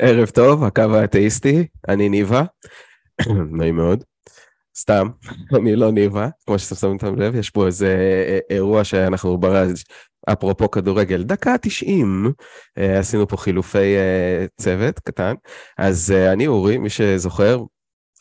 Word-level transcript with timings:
ערב 0.00 0.28
טוב, 0.28 0.64
הקו 0.64 0.82
האתאיסטי, 0.94 1.66
אני 1.88 2.08
ניבה, 2.08 2.42
נעים 3.58 3.76
מאוד. 3.76 4.04
סתם, 4.76 5.08
אני 5.56 5.76
לא 5.76 5.92
ניבה, 5.92 6.28
כמו 6.46 6.58
שאתם 6.58 6.76
שמים 6.76 7.16
לב, 7.16 7.34
יש 7.34 7.50
פה 7.50 7.66
איזה 7.66 7.96
אירוע 8.50 8.84
שאנחנו 8.84 9.38
בראז' 9.38 9.84
אפרופו 10.32 10.70
כדורגל, 10.70 11.22
דקה 11.22 11.58
90, 11.58 12.32
אה, 12.78 12.98
עשינו 12.98 13.28
פה 13.28 13.36
חילופי 13.36 13.96
אה, 13.96 14.46
צוות 14.60 14.98
קטן, 14.98 15.34
אז 15.78 16.14
אה, 16.16 16.32
אני 16.32 16.46
אורי, 16.46 16.78
מי 16.78 16.90
שזוכר, 16.90 17.62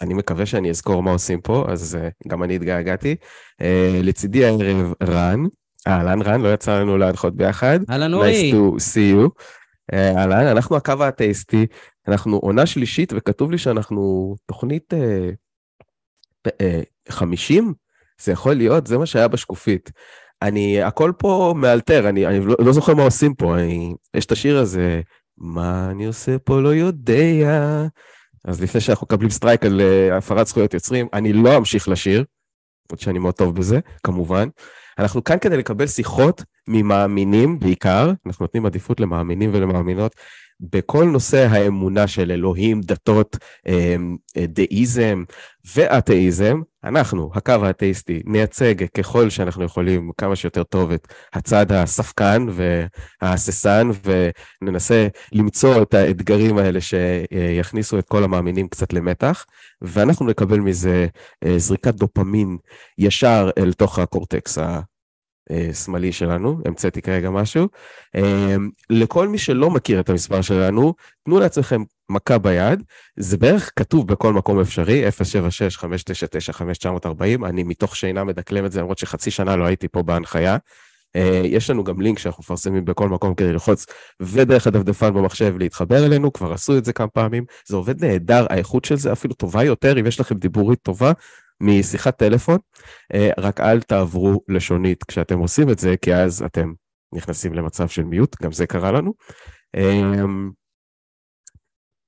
אני 0.01 0.13
מקווה 0.13 0.45
שאני 0.45 0.69
אזכור 0.69 1.03
מה 1.03 1.11
עושים 1.11 1.41
פה, 1.41 1.65
אז 1.67 1.97
גם 2.27 2.43
אני 2.43 2.55
התגעגעתי. 2.55 3.15
לצידי 4.03 4.45
הערב 4.45 4.93
רן, 5.03 5.43
אהלן 5.87 6.21
רן, 6.21 6.41
לא 6.41 6.53
יצא 6.53 6.79
לנו 6.79 6.97
להנחות 6.97 7.35
ביחד. 7.35 7.79
אהלן 7.89 8.13
אורי. 8.13 8.51
Nice 8.51 8.55
to 8.55 8.83
see 8.83 9.13
you. 9.15 9.43
אהלן, 9.93 10.47
אנחנו 10.47 10.75
הקו 10.75 10.93
האתאיסטי, 10.99 11.65
אנחנו 12.07 12.37
עונה 12.37 12.65
שלישית, 12.65 13.13
וכתוב 13.15 13.51
לי 13.51 13.57
שאנחנו 13.57 14.35
תוכנית 14.45 14.93
אה, 14.93 15.29
אה, 16.61 16.81
50? 17.09 17.73
זה 18.21 18.31
יכול 18.31 18.53
להיות, 18.53 18.87
זה 18.87 18.97
מה 18.97 19.05
שהיה 19.05 19.27
בשקופית. 19.27 19.91
אני, 20.41 20.81
הכל 20.83 21.11
פה 21.17 21.53
מאלתר, 21.57 22.09
אני, 22.09 22.27
אני 22.27 22.39
לא, 22.39 22.55
לא 22.59 22.73
זוכר 22.73 22.93
מה 22.93 23.03
עושים 23.03 23.33
פה, 23.35 23.55
אני, 23.55 23.95
יש 24.13 24.25
את 24.25 24.31
השיר 24.31 24.57
הזה, 24.57 25.01
מה 25.37 25.87
אני 25.91 26.05
עושה 26.05 26.39
פה 26.39 26.61
לא 26.61 26.75
יודע. 26.75 27.87
אז 28.45 28.61
לפני 28.61 28.81
שאנחנו 28.81 29.05
מקבלים 29.05 29.29
strike 29.29 29.65
על 29.65 29.81
אה, 29.81 30.13
הפרת 30.13 30.47
זכויות 30.47 30.73
יוצרים, 30.73 31.07
אני 31.13 31.33
לא 31.33 31.57
אמשיך 31.57 31.89
לשיר, 31.89 32.23
למרות 32.89 32.99
שאני 32.99 33.19
מאוד 33.19 33.33
טוב 33.33 33.55
בזה, 33.55 33.79
כמובן. 34.03 34.49
אנחנו 34.99 35.23
כאן 35.23 35.37
כדי 35.41 35.57
לקבל 35.57 35.87
שיחות 35.87 36.43
ממאמינים 36.67 37.59
בעיקר, 37.59 38.11
אנחנו 38.25 38.43
נותנים 38.43 38.65
עדיפות 38.65 38.99
למאמינים 38.99 39.49
ולמאמינות 39.53 40.15
בכל 40.59 41.05
נושא 41.05 41.47
האמונה 41.49 42.07
של 42.07 42.31
אלוהים, 42.31 42.81
דתות, 42.81 43.37
אמ, 43.67 44.17
דאיזם 44.37 45.23
ואתאיזם, 45.75 46.61
אנחנו, 46.83 47.31
הקו 47.33 47.51
האתאיסטי, 47.51 48.21
נייצג 48.25 48.85
ככל 48.85 49.29
שאנחנו 49.29 49.63
יכולים 49.63 50.11
כמה 50.17 50.35
שיותר 50.35 50.63
טוב 50.63 50.91
את 50.91 51.07
הצד 51.33 51.71
הספקן 51.71 52.45
וההססן, 53.21 53.89
וננסה 54.61 55.07
למצוא 55.31 55.81
את 55.81 55.93
האתגרים 55.93 56.57
האלה 56.57 56.79
שיכניסו 56.81 57.99
את 57.99 58.07
כל 58.07 58.23
המאמינים 58.23 58.67
קצת 58.67 58.93
למתח, 58.93 59.45
ואנחנו 59.81 60.25
נקבל 60.25 60.59
מזה 60.59 61.07
אה, 61.45 61.59
זריקת 61.59 61.93
דופמין 61.93 62.57
ישר 62.97 63.49
אל 63.57 63.73
תוך 63.73 63.99
הקורטקס 63.99 64.57
שמאלי 65.73 66.11
שלנו, 66.11 66.59
המצאתי 66.65 67.01
כרגע 67.01 67.29
משהו. 67.29 67.67
אה, 68.15 68.55
לכל 68.89 69.27
מי 69.27 69.37
שלא 69.37 69.69
מכיר 69.69 69.99
את 69.99 70.09
המספר 70.09 70.41
שלנו, 70.41 70.93
תנו 71.25 71.39
לעצמכם 71.39 71.83
מכה 72.09 72.37
ביד, 72.37 72.83
זה 73.17 73.37
בערך 73.37 73.71
כתוב 73.75 74.07
בכל 74.07 74.33
מקום 74.33 74.59
אפשרי, 74.59 75.07
076-599-5940, 75.07 77.45
אני 77.45 77.63
מתוך 77.63 77.95
שינה 77.95 78.23
מדקלם 78.23 78.65
את 78.65 78.71
זה, 78.71 78.79
למרות 78.79 78.97
שחצי 78.97 79.31
שנה 79.31 79.55
לא 79.55 79.65
הייתי 79.65 79.87
פה 79.87 80.03
בהנחיה. 80.03 80.57
אה, 81.15 81.41
יש 81.43 81.69
לנו 81.69 81.83
גם 81.83 82.01
לינק 82.01 82.19
שאנחנו 82.19 82.41
מפרסמים 82.41 82.85
בכל 82.85 83.09
מקום 83.09 83.35
כדי 83.35 83.53
ללחוץ, 83.53 83.85
ודרך 84.21 84.67
הדפדפן 84.67 85.13
במחשב 85.13 85.57
להתחבר 85.57 86.05
אלינו, 86.05 86.33
כבר 86.33 86.53
עשו 86.53 86.77
את 86.77 86.85
זה 86.85 86.93
כמה 86.93 87.07
פעמים, 87.07 87.45
זה 87.67 87.75
עובד 87.75 88.05
נהדר, 88.05 88.45
האיכות 88.49 88.85
של 88.85 88.95
זה 88.95 89.11
אפילו 89.11 89.33
טובה 89.33 89.63
יותר, 89.63 89.99
אם 89.99 90.07
יש 90.07 90.19
לכם 90.19 90.35
דיבורית 90.35 90.79
טובה, 90.81 91.11
משיחת 91.61 92.17
טלפון, 92.17 92.57
אה, 93.13 93.29
רק 93.37 93.59
אל 93.59 93.81
תעברו 93.81 94.41
לשונית 94.47 95.03
כשאתם 95.03 95.39
עושים 95.39 95.69
את 95.69 95.79
זה, 95.79 95.95
כי 96.01 96.15
אז 96.15 96.43
אתם 96.43 96.73
נכנסים 97.13 97.53
למצב 97.53 97.87
של 97.87 98.03
mute, 98.03 98.41
גם 98.41 98.51
זה 98.51 98.67
קרה 98.67 98.91
לנו. 98.91 99.13
אמ, 99.77 100.51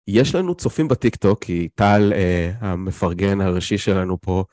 יש 0.08 0.36
לנו 0.36 0.56
צופים 0.56 0.88
בטיקטוק, 0.88 1.44
כי 1.44 1.70
טל, 1.76 2.14
אה, 2.16 2.52
המפרגן 2.60 3.42
הראשי 3.42 3.78
שלנו 3.78 4.22
פה, 4.22 4.44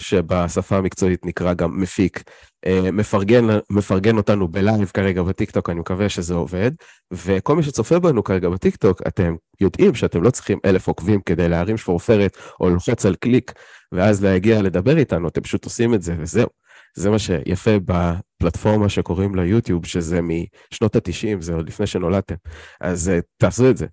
שבשפה 0.00 0.76
המקצועית 0.76 1.26
נקרא 1.26 1.54
גם 1.54 1.80
מפיק, 1.80 2.22
אה, 2.66 2.90
מפרגן, 2.92 3.44
מפרגן 3.70 4.16
אותנו 4.16 4.48
ב 4.48 4.56
live 4.56 4.90
כרגע 4.94 5.22
בטיקטוק, 5.22 5.70
אני 5.70 5.80
מקווה 5.80 6.08
שזה 6.08 6.34
עובד, 6.34 6.70
וכל 7.12 7.56
מי 7.56 7.62
שצופה 7.62 7.98
בנו 7.98 8.24
כרגע 8.24 8.48
בטיקטוק, 8.48 9.02
אתם 9.06 9.34
יודעים 9.60 9.94
שאתם 9.94 10.22
לא 10.22 10.30
צריכים 10.30 10.58
אלף 10.64 10.88
עוקבים 10.88 11.20
כדי 11.26 11.48
להרים 11.48 11.76
שפורפרת 11.76 12.36
או 12.60 12.70
ללחוץ 12.70 13.06
על 13.06 13.14
קליק 13.14 13.52
ואז 13.92 14.24
להגיע 14.24 14.62
לדבר 14.62 14.96
איתנו, 14.98 15.28
אתם 15.28 15.40
פשוט 15.40 15.64
עושים 15.64 15.94
את 15.94 16.02
זה 16.02 16.14
וזהו. 16.18 16.48
זה 16.96 17.10
מה 17.10 17.18
שיפה 17.18 17.70
בפלטפורמה 17.84 18.88
שקוראים 18.88 19.34
לה 19.34 19.44
יוטיוב, 19.44 19.86
שזה 19.86 20.20
משנות 20.22 20.96
ה-90, 20.96 21.40
זה 21.40 21.54
עוד 21.54 21.68
לפני 21.68 21.86
שנולדתם, 21.86 22.34
אז 22.80 23.12
uh, 23.18 23.22
תעשו 23.36 23.70
את 23.70 23.76
זה. 23.76 23.86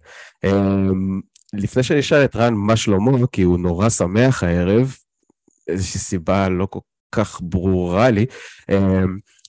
Um, 0.45 0.49
לפני 1.53 1.83
שאני 1.83 1.99
אשאל 1.99 2.23
את 2.23 2.35
רן 2.35 2.53
מה 2.53 2.75
שלמה, 2.75 3.27
כי 3.31 3.41
הוא 3.41 3.59
נורא 3.59 3.89
שמח 3.89 4.43
הערב, 4.43 4.95
איזושהי 5.67 5.99
סיבה 5.99 6.49
לא 6.49 6.65
כל 6.65 6.79
כך 7.11 7.39
ברורה 7.43 8.09
לי, 8.09 8.25
um, 8.71 8.75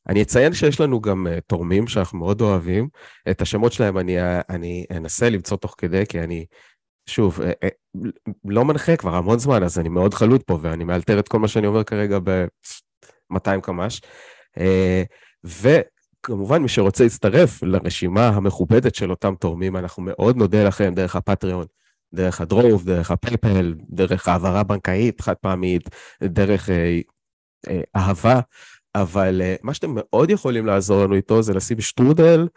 אני 0.08 0.22
אציין 0.22 0.52
שיש 0.52 0.80
לנו 0.80 1.00
גם 1.00 1.26
uh, 1.26 1.40
תורמים 1.46 1.86
שאנחנו 1.86 2.18
מאוד 2.18 2.40
אוהבים. 2.40 2.88
את 3.30 3.42
השמות 3.42 3.72
שלהם 3.72 3.98
אני, 3.98 4.16
אני 4.50 4.84
אנסה 4.90 5.30
למצוא 5.30 5.56
תוך 5.56 5.74
כדי, 5.78 6.06
כי 6.06 6.20
אני 6.20 6.44
שוב, 7.08 7.40
אה, 7.40 7.52
אה, 7.62 7.68
לא 8.44 8.64
מנחה 8.64 8.96
כבר 8.96 9.14
המון 9.14 9.38
זמן, 9.38 9.62
אז 9.62 9.78
אני 9.78 9.88
מאוד 9.88 10.14
חלוט 10.14 10.42
פה, 10.42 10.58
ואני 10.62 10.84
מאלתר 10.84 11.18
את 11.18 11.28
כל 11.28 11.38
מה 11.38 11.48
שאני 11.48 11.66
אומר 11.66 11.84
כרגע 11.84 12.18
ב-200 12.24 13.60
קמ"ש. 13.62 14.00
אה, 14.58 15.02
וכמובן, 15.44 16.62
מי 16.62 16.68
שרוצה 16.68 17.04
להצטרף 17.04 17.62
לרשימה 17.62 18.28
המכובדת 18.28 18.94
של 18.94 19.10
אותם 19.10 19.34
תורמים, 19.40 19.76
אנחנו 19.76 20.02
מאוד 20.02 20.36
נודה 20.36 20.64
לכם 20.64 20.94
דרך 20.94 21.16
הפטריון, 21.16 21.66
דרך 22.14 22.40
הדרוב, 22.40 22.84
דרך 22.84 23.10
הפלפל, 23.10 23.74
דרך 23.90 24.28
העברה 24.28 24.62
בנקאית 24.62 25.20
חד 25.20 25.34
פעמית, 25.34 25.88
דרך 26.22 26.70
אה, 26.70 27.00
אה, 27.68 27.80
אהבה, 27.96 28.40
אבל 28.94 29.42
אה, 29.42 29.56
מה 29.62 29.74
שאתם 29.74 29.90
מאוד 29.94 30.30
יכולים 30.30 30.66
לעזור 30.66 31.04
לנו 31.04 31.14
איתו 31.14 31.42
זה 31.42 31.54
לשים 31.54 31.80
שטרודל, 31.80 32.48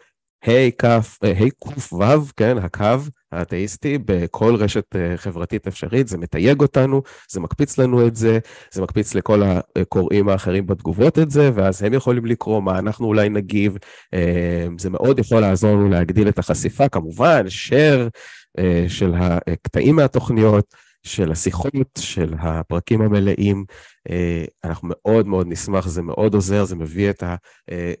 היי 0.44 0.72
כף, 0.78 1.18
היי 1.22 1.50
קוף 1.50 1.92
וו, 1.92 2.26
כן, 2.36 2.58
הקו 2.58 2.98
האתאיסטי, 3.32 3.98
בכל 3.98 4.54
רשת 4.54 4.96
אה, 4.96 5.16
חברתית 5.16 5.66
אפשרית, 5.66 6.08
זה 6.08 6.18
מתייג 6.18 6.60
אותנו, 6.60 7.02
זה 7.30 7.40
מקפיץ 7.40 7.78
לנו 7.78 8.06
את 8.06 8.16
זה, 8.16 8.38
זה 8.72 8.82
מקפיץ 8.82 9.14
לכל 9.14 9.42
הקוראים 9.76 10.28
האחרים 10.28 10.66
בתגובות 10.66 11.18
את 11.18 11.30
זה, 11.30 11.50
ואז 11.54 11.82
הם 11.82 11.94
יכולים 11.94 12.26
לקרוא 12.26 12.62
מה 12.62 12.78
אנחנו 12.78 13.06
אולי 13.06 13.28
נגיב, 13.28 13.76
אה, 14.14 14.66
זה 14.78 14.90
מאוד 14.90 15.18
יכול 15.18 15.40
לעזור 15.40 15.70
לנו 15.70 15.88
להגדיל 15.88 16.28
את 16.28 16.38
החשיפה, 16.38 16.88
כמובן, 16.88 17.44
share 17.46 18.00
אה, 18.00 18.08
של 18.88 19.14
הקטעים 19.14 19.96
מהתוכניות. 19.96 20.74
של 21.02 21.32
השיחות, 21.32 21.72
של 21.98 22.34
הפרקים 22.38 23.02
המלאים. 23.02 23.64
אה, 24.10 24.44
אנחנו 24.64 24.88
מאוד 24.90 25.26
מאוד 25.26 25.46
נשמח, 25.48 25.88
זה 25.88 26.02
מאוד 26.02 26.34
עוזר, 26.34 26.64
זה 26.64 26.76
מביא 26.76 27.10
את 27.10 27.22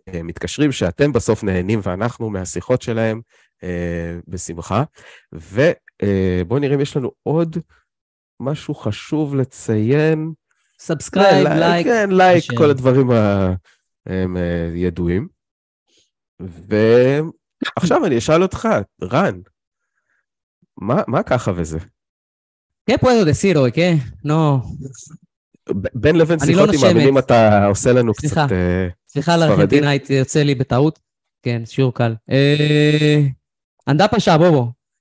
המתקשרים 0.06 0.68
אה, 0.68 0.72
שאתם 0.72 1.12
בסוף 1.12 1.44
נהנים 1.44 1.80
ואנחנו 1.82 2.30
מהשיחות 2.30 2.82
שלהם 2.82 3.20
אה, 3.62 4.18
בשמחה. 4.28 4.84
ובואו 5.32 6.60
נראה 6.60 6.74
אם 6.74 6.80
יש 6.80 6.96
לנו 6.96 7.10
עוד 7.22 7.56
משהו 8.40 8.74
חשוב 8.74 9.34
לציין. 9.34 10.32
subscribe, 10.78 11.48
לייק. 11.48 11.86
כן, 11.86 12.10
לייק, 12.10 12.44
כל 12.56 12.70
הדברים 12.70 13.10
הם 14.06 14.36
ידועים. 14.74 15.28
ועכשיו 16.40 18.06
אני 18.06 18.18
אשאל 18.18 18.42
אותך, 18.42 18.68
רן, 19.02 19.40
מה, 20.82 21.02
מה 21.06 21.22
ככה 21.22 21.52
וזה? 21.56 21.78
¿Qué 22.90 22.98
puedo 22.98 23.24
decir 23.24 23.56
hoy? 23.56 23.70
¿Qué? 23.72 23.88
No. 24.24 24.66
בין 25.94 26.16
לבין 26.16 26.38
לא 26.40 26.46
שיחות 26.46 26.70
עם 26.74 26.80
מאמינים 26.82 27.18
אתה 27.18 27.66
עושה 27.66 27.92
לנו 27.92 28.14
סליחה, 28.14 28.46
קצת 28.46 28.52
אה, 28.52 28.88
סליחה 29.08 29.34
על 29.34 29.42
ארגנטינאית, 29.42 30.10
יוצא 30.10 30.42
לי 30.42 30.54
בטעות. 30.54 30.98
כן, 31.42 31.62
שיעור 31.64 31.94
קל. 31.94 32.14
אה, 32.30 33.20
אנדה. 33.88 34.06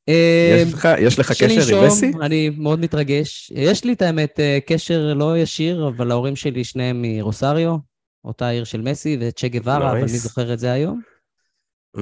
אה, 0.10 0.64
יש 0.64 0.74
לך, 0.74 0.88
יש 1.00 1.20
לך 1.20 1.32
קשר 1.32 1.78
עם 1.78 1.88
מסי? 1.88 2.12
אני 2.22 2.50
מאוד 2.50 2.80
מתרגש. 2.80 3.52
יש 3.56 3.84
לי 3.84 3.94
את 3.94 4.02
האמת 4.02 4.40
קשר 4.66 5.14
לא 5.16 5.38
ישיר, 5.38 5.88
אבל 5.88 6.12
ההורים 6.12 6.36
שלי 6.36 6.64
שניהם 6.64 7.02
מרוסריו, 7.02 7.76
אותה 8.26 8.50
עיר 8.50 8.64
של 8.64 8.82
מסי, 8.82 9.18
וצ'ה 9.22 9.48
גווארה, 9.48 9.92
אבל 9.92 10.02
מי 10.02 10.18
זוכר 10.18 10.54
את 10.54 10.60
זה 10.60 10.72
היום? 10.72 11.02
Mm. 11.98 12.00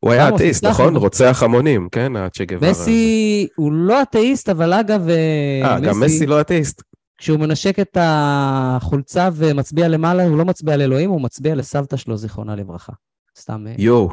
הוא 0.00 0.12
היה 0.12 0.28
אתאיסט, 0.28 0.64
נכון? 0.64 0.96
רוצח 0.96 1.42
המונים, 1.42 1.88
כן? 1.92 2.16
הצ'ה 2.16 2.44
גווארה. 2.44 2.70
מסי 2.70 3.46
הוא 3.56 3.72
לא 3.72 4.02
אתאיסט, 4.02 4.48
אבל 4.48 4.72
אגב, 4.72 5.08
אה, 5.08 5.80
גם 5.80 6.00
מסי 6.00 6.26
לא 6.26 6.40
אתאיסט. 6.40 6.82
כשהוא 7.18 7.40
מנשק 7.40 7.78
את 7.80 7.96
החולצה 8.00 9.28
ומצביע 9.34 9.88
למעלה, 9.88 10.24
הוא 10.24 10.38
לא 10.38 10.44
מצביע 10.44 10.76
לאלוהים, 10.76 11.10
הוא 11.10 11.20
מצביע 11.20 11.54
לסבתא 11.54 11.96
שלו, 11.96 12.16
זיכרונה 12.16 12.56
לברכה. 12.56 12.92
סתם... 13.38 13.66
אה, 13.66 13.74
יואו, 13.78 14.10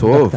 טוב. 0.00 0.34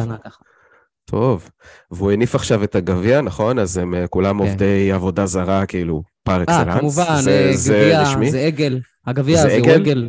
טוב. 1.04 1.50
והוא 1.90 2.12
הניף 2.12 2.34
עכשיו 2.34 2.64
את 2.64 2.74
הגביע, 2.74 3.20
נכון? 3.20 3.58
אז 3.58 3.78
הם 3.78 3.94
אה, 3.94 4.06
כולם 4.06 4.38
כן. 4.38 4.48
עובדי 4.48 4.92
עבודה 4.92 5.26
זרה, 5.26 5.66
כאילו, 5.66 6.02
פר 6.22 6.42
אקסלנס. 6.42 6.68
אה, 6.68 6.78
כמובן, 6.78 7.20
זה, 7.20 7.50
גביע, 7.66 8.04
זה 8.30 8.40
עגל. 8.40 8.80
הגביע 9.06 9.40
הזה 9.40 9.58
הוא 9.58 9.70
עגל. 9.70 10.08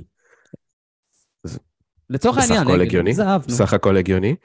לצורך 2.09 2.37
העניין, 2.37 2.61
בסך 2.61 2.69
הכל 2.69 2.81
הגיוני. 2.81 3.13
סך 3.49 3.73
הכל 3.73 3.97
הגיוני. 3.97 4.35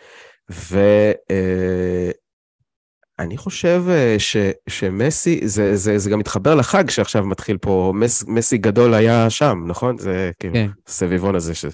אני 3.21 3.37
חושב 3.37 3.85
אה, 3.89 4.15
ש, 4.19 4.37
שמסי, 4.69 5.41
זה, 5.45 5.77
זה, 5.77 5.99
זה 5.99 6.11
גם 6.11 6.19
מתחבר 6.19 6.55
לחג 6.55 6.91
שעכשיו 6.91 7.25
מתחיל 7.25 7.59
פה, 7.59 7.93
מס, 7.95 8.25
מסי 8.29 8.59
גדול 8.59 8.95
היה 8.95 9.31
שם, 9.31 9.65
נכון? 9.67 9.99
זה 9.99 10.31
כאילו, 10.39 10.55
כן. 10.55 10.67
הסביבון 10.87 11.35
הזה, 11.35 11.55
ש... 11.55 11.65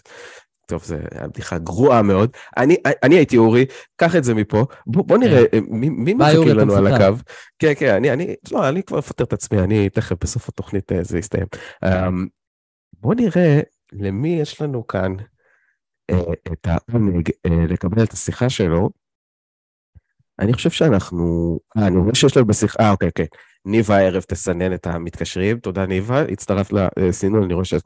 טוב, 0.66 0.84
זו 0.84 0.96
בדיחה 1.22 1.58
גרועה 1.58 2.02
מאוד. 2.02 2.30
אני, 2.56 2.76
אני 3.02 3.14
הייתי 3.14 3.36
אורי, 3.36 3.66
קח 3.96 4.16
את 4.16 4.24
זה 4.24 4.34
מפה. 4.34 4.64
בוא, 4.86 5.04
בוא 5.04 5.18
נראה, 5.18 5.44
כן. 5.52 5.58
מי, 5.68 5.88
מי 5.88 6.14
מחכה 6.14 6.54
לנו 6.54 6.76
על 6.76 6.86
הקו? 6.86 7.16
כן, 7.58 7.72
כן, 7.76 7.94
אני, 7.94 8.12
אני, 8.12 8.34
לא, 8.52 8.68
אני 8.68 8.82
כבר 8.82 8.98
אפטר 8.98 9.24
את 9.24 9.32
עצמי, 9.32 9.58
אני 9.58 9.90
תכף 9.90 10.16
בסוף 10.20 10.48
התוכנית 10.48 10.92
אה, 10.92 11.02
זה 11.02 11.18
יסתיים. 11.18 11.46
אמ, 11.84 12.26
בוא 13.00 13.14
נראה 13.14 13.60
למי 13.92 14.40
יש 14.40 14.62
לנו 14.62 14.86
כאן 14.86 15.14
אה, 15.20 15.24
את 16.52 16.66
העונג 16.66 17.30
לקבל 17.46 18.02
את 18.02 18.12
השיחה 18.12 18.48
שלו. 18.48 18.90
אני 20.38 20.52
חושב 20.52 20.70
שאנחנו... 20.70 21.58
אה, 21.76 21.86
אני 21.86 21.96
רואה 21.96 22.14
שיש 22.14 22.36
לנו 22.36 22.46
בשיחה... 22.46 22.82
אה, 22.82 22.90
אוקיי, 22.90 23.08
אוקיי. 23.08 23.26
ניבה 23.64 23.96
הערב 23.96 24.22
תסנן 24.22 24.74
את 24.74 24.86
המתקשרים. 24.86 25.58
תודה, 25.58 25.86
ניבה. 25.86 26.22
הצטרפת 26.22 26.72
לסינון, 26.96 27.42
אני 27.42 27.54
רואה 27.54 27.64
שאת 27.64 27.82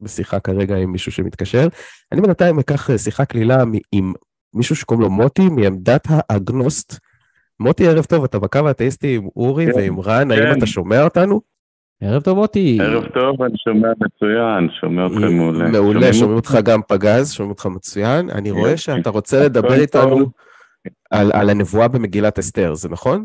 בשיחה 0.00 0.40
כרגע 0.40 0.76
עם 0.76 0.92
מישהו 0.92 1.12
שמתקשר. 1.12 1.68
אני 2.12 2.20
בינתיים 2.20 2.58
אקח 2.58 2.90
אה, 2.90 2.98
שיחה 2.98 3.24
קלילה 3.24 3.62
עם 3.92 4.12
מישהו 4.54 4.76
שקוראים 4.76 5.02
לו 5.02 5.10
מוטי, 5.10 5.48
מעמדת 5.48 6.06
האגנוסט. 6.08 6.98
מוטי, 7.60 7.88
ערב 7.88 8.04
טוב, 8.04 8.24
אתה 8.24 8.38
בקו 8.38 8.68
האתאיסטי 8.68 9.16
עם 9.16 9.28
אורי 9.36 9.66
כן, 9.66 9.72
ועם 9.76 10.00
רן, 10.00 10.30
האם 10.30 10.40
כן. 10.40 10.58
אתה 10.58 10.66
שומע 10.66 11.02
אותנו? 11.02 11.40
ערב 12.02 12.22
טוב, 12.22 12.38
מוטי. 12.38 12.78
ערב 12.80 13.06
טוב, 13.06 13.42
אני 13.42 13.54
שומע 13.56 13.88
מצוין, 14.00 14.68
שומע 14.80 15.06
אתכם 15.06 15.36
מעולה. 15.36 15.70
מעולה, 15.70 16.12
שומעים 16.12 16.36
אותך 16.36 16.58
גם 16.64 16.80
פגז, 16.88 17.32
שומעים 17.32 17.50
אותך 17.50 17.66
מצוין. 17.66 18.30
אני 18.30 18.50
רואה 18.50 18.76
שאתה 18.76 19.10
רוצה 19.10 19.44
לדבר 19.44 19.74
איתנו 19.74 20.26
על, 21.10 21.30
על 21.34 21.50
הנבואה 21.50 21.88
במגילת 21.88 22.38
אסתר, 22.38 22.74
זה 22.74 22.88
נכון? 22.88 23.24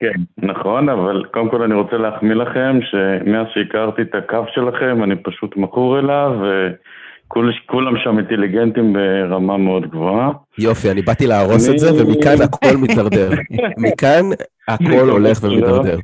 כן, 0.00 0.46
נכון, 0.46 0.88
אבל 0.88 1.24
קודם 1.32 1.50
כל 1.50 1.62
אני 1.62 1.74
רוצה 1.74 1.96
להחמיא 1.96 2.34
לכם 2.34 2.78
שמאז 2.90 3.46
שהכרתי 3.54 4.02
את 4.02 4.14
הקו 4.14 4.44
שלכם 4.54 5.04
אני 5.04 5.16
פשוט 5.16 5.56
מכור 5.56 5.98
אליו 5.98 6.30
וכולם 6.40 7.96
שם 8.04 8.18
אינטליגנטים 8.18 8.92
ברמה 8.92 9.56
מאוד 9.56 9.90
גבוהה. 9.90 10.30
יופי, 10.58 10.90
אני 10.90 11.02
באתי 11.02 11.26
להרוס 11.26 11.68
אני... 11.68 11.74
את 11.74 11.78
זה 11.78 11.88
ומכאן 11.94 12.36
הכל 12.42 12.76
מתדרדר. 12.82 13.30
מכאן 13.78 14.24
הכל 14.68 15.10
הולך 15.14 15.38
ומתדרדר. 15.42 15.98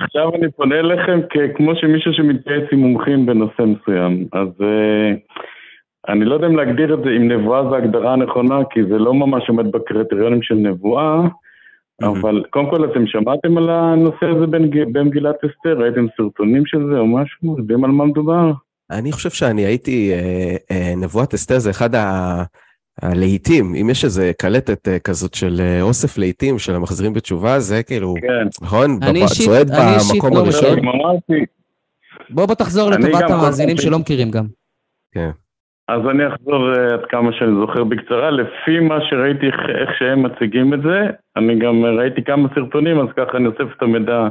עכשיו 0.00 0.34
אני 0.34 0.50
פונה 0.50 0.74
אליכם 0.78 1.20
כמו 1.56 1.72
שמישהו 1.76 2.12
שמתייעץ 2.12 2.64
עם 2.72 2.78
מומחים 2.78 3.26
בנושא 3.26 3.62
מסוים. 3.62 4.26
אז 4.32 4.48
uh, 4.48 5.36
אני 6.08 6.24
לא 6.24 6.34
יודע 6.34 6.46
אם 6.46 6.56
להגדיר 6.56 6.94
את 6.94 6.98
זה, 7.04 7.10
אם 7.10 7.32
נבואה 7.32 7.70
זה 7.70 7.76
הגדרה 7.76 8.12
הנכונה, 8.12 8.58
כי 8.70 8.84
זה 8.84 8.98
לא 8.98 9.14
ממש 9.14 9.48
עומד 9.48 9.72
בקריטריונים 9.72 10.42
של 10.42 10.54
נבואה, 10.54 11.20
אבל 12.02 12.42
קודם 12.50 12.70
כל 12.70 12.84
אתם 12.84 13.06
שמעתם 13.06 13.58
על 13.58 13.70
הנושא 13.70 14.26
הזה 14.26 14.46
במגילת 14.92 15.36
אסתר? 15.36 15.78
ראיתם 15.78 16.06
סרטונים 16.16 16.66
של 16.66 16.86
זה 16.92 16.98
או 16.98 17.06
משהו? 17.06 17.56
יודעים 17.58 17.84
על 17.84 17.90
מה 17.90 18.04
מדובר? 18.04 18.52
אני 18.90 19.12
חושב 19.12 19.30
שאני 19.30 19.62
הייתי, 19.62 20.12
אה, 20.12 20.56
אה, 20.70 20.92
נבואת 20.96 21.34
אסתר 21.34 21.58
זה 21.58 21.70
אחד 21.70 21.94
ה... 21.94 22.42
הלהיטים, 23.02 23.74
אם 23.80 23.90
יש 23.90 24.04
איזה 24.04 24.32
קלטת 24.38 24.88
אה, 24.88 24.98
כזאת 24.98 25.34
של 25.34 25.60
אוסף 25.80 26.18
להיטים 26.18 26.58
של 26.58 26.74
המחזירים 26.74 27.12
בתשובה, 27.12 27.58
זה 27.58 27.82
כאילו, 27.82 28.14
כן. 28.20 28.46
נכון? 28.62 28.98
צועד 29.26 29.70
במקום 29.70 30.34
לא 30.34 30.38
הראשון. 30.38 30.78
בוא 32.30 32.46
בוא 32.46 32.54
תחזור 32.54 32.90
לטובת 32.90 33.30
המאזינים 33.30 33.76
שלא 33.76 33.98
מכירים 33.98 34.30
גם. 34.30 34.44
כן. 35.12 35.30
אז 35.88 36.00
אני 36.10 36.26
אחזור 36.26 36.74
uh, 36.74 36.92
עד 36.92 37.04
כמה 37.08 37.32
שאני 37.32 37.50
זוכר 37.60 37.84
בקצרה. 37.84 38.30
לפי 38.30 38.80
מה 38.80 38.98
שראיתי 39.10 39.46
איך 39.46 39.90
שהם 39.98 40.22
מציגים 40.22 40.74
את 40.74 40.82
זה, 40.82 41.00
אני 41.36 41.58
גם 41.58 41.84
ראיתי 41.84 42.24
כמה 42.24 42.48
סרטונים, 42.54 43.00
אז 43.00 43.06
ככה 43.16 43.36
אני 43.38 43.46
אוסף 43.46 43.76
את 43.76 43.82
המידע 43.82 44.28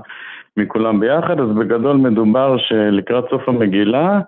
מכולם 0.58 1.00
ביחד. 1.00 1.40
אז 1.40 1.50
בגדול 1.60 1.98
מדובר 1.98 2.58
שלקראת 2.58 3.26
סוף 3.30 3.50
המגילה, 3.50 4.20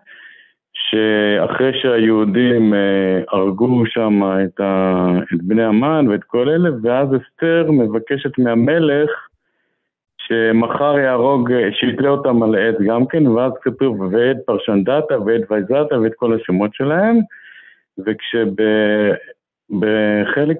שאחרי 0.77 1.71
שהיהודים 1.81 2.73
uh, 2.73 2.77
הרגו 3.31 3.85
שם 3.85 4.21
את, 4.23 4.61
את 5.33 5.43
בני 5.43 5.63
המן 5.63 6.07
ואת 6.09 6.23
כל 6.23 6.49
אלה, 6.49 6.69
ואז 6.83 7.07
אסתר 7.09 7.71
מבקשת 7.71 8.39
מהמלך 8.39 9.09
שמחר 10.17 10.99
יהרוג, 10.99 11.51
שיתלה 11.71 12.09
אותם 12.09 12.43
על 12.43 12.55
עץ 12.55 12.75
גם 12.87 13.07
כן, 13.07 13.27
ואז 13.27 13.51
כתוב 13.61 14.01
ואת 14.01 14.37
פרשנדתה 14.45 15.21
ואת 15.21 15.51
וייזתה 15.51 15.99
ואת 15.99 16.13
כל 16.15 16.33
השמות 16.33 16.73
שלהם, 16.73 17.17
וכשבחלק 17.97 19.05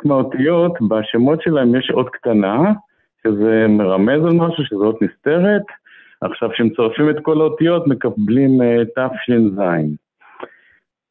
מהאותיות, 0.05 0.71
בשמות 0.89 1.41
שלהם 1.41 1.75
יש 1.75 1.91
אות 1.93 2.09
קטנה, 2.09 2.71
שזה 3.23 3.65
מרמז 3.69 4.25
על 4.25 4.33
משהו, 4.33 4.65
שזו 4.65 4.85
אות 4.85 5.01
נסתרת. 5.01 5.63
עכשיו, 6.21 6.49
כשמצרפים 6.49 7.09
את 7.09 7.15
כל 7.21 7.41
האותיות, 7.41 7.87
מקבלים 7.87 8.61
uh, 8.61 8.65
תש"ז. 8.95 9.59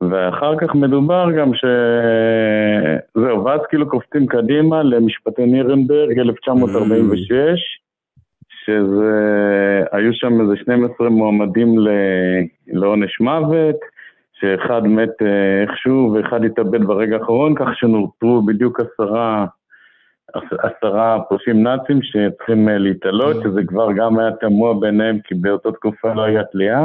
ואחר 0.00 0.56
כך 0.58 0.74
מדובר 0.74 1.26
גם 1.38 1.54
ש... 1.54 1.64
זהו, 3.14 3.44
ואז 3.44 3.60
כאילו 3.68 3.88
קופצים 3.88 4.26
קדימה 4.26 4.82
למשפטי 4.82 5.46
נירנברג, 5.46 6.18
1946, 6.18 7.80
שזה, 8.64 9.84
היו 9.92 10.14
שם 10.14 10.40
איזה 10.40 10.56
12 10.56 11.08
מועמדים 11.08 11.74
לעונש 12.66 13.20
מוות, 13.20 13.76
שאחד 14.40 14.86
מת 14.86 15.22
אה, 15.22 15.62
איכשהו 15.62 16.12
ואחד 16.14 16.44
התאבד 16.44 16.84
ברגע 16.84 17.16
האחרון, 17.16 17.54
כך 17.54 17.68
שנותרו 17.74 18.42
בדיוק 18.42 18.80
עשרה, 18.80 19.46
עשרה 20.58 21.18
פושעים 21.28 21.62
נאצים 21.62 22.02
שצריכים 22.02 22.68
אה, 22.68 22.78
להתעלות, 22.78 23.36
שזה 23.42 23.60
כבר 23.66 23.92
גם 23.92 24.18
היה 24.18 24.30
תמוה 24.40 24.74
ביניהם, 24.80 25.18
כי 25.24 25.34
באותה 25.34 25.72
תקופה 25.72 26.14
לא 26.14 26.22
היה 26.22 26.44
תלייה. 26.44 26.84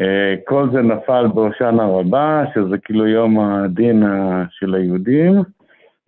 אה, 0.00 0.34
כל 0.44 0.68
זה 0.72 0.82
נפל 0.82 1.26
בהושענא 1.34 1.82
רבה, 1.82 2.44
שזה 2.54 2.78
כאילו 2.78 3.06
יום 3.06 3.40
הדין 3.40 4.02
של 4.50 4.74
היהודים, 4.74 5.32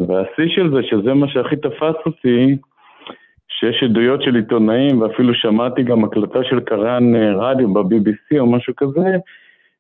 והשיא 0.00 0.48
של 0.54 0.70
זה, 0.74 0.82
שזה 0.82 1.14
מה 1.14 1.28
שהכי 1.28 1.56
תפס 1.56 1.96
אותי, 2.06 2.56
שיש 3.48 3.82
עדויות 3.82 4.22
של 4.22 4.34
עיתונאים, 4.34 5.00
ואפילו 5.00 5.34
שמעתי 5.34 5.82
גם 5.82 6.04
הקלטה 6.04 6.38
של 6.44 6.60
קרן 6.60 7.16
אה, 7.16 7.34
רדיו 7.36 7.74
ב-BBC 7.74 8.38
או 8.38 8.46
משהו 8.46 8.74
כזה, 8.76 9.08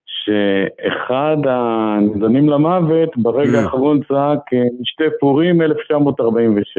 שאחד 0.06 1.36
הנידונים 1.44 2.48
למוות 2.48 3.16
ברגע 3.16 3.58
mm. 3.58 3.62
האחרון 3.62 4.00
צעק 4.08 4.52
אה, 4.52 4.62
משתה 4.80 5.04
פורים 5.20 5.62
1946. 5.62 6.74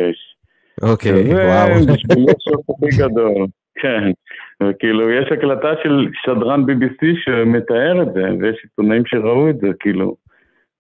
אוקיי, 0.82 1.34
וואו. 1.34 1.84
זה 1.84 1.94
בשבילו 1.94 2.28
שוק 2.40 2.62
הכי 2.70 2.98
גדול, 2.98 3.48
כן. 3.82 4.12
וכאילו, 4.64 5.12
יש 5.12 5.32
הקלטה 5.32 5.70
של 5.84 6.08
שדרן 6.26 6.64
BBC 6.64 7.06
שמתאר 7.26 8.02
את 8.02 8.14
זה, 8.14 8.24
ויש 8.40 8.58
עיתונאים 8.64 9.04
שראו 9.06 9.50
את 9.50 9.60
זה, 9.60 9.68
כאילו. 9.80 10.16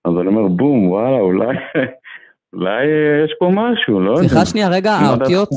אז 0.06 0.12
אני 0.20 0.28
אומר, 0.28 0.48
בום, 0.48 0.90
וואלה, 0.90 1.20
אולי... 1.20 1.56
אולי 2.54 2.86
יש 3.26 3.36
פה 3.40 3.52
משהו, 3.54 4.00
לא? 4.00 4.18
סליחה 4.18 4.46
שנייה, 4.46 4.70
רגע, 4.70 4.92
האותיות, 4.92 5.50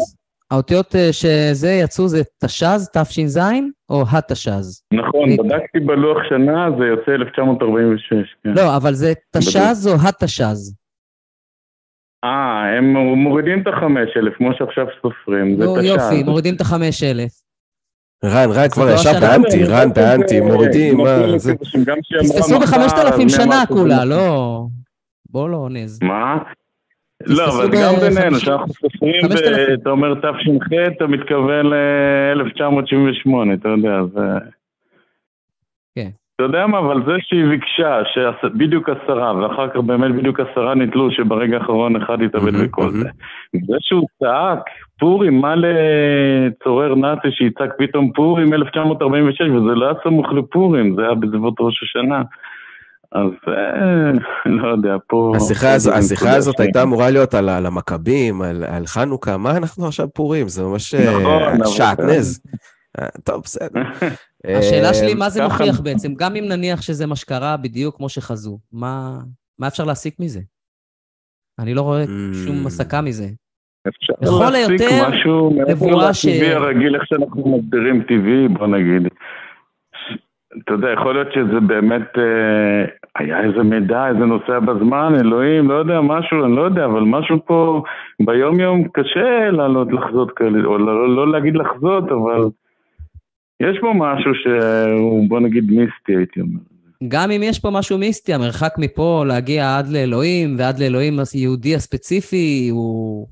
האותיות 0.50 0.96
אה, 0.96 1.12
שזה 1.12 1.70
יצאו 1.70 2.08
זה 2.08 2.22
תש"ז, 2.44 2.90
תש"ז, 2.96 3.38
או 3.90 4.02
התש"ז? 4.12 4.82
נכון, 4.92 5.36
בדקתי 5.36 5.80
בלוח 5.80 6.18
שנה, 6.28 6.68
זה 6.78 6.84
יוצא 6.84 7.12
1946. 7.12 8.36
כן. 8.44 8.50
לא, 8.56 8.76
אבל 8.76 8.92
זה 8.92 9.12
תש"ז 9.36 9.88
או 9.88 9.92
התש"ז? 10.08 10.81
אה, 12.24 12.78
הם 12.78 12.96
מורידים 13.16 13.62
את 13.62 13.66
החמש 13.66 14.16
אלף, 14.16 14.34
כמו 14.36 14.50
שעכשיו 14.58 14.86
סופרים, 15.02 15.56
זה 15.56 15.64
תש"ז. 15.66 15.84
יופי, 15.84 16.22
מורידים 16.22 16.54
את 16.54 16.60
החמש 16.60 17.02
אלף. 17.02 17.32
רן, 18.24 18.48
רן 18.50 18.68
כבר 18.68 18.86
לא 18.86 18.90
ישב 18.90 19.12
באנטי, 19.20 19.64
רן 19.64 19.92
באנטי, 19.94 20.40
מורידים, 20.40 20.96
מה 20.96 21.38
זה... 21.38 21.54
תפסו 21.54 22.60
בחמשת 22.60 22.94
אלפים 22.98 23.28
שנה 23.28 23.62
כולה, 23.68 24.04
לא... 24.04 24.66
בוא 25.30 25.48
לא 25.48 25.68
נז. 25.70 26.02
מה? 26.02 26.38
לא, 27.26 27.48
אבל 27.48 27.70
גם 27.72 27.94
בינינו, 27.94 28.36
כשאנחנו 28.36 28.72
סופרים, 28.72 29.24
אתה 29.82 29.90
אומר 29.90 30.14
תש"ח, 30.14 30.66
אתה 30.96 31.06
מתכוון 31.06 31.66
ל-1978, 31.66 33.54
אתה 33.54 33.68
יודע, 33.68 34.02
זה... 34.14 34.20
כן. 35.94 36.10
אתה 36.44 36.50
יודע 36.50 36.66
מה, 36.66 36.78
אבל 36.78 37.02
זה 37.06 37.12
שהיא 37.20 37.44
ביקשה, 37.44 38.00
שבדיוק 38.14 38.88
עשרה, 38.88 39.36
ואחר 39.36 39.68
כך 39.68 39.76
באמת 39.76 40.14
בדיוק 40.14 40.40
עשרה 40.40 40.74
נתלו, 40.74 41.10
שברגע 41.10 41.56
האחרון 41.56 41.96
אחד 41.96 42.22
התאבד 42.22 42.52
וכל 42.54 42.90
זה. 42.90 43.08
זה 43.52 43.76
שהוא 43.80 44.06
צעק, 44.18 44.58
פורים, 44.98 45.40
מה 45.40 45.54
לצורר 45.56 46.94
נאצי 46.94 47.28
שיצעק 47.30 47.70
פתאום 47.78 48.12
פורים 48.12 48.54
1946, 48.54 49.40
וזה 49.40 49.74
לא 49.74 49.84
היה 49.84 49.94
סמוך 50.04 50.32
לפורים, 50.32 50.94
זה 50.96 51.02
היה 51.02 51.14
בסביבות 51.14 51.54
ראש 51.60 51.82
השנה. 51.82 52.22
אז 53.12 53.30
אה, 53.48 54.10
לא 54.46 54.68
יודע, 54.68 54.96
פה... 55.06 55.32
השיחה, 55.36 56.36
הזאת 56.36 56.60
הייתה 56.60 56.82
אמורה 56.82 57.10
להיות 57.10 57.34
על, 57.34 57.66
המכבים, 57.66 58.42
על, 58.42 58.86
חנוכה, 58.86 59.36
מה 59.36 59.56
אנחנו 59.56 59.86
עכשיו 59.86 60.08
פורים? 60.14 60.48
זה 60.48 60.62
ממש 60.62 60.94
אה, 60.94 61.54
נכון, 61.58 61.72
שעטנז. 61.76 62.40
אה, 63.00 63.06
טוב, 63.24 63.42
בסדר. 63.44 63.82
השאלה 64.44 64.94
שלי, 64.94 65.14
מה 65.14 65.30
זה 65.30 65.44
מוכיח 65.44 65.80
בעצם? 65.80 66.14
גם 66.14 66.36
אם 66.36 66.44
נניח 66.48 66.82
שזה 66.82 67.06
מה 67.06 67.16
שקרה 67.16 67.56
בדיוק 67.56 67.96
כמו 67.96 68.08
שחזו, 68.08 68.58
מה, 68.72 69.18
מה 69.58 69.68
אפשר 69.68 69.84
להסיק 69.84 70.14
מזה? 70.20 70.40
אני 71.58 71.74
לא 71.74 71.80
רואה 71.80 72.04
שום 72.46 72.64
mm. 72.64 72.66
הסקה 72.66 73.00
מזה. 73.00 73.26
אפשר 73.88 74.50
להסיק 74.50 74.88
משהו 75.08 75.50
מעבר 75.50 75.72
נבואה 75.72 76.14
ש- 76.14 76.26
לטבעי 76.26 76.52
הרגיל, 76.52 76.94
איך 76.94 77.06
שאנחנו 77.06 77.58
מגדירים 77.58 78.02
טבעי, 78.02 78.48
בוא 78.48 78.66
נגיד. 78.66 79.08
אתה 80.64 80.72
יודע, 80.72 80.88
יכול 80.90 81.14
להיות 81.14 81.32
שזה 81.34 81.60
באמת, 81.60 82.18
אה, 82.18 82.84
היה 83.16 83.40
איזה 83.40 83.62
מידע, 83.62 84.08
איזה 84.08 84.18
נוסע 84.18 84.58
בזמן, 84.58 85.14
אלוהים, 85.20 85.70
לא 85.70 85.74
יודע, 85.74 86.00
משהו, 86.00 86.44
אני 86.44 86.56
לא 86.56 86.62
יודע, 86.62 86.84
אבל 86.84 87.00
משהו 87.00 87.36
פה 87.46 87.82
ביום 88.20 88.60
יום 88.60 88.88
קשה 88.88 89.50
לעלות 89.50 89.88
לחזות 89.92 90.30
כאלה, 90.30 90.64
או 90.64 90.78
לא, 90.78 91.16
לא 91.16 91.32
להגיד 91.32 91.56
לחזות, 91.56 92.04
אבל 92.04 92.48
יש 93.70 93.78
פה 93.80 93.92
משהו 93.96 94.30
שהוא, 94.42 95.28
בוא 95.28 95.40
נגיד, 95.40 95.64
מיסטי, 95.64 96.16
הייתי 96.16 96.40
אומר. 96.40 96.60
גם 97.08 97.30
אם 97.30 97.42
יש 97.42 97.58
פה 97.60 97.70
משהו 97.70 97.98
מיסטי, 97.98 98.34
המרחק 98.34 98.74
מפה 98.78 99.24
להגיע 99.28 99.78
עד 99.78 99.88
לאלוהים, 99.88 100.56
ועד 100.58 100.78
לאלוהים 100.78 101.18
היהודי 101.34 101.74
הספציפי, 101.74 102.68
הוא... 102.72 103.28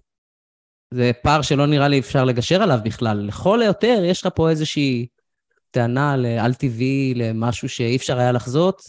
זה 0.95 1.11
פער 1.23 1.43
שלא 1.43 1.67
נראה 1.67 1.89
לי 1.89 1.99
אפשר 1.99 2.25
לגשר 2.25 2.63
עליו 2.63 2.79
בכלל. 2.85 3.27
לכל 3.27 3.63
היותר, 3.63 4.03
יש 4.05 4.27
לך 4.27 4.33
פה 4.35 4.51
איזושהי 4.51 5.07
טענה 5.71 6.17
לעל 6.17 6.55
טבעי, 6.55 7.13
למשהו 7.17 7.69
שאי 7.69 7.97
אפשר 7.97 8.19
היה 8.19 8.33
לחזות, 8.33 8.83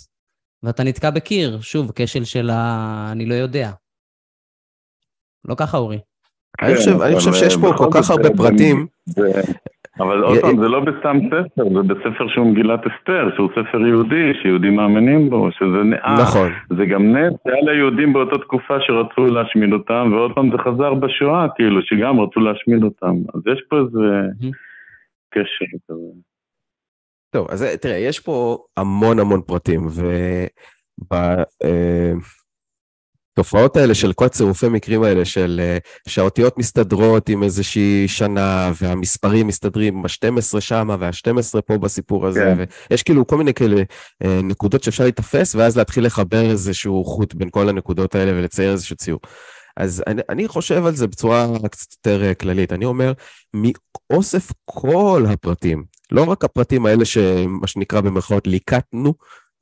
ואתה 0.63 0.83
נתקע 0.83 1.09
בקיר. 1.09 1.61
שוב, 1.61 1.91
כשל 1.95 2.23
של 2.23 2.49
ה... 2.49 3.09
אני 3.11 3.25
לא 3.25 3.33
יודע. 3.33 3.71
לא 5.45 5.55
ככה, 5.55 5.77
אורי. 5.77 5.99
אני 6.61 6.75
חושב- 6.75 7.01
אני 7.01 7.15
חושב 7.15 7.29
אבל, 7.29 7.37
שיש 7.39 7.55
פה 7.61 7.67
אה, 7.71 7.77
כל 7.77 7.87
בכל 7.87 7.99
כך 8.01 8.09
הרבה 8.09 8.23
זה- 8.29 8.37
פרטים. 8.37 8.87
אבל 9.99 10.23
עוד 10.23 10.37
פעם, 10.41 10.57
זה 10.61 10.67
לא 10.67 10.79
בסתם 10.79 11.17
ספר, 11.27 11.63
זה 11.73 11.93
בספר 11.93 12.27
שהוא 12.27 12.45
מגילת 12.51 12.79
אסתר, 12.79 13.29
שהוא 13.35 13.49
ספר 13.51 13.87
יהודי, 13.87 14.31
שיהודים 14.41 14.75
מאמינים 14.75 15.29
בו, 15.29 15.51
שזה 15.51 15.83
נאה. 15.83 16.21
נכון. 16.21 16.51
זה 16.77 16.85
גם 16.85 17.15
נס, 17.15 17.33
זה 17.45 17.51
היה 17.53 17.61
ליהודים 17.61 18.13
באותה 18.13 18.37
תקופה 18.37 18.77
שרצו 18.79 19.25
להשמיד 19.25 19.73
אותם, 19.73 20.09
ועוד 20.11 20.31
פעם 20.35 20.51
זה 20.51 20.57
חזר 20.57 20.93
בשואה, 20.93 21.47
כאילו, 21.55 21.81
שגם 21.81 22.19
רצו 22.19 22.39
להשמיד 22.39 22.83
אותם. 22.83 23.15
אז 23.33 23.41
יש 23.53 23.63
פה 23.69 23.77
איזה 23.77 23.99
מהמם. 23.99 24.51
קשר 25.29 25.65
כזה. 25.87 26.21
טוב, 27.29 27.47
אז 27.51 27.63
אה, 27.63 27.77
תראה, 27.77 27.97
יש 27.97 28.19
פה 28.19 28.57
המון 28.77 29.19
המון 29.19 29.41
פרטים, 29.41 29.87
ובתופעות 33.31 33.77
האלה 33.77 33.95
של 33.95 34.13
כל 34.13 34.25
הצירופי 34.25 34.67
מקרים 34.67 35.03
האלה, 35.03 35.25
של 35.25 35.61
אה, 35.63 35.77
שהאותיות 36.07 36.57
מסתדרות 36.57 37.29
עם 37.29 37.43
איזושהי 37.43 38.07
שנה, 38.07 38.71
והמספרים 38.81 39.47
מסתדרים 39.47 40.01
ב-12 40.01 40.59
שמה, 40.59 40.95
וה-12 40.99 41.61
פה 41.61 41.77
בסיפור 41.77 42.27
הזה, 42.27 42.39
כן. 42.39 42.63
ויש 42.91 43.03
כאילו 43.03 43.27
כל 43.27 43.37
מיני 43.37 43.53
כאלה 43.53 43.81
אה, 44.23 44.39
נקודות 44.43 44.83
שאפשר 44.83 45.03
להיתפס, 45.03 45.55
ואז 45.55 45.77
להתחיל 45.77 46.05
לחבר 46.05 46.49
איזשהו 46.49 47.05
חוט 47.05 47.33
בין 47.33 47.49
כל 47.51 47.69
הנקודות 47.69 48.15
האלה 48.15 48.31
ולצייר 48.31 48.71
איזשהו 48.71 48.95
ציור. 48.95 49.19
אז 49.77 50.03
אני, 50.07 50.21
אני 50.29 50.47
חושב 50.47 50.85
על 50.85 50.95
זה 50.95 51.07
בצורה 51.07 51.47
קצת 51.71 51.93
יותר 51.93 52.23
אה, 52.23 52.33
כללית. 52.33 52.73
אני 52.73 52.85
אומר, 52.85 53.13
מאוסף 53.53 54.51
כל 54.65 55.25
הפרטים, 55.29 55.83
לא 56.11 56.23
רק 56.23 56.43
הפרטים 56.43 56.85
האלה 56.85 57.05
שמה 57.05 57.67
שנקרא 57.67 58.01
במרכאות 58.01 58.47
ליקטנו 58.47 59.13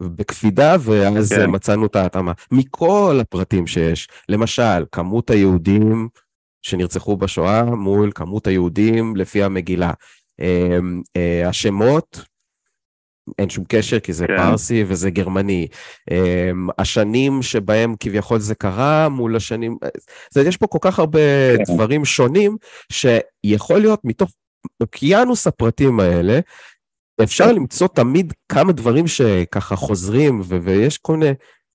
בקפידה, 0.01 0.75
ואז 0.79 1.34
כן. 1.34 1.39
כן. 1.39 1.50
מצאנו 1.50 1.86
את 1.86 1.96
ההתאמה. 1.96 2.32
מכל 2.51 3.18
הפרטים 3.22 3.68
שיש, 3.68 4.08
למשל, 4.29 4.86
כמות 4.91 5.29
היהודים 5.29 6.08
שנרצחו 6.62 7.18
בשואה 7.18 7.63
מול 7.63 8.12
כמות 8.15 8.48
היהודים 8.48 9.15
לפי 9.15 9.44
המגילה. 9.44 9.91
אה, 10.41 10.79
אה, 11.18 11.50
השמות, 11.50 12.22
אין 13.39 13.50
שום 13.50 13.63
קשר 13.68 14.00
כי 14.00 14.13
זה 14.13 14.27
כן. 14.27 14.38
פרסי 14.38 14.84
וזה 14.88 15.10
גרמני. 15.10 15.68
אה, 16.12 16.51
השנים 16.77 17.41
שבהם 17.41 17.96
כביכול 18.00 18.39
זה 18.39 18.56
קרה 18.56 19.10
מול 19.10 19.36
השנים, 19.36 19.77
אז 20.36 20.46
יש 20.46 20.58
פה 20.58 20.68
כל 20.68 20.77
כך 20.82 21.00
הרבה 21.00 21.20
כן. 21.58 21.74
דברים 21.74 22.06
שונים, 22.06 22.58
שיכול 22.91 23.79
להיות 23.79 24.00
מתוך 24.03 24.32
אוקיינוס 24.82 25.48
הפרטים 25.48 26.00
האלה, 26.00 26.39
אפשר 27.23 27.51
למצוא 27.51 27.88
תמיד 27.88 28.33
כמה 28.49 28.71
דברים 28.71 29.07
שככה 29.07 29.75
חוזרים, 29.75 30.41
ו- 30.43 30.61
ויש 30.61 30.97
כל 30.97 31.17
מיני 31.17 31.31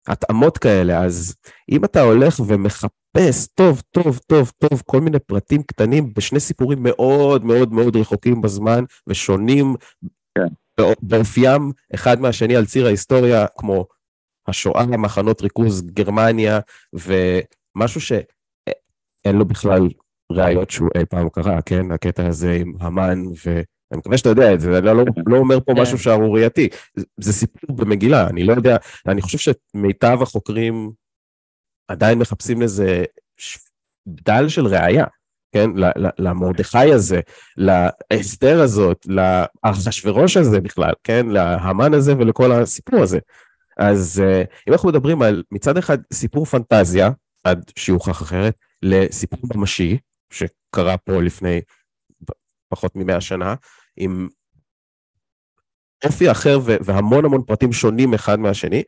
התאמות 0.07 0.59
כאלה, 0.59 1.05
אז 1.05 1.35
אם 1.71 1.85
אתה 1.85 2.01
הולך 2.01 2.41
ומחפש 2.47 3.47
טוב, 3.55 3.83
טוב, 3.91 4.19
טוב, 4.27 4.53
טוב, 4.59 4.83
כל 4.87 5.01
מיני 5.01 5.19
פרטים 5.19 5.63
קטנים 5.63 6.13
בשני 6.15 6.41
סיפורים 6.41 6.79
מאוד 6.83 7.45
מאוד 7.45 7.73
מאוד 7.73 7.97
רחוקים 7.97 8.43
בזמן 8.43 8.85
ושונים 9.07 9.75
כן. 10.39 10.47
בא- 10.79 10.93
באופיים 11.03 11.73
אחד 11.95 12.21
מהשני 12.21 12.57
על 12.57 12.67
ציר 12.67 12.87
ההיסטוריה, 12.87 13.47
כמו 13.59 13.87
השואה, 14.47 14.87
מחנות 14.87 15.43
ריכוז, 15.43 15.83
גרמניה, 15.87 16.61
ומשהו 16.93 18.01
שאין 18.01 19.37
לו 19.37 19.45
בכלל 19.45 19.89
ראיות 20.33 20.71
שהוא 20.71 20.89
אי 20.99 21.05
פעם 21.05 21.29
קרה, 21.29 21.63
כן? 21.63 21.91
הקטע 21.91 22.27
הזה 22.27 22.53
עם 22.53 22.73
המן, 22.81 23.23
ואני 23.95 24.01
מקווה 24.01 24.19
שאתה 24.19 24.29
יודע 24.29 24.55
את 24.55 24.61
זה, 24.61 24.79
אני 24.79 24.87
לא, 24.87 24.95
לא 25.27 25.37
אומר 25.37 25.61
פה 25.61 25.75
כן. 25.75 25.81
משהו 25.81 25.99
שערורייתי, 25.99 26.69
זה- 27.21 27.33
סיפור 27.33 27.77
במגילה, 27.77 28.27
אני 28.29 28.45
לא 28.45 28.53
יודע, 28.53 28.77
אני 29.09 29.23
חושב 29.23 29.39
שמיטב 29.39 30.19
החוקרים 30.23 30.91
עדיין 31.89 32.19
מחפשים 32.19 32.63
לזה 32.63 33.05
דל 34.07 34.49
של 34.49 34.67
ראייה, 34.67 35.05
כן? 35.53 35.71
למרדכי 36.19 36.93
הזה, 36.93 37.21
לאסתר 37.57 38.61
הזאת, 38.61 39.07
לאחשוורוש 39.65 40.37
הזה 40.37 40.61
בכלל, 40.61 40.93
כן? 41.05 41.27
להמן 41.27 41.95
הזה 41.95 42.17
ולכל 42.19 42.53
הסיפור 42.53 43.03
הזה. 43.03 43.19
אז 43.79 44.23
אה, 44.25 44.43
אם 44.69 44.73
אנחנו 44.73 44.89
מדברים 44.89 45.23
על 45.23 45.43
מצד 45.53 45.77
אחד 45.77 45.99
סיפור 46.13 46.45
פנטזיה, 46.45 47.11
עד 47.45 47.71
שיוכח 47.79 48.23
אחרת, 48.23 48.55
לסיפור 48.83 49.39
ממשי, 49.55 49.99
שקרה 50.31 50.97
פה 50.97 51.23
לפני 51.23 51.61
פחות 52.69 52.93
ממאה 52.97 53.21
שנה, 53.21 53.55
עם 53.97 54.29
אופי 56.05 56.31
אחר 56.31 56.59
והמון 56.65 57.25
המון 57.25 57.43
פרטים 57.43 57.73
שונים 57.73 58.15
אחד 58.15 58.39
מהשני, 58.39 58.83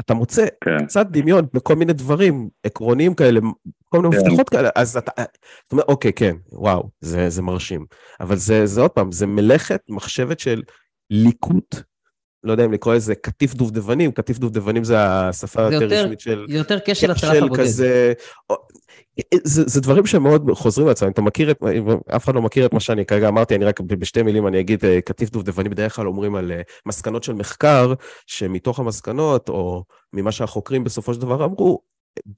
אתה 0.00 0.14
מוצא 0.14 0.46
כן. 0.64 0.86
קצת 0.86 1.06
דמיון 1.06 1.46
בכל 1.54 1.74
מיני 1.74 1.92
דברים 1.92 2.48
עקרוניים 2.62 3.14
כאלה, 3.14 3.40
כל 3.88 4.00
מיני 4.00 4.16
כן. 4.16 4.26
מפתחות 4.26 4.48
כאלה, 4.48 4.68
אז 4.76 4.96
אתה, 4.96 5.10
אתה 5.22 5.32
אומר, 5.72 5.82
אוקיי, 5.88 6.12
כן, 6.12 6.36
וואו, 6.52 6.90
זה, 7.00 7.30
זה 7.30 7.42
מרשים. 7.42 7.86
אבל 8.20 8.36
זה, 8.36 8.66
זה 8.66 8.80
עוד 8.80 8.90
פעם, 8.90 9.12
זה 9.12 9.26
מלאכת 9.26 9.80
מחשבת 9.88 10.40
של 10.40 10.62
ליקוט, 11.10 11.76
לא 12.44 12.52
יודע 12.52 12.64
אם 12.64 12.72
לקרוא 12.72 12.94
לזה 12.94 13.14
קטיף 13.14 13.54
דובדבנים, 13.54 14.12
קטיף 14.12 14.38
דובדבנים 14.38 14.84
זה 14.84 14.96
השפה 14.98 15.62
זה 15.62 15.68
היותר 15.68 15.84
יותר- 15.84 16.02
רשמית 16.04 16.20
של... 16.20 16.46
יותר 16.48 16.78
כשל 16.84 17.10
הצלף 17.10 17.42
הבודד. 17.42 17.62
כזה... 17.62 18.12
זה, 19.44 19.62
זה 19.66 19.80
דברים 19.80 20.06
שמאוד 20.06 20.50
חוזרים 20.54 20.88
לעצמם, 20.88 21.10
אתה 21.10 21.22
מכיר 21.22 21.50
את, 21.50 21.58
אף 22.16 22.24
אחד 22.24 22.34
לא 22.34 22.42
מכיר 22.42 22.66
את 22.66 22.72
מה 22.72 22.80
שאני 22.80 23.06
כרגע 23.06 23.28
אמרתי, 23.28 23.54
אני 23.54 23.64
רק 23.64 23.80
בשתי 23.80 24.22
מילים 24.22 24.46
אני 24.46 24.60
אגיד, 24.60 24.84
אה, 24.84 25.00
קטיף 25.00 25.30
דובדבנים 25.30 25.70
בדרך 25.70 25.96
כלל 25.96 26.06
אומרים 26.06 26.34
על 26.34 26.52
אה, 26.52 26.60
מסקנות 26.86 27.24
של 27.24 27.32
מחקר, 27.32 27.94
שמתוך 28.26 28.78
המסקנות, 28.78 29.48
או 29.48 29.84
ממה 30.12 30.32
שהחוקרים 30.32 30.84
בסופו 30.84 31.14
של 31.14 31.20
דבר 31.20 31.44
אמרו, 31.44 31.80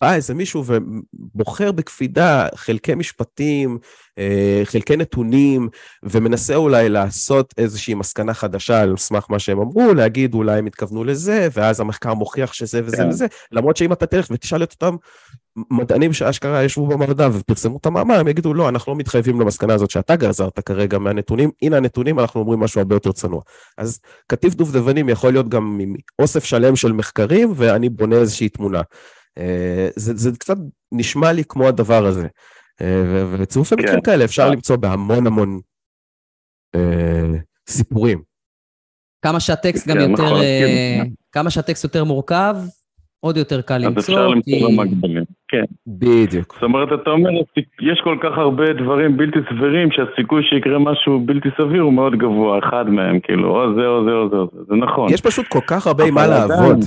בא 0.00 0.14
איזה 0.14 0.34
מישהו 0.34 0.64
ובוחר 0.66 1.72
בקפידה 1.72 2.46
חלקי 2.54 2.94
משפטים, 2.94 3.78
אה, 4.18 4.60
חלקי 4.64 4.96
נתונים, 4.96 5.68
ומנסה 6.02 6.54
אולי 6.54 6.88
לעשות 6.88 7.54
איזושהי 7.58 7.94
מסקנה 7.94 8.34
חדשה 8.34 8.80
על 8.80 8.96
סמך 8.96 9.26
מה 9.30 9.38
שהם 9.38 9.58
אמרו, 9.58 9.94
להגיד 9.94 10.34
אולי 10.34 10.58
הם 10.58 10.66
התכוונו 10.66 11.04
לזה, 11.04 11.48
ואז 11.52 11.80
המחקר 11.80 12.14
מוכיח 12.14 12.52
שזה 12.52 12.80
וזה 12.84 12.96
כן. 12.96 13.08
וזה, 13.08 13.26
למרות 13.52 13.76
שאם 13.76 13.92
אתה 13.92 14.06
תלך 14.06 14.26
ותשאל 14.30 14.62
את 14.62 14.72
אותם 14.72 14.96
מדענים 15.70 16.12
שאשכרה 16.12 16.64
ישבו 16.64 16.86
במרדף 16.86 17.30
ופרסמו 17.32 17.76
את 17.76 17.86
המאמר, 17.86 18.20
הם 18.20 18.28
יגידו, 18.28 18.54
לא, 18.54 18.68
אנחנו 18.68 18.92
לא 18.92 18.98
מתחייבים 18.98 19.40
למסקנה 19.40 19.74
הזאת 19.74 19.90
שאתה 19.90 20.16
גזרת 20.16 20.60
כרגע 20.60 20.98
מהנתונים, 20.98 21.50
הנה 21.62 21.76
הנתונים, 21.76 22.20
אנחנו 22.20 22.40
אומרים 22.40 22.60
משהו 22.60 22.80
הרבה 22.80 22.94
יותר 22.94 23.12
צנוע. 23.12 23.40
אז 23.78 24.00
קטיף 24.26 24.54
דובדבנים 24.54 25.08
יכול 25.08 25.32
להיות 25.32 25.48
גם 25.48 25.80
מאוסף 26.18 26.44
שלם 26.44 26.76
של 26.76 26.92
מחקרים, 26.92 27.52
ואני 27.56 27.88
בונה 27.88 28.16
איזושהי 28.16 28.48
תמונה. 28.48 28.82
אה, 29.38 29.88
זה, 29.96 30.12
זה 30.16 30.30
קצת 30.38 30.56
נשמע 30.92 31.32
לי 31.32 31.42
כמו 31.48 31.68
הדבר 31.68 32.06
הזה. 32.06 32.26
אה, 32.80 33.02
ו- 33.06 33.34
וצירופי 33.38 33.76
כן. 33.76 33.82
מקרים 33.82 34.00
כאלה 34.00 34.24
אפשר 34.24 34.42
אה. 34.42 34.50
למצוא 34.50 34.76
בהמון 34.76 35.26
המון 35.26 35.60
אה, 36.74 37.32
סיפורים. 37.68 38.22
כמה 39.22 39.40
שהטקסט 39.40 39.88
גם 39.88 39.94
כן, 39.96 40.10
יותר, 40.10 40.12
נכון, 40.24 40.40
אה, 40.40 40.98
כן. 41.02 41.08
כמה 41.32 41.50
שהטקסט 41.50 41.84
יותר 41.84 42.04
מורכב, 42.04 42.56
עוד 43.20 43.36
יותר 43.36 43.60
קל 43.62 43.74
אז 43.74 43.82
למצוא. 43.82 44.00
אפשר 44.00 44.28
למצוא 44.28 44.52
כי- 44.52 44.60
לו 44.62 44.70
מקבילים. 44.70 45.24
כן. 45.48 45.64
בדיוק. 45.86 46.52
זאת 46.54 46.62
אומרת, 46.62 46.88
אתה 47.02 47.10
אומר, 47.10 47.30
יש 47.92 48.00
כל 48.04 48.18
כך 48.22 48.38
הרבה 48.38 48.64
דברים 48.82 49.16
בלתי 49.16 49.38
סבירים 49.48 49.88
שהסיכוי 49.92 50.42
שיקרה 50.50 50.78
משהו 50.78 51.20
בלתי 51.26 51.48
סביר 51.58 51.82
הוא 51.82 51.92
מאוד 51.92 52.12
גבוה, 52.18 52.58
אחד 52.58 52.84
מהם, 52.88 53.20
כאילו, 53.20 53.48
או 53.50 53.74
זה 53.74 53.86
או 53.86 54.04
זה 54.04 54.10
או 54.10 54.28
זה 54.30 54.36
או 54.36 54.46
זה, 54.52 54.64
זה 54.68 54.74
נכון. 54.74 55.12
יש 55.12 55.20
פשוט 55.20 55.46
כל 55.48 55.60
כך 55.66 55.86
הרבה 55.86 56.04
עם 56.04 56.14
מה 56.14 56.26
לעבוד. 56.26 56.78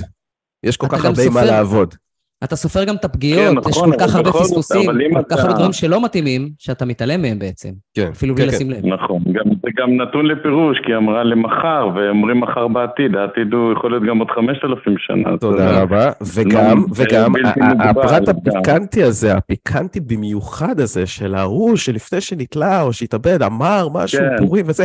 יש 0.62 0.76
כל 0.76 0.86
כך 0.90 1.04
הרבה 1.04 1.22
עם 1.26 1.32
מה. 1.34 1.44
לעבוד. 1.44 1.94
אתה 2.44 2.56
סופר 2.56 2.84
גם 2.84 2.96
את 2.96 3.04
הפגיעות, 3.04 3.54
כן, 3.64 3.70
יש 3.70 3.76
נכון, 3.76 3.92
כל 3.92 3.98
כך 3.98 4.14
הרבה 4.14 4.32
פספוסים, 4.32 4.90
כל 5.12 5.22
כך 5.28 5.38
אתה- 5.38 5.42
הרבה 5.42 5.54
דברים 5.54 5.72
שלא 5.72 6.04
מתאימים, 6.04 6.48
שאתה 6.58 6.84
מתעלם 6.84 7.22
מהם 7.22 7.38
בעצם, 7.38 7.68
כן, 7.94 8.08
אפילו 8.12 8.34
כן, 8.34 8.42
בלי 8.42 8.50
כן. 8.50 8.54
לשים 8.56 8.70
לב. 8.70 8.86
נכון, 8.86 9.22
גם, 9.32 9.44
זה 9.62 9.68
גם 9.76 10.00
נתון 10.02 10.26
לפירוש, 10.26 10.78
כי 10.86 10.92
היא 10.92 10.96
אמרה 10.96 11.24
למחר, 11.24 11.88
ואומרים 11.94 12.40
מחר 12.40 12.68
בעתיד, 12.68 13.16
העתיד 13.16 13.52
הוא 13.52 13.72
יכול 13.72 13.90
להיות 13.90 14.02
גם 14.08 14.18
עוד 14.18 14.28
5,000 14.30 14.94
שנה. 14.98 15.36
תודה 15.38 15.82
רבה, 15.82 16.10
וגם, 16.34 16.78
לא, 16.78 16.84
וגם, 16.96 17.32
מוגבל, 17.32 17.88
הפרט. 17.88 18.28
הפיקנטי 18.28 19.02
הזה, 19.02 19.36
הפיקנטי 19.36 20.00
במיוחד 20.00 20.80
הזה, 20.80 21.06
של 21.06 21.34
ההוא 21.34 21.76
שלפני 21.76 22.20
שנתלה 22.20 22.82
או 22.82 22.92
שהתאבד, 22.92 23.42
אמר 23.42 23.88
משהו 23.94 24.20
כן. 24.20 24.44
פורים 24.46 24.64
וזה, 24.68 24.84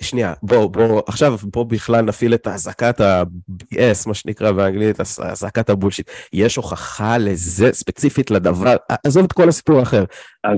שנייה, 0.00 0.32
בוא, 0.42 0.66
בוא, 0.70 1.02
עכשיו 1.06 1.34
בוא 1.52 1.64
בכלל 1.64 2.00
נפעיל 2.04 2.34
את 2.34 2.48
אזעקת 2.48 3.00
ה-BS, 3.00 3.74
מה 4.08 4.14
שנקרא 4.14 4.52
באנגלית, 4.52 5.00
אזעקת 5.00 5.70
הבולשיט. 5.70 6.10
יש 6.32 6.56
הוכחה 6.56 6.73
לזה, 7.20 7.72
ספציפית 7.72 8.30
לדבר, 8.30 8.76
עזוב 9.06 9.24
את 9.24 9.32
כל 9.32 9.48
הסיפור 9.48 9.78
האחר. 9.78 10.04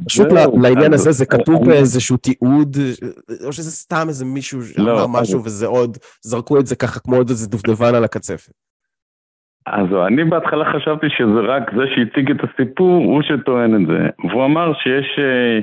פשוט 0.06 0.30
זהו, 0.30 0.58
לעניין 0.58 0.92
הזה 0.92 1.12
זה 1.12 1.26
כתוב 1.26 1.56
אני- 1.62 1.66
באיזשהו 1.68 2.16
תיעוד, 2.16 2.76
או 3.46 3.52
שזה 3.52 3.70
סתם 3.70 4.04
איזה 4.08 4.24
מישהו 4.24 4.58
לא, 4.58 4.64
שאמר 4.66 5.06
משהו 5.20 5.44
וזה 5.44 5.66
עוד, 5.66 5.96
זרקו 6.22 6.60
את 6.60 6.66
זה 6.66 6.76
ככה 6.76 7.00
כמו 7.00 7.16
עוד 7.16 7.28
איזה 7.28 7.48
דובדבן 7.50 7.94
על 7.94 8.04
הקצפת. 8.04 8.52
אז 9.66 9.86
אני 10.06 10.24
בהתחלה 10.24 10.64
חשבתי 10.72 11.06
שזה 11.10 11.40
רק 11.40 11.62
זה 11.76 11.82
שהציג 11.94 12.30
את 12.30 12.36
הסיפור, 12.44 13.04
הוא 13.04 13.22
שטוען 13.22 13.74
את 13.82 13.86
זה. 13.86 14.28
והוא 14.30 14.44
אמר 14.44 14.72
שיש, 14.74 15.18
אה, 15.18 15.58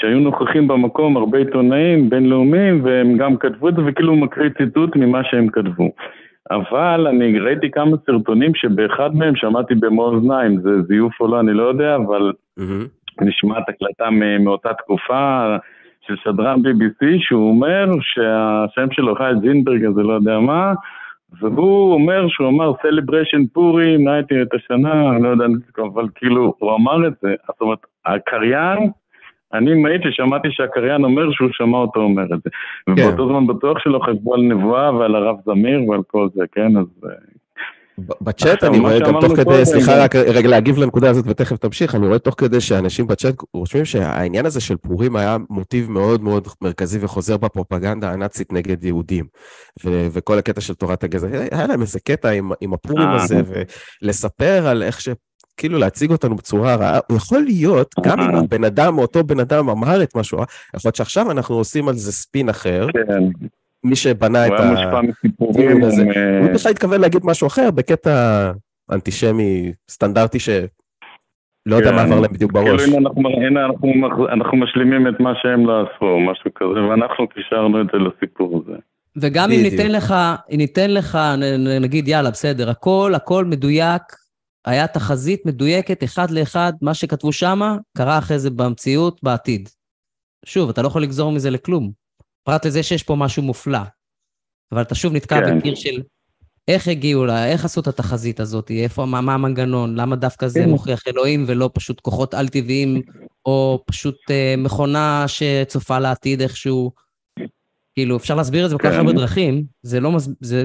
שהיו 0.00 0.18
נוכחים 0.20 0.68
במקום 0.68 1.16
הרבה 1.16 1.38
עיתונאים 1.38 2.10
בינלאומיים, 2.10 2.84
והם 2.84 3.16
גם 3.16 3.36
כתבו 3.36 3.68
את 3.68 3.74
זה, 3.76 3.82
וכאילו 3.86 4.12
הוא 4.12 4.20
מקריא 4.20 4.50
ציטוט 4.58 4.96
ממה 4.96 5.20
שהם 5.30 5.48
כתבו. 5.48 5.90
אבל 6.50 7.06
אני 7.06 7.38
ראיתי 7.38 7.70
כמה 7.70 7.96
סרטונים 8.06 8.54
שבאחד 8.54 9.16
מהם 9.16 9.36
שמעתי 9.36 9.74
במו 9.74 10.02
אוזניים, 10.02 10.60
זה 10.60 10.82
זיוף 10.82 11.20
או 11.20 11.28
לא, 11.28 11.40
אני 11.40 11.52
לא 11.52 11.62
יודע, 11.62 11.96
אבל 11.96 12.32
מהמם. 12.56 12.86
נשמעת 13.20 13.68
הקלטה 13.68 14.10
מאותה 14.40 14.74
תקופה 14.74 15.56
של 16.06 16.16
שדרן 16.16 16.60
BBC, 16.60 17.06
שהוא 17.20 17.50
אומר 17.50 17.86
שהשם 18.00 18.90
שלו 18.92 19.14
חי 19.14 19.32
זינברג, 19.40 19.84
אז 19.84 19.96
לא 19.96 20.12
יודע 20.12 20.38
מה, 20.38 20.72
והוא 21.40 21.94
אומר 21.94 22.28
שהוא 22.28 22.48
אמר 22.48 22.72
celebration 22.72 23.42
פורים, 23.52 24.08
נייטי 24.08 24.42
את 24.42 24.54
השנה, 24.54 25.10
אני 25.10 25.22
לא 25.22 25.28
יודע, 25.28 25.44
אבל 25.78 26.06
כאילו, 26.14 26.54
הוא 26.58 26.74
אמר 26.76 27.06
את 27.06 27.12
זה, 27.22 27.34
זאת 27.46 27.60
אומרת, 27.60 27.78
הקריין, 28.06 28.90
אני 29.54 29.74
מעיד 29.74 30.00
ששמעתי 30.04 30.48
שהקריין 30.50 31.04
אומר 31.04 31.32
שהוא 31.32 31.48
שמע 31.52 31.78
אותו 31.78 32.00
אומר 32.00 32.22
את 32.22 32.40
זה. 32.44 32.50
ובאותו 32.88 33.28
זמן 33.28 33.46
בטוח 33.46 33.78
שלא 33.78 33.98
חשבו 34.06 34.34
על 34.34 34.40
נבואה 34.40 34.94
ועל 34.94 35.14
הרב 35.14 35.36
זמיר 35.44 35.90
ועל 35.90 36.00
כל 36.06 36.28
זה, 36.34 36.44
כן? 36.52 36.76
אז... 36.76 36.86
אה, 37.04 37.10
בצ'אט 38.20 38.64
אני 38.64 38.78
רואה 38.78 38.98
גם 38.98 39.20
תוך 39.20 39.36
כדי, 39.36 39.64
סליחה 39.64 39.92
גם- 39.92 40.02
רק 40.02 40.16
רגע 40.16 40.48
להגיב 40.48 40.78
לנקודה 40.78 41.10
הזאת 41.10 41.24
ותכף 41.28 41.56
תמשיך, 41.56 41.94
אני 41.94 42.06
רואה 42.06 42.18
תוך 42.18 42.34
כדי 42.38 42.60
שאנשים 42.60 43.06
בצ'אט 43.06 43.34
רושמים 43.54 43.84
שהעניין 43.84 44.46
הזה 44.46 44.60
של 44.60 44.76
פורים 44.76 45.16
היה 45.16 45.36
מוטיב 45.50 45.90
מאוד 45.90 46.22
מאוד 46.22 46.48
מרכזי 46.62 46.98
וחוזר 47.04 47.36
בפרופגנדה 47.36 48.12
הנאצית 48.12 48.52
נגד 48.52 48.84
יהודים. 48.84 49.24
ו- 49.84 50.06
וכל 50.12 50.38
הקטע 50.38 50.60
של 50.60 50.74
תורת 50.74 51.04
הגזע, 51.04 51.28
היה 51.50 51.66
להם 51.66 51.80
איזה 51.80 52.00
קטע 52.00 52.30
עם, 52.30 52.50
עם 52.60 52.74
הפורים 52.74 53.08
אה. 53.08 53.14
הזה, 53.14 53.40
ולספר 54.02 54.66
על 54.66 54.82
איך 54.82 55.00
ש... 55.00 55.08
כאילו 55.58 55.78
להציג 55.78 56.10
אותנו 56.10 56.36
בצורה 56.36 56.74
רעה, 56.74 56.98
הוא 57.08 57.16
יכול 57.16 57.40
להיות, 57.40 57.94
גם 58.02 58.20
אם. 58.20 58.34
הבן 58.34 58.64
אדם, 58.64 58.98
אותו 58.98 59.24
בן 59.24 59.40
אדם 59.40 59.68
אמר 59.68 60.02
את 60.02 60.16
משהו, 60.16 60.38
יכול 60.38 60.88
להיות 60.88 60.96
שעכשיו 60.96 61.30
אנחנו 61.30 61.54
עושים 61.54 61.88
על 61.88 61.94
זה 61.94 62.12
ספין 62.12 62.48
אחר, 62.48 62.86
כן, 62.92 63.24
מי 63.84 63.96
שבנה 63.96 64.46
את 64.46 64.50
הוא 64.50 64.58
ה... 64.58 64.62
היה 64.62 64.70
מושפע 64.70 65.00
מסיפורים. 65.00 65.82
הוא, 65.82 65.90
אה, 66.16 66.38
הוא 66.38 66.50
בכלל 66.54 66.70
התכוון 66.72 67.00
להגיד 67.00 67.20
משהו 67.24 67.46
אחר 67.46 67.70
בקטע 67.70 68.50
אנטישמי 68.92 69.72
סטנדרטי 69.90 70.38
שלא 70.38 70.62
יודע 71.66 71.90
כן. 71.90 71.94
מה 71.96 72.02
עבר 72.02 72.20
להם 72.20 72.32
בדיוק 72.32 72.52
בראש. 72.52 72.66
כאילו 72.66 72.96
הנה 72.96 73.08
אנחנו, 73.08 73.28
הנה 73.28 73.64
אנחנו, 74.32 74.56
משלימים 74.56 75.08
את 75.08 75.20
מה 75.20 75.32
שהם 75.42 75.66
לא 75.66 75.80
עשו, 75.82 76.18
משהו 76.18 76.50
כזה, 76.54 76.80
ואנחנו 76.90 77.28
קישרנו 77.28 77.80
את 77.80 77.86
זה 77.92 77.98
לסיפור 77.98 78.62
הזה. 78.64 78.78
וגם 79.16 79.50
אם. 79.50 79.62
ניתן 79.62 79.90
לך, 79.92 80.14
אם 80.50 80.56
ניתן 80.56 80.90
לך, 80.90 81.18
נגיד, 81.80 82.08
יאללה, 82.08 82.30
בסדר, 82.30 82.70
הכל, 82.70 83.12
הכל 83.14 83.44
מדויק, 83.44 84.02
היה 84.68 84.86
תחזית 84.86 85.46
מדויקת, 85.46 86.04
אחד 86.04 86.30
לאחד, 86.30 86.72
מה 86.82 86.94
שכתבו 86.94 87.32
שמה, 87.32 87.76
קרה 87.96 88.18
אחרי 88.18 88.38
זה 88.38 88.50
במציאות, 88.50 89.20
בעתיד. 89.22 89.68
שוב, 90.44 90.68
אתה 90.68 90.82
לא 90.82 90.86
יכול 90.86 91.02
לגזור 91.02 91.32
מזה 91.32 91.50
לכלום. 91.50 91.90
פרט 92.44 92.66
לזה 92.66 92.82
שיש 92.82 93.02
פה 93.02 93.16
משהו 93.16 93.42
מופלא. 93.42 93.78
אבל 94.72 94.82
אתה 94.82 94.94
שוב 94.94 95.12
נתקע 95.12 95.40
כן. 95.44 95.58
בקיר 95.58 95.74
של 95.74 96.02
איך 96.68 96.88
הגיעו 96.88 97.26
לה, 97.26 97.46
איך 97.46 97.64
עשו 97.64 97.80
את 97.80 97.86
התחזית 97.86 98.40
הזאת, 98.40 98.70
איפה, 98.70 99.06
מה, 99.06 99.20
מה 99.20 99.34
המנגנון, 99.34 99.94
למה 99.96 100.16
דווקא 100.16 100.48
זה 100.48 100.60
כן. 100.60 100.70
מוכיח 100.70 101.02
אלוהים 101.08 101.44
ולא 101.46 101.70
פשוט 101.74 102.00
כוחות 102.00 102.34
על-טבעיים, 102.34 103.02
או 103.46 103.82
פשוט 103.86 104.16
אה, 104.30 104.54
מכונה 104.58 105.24
שצופה 105.26 105.98
לעתיד 105.98 106.40
איכשהו. 106.40 106.92
כאילו, 107.94 108.16
אפשר 108.16 108.34
להסביר 108.34 108.64
את 108.64 108.70
זה 108.70 108.76
בכל 108.76 108.88
כך 108.88 108.94
כן. 108.94 108.98
הרבה 108.98 109.12
דרכים, 109.12 109.64
זה 109.82 110.00
לא 110.00 110.12
מס... 110.12 110.28
זה... 110.40 110.64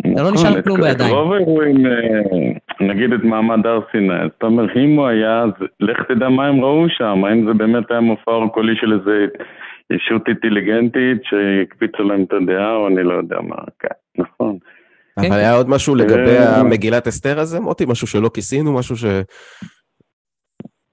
אתה 0.00 0.22
לא 0.22 0.30
נכון, 0.30 0.46
נשאר 0.46 0.62
כלום 0.62 0.80
בידיים. 0.80 1.14
רוב 1.14 1.32
האירועים, 1.32 1.86
אה, 1.86 1.92
נגיד 2.80 3.12
את 3.12 3.24
מעמד 3.24 3.66
הר 3.66 3.80
סיני, 3.92 4.14
אז 4.14 4.30
אתה 4.38 4.46
אומר, 4.46 4.64
אם 4.76 4.96
הוא 4.96 5.06
היה, 5.06 5.42
אז 5.42 5.50
לך 5.80 5.96
תדע 6.08 6.28
מה 6.28 6.46
הם 6.46 6.60
ראו 6.60 6.86
שם, 6.88 7.24
האם 7.24 7.46
זה 7.46 7.52
באמת 7.52 7.90
היה 7.90 8.00
מופע 8.00 8.30
אורקולי 8.30 8.76
של 8.76 8.92
איזה 8.92 9.26
ישות 9.90 10.28
אינטליגנטית 10.28 11.22
שהקפיצה 11.22 12.02
להם 12.02 12.22
את 12.22 12.32
הדעה, 12.32 12.74
או 12.74 12.88
אני 12.88 13.02
לא 13.02 13.14
יודע 13.14 13.36
מה, 13.42 13.56
כן, 13.78 14.22
נכון. 14.22 14.58
אבל 15.18 15.28
כן. 15.28 15.32
היה 15.32 15.54
עוד 15.54 15.68
משהו 15.68 15.94
לגבי 15.94 16.36
אה. 16.38 16.60
המגילת 16.60 17.06
אסתר 17.06 17.40
הזה, 17.40 17.60
מוטי? 17.60 17.84
משהו 17.88 18.06
שלא 18.06 18.30
כיסינו, 18.34 18.74
משהו 18.74 18.96
ש... 18.96 19.04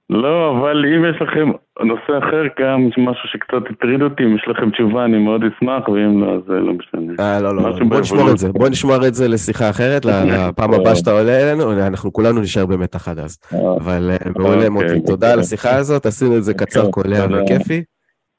לא, 0.10 0.52
אבל 0.52 0.86
אם 0.86 1.06
יש 1.06 1.22
לכם 1.22 1.52
נושא 1.80 2.28
אחר 2.28 2.44
גם, 2.60 2.88
משהו 2.98 3.28
שקצת 3.32 3.72
הטריד 3.72 4.02
אותי, 4.02 4.24
אם 4.24 4.36
יש 4.36 4.46
לכם 4.48 4.70
תשובה, 4.70 5.06
אני 5.06 5.18
מאוד 5.18 5.42
אשמח, 5.44 5.90
ואם 5.90 6.24
לא, 6.24 6.36
אז 6.36 6.42
זה 6.48 6.54
לא 6.54 6.74
משנה. 6.74 7.14
אה, 7.20 7.42
לא, 7.42 7.56
לא, 7.56 7.70
משהו 7.70 7.90
בוא 7.90 8.00
נשמור 8.00 8.32
את 8.32 8.38
זה. 8.38 8.52
בוא 8.52 8.70
נשמור 8.70 9.08
את 9.08 9.14
זה 9.16 9.28
לשיחה 9.28 9.70
אחרת, 9.70 10.06
לפעם 10.10 10.74
הבאה 10.74 10.96
שאתה 10.96 11.12
עולה 11.12 11.42
אלינו, 11.42 11.88
אנחנו 11.88 12.14
כולנו 12.14 12.42
נשאר 12.42 12.66
במתח 12.66 13.08
עד 13.08 13.20
אז. 13.20 13.38
אה, 13.54 13.60
אבל 13.82 14.12
אה, 14.12 14.32
מעולה, 14.36 14.56
אוקיי, 14.56 14.70
מוטי, 14.70 14.86
אוקיי. 14.86 15.02
תודה 15.02 15.34
על 15.34 15.40
השיחה 15.40 15.76
הזאת, 15.76 16.06
עשינו 16.06 16.38
את 16.38 16.44
זה 16.44 16.54
קצר, 16.54 16.82
טוב, 16.82 16.92
קולע. 16.92 17.26
וכיפי. 17.44 17.84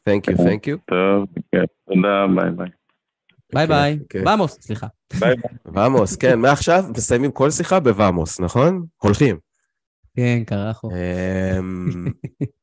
Thank 0.09 0.31
you, 0.31 0.37
thank 0.37 0.67
you. 0.67 0.77
טוב, 0.91 1.27
כן, 1.53 1.65
תודה, 1.89 2.27
ביי 2.35 2.51
ביי. 2.51 2.69
ביי 3.55 3.67
ביי. 3.67 3.99
אוקיי. 4.03 4.23
Vamos, 4.25 4.59
סליחה. 4.61 4.87
ביי 5.21 5.35
ביי. 5.35 5.75
Vamos, 5.75 6.17
כן, 6.17 6.39
מעכשיו 6.39 6.83
מסיימים 6.97 7.31
כל 7.31 7.51
שיחה 7.51 7.81
ב 7.81 7.89
vamos, 7.89 8.41
נכון? 8.41 8.83
הולכים. 9.03 9.46
כן, 10.17 10.43
carajo. 10.47 10.91
אמ, 10.91 12.07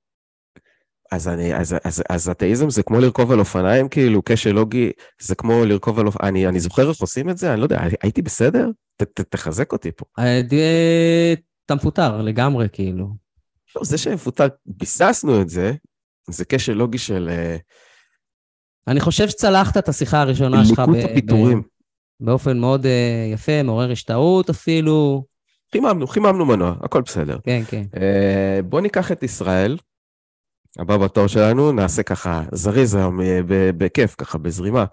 אז 1.12 1.28
אני, 1.28 1.56
אז, 1.56 1.76
אז, 1.84 2.04
אז 2.10 2.30
אתאיזם 2.30 2.70
זה 2.70 2.84
כמו 2.84 3.00
לרכוב 3.00 3.32
על 3.32 3.40
אופניים, 3.40 3.90
כאילו, 3.90 4.22
כשל 4.26 4.52
לוגי, 4.52 4.92
זה 5.22 5.36
כמו 5.36 5.66
לרכוב 5.66 6.00
על 6.00 6.08
אופניים, 6.08 6.36
אני, 6.36 6.48
אני 6.48 6.60
זוכר 6.60 6.90
איך 6.90 7.02
עושים 7.02 7.30
את 7.30 7.38
זה, 7.38 7.54
אני 7.54 7.60
לא 7.60 7.66
יודע, 7.66 7.82
הייתי 8.02 8.22
בסדר? 8.22 8.70
ת, 8.98 9.04
ת, 9.04 9.22
תחזק 9.22 9.72
אותי 9.72 9.92
פה. 9.92 10.06
אה, 10.20 10.42
אתה 11.66 11.76
מפוטר 11.76 12.22
לגמרי, 12.22 12.68
כאילו. 12.72 13.08
לא, 13.76 13.84
זה 13.84 13.98
שמפוטר, 13.98 14.48
ביססנו 14.66 15.42
את 15.42 15.50
זה, 15.50 15.74
זה 16.30 16.46
כשל 16.46 16.74
לוגי 16.74 16.98
של 16.98 17.30
אה, 17.32 17.58
אני 18.88 19.00
חושב 19.00 19.30
שצלחת 19.30 19.78
את 19.78 19.90
השיחה 19.90 20.22
הראשונה 20.22 20.66
שלך 20.66 20.80
ליקוט 20.80 21.10
הפיטורים. 21.12 21.62
באופן 22.20 22.60
מאוד 22.60 22.86
אה, 22.86 23.30
יפה, 23.34 23.64
מעורר 23.64 23.92
השתאות 23.92 24.50
אפילו. 24.50 25.26
חיממנו, 25.74 26.08
חיממנו 26.08 26.46
מנוע, 26.46 26.76
הכל 26.82 27.02
בסדר. 27.02 27.38
כן, 27.44 27.62
כן. 27.70 27.84
אה, 28.02 28.60
בוא 28.64 28.82
ניקח 28.82 29.12
את 29.12 29.24
ישראל, 29.24 29.78
הבא 30.80 30.98
בתור 30.98 31.28
שלנו, 31.28 31.72
נעשה 31.72 32.04
ככה 32.04 32.42
זריז 32.52 32.96
היום, 32.96 33.22
אה, 33.22 33.40
בכיף, 33.78 34.16
ככה 34.16 34.38
בזרימה. 34.38 34.86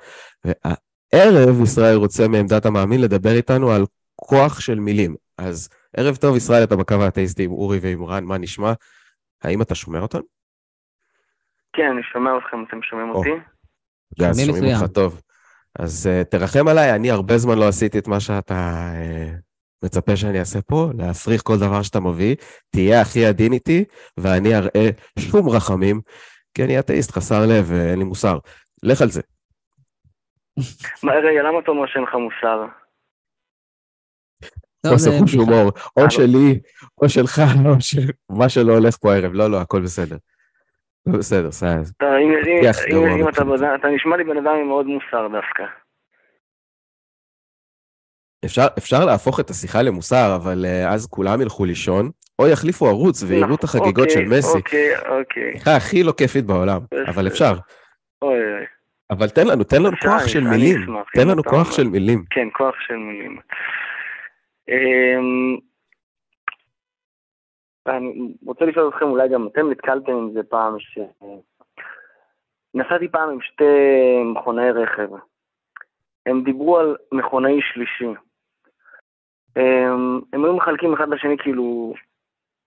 והערב 0.45 1.63
ישראל 1.63 1.97
רוצה 1.97 2.29
מעמדת 2.29 2.67
המאמין 2.67 3.01
לדבר 3.01 3.31
איתנו 3.31 3.71
על 3.71 3.85
כוח 4.17 4.61
של 4.61 4.81
מילים. 4.81 5.17
אז 5.39 5.69
ערב 5.97 6.17
טוב, 6.17 6.37
ישראל, 6.37 6.65
אתה 6.65 6.77
בקו 6.77 6.95
האתאיסטי 6.95 7.45
עם 7.45 7.51
אורי 7.51 7.79
ועם 7.83 8.05
רן, 8.05 8.25
מה 8.25 8.39
נשמע? 8.39 8.73
האם 9.43 9.63
אתה 9.63 9.75
שומע 9.75 10.01
אותנו? 10.01 10.23
כן, 11.73 11.91
אני 11.93 12.03
שומע 12.13 12.31
אתכם, 12.39 12.65
אתם 12.69 12.83
שומעים 12.83 13.11
או. 13.11 13.17
אותי? 13.17 13.31
אז 14.25 14.41
שומעים 14.41 14.57
שומעים 14.57 14.77
אותך. 14.77 14.93
טוב. 14.93 15.21
אז 15.79 16.09
uh, 16.13 16.25
תרחם 16.25 16.69
עליי, 16.69 16.95
אני 16.95 17.11
הרבה 17.11 17.39
זמן 17.39 17.59
לא 17.59 17.69
עשיתי 17.69 17.99
את 17.99 18.09
מה 18.09 18.21
שאתה 18.21 18.91
uh, 18.93 19.50
מצפה 19.85 20.17
שאני 20.17 20.39
אעשה 20.41 20.63
פה, 20.63 20.89
להפריך 20.99 21.43
כל 21.43 21.57
דבר 21.61 21.83
שאתה 21.83 22.01
מביא, 22.01 22.37
תהיה 22.71 23.01
הכי 23.01 23.27
עדין 23.27 23.53
איתי, 23.53 23.85
ואני 24.17 24.57
אראה 24.57 24.91
שום 25.19 25.49
רחמים, 25.49 26.01
כי 26.55 26.65
אני 26.65 26.79
אתאיסט, 26.79 27.11
חסר 27.11 27.41
לב 27.47 27.65
ואין 27.69 27.99
לי 27.99 28.05
מוסר. 28.05 28.39
לך 28.83 29.03
על 29.03 29.09
זה. 29.11 29.21
מה, 31.03 31.13
רגע, 31.13 31.43
למה 31.43 31.59
אתה 31.63 31.71
אומר 31.71 31.87
שאין 31.87 32.05
לך 32.05 32.15
מוסר? 32.15 32.67
לא, 34.85 34.91
חוסר 34.91 35.11
זה 35.11 35.19
חוש 35.19 35.35
בדיחה. 35.35 35.51
הומור, 35.53 35.71
או 35.97 36.03
לא. 36.03 36.11
שלי, 36.11 36.61
או 37.03 37.09
שלך, 37.09 37.39
או 37.67 37.81
של 37.81 38.01
מה 38.31 38.49
שלא 38.49 38.73
הולך 38.73 38.97
פה 38.97 39.13
הערב. 39.13 39.33
לא, 39.35 39.51
לא, 39.51 39.61
הכל 39.61 39.81
בסדר. 39.83 40.17
לא 41.07 41.19
בסדר. 41.19 41.51
בן- 43.61 43.75
אתה 43.81 43.89
נשמע 43.89 44.17
לי 44.17 44.25
בן 44.25 44.37
אדם 44.37 44.55
עם 44.61 44.69
מאוד 44.69 44.87
מוסר 44.87 45.29
דווקא. 45.33 45.65
אפשר, 48.45 48.67
אפשר 48.79 49.05
להפוך 49.05 49.41
את 49.41 49.51
השיחה 49.51 49.83
למוסר, 49.83 50.37
אבל 50.37 50.65
uh, 50.65 50.89
אז 50.89 51.07
כולם 51.07 51.41
ילכו 51.41 51.65
לישון, 51.65 52.11
או 52.39 52.47
יחליפו 52.49 52.87
ערוץ 52.87 53.23
ויראו 53.23 53.55
את 53.55 53.65
החגיגות 53.65 54.09
אוקיי, 54.09 54.11
של 54.11 54.39
מסי. 54.39 54.59
אוקיי, 54.59 54.97
אוקיי. 55.09 55.51
השיחה 55.51 55.77
הכי 55.77 56.03
לא 56.03 56.13
כיפית 56.13 56.45
בעולם, 56.45 56.81
אבל 57.09 57.27
אפשר. 57.27 57.53
אוי 58.23 58.55
אוי. 58.55 58.65
אבל 59.11 59.29
תן 59.29 59.47
לנו, 59.47 59.65
תן 59.65 59.83
לנו 59.83 59.95
אפשר, 59.95 60.09
כוח 60.09 60.27
של 60.27 60.41
מילים. 60.41 60.83
אשמח, 60.83 61.11
תן 61.15 61.29
לנו 61.29 61.45
כוח. 61.45 61.73
של 61.73 61.89
מילים. 61.89 62.25
כן, 62.31 62.49
כוח 62.53 62.75
של 62.87 62.97
מילים. 62.97 63.39
אמ, 64.69 65.59
אני 67.87 68.35
רוצה 68.47 68.65
לשאול 68.65 68.89
אתכם, 68.89 69.05
אולי 69.05 69.29
גם 69.29 69.47
אתם 69.53 69.71
נתקלתם 69.71 70.13
עם 70.13 70.33
זה 70.33 70.41
פעם, 70.43 70.77
ש... 70.79 70.99
נסעתי 72.75 73.09
פעם 73.09 73.31
עם 73.31 73.39
שתי 73.41 73.65
מכונאי 74.35 74.71
רכב. 74.71 75.09
הם 76.27 76.45
דיברו 76.45 76.79
על 76.79 76.97
מכונאי 77.13 77.61
שלישי. 77.73 78.21
הם, 79.57 80.21
הם 80.33 80.45
היו 80.45 80.57
מחלקים 80.57 80.93
אחד 80.93 81.09
לשני 81.09 81.37
כאילו, 81.39 81.95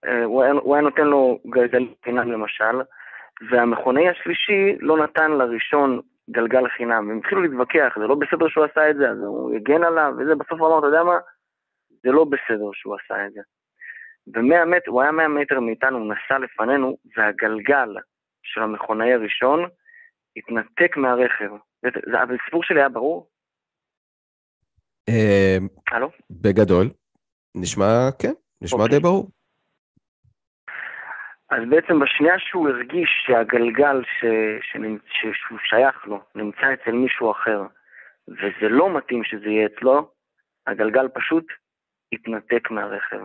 אה, 0.04 0.24
הוא 0.24 0.74
היה, 0.74 0.82
נותן 0.82 1.06
לו 1.06 1.38
גלגל 1.46 1.86
חינם 2.04 2.32
למשל, 2.32 2.82
והמכונאי 3.50 4.08
השלישי 4.08 4.76
לא 4.80 4.98
נתן 4.98 5.30
לראשון 5.30 6.00
גלגל 6.30 6.68
חינם. 6.68 7.10
הם 7.10 7.18
התחילו 7.18 7.42
להתווכח, 7.42 7.94
זה 7.98 8.06
לא 8.06 8.14
בסדר 8.14 8.48
שהוא 8.48 8.64
עשה 8.64 8.90
את 8.90 8.96
זה, 8.96 9.10
אז 9.10 9.18
הוא 9.18 9.54
הגן 9.54 9.84
עליו, 9.84 10.12
וזה, 10.18 10.34
בסוף 10.34 10.60
הוא 10.60 10.68
אמר, 10.68 10.78
אתה 10.78 10.86
יודע 10.86 11.02
מה? 11.02 11.18
זה 12.02 12.10
לא 12.10 12.24
בסדר 12.24 12.70
שהוא 12.72 12.96
עשה 13.04 13.26
את 13.26 13.32
זה. 13.32 13.40
ומאה 14.34 14.64
מטר, 14.64 14.90
הוא 14.90 15.02
היה 15.02 15.12
מאה 15.12 15.28
מטר 15.28 15.60
מאיתנו, 15.60 15.98
הוא 15.98 16.12
נסע 16.12 16.38
לפנינו, 16.38 16.96
והגלגל 17.16 17.88
של 18.42 18.62
המכונאי 18.62 19.12
הראשון 19.12 19.64
התנתק 20.36 20.96
מהרכב. 20.96 21.50
אבל 22.22 22.36
הסיפור 22.42 22.64
שלי 22.64 22.80
היה 22.80 22.88
ברור? 22.88 23.28
אה, 25.08 25.56
הלו? 25.90 26.10
בגדול, 26.30 26.90
נשמע, 27.54 28.08
כן, 28.18 28.32
נשמע 28.62 28.82
אוקיי. 28.82 28.98
די 28.98 29.02
ברור. 29.02 29.30
אז 31.50 31.60
בעצם 31.70 32.00
בשנייה 32.00 32.34
שהוא 32.38 32.68
הרגיש 32.68 33.10
שהגלגל 33.26 34.02
ש... 34.02 34.24
שנמצ... 34.72 35.02
ש... 35.06 35.26
שהוא 35.34 35.58
שייך 35.68 36.06
לו 36.06 36.20
נמצא 36.34 36.66
אצל 36.74 36.92
מישהו 36.92 37.30
אחר, 37.30 37.62
וזה 38.28 38.68
לא 38.68 38.96
מתאים 38.96 39.24
שזה 39.24 39.46
יהיה 39.46 39.66
אצלו, 39.66 40.10
הגלגל 40.66 41.08
פשוט 41.08 41.46
התנתק 42.12 42.70
מהרכב. 42.70 43.20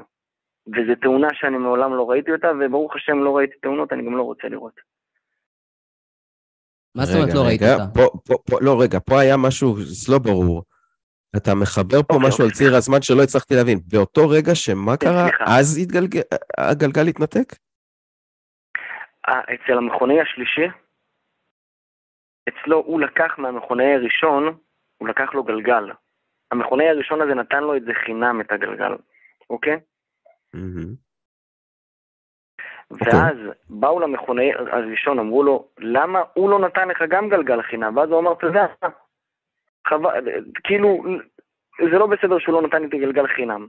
וזו 0.67 0.95
תאונה 1.01 1.27
שאני 1.33 1.57
מעולם 1.57 1.93
לא 1.93 2.09
ראיתי 2.09 2.31
אותה, 2.31 2.47
וברוך 2.59 2.95
השם 2.95 3.19
לא 3.19 3.37
ראיתי 3.37 3.55
תאונות, 3.61 3.93
אני 3.93 4.05
גם 4.05 4.17
לא 4.17 4.23
רוצה 4.23 4.47
לראות. 4.47 4.73
מה 6.95 7.05
זאת 7.05 7.15
אומרת 7.15 7.35
לא 7.35 7.41
ראית 7.47 7.61
אותה? 7.61 7.83
פה, 7.93 8.19
פה, 8.25 8.35
פה, 8.49 8.57
לא, 8.61 8.81
רגע, 8.81 8.99
פה 8.99 9.19
היה 9.21 9.37
משהו 9.37 9.75
לא 10.11 10.19
ברור. 10.19 10.63
אתה 11.37 11.51
מחבר 11.61 12.03
פה 12.03 12.13
אוקיי, 12.13 12.27
משהו 12.27 12.43
על 12.43 12.49
אוקיי, 12.49 12.57
ציר 12.57 12.75
הזמן 12.75 13.01
שלא 13.01 13.23
הצלחתי 13.23 13.55
להבין. 13.55 13.79
באותו 13.91 14.29
רגע 14.29 14.55
שמה 14.55 14.97
כן, 14.97 15.05
קרה. 15.05 15.27
אז 15.39 15.79
הגלגל 16.57 17.07
התנתק? 17.07 17.55
אה, 19.29 19.41
אצל 19.53 19.77
המכונאי 19.77 20.21
השלישי, 20.21 20.67
אצלו 22.49 22.77
הוא 22.77 22.99
לקח 23.01 23.35
מהמכונאי 23.37 23.93
הראשון, 23.93 24.57
הוא 24.97 25.07
לקח 25.07 25.33
לו 25.33 25.43
גלגל. 25.43 25.91
המכונאי 26.51 26.89
הראשון 26.89 27.21
הזה 27.21 27.33
נתן 27.33 27.63
לו 27.63 27.77
את 27.77 27.83
זה 27.85 27.91
חינם, 28.05 28.41
את 28.41 28.51
הגלגל, 28.51 28.95
אוקיי? 29.49 29.79
מהמם. 30.53 30.95
ואז 32.91 33.37
באו 33.69 33.99
למכונאי 33.99 34.51
הראשון, 34.53 35.19
אמרו 35.19 35.43
לו, 35.43 35.67
למה 35.77 36.19
הוא 36.33 36.49
לא 36.49 36.59
נתן 36.59 36.87
לך 36.87 37.03
גם 37.09 37.29
גלגל 37.29 37.61
חינם? 37.61 37.97
ואז 37.97 38.09
הוא 38.09 38.19
אמר, 38.19 38.33
אתה 38.33 38.45
יודע, 38.45 38.65
חבל, 39.87 40.09
כאילו, 40.63 41.03
זה 41.91 41.97
לא 41.97 42.07
בסדר 42.07 42.39
שהוא 42.39 42.53
לא 42.61 42.67
נתן 42.67 42.81
לי 42.81 42.87
את 42.87 42.93
הגלגל 42.93 43.27
חינם. 43.27 43.67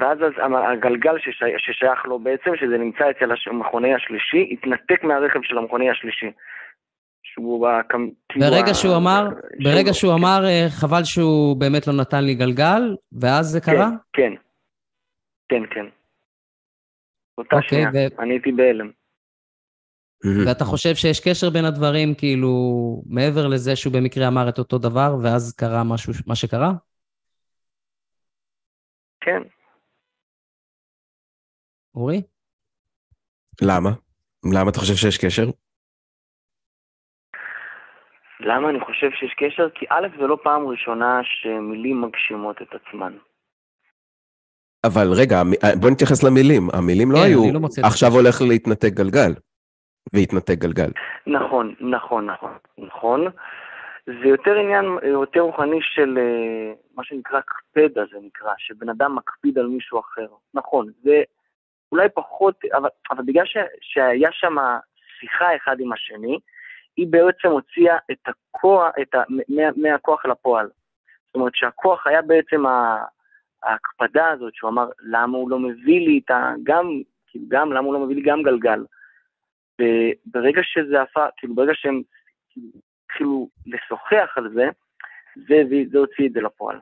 ואז 0.00 0.18
אז 0.18 0.32
הגלגל 0.72 1.18
ששי, 1.18 1.44
ששייך 1.58 2.04
לו 2.04 2.18
בעצם, 2.18 2.50
שזה 2.56 2.78
נמצא 2.78 3.10
אצל 3.10 3.30
המכונאי 3.50 3.94
השלישי, 3.94 4.48
התנתק 4.52 5.04
מהרכב 5.04 5.40
של 5.42 5.58
המכונאי 5.58 5.90
השלישי. 5.90 6.30
שהוא 7.22 7.66
ב... 7.66 7.70
כאילו 8.28 8.46
ברגע 8.50 8.70
ה- 8.70 8.74
שהוא 8.74 8.96
אמר, 8.96 9.28
שהוא- 9.30 9.64
ברגע 9.64 9.92
שהוא 9.92 10.14
אמר, 10.14 10.40
אה, 10.44 10.66
חבל 10.80 11.04
שהוא 11.04 11.60
באמת 11.60 11.86
לא 11.86 11.92
נתן 12.00 12.24
לי 12.24 12.34
גלגל, 12.34 12.96
ואז 13.12 13.46
זה 13.46 13.60
קרה? 13.60 13.88
כן, 14.12 14.32
כן, 15.48 15.62
כן. 15.70 15.86
אותה 17.38 17.56
אוקיי, 17.56 17.68
שנייה, 17.68 17.90
ו- 17.94 18.22
אני 18.22 18.30
הייתי 18.30 18.52
בהלם. 18.52 18.90
מהמם. 20.24 20.46
ואתה 20.46 20.64
חושב 20.64 20.94
שיש 20.94 21.20
קשר 21.20 21.50
בין 21.50 21.64
הדברים, 21.64 22.14
כאילו, 22.14 22.52
מעבר 23.06 23.46
לזה 23.46 23.76
שהוא 23.76 23.92
במקרה 23.92 24.28
אמר 24.28 24.48
את 24.48 24.58
אותו 24.58 24.78
דבר, 24.78 25.16
ואז 25.22 25.54
קרה 25.54 25.84
משהו, 25.84 26.12
מה 26.26 26.34
שקרה? 26.34 26.72
כן. 29.20 29.42
אורי? 31.94 32.22
למה? 33.62 33.90
למה 34.54 34.70
אתה 34.70 34.78
חושב 34.78 34.94
שיש 34.94 35.18
קשר? 35.24 35.46
למה 38.40 38.70
אני 38.70 38.80
חושב 38.80 39.10
שיש 39.20 39.34
קשר? 39.36 39.68
כי 39.74 39.86
א', 39.90 40.06
זה 40.20 40.26
לא 40.26 40.38
פעם 40.42 40.66
ראשונה 40.66 41.20
שמילים 41.24 42.00
מגשימות 42.00 42.56
את 42.62 42.68
עצמן. 42.74 43.12
אבל 44.84 45.12
רגע, 45.12 45.42
אה, 45.64 45.76
בוא 45.80 45.90
נתייחס 45.90 46.22
למילים. 46.22 46.68
המילים 46.72 47.12
לא 47.12 47.16
כן, 47.16 47.24
היו, 47.24 47.52
לא 47.52 47.68
עכשיו. 47.82 48.12
הולך 48.12 48.42
להתנתק 48.48 48.92
גלגל. 48.92 49.32
והתנתק 50.12 50.58
גלגל. 50.58 50.90
נכון, 51.26 51.74
נכון, 51.80 52.26
נכון, 52.26 52.52
נכון. 52.78 53.26
זה 54.06 54.28
יותר 54.28 54.54
עניין 54.54 54.84
יותר 55.02 55.40
רוחני 55.40 55.78
של 55.82 56.18
אה, 56.18 56.72
מה 56.96 57.04
שנקרא 57.04 57.40
קפדה, 57.40 58.02
זה 58.12 58.18
נקרא, 58.22 58.52
שבן 58.58 58.88
אדם 58.88 59.16
מקפיד 59.16 59.58
על 59.58 59.66
מישהו 59.66 60.00
אחר. 60.00 60.26
נכון, 60.54 60.86
זה 61.02 61.22
אולי 61.92 62.08
פחות, 62.14 62.54
אבל, 62.72 62.88
אבל 63.10 63.24
בגלל 63.24 63.44
ש, 63.46 63.56
שהיה 63.80 64.28
שם 64.32 64.56
שיחה 65.20 65.56
אחד 65.56 65.80
עם 65.80 65.92
השני, 65.92 66.38
היא 66.96 67.06
בעצם 67.10 67.48
הוציאה 67.48 67.96
את 68.10 68.18
הכוח, 68.26 68.84
את 69.02 69.14
ה, 69.14 69.22
מה, 69.28 69.62
מהכוח 69.76 70.26
אל 70.26 70.30
הפועל. 70.30 70.66
זאת 71.26 71.34
אומרת 71.34 71.54
שהכוח 71.54 72.06
היה 72.06 72.22
בעצם 72.22 72.64
ההקפדה 73.62 74.28
הזאת, 74.28 74.54
שהוא 74.54 74.70
אמר, 74.70 74.88
למה 75.00 75.38
הוא 75.38 75.50
לא 75.50 75.58
מביא 75.58 76.00
לי 76.06 76.20
את 76.24 76.30
ה... 76.30 76.52
גם, 76.62 77.00
כאילו, 77.26 77.44
גם, 77.48 77.72
למה 77.72 77.86
הוא 77.86 77.94
לא 77.94 78.00
מביא 78.00 78.16
לי 78.16 78.22
גם 78.22 78.42
גלגל? 78.42 78.84
וברגע 79.80 80.60
שזה 80.64 81.02
הפך, 81.02 81.26
כאילו 81.36 81.54
ברגע 81.54 81.72
שהם 81.74 82.02
התחילו 83.04 83.48
לשוחח 83.66 84.28
על 84.36 84.50
זה, 84.54 84.64
זה, 85.48 85.62
זה 85.92 85.98
הוציא 85.98 86.26
את 86.26 86.32
זה 86.32 86.40
לפועל. 86.40 86.76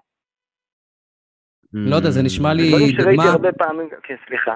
לא 1.73 1.97
יודע, 1.97 2.11
זה 2.11 2.23
נשמע 2.23 2.55
לי 2.55 2.69
דברים 2.69 2.89
שראיתי 2.89 3.17
דוגמה, 3.17 3.33
הרבה 3.33 3.53
פעמים, 3.53 3.89
כן, 4.03 4.15
סליחה. 4.29 4.55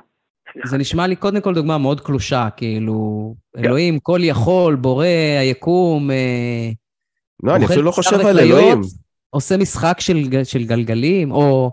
זה 0.65 0.79
נשמע 0.79 1.07
לי 1.07 1.17
קודם 1.17 1.41
כל 1.41 1.55
דוגמה 1.55 1.79
מאוד 1.79 2.01
קלושה, 2.01 2.49
כאילו. 2.57 3.35
אלוהים 3.57 4.01
כל 4.01 4.19
יכול, 4.23 4.77
בורא 4.77 5.07
היקום, 5.41 6.11
אה, 6.11 6.69
לא, 7.43 7.57
אני 7.57 7.65
אפילו 7.65 7.83
לא 7.83 7.91
חושב 7.91 8.17
על 8.17 8.39
אלוהים. 8.39 8.81
עושה 9.31 9.57
משחק 9.57 9.97
של, 10.45 10.65
גלגלים, 10.67 11.33
או... 11.33 11.71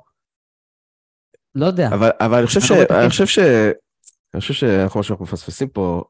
לא 1.55 1.65
יודע. 1.65 1.87
אבל, 1.87 2.09
אבל 2.19 2.37
אני 2.37 2.47
חושב 2.47 2.59
ש... 2.59 2.71
אני 2.71 3.09
חושב 3.09 3.25
ש... 3.25 3.39
אני 4.33 4.41
חושב 4.41 4.53
שאנחנו, 4.53 4.99
מה 4.99 5.03
שאנחנו 5.03 5.25
מפספסים 5.25 5.67
פה, 5.67 6.03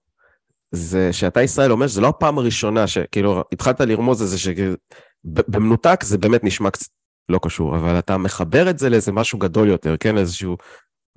זה 0.76 1.14
שאתה 1.14 1.42
ישראל 1.42 1.72
אומר 1.72 1.88
שזו 1.88 2.02
לא 2.02 2.08
הפעם 2.08 2.38
הראשונה 2.38 2.88
שכאילו 2.88 3.44
התחלת 3.52 3.82
לרמוז 3.82 4.22
את 4.22 4.28
זה 4.28 4.38
שבמנותק 4.38 6.04
זה 6.04 6.18
באמת 6.18 6.44
נשמע 6.44 6.70
קצת 6.72 6.92
לא 7.30 7.40
קשור, 7.44 7.76
אבל 7.76 8.00
אתה 8.00 8.18
מחבר 8.18 8.70
את 8.70 8.78
זה 8.80 8.90
לאיזה 8.90 9.12
משהו 9.12 9.40
גדול 9.40 9.68
יותר, 9.68 9.98
כן? 9.98 10.18
איזשהו 10.18 10.58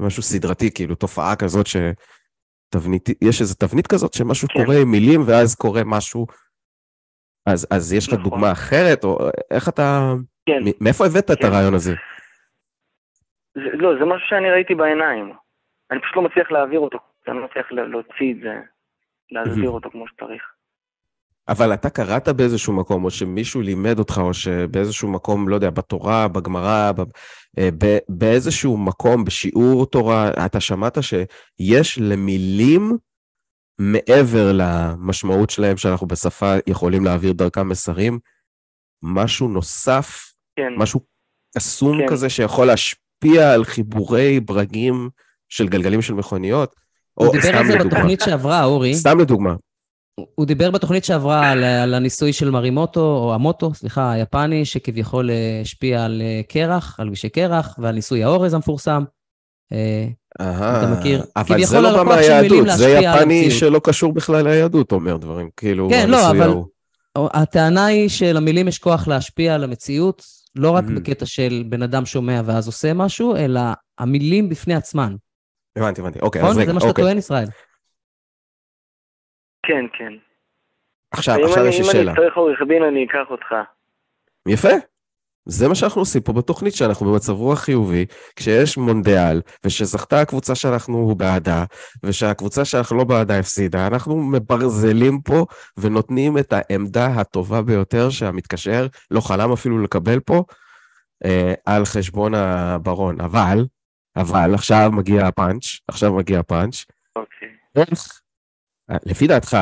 משהו 0.00 0.22
סדרתי, 0.22 0.70
כאילו 0.74 0.94
תופעה 0.94 1.36
כזאת 1.36 1.66
ש... 1.66 1.76
תבנית, 2.70 3.08
יש 3.22 3.40
איזו 3.40 3.54
תבנית 3.54 3.86
כזאת 3.86 4.14
שמשהו 4.14 4.48
כן. 4.48 4.64
קורה 4.64 4.76
עם 4.82 4.90
מילים 4.90 5.20
ואז 5.26 5.54
קורה 5.54 5.82
משהו. 5.86 6.26
אז, 7.46 7.66
אז 7.70 7.92
יש 7.92 8.08
לך 8.08 8.14
נכון. 8.14 8.24
דוגמה 8.24 8.52
אחרת, 8.52 9.04
או 9.04 9.18
איך 9.50 9.68
אתה... 9.68 10.12
כן, 10.46 10.62
מאיפה 10.80 11.06
הבאת 11.06 11.30
את 11.30 11.38
כן. 11.38 11.46
הרעיון 11.46 11.74
הזה? 11.74 11.92
זה, 13.54 13.60
לא, 13.72 13.90
זה 13.98 14.04
משהו 14.04 14.28
שאני 14.28 14.50
ראיתי 14.50 14.74
בעיניים. 14.74 15.32
אני 15.90 16.00
פשוט 16.00 16.16
לא 16.16 16.22
מצליח 16.22 16.50
להעביר 16.50 16.80
אותו, 16.80 16.98
אני 17.28 17.36
לא 17.36 17.44
מצליח 17.44 17.72
לה- 17.72 17.86
להוציא 17.86 18.34
את 18.34 18.40
זה, 18.42 18.54
להסביר 19.30 19.70
אותו 19.70 19.90
כמו 19.90 20.04
שצריך. 20.08 20.42
אבל 21.48 21.74
אתה 21.74 21.90
קראת 21.90 22.28
באיזשהו 22.28 22.72
מקום, 22.72 23.04
או 23.04 23.10
שמישהו 23.10 23.60
לימד 23.60 23.98
אותך, 23.98 24.20
או 24.22 24.34
שבאיזשהו 24.34 25.08
מקום, 25.08 25.48
לא 25.48 25.54
יודע, 25.54 25.70
בתורה, 25.70 26.28
בגמרא, 26.28 26.92
ב- 26.92 27.00
אה, 27.58 27.68
ב- 27.78 27.98
באיזשהו 28.08 28.76
מקום, 28.76 29.24
בשיעור 29.24 29.86
תורה, 29.86 30.30
אתה 30.46 30.60
שמעת 30.60 30.98
שיש 31.02 31.98
למילים, 31.98 32.96
מעבר 33.78 34.52
למשמעות 34.54 35.50
שלהם, 35.50 35.76
שאנחנו 35.76 36.06
בשפה 36.06 36.54
יכולים 36.66 37.04
להעביר 37.04 37.32
דרכם 37.32 37.68
מסרים, 37.68 38.18
משהו 39.02 39.48
נוסף, 39.48 40.32
כן, 40.56 40.72
משהו 40.76 41.00
קסום 41.56 41.98
כן. 41.98 42.06
כזה 42.10 42.30
שיכול 42.30 42.66
להשפיע 42.66 43.52
על 43.54 43.64
חיבורי 43.64 44.40
ברגים 44.40 45.10
של 45.48 45.68
גלגלים 45.68 46.02
של 46.02 46.14
מכוניות? 46.14 46.74
הוא 47.18 47.32
דיבר 47.32 47.56
על 47.56 47.66
זה 47.66 47.74
לדוגמה. 47.74 47.90
בתוכנית 47.90 48.20
שעברה, 48.20 48.64
אורי. 48.64 48.94
סתם 48.94 49.18
לדוגמה. 49.18 49.54
הוא 50.34 50.46
דיבר 50.46 50.70
בתוכנית 50.70 51.04
שעברה 51.04 51.50
על, 51.50 51.64
על 51.64 51.94
הניסוי 51.94 52.32
של 52.32 52.50
מרימוטו, 52.50 53.00
או 53.00 53.34
המוטו, 53.34 53.74
סליחה, 53.74 54.12
היפני, 54.12 54.64
שכביכול 54.64 55.30
אה, 55.30 55.58
השפיע 55.62 56.04
על 56.04 56.22
אה, 56.24 56.40
קרח, 56.48 57.00
על 57.00 57.06
כבישי 57.06 57.28
קרח, 57.28 57.74
ועל 57.78 57.94
ניסוי 57.94 58.24
האורז 58.24 58.54
המפורסם. 58.54 59.04
אה, 59.72 60.06
אהה, 60.40 60.78
אתה 60.82 61.00
מכיר? 61.00 61.24
אבל 61.36 61.64
זה 61.64 61.80
לא 61.80 61.96
בא 61.96 62.02
מהיהדות, 62.02 62.66
זה 62.76 62.90
יפני. 62.90 63.50
שלא 63.50 63.80
קשור 63.84 64.12
בכלל 64.12 64.48
ליהדות, 64.48 64.92
אומר 64.92 65.16
דברים, 65.16 65.48
כאילו, 65.56 65.88
כן, 65.90 66.10
לא, 66.10 66.30
אבל- 66.30 66.42
ההוא. 66.42 66.66
הטענה 67.16 67.86
היא 67.86 68.08
שלמילים 68.08 68.68
יש 68.68 68.78
כוח 68.78 69.08
להשפיע 69.08 69.54
על 69.54 69.64
המציאות, 69.64 70.22
לא 70.56 70.70
רק 70.70 70.84
מהמם. 70.84 70.96
בקטע 70.96 71.26
של 71.26 71.64
בן 71.68 71.82
אדם 71.82 72.06
שומע 72.06 72.40
ואז 72.44 72.66
עושה 72.66 72.94
משהו, 72.94 73.36
אלא 73.36 73.60
המילים 73.98 74.48
בפני 74.48 74.74
עצמן. 74.74 75.14
הבנתי, 75.78 76.00
הבנתי, 76.00 76.18
אוקיי? 76.20 76.42
אז 76.42 76.56
רגע, 76.56 76.66
זה 76.66 76.72
מה 76.72 76.80
שאתה 76.80 76.90
אוקיי. 76.90 77.04
טוען, 77.04 77.18
ישראל. 77.18 77.46
כן, 79.66 79.84
כן. 79.98 80.12
עכשיו, 81.10 81.36
אם 81.36 81.44
עכשיו 81.44 81.62
אני- 81.62 81.68
יש 81.68 81.80
לי 81.80 81.86
אם 81.86 81.92
שאלה. 81.92 82.02
אני 82.02 82.20
אצטרך 82.20 82.36
עורך 82.36 82.58
דין, 82.68 82.82
אני 82.82 83.04
אקח 83.04 83.30
אותך. 83.30 83.54
יפה. 84.48 84.68
זה 85.50 85.68
מה 85.68 85.74
שאנחנו 85.74 86.00
עושים 86.00 86.22
פה 86.22 86.32
בתוכנית, 86.32 86.74
שאנחנו 86.74 87.12
במצב 87.12 87.32
רוח 87.32 87.58
חיובי, 87.58 88.06
כשיש 88.36 88.78
מונדיאל, 88.78 89.40
ושזכתה 89.64 90.20
הקבוצה 90.20 90.54
שאנחנו 90.54 91.14
בעדה, 91.14 91.64
ושהקבוצה 92.02 92.64
שאנחנו 92.64 92.96
לא 92.96 93.04
בעדה 93.04 93.38
הפסידה, 93.38 93.86
אנחנו 93.86 94.16
מברזלים 94.16 95.20
פה 95.20 95.46
ונותנים 95.78 96.38
את 96.38 96.52
העמדה 96.52 97.06
הטובה 97.06 97.62
ביותר 97.62 98.10
שהמתקשר 98.10 98.86
לא 99.10 99.20
חלם 99.20 99.52
אפילו 99.52 99.82
לקבל 99.82 100.20
פה, 100.20 100.42
אה, 101.24 101.54
על 101.66 101.84
חשבון 101.84 102.34
הברון. 102.34 103.20
אבל, 103.20 103.66
אבל, 104.20 104.54
עכשיו 104.54 104.90
מגיע 104.92 105.26
הפאנץ', 105.26 105.64
עכשיו 105.88 106.14
מגיע 106.14 106.40
הפאנץ', 106.40 106.84
אוקיי. 107.16 107.48
איך, 107.76 108.20
לפי 109.06 109.26
דעתך, 109.26 109.56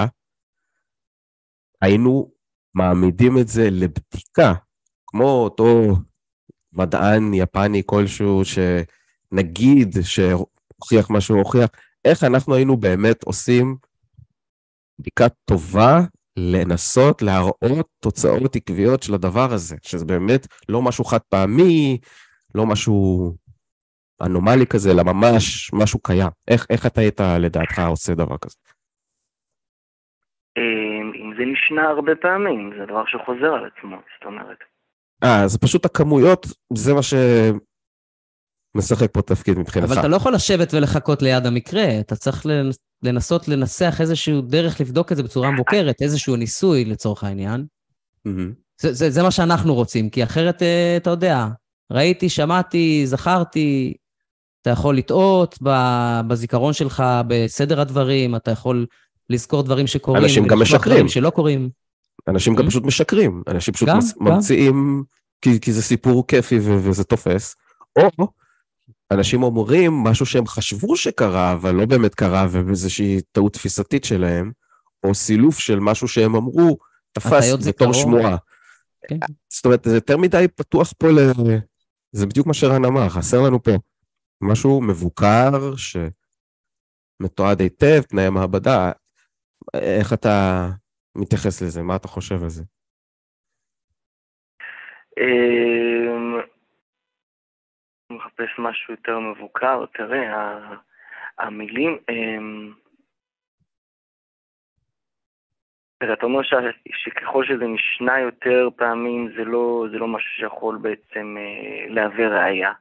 היינו 1.82 2.30
מעמידים 2.74 3.38
את 3.38 3.48
זה 3.48 3.70
לבדיקה, 3.70 4.52
כמו 5.06 5.24
אותו 5.24 5.96
מדען 6.72 7.34
יפני 7.34 7.82
כלשהו, 7.86 8.42
שנגיד 8.44 9.96
שהוכיח 10.02 11.10
מה 11.10 11.20
שהוא 11.20 11.38
הוכיח, 11.38 11.68
איך 12.04 12.24
אנחנו 12.24 12.54
היינו 12.54 12.76
באמת 12.76 13.24
עושים 13.24 13.76
בדיקה 14.98 15.28
טובה 15.44 16.00
לנסות 16.36 17.22
להראות 17.22 17.88
תוצאות 18.00 18.56
עקביות 18.56 19.02
של 19.02 19.14
הדבר 19.14 19.52
הזה, 19.52 19.76
שזה 19.82 20.04
באמת 20.04 20.46
לא 20.68 20.82
משהו 20.82 21.04
חד 21.04 21.18
פעמי, 21.28 21.98
לא 22.54 22.66
משהו 22.66 23.34
אנומלי 24.22 24.66
כזה, 24.66 24.90
אלא 24.90 25.02
ממש 25.02 25.70
משהו 25.74 25.98
קיים. 26.02 26.28
איך, 26.48 26.66
איך 26.70 26.86
אתה 26.86 27.00
היית 27.00 27.20
לדעתך 27.20 27.78
עושה 27.78 28.14
דבר 28.14 28.36
כזה? 28.38 28.56
אמ, 30.58 31.12
אם 31.14 31.30
זה 31.38 31.42
נשנה 31.52 31.88
הרבה 31.88 32.12
פעמים, 32.22 32.70
זה 32.78 32.84
דבר 32.86 33.02
שחוזר 33.06 33.54
על 33.54 33.64
עצמו, 33.76 33.96
זאת 33.96 34.24
אומרת. 34.26 34.58
אה, 35.24 35.42
אז 35.44 35.58
פשוט 35.58 35.84
הכמויות, 35.84 36.46
זה 36.74 36.94
מה 36.94 37.00
שמשחק 38.76 39.10
פה 39.12 39.22
תפקיד 39.22 39.58
מבחינתך. 39.58 39.90
אבל 39.90 40.00
אתה 40.00 40.08
לא 40.08 40.16
יכול 40.16 40.34
לשבת 40.34 40.74
ולחכות 40.74 41.22
ליד 41.22 41.46
המקרה, 41.46 42.00
אתה 42.00 42.16
צריך 42.16 42.46
לנ- 42.46 42.70
לנסות 43.02 43.48
לנסח 43.48 44.00
איזשהו 44.00 44.40
דרך 44.40 44.80
לבדוק 44.80 45.12
את 45.12 45.16
זה 45.16 45.22
בצורה 45.22 45.50
מבוקרת, 45.50 46.02
איזשהו 46.02 46.36
ניסוי 46.36 46.84
לצורך 46.84 47.24
העניין. 47.24 47.66
זה, 48.80 48.92
זה, 48.92 49.10
זה 49.10 49.22
מה 49.22 49.30
שאנחנו 49.30 49.74
רוצים, 49.74 50.10
כי 50.10 50.24
אחרת, 50.24 50.62
אה, 50.62 50.94
אתה 50.96 51.10
יודע, 51.10 51.46
ראיתי, 51.92 52.28
שמעתי, 52.28 53.06
זכרתי, 53.06 53.94
אתה 54.66 54.72
יכול 54.72 54.96
לטעות 54.96 55.58
בזיכרון 56.28 56.72
שלך, 56.72 57.02
בסדר 57.26 57.80
הדברים, 57.80 58.36
אתה 58.36 58.50
יכול 58.50 58.86
לזכור 59.30 59.62
דברים 59.62 59.86
שקורים, 59.86 60.22
אנשים 60.22 60.46
גם 60.46 60.60
משקרים. 60.60 60.94
דברים 60.94 61.08
שלא 61.08 61.30
קורים. 61.30 61.70
אנשים 62.28 62.54
גם 62.54 62.64
Mm. 62.64 62.68
פשוט 62.68 62.84
משקרים, 62.84 63.42
אנשים 63.48 63.74
פשוט 63.74 63.88
גם. 63.88 63.98
ממציאים, 64.20 65.04
כי, 65.42 65.60
כי 65.60 65.72
זה 65.72 65.82
סיפור 65.82 66.26
כיפי 66.26 66.58
וזה 66.60 67.04
תופס, 67.04 67.56
או 67.98 68.26
אנשים 69.10 69.42
אומרים 69.42 69.92
משהו 69.92 70.26
שהם 70.26 70.46
חשבו 70.46 70.96
שקרה, 70.96 71.52
אבל 71.52 71.74
לא 71.74 71.86
באמת 71.86 72.14
קרה, 72.14 72.46
ובאיזושהי 72.50 73.20
טעות 73.32 73.52
תפיסתית 73.52 74.04
שלהם, 74.04 74.52
או 75.04 75.14
סילוף 75.14 75.58
של 75.58 75.80
משהו 75.80 76.08
שהם 76.08 76.34
אמרו, 76.34 76.76
תפס 77.12 77.52
בתור. 77.66 77.92
שמועה. 77.92 78.36
כן. 79.08 79.18
זאת 79.48 79.64
אומרת, 79.64 79.84
זה 79.84 79.94
יותר 79.94 80.16
מדי 80.16 80.46
פתוח 80.54 80.92
פה 80.98 81.08
ל... 81.08 81.18
זה 82.12 82.26
בדיוק 82.26 82.46
מה 82.46 82.54
שרן 82.54 82.84
אמר, 82.84 83.08
חסר 83.08 83.42
לנו 83.42 83.62
פה 83.62 83.72
משהו 84.40 84.80
מבוקר, 84.88 85.76
שמתועד 85.76 87.60
היטב, 87.60 88.02
תנאי 88.02 88.30
מעבדה. 88.30 88.92
איך 89.74 90.12
אתה 90.12 90.66
מתייחס 91.16 91.62
לזה? 91.62 91.82
מה 91.82 91.96
אתה 91.96 92.08
חושב 92.08 92.42
על 92.42 92.48
זה? 92.48 92.64
אמ, 95.20 96.40
מחפש 98.12 98.58
משהו 98.58 98.94
יותר 98.94 99.18
מבוקר, 99.18 99.86
תראה, 99.86 100.58
המילים, 101.38 101.98
אמ, 102.10 102.72
אתה 106.02 106.26
אומר 106.26 106.40
שככל 106.92 107.44
שזה 107.44 107.64
נשנה 107.64 108.20
יותר 108.20 108.68
פעמים, 108.76 109.32
זה 109.36 109.44
לא, 109.44 109.86
זה 109.90 109.98
לא 109.98 110.08
משהו 110.08 110.30
שיכול 110.30 110.78
בעצם 110.82 111.36
אה, 111.38 111.86
להווה 111.88 112.28
ראייה. 112.28 112.72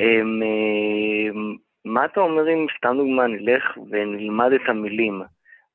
אמ, 0.00 0.42
אמ, 0.42 1.56
מה 1.84 2.04
אתה 2.04 2.20
אומר 2.20 2.48
אם, 2.48 2.66
סתם 2.78 2.94
דוגמה, 2.96 3.26
נלך 3.26 3.62
ונלמד 3.90 4.50
את 4.54 4.68
המילים 4.68 5.22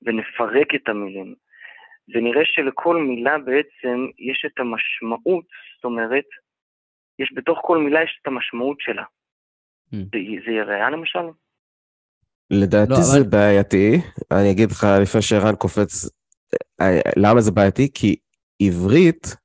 ונפרק 0.02 0.76
את 0.76 0.90
המילים? 0.90 1.36
ונראה 2.16 2.42
שלכל 2.46 2.98
מילה 3.02 3.38
בעצם 3.38 4.08
יש 4.20 4.46
את 4.46 4.60
המשמעות, 4.60 5.46
זאת 5.76 5.86
אומרת, 5.86 6.26
יש 7.20 7.32
בתוך 7.36 7.60
כל 7.62 7.78
מילה 7.78 8.04
יש 8.04 8.20
את 8.22 8.28
המשמעות 8.28 8.78
שלה. 8.80 9.04
Mm. 9.04 9.98
זה, 9.98 10.18
זה 10.46 10.52
יראה 10.52 10.90
למשל? 10.90 11.20
לדעתי 12.52 12.90
לא, 12.92 12.96
זה 13.02 13.18
אבל- 13.20 13.30
בעייתי. 13.30 13.92
אני 14.32 14.52
אגיד 14.52 14.72
לך 14.72 14.88
לפני 15.02 15.22
שערן 15.22 15.56
קופץ, 15.56 16.10
אה, 16.82 17.00
למה 17.18 17.42
זה 17.42 17.52
בעייתי? 17.52 17.88
כי 17.94 18.16
עברית, 18.62 19.36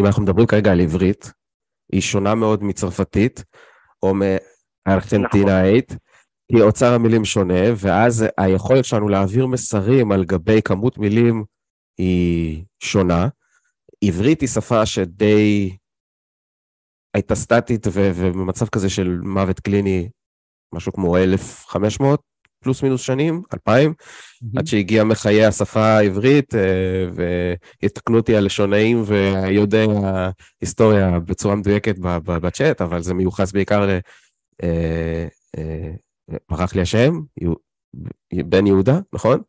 אם 0.00 0.06
אנחנו 0.06 0.22
מדברים 0.22 0.46
כרגע 0.46 0.72
על 0.72 0.80
עברית, 0.80 1.32
היא 1.92 2.00
שונה 2.00 2.34
מאוד 2.34 2.62
מצרפתית, 2.64 3.44
או 4.02 4.12
מארגנטינאית, 4.14 5.96
כי 6.52 6.62
אוצר 6.62 6.94
המילים 6.94 7.24
שונה, 7.24 7.62
ואז 7.76 8.24
היכולת 8.38 8.84
שלנו 8.84 9.08
להעביר 9.08 9.46
מסרים 9.46 10.12
על 10.12 10.24
גבי 10.24 10.62
כמות 10.62 10.98
מילים 10.98 11.44
היא 11.98 12.64
שונה. 12.82 13.28
עברית 14.04 14.40
היא 14.40 14.48
שפה 14.48 14.86
שדי 14.86 15.76
הייתה 17.14 17.34
סטטית 17.34 17.86
ובמצב 17.94 18.66
כזה 18.68 18.90
של 18.90 19.20
מוות 19.22 19.60
קליני, 19.60 20.08
משהו 20.74 20.92
כמו 20.92 21.16
1,500 21.16 22.31
פלוס 22.62 22.82
מינוס 22.82 23.00
שנים, 23.00 23.42
2,000, 23.54 23.94
עד 24.56 24.66
שהגיע 24.66 25.04
מחיי 25.04 25.44
השפה 25.44 25.84
העברית, 25.84 26.54
אה, 26.54 26.60
ויתקנו 27.82 28.16
אותי 28.16 28.36
הלשונאים 28.36 29.02
ויודעי 29.06 29.86
ההיסטוריה 30.04 31.18
בצורה 31.18 31.54
מדויקת 31.54 31.94
בצ'אט, 32.24 32.80
אבל 32.80 33.02
זה 33.02 33.14
מיוחס 33.14 33.52
בעיקר 33.52 33.86
ל... 33.86 33.90
אה, 34.62 35.26
אה, 35.58 35.90
ברח 36.50 36.74
לי 36.74 36.80
השם, 36.80 37.20
בן 38.34 38.66
יהודה, 38.66 38.98
נכון? 39.12 39.40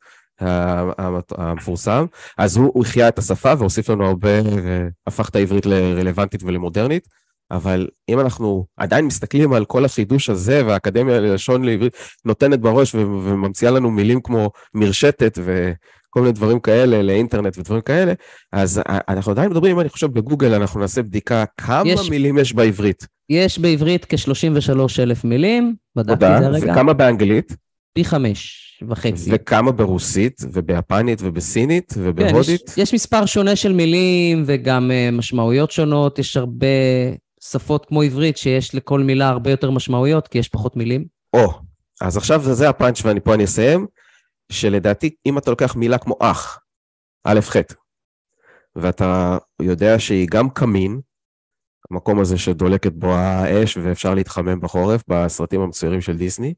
המפורסם. 1.38 2.06
אז 2.38 2.58
הוא 2.58 2.86
החיה 2.86 3.08
את 3.08 3.19
השפה 3.19 3.54
והוסיף 3.58 3.89
לנו 3.89 4.06
הרבה, 4.06 4.30
והפך 4.63 5.30
את 5.30 5.36
העברית 5.36 5.65
לרלוונטית 5.65 6.43
ולמודרנית. 6.43 7.08
אבל 7.53 7.87
אם 8.09 8.19
אנחנו 8.19 8.65
עדיין 8.77 9.05
מסתכלים 9.05 9.53
על 9.53 9.65
כל 9.65 9.85
החידוש 9.85 10.29
הזה, 10.29 10.65
והאקדמיה 10.65 11.19
ללשון 11.19 11.63
לעברית 11.63 11.97
נותנת 12.25 12.59
בראש 12.59 12.95
וממציאה 12.95 13.71
לנו 13.71 13.91
מילים 13.91 14.21
כמו 14.21 14.51
מרשתת 14.73 15.37
וכל 15.41 16.19
מיני 16.21 16.31
דברים 16.31 16.59
כאלה 16.59 17.01
לאינטרנט 17.01 17.57
ודברים 17.57 17.81
כאלה, 17.81 18.13
אז 18.51 18.81
אנחנו 18.87 19.31
עדיין 19.31 19.49
מדברים, 19.49 19.79
אני 19.79 19.89
חושב, 19.89 20.07
בגוגל 20.07 20.53
אנחנו 20.53 20.79
נעשה 20.79 21.03
בדיקה 21.03 21.43
כמה 21.57 21.89
יש- 21.89 22.09
מילים 22.09 22.37
יש 22.37 22.53
בעברית. 22.53 23.07
יש 23.29 23.59
בעברית 23.59 24.05
כ-33 24.09 24.79
אלף 24.99 25.23
מילים, 25.23 25.75
בדקתי. 25.95 26.13
את 26.13 26.19
זה 26.19 26.47
הרגע, 26.47 26.71
וכמה 26.71 26.93
באנגלית, 26.93 27.55
פי 27.93 28.05
חמש 28.05 28.63
וחצי. 28.87 29.29
וכמה 29.33 29.71
ברוסית, 29.71 30.41
וביפנית, 30.51 31.19
ובסינית, 31.21 31.93
כן, 31.93 32.01
ובהודית. 32.03 32.69
יש, 32.69 32.77
יש 32.77 32.93
מספר 32.93 33.25
שונה 33.25 33.55
של 33.55 33.73
מילים 33.73 34.43
וגם 34.45 34.91
uh, 34.91 35.15
משמעויות 35.15 35.71
שונות. 35.71 36.19
יש 36.19 36.37
הרבה 36.37 36.67
שפות 37.51 37.86
כמו 37.86 38.01
עברית 38.01 38.38
שיש 38.38 38.75
לכל 38.75 38.99
מילה 38.99 39.29
הרבה 39.29 39.51
יותר 39.51 39.71
משמעויות, 39.71 40.27
כי 40.27 40.38
יש 40.38 40.49
פחות 40.49 40.75
מילים. 40.75 41.06
או, 41.34 41.53
אז 42.01 42.17
עכשיו 42.17 42.43
זה, 42.43 42.53
זה 42.53 42.69
הפאנץ' 42.69 43.06
ואני 43.06 43.21
פה 43.21 43.34
אני 43.34 43.43
אסיים, 43.43 43.88
שלדעתי, 44.51 45.15
אם 45.25 45.38
אתה 45.38 45.51
לוקח 45.51 45.75
מילה 45.75 45.97
כמו 45.97 46.15
אח, 46.19 46.60
א', 47.23 47.39
ח', 47.41 47.56
ואתה 48.75 49.38
יודע 49.62 49.99
שהיא 49.99 50.27
גם 50.32 50.49
קמין, 50.49 51.01
המקום 51.91 52.19
הזה 52.19 52.38
שדולקת 52.38 52.91
בו 52.91 53.13
האש 53.13 53.77
ואפשר 53.77 54.13
להתחמם 54.13 54.60
בחורף 54.60 55.03
בסרטים 55.08 55.62
המצוירים 55.62 56.01
של 56.01 56.17
דיסני, 56.17 56.53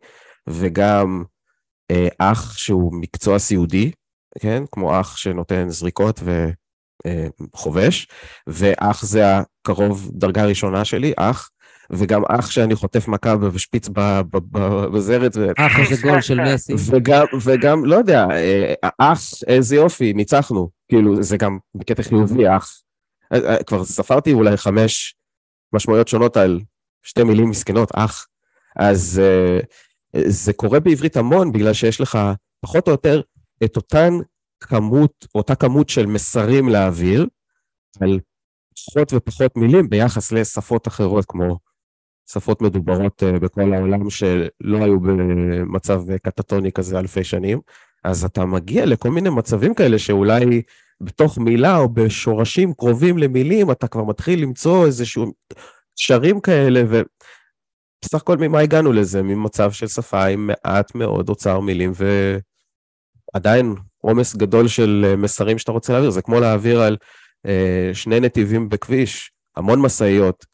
וגם 0.50 1.24
אה, 1.92 2.08
אח 2.20 2.58
שהוא 2.58 2.94
מקצוע 2.94 3.40
סיעודי, 3.40 3.92
כן? 4.40 4.64
כמו 4.72 5.00
אח 5.00 5.18
שנותן 5.18 5.70
זריקות 5.70 6.20
וחובש, 7.54 8.08
ואח 8.48 9.06
זה 9.06 9.24
הקרוב 9.38 10.12
דרגה 10.14 10.46
ראשונה 10.46 10.86
שלי, 10.86 11.14
אח, 11.18 11.50
וגם 11.90 12.22
אח 12.30 12.52
שאני 12.52 12.76
חוטף 12.76 13.08
מכה 13.08 13.36
ושפיץ 13.42 13.90
בזרת. 14.94 15.38
אח, 15.58 15.80
איזה 15.80 16.02
גול 16.02 16.22
של 16.22 16.40
מסי. 16.54 16.74
וגם, 16.78 17.26
וגם, 17.42 17.86
לא 17.86 17.96
יודע, 17.96 18.28
אח, 18.98 19.22
איזה 19.48 19.76
יופי, 19.76 20.14
ניצחנו. 20.14 20.70
כאילו, 20.88 21.24
זה 21.24 21.38
גם 21.38 21.58
בקטע 21.76 22.04
חיובי, 22.04 22.44
אח. 22.58 22.82
כבר 23.66 23.86
ספרתי 23.86 24.34
אולי 24.34 24.58
חמש 24.58 25.16
משמעויות 25.74 26.08
שונות 26.08 26.38
על 26.38 26.60
שתי 27.04 27.24
מילים 27.24 27.50
מסכנות, 27.50 27.92
אח. 27.96 28.28
אז 28.76 29.22
זה 30.26 30.54
קורה 30.54 30.80
בעברית 30.80 31.18
המון, 31.18 31.52
בגלל 31.52 31.74
שיש 31.74 32.02
לך 32.02 32.20
פחות 32.62 32.88
או 32.88 32.92
יותר 32.92 33.22
את 33.64 33.76
אותן 33.76 34.14
כמות, 34.66 35.28
אותה 35.36 35.56
כמות 35.56 35.90
של 35.90 36.06
מסרים 36.06 36.70
להעביר, 36.70 37.28
על 38.02 38.20
פחות 38.76 39.14
ופחות 39.14 39.58
מילים 39.58 39.90
ביחס 39.90 40.32
לשפות 40.32 40.88
אחרות, 40.88 41.26
כמו 41.28 41.60
שפות 42.32 42.62
מדוברות 42.62 43.24
אה, 43.24 43.40
בכל 43.40 43.74
העולם 43.74 44.10
שלא 44.10 44.78
היו 44.84 45.00
במצב 45.00 46.02
קטטוני 46.24 46.72
כזה 46.72 47.00
אלפי 47.00 47.24
שנים, 47.24 47.60
אז 48.04 48.26
אתה 48.26 48.46
מגיע 48.46 48.86
לכל 48.86 49.10
מיני 49.10 49.30
מצבים 49.30 49.74
כאלה 49.74 50.00
שאולי 50.00 50.62
בתוך 51.02 51.38
מילה 51.38 51.78
או 51.78 51.90
בשורשים 51.90 52.74
קרובים 52.74 53.18
למילים, 53.18 53.72
אתה 53.72 53.88
כבר 53.88 54.04
מתחיל 54.04 54.42
למצוא 54.42 54.86
איזשהו 54.86 55.34
קשרים 55.96 56.40
כאלה, 56.40 56.82
ובסך 56.86 58.22
הכל 58.22 58.38
ממה 58.38 58.60
הגענו 58.60 58.94
לזה? 58.94 59.24
ממצב 59.24 59.72
של 59.72 59.88
שפה 59.88 60.26
עם 60.26 60.48
מעט 60.48 60.96
מאוד 60.96 61.30
אוצר 61.30 61.60
מילים, 61.60 61.92
ועדיין 63.34 63.76
עומס 64.06 64.36
גדול 64.36 64.68
של 64.68 65.06
אה, 65.08 65.16
מסרים 65.16 65.58
שאתה 65.58 65.72
רוצה 65.72 65.94
להעביר, 65.94 66.10
זה 66.10 66.22
כמו 66.22 66.40
להעביר 66.40 66.82
על 66.82 66.98
אה, 67.46 67.90
שני 67.94 68.20
נתיבים 68.20 68.70
בכביש, 68.70 69.32
המון 69.56 69.82
משאיות. 69.82 70.46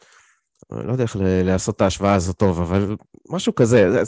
לא 0.72 0.92
יודע 0.92 1.04
איך 1.04 1.18
לעשות 1.20 1.76
את 1.76 1.82
ההשוואה 1.82 2.14
הזאת 2.14 2.38
טוב, 2.38 2.62
אבל 2.62 2.96
משהו 3.30 3.56
כזה. 3.56 4.04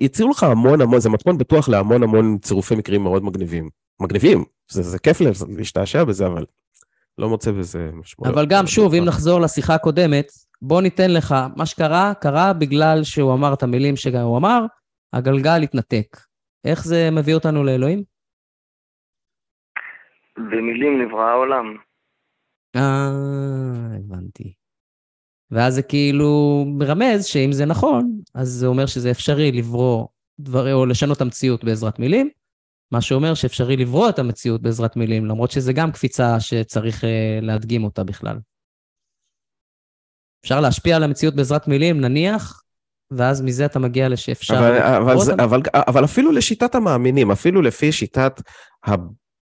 יציעו 0.00 0.30
לך 0.30 0.42
המון 0.42 0.80
המון, 0.80 1.00
זה 1.00 1.08
מתכון 1.08 1.38
בטוח 1.38 1.68
להמון 1.68 2.02
המון 2.02 2.38
צירופי 2.42 2.74
מקרים 2.74 3.02
מאוד 3.02 3.24
מגניבים. 3.24 3.68
מגניבים, 4.00 4.44
זה, 4.70 4.82
זה 4.82 4.98
כיף 4.98 5.20
להשתעשע 5.56 6.04
בזה, 6.04 6.26
אבל 6.26 6.44
לא 7.18 7.28
מוצא 7.28 7.50
בזה 7.50 7.90
משמעות. 7.92 8.34
אבל 8.34 8.46
גם, 8.46 8.66
שוב, 8.66 8.94
אם 8.94 9.04
נחזור 9.04 9.40
לשיחה 9.40 9.74
הקודמת, 9.74 10.32
בוא 10.62 10.82
ניתן 10.82 11.10
לך, 11.10 11.34
מה 11.56 11.66
שקרה, 11.66 12.12
קרה 12.20 12.52
בגלל 12.52 13.04
שהוא 13.04 13.34
אמר 13.34 13.52
את 13.52 13.62
המילים 13.62 13.96
שגם 13.96 14.22
הוא 14.22 14.36
אמר, 14.36 14.60
הגלגל 15.12 15.62
התנתק. 15.62 16.16
איך 16.64 16.84
זה 16.84 17.10
מביא 17.10 17.34
אותנו 17.34 17.64
לאלוהים? 17.64 18.09
במילים 20.50 21.02
נברא 21.02 21.30
העולם. 21.30 21.76
אה, 22.76 23.10
הבנתי. 23.98 24.54
ואז 25.50 25.74
זה 25.74 25.82
כאילו 25.82 26.64
מרמז 26.78 27.24
שאם 27.24 27.52
זה 27.52 27.66
נכון, 27.66 28.20
אז 28.34 28.48
זה 28.48 28.66
אומר 28.66 28.86
שזה 28.86 29.10
אפשרי 29.10 29.52
לברוא 29.52 30.06
דברי, 30.40 30.72
או 30.72 30.86
לשנות 30.86 31.16
את 31.16 31.22
המציאות 31.22 31.64
בעזרת 31.64 31.98
מילים, 31.98 32.30
מה 32.92 33.00
שאומר 33.00 33.34
שאפשרי 33.34 33.76
לברוא 33.76 34.08
את 34.08 34.18
המציאות 34.18 34.62
בעזרת 34.62 34.96
מילים, 34.96 35.26
למרות 35.26 35.50
שזה 35.50 35.72
גם 35.72 35.92
קפיצה 35.92 36.40
שצריך 36.40 37.04
uh, 37.04 37.06
להדגים 37.42 37.84
אותה 37.84 38.04
בכלל. 38.04 38.38
אפשר 40.44 40.60
להשפיע 40.60 40.96
על 40.96 41.02
המציאות 41.02 41.34
בעזרת 41.34 41.68
מילים, 41.68 42.00
נניח, 42.00 42.62
ואז 43.10 43.42
מזה 43.42 43.66
אתה 43.66 43.78
מגיע 43.78 44.08
לשאפשר... 44.08 44.58
אבל, 44.58 44.78
אבל, 44.78 45.18
זה, 45.18 45.32
אבל, 45.44 45.60
אבל 45.74 46.04
אפילו 46.04 46.32
לשיטת 46.32 46.74
המאמינים, 46.74 47.30
אפילו 47.30 47.62
לפי 47.62 47.92
שיטת 47.92 48.40
ה... 48.86 48.90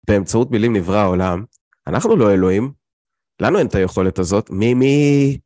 באמצעות 0.08 0.52
מילים 0.52 0.76
נברא 0.76 0.98
העולם, 0.98 1.44
אנחנו 1.88 2.16
לא 2.16 2.34
אלוהים, 2.34 2.72
לנו 3.42 3.60
אין 3.60 3.68
את 3.68 3.76
היכולת 3.76 4.20
הזאת. 4.20 4.50
מי, 4.50 4.74
מי, 4.74 5.38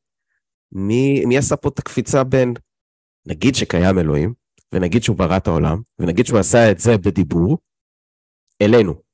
מי, 0.72 1.26
מי 1.26 1.38
עשה 1.38 1.56
פה 1.56 1.70
את 1.70 1.80
הקפיצה 1.80 2.24
בין, 2.24 2.54
נגיד 3.28 3.56
שקיים 3.56 4.00
אלוהים, 4.00 4.34
ונגיד 4.74 5.04
שהוא 5.04 5.18
ברא 5.18 5.38
את 5.38 5.48
העולם, 5.48 5.82
ונגיד 6.00 6.26
שהוא 6.26 6.39
עשה 6.39 6.72
את 6.72 6.80
זה 6.80 6.98
בדיבור, 6.98 7.58
אלינו. 8.62 9.06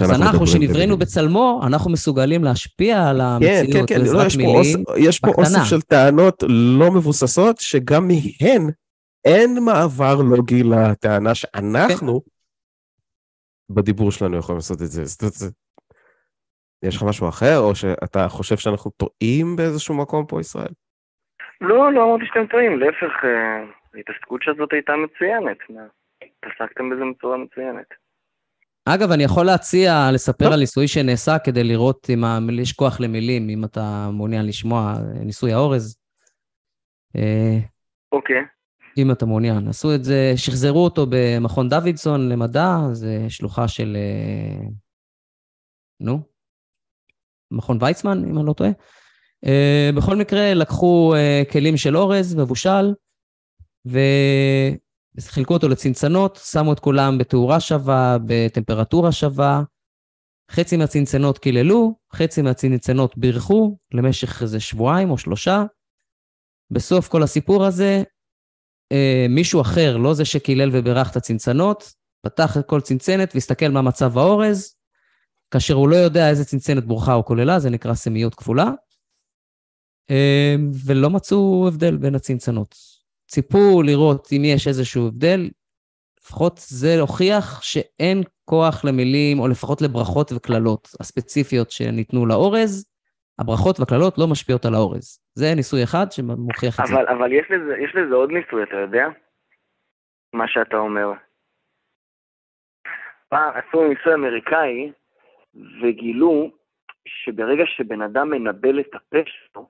אז 0.00 0.10
אנחנו, 0.10 0.46
שנבראנו 0.46 0.96
בצלמו, 0.96 1.60
אנחנו 1.66 1.90
מסוגלים 1.90 2.44
להשפיע 2.44 3.08
על 3.08 3.20
המציאות 3.20 3.72
כן, 3.72 3.86
כן, 3.86 4.04
כן, 4.04 4.12
לא, 4.12 4.26
יש 4.26 4.36
מילים 4.36 4.84
פה, 4.84 4.98
יש 4.98 5.20
פה 5.20 5.28
אוסף 5.38 5.64
של 5.64 5.80
טענות 5.80 6.42
לא 6.48 6.92
מבוססות, 6.92 7.58
שגם 7.58 8.08
מהן 8.08 8.70
אין 9.24 9.64
מעבר 9.64 10.14
לוגי 10.14 10.62
לטענה 10.62 11.34
שאנחנו, 11.34 12.22
כן. 12.24 12.30
בדיבור 13.74 14.10
שלנו 14.10 14.36
יכולים 14.36 14.56
לעשות 14.56 14.82
את 14.82 14.86
זה. 14.86 15.04
זאת, 15.04 15.32
זאת, 15.32 15.52
יש 16.82 16.96
לך 16.96 17.02
משהו 17.02 17.28
אחר, 17.28 17.58
או 17.58 17.74
שאתה 17.74 18.28
חושב 18.28 18.56
שאנחנו 18.56 18.90
טועים 18.90 19.56
באיזשהו 19.56 19.94
מקום 19.94 20.26
פה, 20.26 20.40
ישראל? 20.40 20.72
לא, 21.60 21.92
לא 21.92 22.04
אמרתי 22.04 22.24
שאתם 22.26 22.46
טועים, 22.46 22.78
להפך, 22.78 23.24
אה, 23.24 23.64
ההתעסקות 23.94 24.40
הזאת 24.46 24.72
הייתה 24.72 24.92
מצוינת. 24.96 25.58
התעסקתם 26.22 26.90
בזה 26.90 27.02
בצורה 27.16 27.36
מצוינת. 27.36 27.86
אגב, 28.84 29.10
אני 29.10 29.24
יכול 29.24 29.46
להציע 29.46 29.92
לספר. 30.14 30.52
על 30.52 30.60
ניסוי 30.60 30.88
שנעשה 30.88 31.38
כדי 31.44 31.64
לראות 31.64 32.06
אם 32.10 32.50
יש 32.62 32.72
כוח 32.72 33.00
למילים, 33.00 33.48
אם 33.48 33.64
אתה 33.64 34.08
מעוניין 34.12 34.46
לשמוע, 34.46 34.94
ניסוי 35.24 35.52
האורז. 35.52 35.98
אה, 37.16 37.58
אוקיי. 38.12 38.44
אם 39.02 39.10
אתה 39.10 39.26
מעוניין. 39.26 39.68
עשו 39.68 39.94
את 39.94 40.04
זה, 40.04 40.32
שחזרו 40.36 40.84
אותו 40.84 41.06
במכון 41.10 41.68
דוידסון 41.68 42.28
למדע, 42.28 42.78
זה 42.92 43.26
שלוחה 43.28 43.68
של... 43.68 43.96
אה, 43.96 44.68
נו, 46.00 46.20
מכון 47.50 47.78
ויצמן, 47.80 48.24
אם 48.24 48.38
אני 48.38 48.46
לא 48.46 48.52
טועה. 48.52 48.70
Uh, 49.44 49.96
בכל 49.96 50.16
מקרה, 50.16 50.54
לקחו 50.54 51.14
uh, 51.14 51.52
כלים 51.52 51.76
של 51.76 51.96
אורז 51.96 52.34
מבושל, 52.34 52.94
וחילקו 55.16 55.54
אותו 55.54 55.68
לצנצנות, 55.68 56.40
שמו 56.44 56.72
את 56.72 56.80
כולם 56.80 57.18
בתאורה 57.18 57.60
שווה, 57.60 58.16
בטמפרטורה 58.26 59.12
שווה. 59.12 59.62
חצי 60.50 60.76
מהצנצנות 60.76 61.38
קיללו, 61.38 61.94
חצי 62.12 62.42
מהצנצנות 62.42 63.18
בירכו 63.18 63.76
למשך 63.94 64.42
איזה 64.42 64.60
שבועיים 64.60 65.10
או 65.10 65.18
שלושה. 65.18 65.64
בסוף 66.70 67.08
כל 67.08 67.22
הסיפור 67.22 67.64
הזה, 67.64 68.02
מישהו 69.28 69.60
אחר, 69.60 69.96
לא 69.96 70.14
זה 70.14 70.24
שקילל 70.24 70.70
ובירך 70.72 71.10
את 71.10 71.16
הצנצנות, 71.16 71.92
פתח 72.22 72.56
את 72.56 72.66
כל 72.66 72.80
צנצנת 72.80 73.30
והסתכל 73.34 73.68
מה 73.68 73.82
מצב 73.82 74.18
האורז, 74.18 74.74
כאשר 75.50 75.74
הוא 75.74 75.88
לא 75.88 75.96
יודע 75.96 76.30
איזה 76.30 76.44
צנצנת 76.44 76.84
בורחה 76.84 77.14
או 77.14 77.24
כוללה, 77.24 77.60
זה 77.60 77.70
נקרא 77.70 77.94
סמיות 77.94 78.34
כפולה, 78.34 78.70
אמ, 80.10 80.70
ולא 80.84 81.10
מצאו 81.10 81.64
הבדל 81.68 81.96
בין 81.96 82.14
הצנצנות. 82.14 82.74
ציפו 83.30 83.82
לראות 83.82 84.28
אם 84.36 84.42
יש 84.44 84.68
איזשהו 84.68 85.06
הבדל, 85.06 85.50
לפחות 86.20 86.64
זה 86.68 87.00
הוכיח 87.00 87.62
שאין 87.62 88.22
כוח 88.44 88.84
למילים, 88.84 89.40
או 89.40 89.48
לפחות 89.48 89.82
לברכות 89.82 90.32
וקללות 90.32 90.88
הספציפיות 91.00 91.70
שניתנו 91.70 92.26
לאורז, 92.26 92.84
הברכות 93.40 93.80
והקללות 93.80 94.18
לא 94.18 94.26
משפיעות 94.30 94.64
על 94.64 94.74
האורז. 94.74 95.20
זה 95.34 95.46
ניסוי 95.56 95.84
אחד 95.84 96.06
שמוכיח 96.12 96.80
את 96.80 96.86
זה. 96.86 96.94
אבל 97.12 97.32
יש 97.32 97.46
לזה, 97.50 97.74
יש 97.78 97.94
לזה 97.94 98.14
עוד 98.14 98.30
ניסוי, 98.30 98.62
אתה 98.62 98.76
יודע? 98.76 99.06
מה 100.32 100.48
שאתה 100.48 100.76
אומר. 100.76 101.12
פעם 103.28 103.52
עשו 103.54 103.88
ניסוי 103.88 104.14
אמריקאי 104.14 104.92
וגילו 105.54 106.50
שברגע 107.06 107.64
שבן 107.66 108.02
אדם 108.02 108.30
מנבל 108.30 108.80
את 108.80 108.94
הפה 108.94 109.18
שלו, 109.26 109.68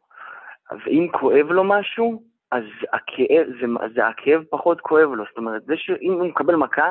ואם 0.85 1.09
כואב 1.12 1.46
לו 1.46 1.64
משהו, 1.64 2.22
אז 2.52 2.64
הכאב, 2.92 3.46
זה, 3.61 3.66
זה 3.94 4.06
הכאב 4.06 4.42
פחות 4.50 4.80
כואב 4.80 5.09
לו. 5.12 5.24
זאת 5.28 5.37
אומרת, 5.37 5.64
זה 5.64 5.74
שאם 5.76 6.12
הוא 6.12 6.26
מקבל 6.26 6.56
מכה 6.56 6.90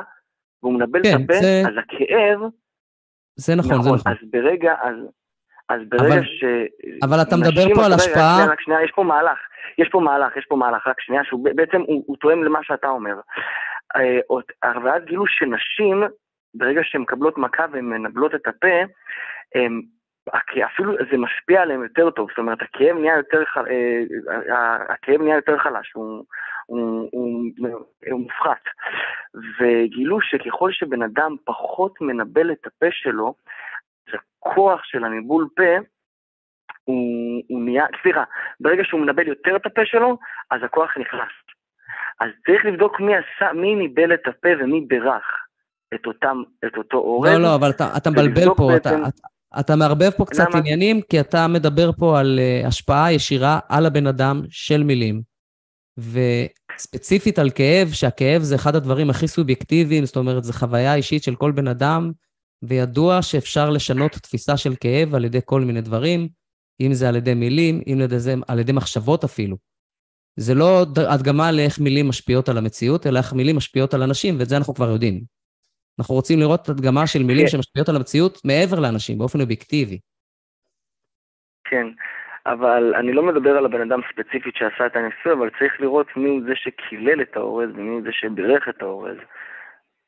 והוא 0.62 0.74
מנבל 0.74 1.02
כן, 1.02 1.08
את 1.16 1.20
הפה, 1.24 1.34
זה... 1.34 1.62
אז 1.68 1.74
הכאב... 1.78 2.50
זה 3.36 3.54
נכון, 3.56 3.72
נכון, 3.72 3.82
זה 3.82 3.90
נכון. 3.90 4.12
אז 4.12 4.18
ברגע, 4.30 4.74
אז, 4.82 4.96
אז 5.70 5.80
ברגע 5.88 6.14
אבל, 6.14 6.24
ש... 6.24 6.44
אבל 7.02 7.22
אתה 7.22 7.36
מדבר 7.36 7.74
פה 7.74 7.86
על 7.86 7.92
השפעה... 7.92 8.44
רק 8.44 8.50
רק 8.50 8.60
שנייה, 8.60 8.84
יש 8.84 8.90
פה 8.90 9.02
מהלך, 9.02 9.38
יש 9.78 9.88
פה 9.88 10.00
מהלך, 10.00 10.36
יש 10.36 10.46
פה 10.48 10.56
מהלך, 10.56 10.86
רק 10.86 11.00
שנייה, 11.00 11.24
שהוא 11.24 11.48
בעצם, 11.54 11.80
הוא, 11.80 12.04
הוא 12.06 12.16
תואם 12.16 12.44
למה 12.44 12.58
שאתה 12.62 12.88
אומר. 12.88 13.14
אה, 13.96 14.18
ואז 14.84 15.02
גילו 15.04 15.26
שנשים 15.26 16.02
ברגע 16.54 16.80
שהן 16.84 17.00
מקבלות 17.00 17.38
מכה 17.38 17.64
והן 17.72 17.84
מנבלות 17.84 18.34
את 18.34 18.46
הפה, 18.46 18.76
הם, 19.54 19.80
אפילו 20.66 20.92
זה 21.10 21.16
משפיע 21.18 21.62
עליהם 21.62 21.82
יותר 21.82 22.10
טוב, 22.10 22.28
זאת 22.28 22.38
אומרת 22.38 22.58
הכאב 22.62 22.96
נהיה 22.98 23.16
יותר, 23.16 23.42
אה, 23.56 24.76
הכאב 24.88 25.22
נהיה 25.22 25.36
יותר 25.36 25.58
חלש, 25.58 25.92
הוא, 25.94 26.24
הוא, 26.66 27.08
הוא, 27.12 27.42
הוא 28.10 28.20
מופחת. 28.20 28.64
וגילו 29.34 30.20
שככל 30.20 30.72
שבן 30.72 31.02
אדם 31.02 31.36
פחות 31.44 32.00
מנבל 32.00 32.52
את 32.52 32.66
הפה 32.66 32.86
שלו, 32.90 33.34
הכוח 34.14 34.80
של 34.84 35.04
הניבול 35.04 35.48
פה 35.56 35.62
הוא, 36.84 37.42
הוא 37.48 37.62
נהיה, 37.64 37.84
סליחה, 38.02 38.24
ברגע 38.60 38.82
שהוא 38.84 39.00
מנבל 39.00 39.28
יותר 39.28 39.56
את 39.56 39.66
הפה 39.66 39.80
שלו, 39.84 40.18
אז 40.50 40.60
הכוח 40.64 40.90
נכנס. 41.00 41.32
אז 42.20 42.28
צריך 42.46 42.64
לבדוק 42.64 43.00
מי, 43.00 43.12
עשה, 43.16 43.52
מי 43.52 43.74
ניבל 43.74 44.14
את 44.14 44.26
הפה 44.26 44.48
ומי 44.60 44.80
בירך. 44.80 45.24
את, 45.94 46.06
אותם, 46.06 46.42
את 46.66 46.76
אותו 46.76 46.96
אורז. 46.96 47.30
לא, 47.32 47.38
לא, 47.42 47.54
אבל 47.54 47.70
אתה, 47.70 47.96
אתה 47.96 48.10
מבלבל 48.10 48.46
פה, 48.56 48.68
בעצם- 48.72 48.88
אתה, 48.88 49.08
אתה, 49.08 49.60
אתה 49.60 49.76
מערבב 49.76 50.10
פה 50.10 50.24
קצת 50.24 50.44
למה? 50.50 50.58
עניינים, 50.58 51.00
כי 51.10 51.20
אתה 51.20 51.48
מדבר 51.48 51.92
פה 51.92 52.20
על 52.20 52.38
uh, 52.38 52.66
השפעה 52.66 53.12
ישירה 53.12 53.58
על 53.68 53.86
הבן 53.86 54.06
אדם 54.06 54.40
של 54.50 54.82
מילים. 54.82 55.22
וספציפית 55.98 57.38
על 57.38 57.50
כאב, 57.50 57.88
שהכאב 57.92 58.42
זה 58.42 58.54
אחד 58.54 58.74
הדברים 58.74 59.10
הכי 59.10 59.28
סובייקטיביים, 59.28 60.04
זאת 60.04 60.16
אומרת, 60.16 60.44
זו 60.44 60.52
חוויה 60.52 60.94
אישית 60.94 61.22
של 61.22 61.34
כל 61.34 61.52
בן 61.52 61.68
אדם, 61.68 62.10
וידוע 62.62 63.22
שאפשר 63.22 63.70
לשנות 63.70 64.12
תפיסה 64.12 64.56
של 64.56 64.70
כאב 64.80 65.14
על 65.14 65.24
ידי 65.24 65.40
כל 65.44 65.60
מיני 65.60 65.80
דברים, 65.80 66.28
אם 66.80 66.92
זה 66.92 67.08
על 67.08 67.16
ידי 67.16 67.34
מילים, 67.34 67.80
אם 67.86 67.98
זה 68.16 68.34
על 68.48 68.58
ידי 68.58 68.72
מחשבות 68.72 69.24
אפילו. 69.24 69.56
זה 70.36 70.54
לא 70.54 70.80
הדגמה 71.12 71.52
לאיך 71.52 71.80
מילים 71.80 72.08
משפיעות 72.08 72.48
על 72.48 72.58
המציאות, 72.58 73.06
אלא 73.06 73.18
איך 73.18 73.32
מילים 73.32 73.56
משפיעות 73.56 73.94
על 73.94 74.02
אנשים, 74.02 74.34
ואת 74.38 74.48
זה 74.48 74.56
אנחנו 74.56 74.74
כבר 74.74 74.90
יודעים. 74.90 75.20
אנחנו 75.98 76.14
רוצים 76.14 76.38
לראות 76.38 76.68
הדגמה 76.68 77.06
של 77.06 77.22
מילים 77.22 77.46
כן. 77.46 77.52
שמשפיעות 77.52 77.88
על 77.88 77.96
המציאות 77.96 78.38
מעבר 78.44 78.80
לאנשים, 78.80 79.18
באופן 79.18 79.40
אובייקטיבי. 79.40 79.98
כן, 81.64 81.86
אבל 82.46 82.94
אני 82.94 83.12
לא 83.12 83.22
מדבר 83.22 83.50
על 83.50 83.64
הבן 83.64 83.80
אדם 83.80 84.00
ספציפית 84.12 84.54
שעשה 84.56 84.86
את 84.86 84.96
הניסוי, 84.96 85.32
אבל 85.32 85.50
צריך 85.58 85.80
לראות 85.80 86.06
מי 86.16 86.28
הוא 86.28 86.40
זה 86.46 86.52
שקילל 86.54 87.22
את 87.22 87.36
האורז 87.36 87.70
ומי 87.74 87.90
הוא 87.90 88.02
זה 88.02 88.12
שבירך 88.12 88.68
את 88.68 88.82
האורז. 88.82 89.16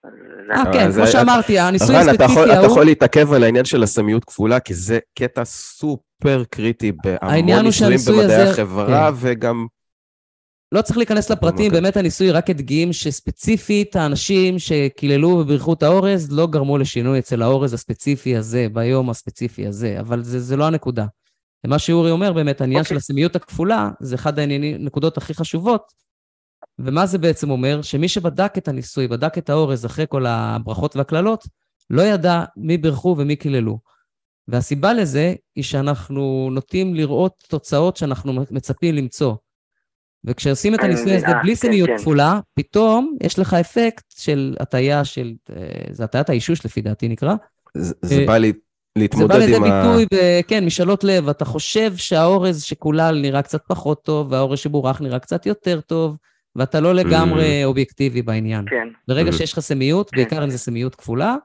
אה, 0.04 0.62
אבל 0.62 0.72
כן, 0.72 0.92
כמו 0.92 1.06
שאמרתי, 1.06 1.58
הניסוי 1.58 1.96
רן, 1.96 2.14
אתה 2.14 2.24
יכול- 2.24 2.26
הספציפי 2.26 2.44
אתה 2.44 2.58
ההוא, 2.60 2.66
יכול 2.66 2.84
להתעכב 2.84 3.32
על 3.32 3.44
העניין 3.44 3.64
של 3.64 3.82
הסמיות 3.82 4.24
כפולה, 4.24 4.60
כי 4.60 4.74
זה 4.74 4.98
קטע 5.18 5.44
סופר 5.44 6.42
קריטי 6.50 6.92
בהמון 7.04 7.64
ניסויים 7.64 7.98
במדעי 8.08 8.42
החברה, 8.42 9.10
כן. 9.10 9.16
וגם... 9.20 9.66
לא 10.72 10.82
צריך 10.82 10.96
להיכנס 10.96 11.30
לפרטים, 11.30 11.66
אוקיי. 11.66 11.80
באמת 11.80 11.96
הניסוי 11.96 12.30
רק 12.30 12.50
הדגים 12.50 12.92
שספציפית 12.92 13.96
האנשים 13.96 14.58
שקיללו 14.58 15.28
ובירכו 15.28 15.72
את 15.72 15.82
האורז 15.82 16.32
לא 16.32 16.46
גרמו 16.46 16.78
לשינוי 16.78 17.18
אצל 17.18 17.42
האורז 17.42 17.74
הספציפי 17.74 18.36
הזה, 18.36 18.66
ביום 18.72 19.10
הספציפי 19.10 19.66
הזה, 19.66 19.96
אבל 20.00 20.22
זה, 20.22 20.40
זה 20.40 20.56
לא 20.56 20.66
הנקודה. 20.66 21.06
ומה 21.66 21.78
שאורי 21.78 22.10
אומר 22.10 22.32
באמת, 22.32 22.60
העניין 22.60 22.80
אוקיי. 22.80 22.88
של 22.88 22.96
הסמיות 22.96 23.36
הכפולה, 23.36 23.90
זה 24.00 24.14
אחד 24.14 24.38
הנקודות 24.38 25.16
הכי 25.16 25.34
חשובות. 25.34 25.92
ומה 26.82 27.06
זה 27.06 27.18
בעצם 27.18 27.50
אומר? 27.50 27.82
שמי 27.82 28.08
שבדק 28.08 28.54
את 28.58 28.68
הניסוי, 28.68 29.08
בדק 29.08 29.38
את 29.38 29.50
האורז 29.50 29.86
אחרי 29.86 30.04
כל 30.08 30.26
הברכות 30.26 30.96
והקללות, 30.96 31.44
לא 31.90 32.02
ידע 32.02 32.44
מי 32.56 32.78
בירכו 32.78 33.14
ומי 33.18 33.36
קיללו. 33.36 33.78
והסיבה 34.48 34.92
לזה 34.92 35.34
היא 35.56 35.64
שאנחנו 35.64 36.48
נוטים 36.52 36.94
לראות 36.94 37.44
תוצאות 37.48 37.96
שאנחנו 37.96 38.32
מצפים 38.50 38.94
למצוא. 38.94 39.34
וכשעושים 40.24 40.74
את 40.74 40.80
אני 40.80 40.88
הניסוי 40.88 41.16
הזה 41.16 41.26
אה, 41.26 41.42
בלי 41.42 41.56
כן, 41.56 41.68
סמיות 41.68 41.88
כן. 41.88 41.98
כפולה, 41.98 42.40
פתאום 42.54 43.16
יש 43.22 43.38
לך 43.38 43.54
אפקט 43.54 44.04
של 44.16 44.56
הטיה 44.60 45.04
של, 45.04 45.32
אה, 45.56 45.62
זה 45.90 46.04
הטיית 46.04 46.28
האישוש 46.30 46.66
לפי 46.66 46.80
דעתי 46.80 47.08
נקרא. 47.08 47.34
זה 47.76 47.94
זה 48.02 48.20
אה, 48.20 48.26
בא 48.26 48.36
לי- 48.36 48.52
זה 48.52 49.02
להתמודד 49.02 49.28
בא 49.28 49.38
לידי 49.38 49.56
עם 49.56 49.64
ה... 49.64 49.82
ביטוי, 49.82 50.06
ב- 50.14 50.40
כן, 50.48 50.64
משאלות 50.64 51.04
לב. 51.04 51.28
אתה 51.28 51.44
חושב 51.44 51.96
שהאורז 51.96 52.62
שקולל 52.62 53.18
נראה 53.22 53.42
קצת 53.42 53.60
פחות 53.68 54.04
טוב, 54.04 54.32
והאורז 54.32 54.58
שבורח 54.58 55.00
נראה 55.00 55.18
קצת 55.18 55.46
יותר 55.46 55.80
טוב, 55.80 56.16
ואתה 56.56 56.80
לא 56.80 56.94
לגמרי 56.94 57.64
אובייקטיבי 57.64 58.22
בעניין. 58.22 58.64
כן, 58.70 58.88
ברגע 59.08 59.30
Mhm. 59.30 59.32
שיש 59.36 59.52
לך 59.52 59.60
סמיות, 59.60 60.10
כן. 60.10 60.16
בעיקר 60.16 60.44
אם 60.44 60.50
זה 60.50 60.58
סמיות 60.58 60.94
כפולה, 60.94 61.36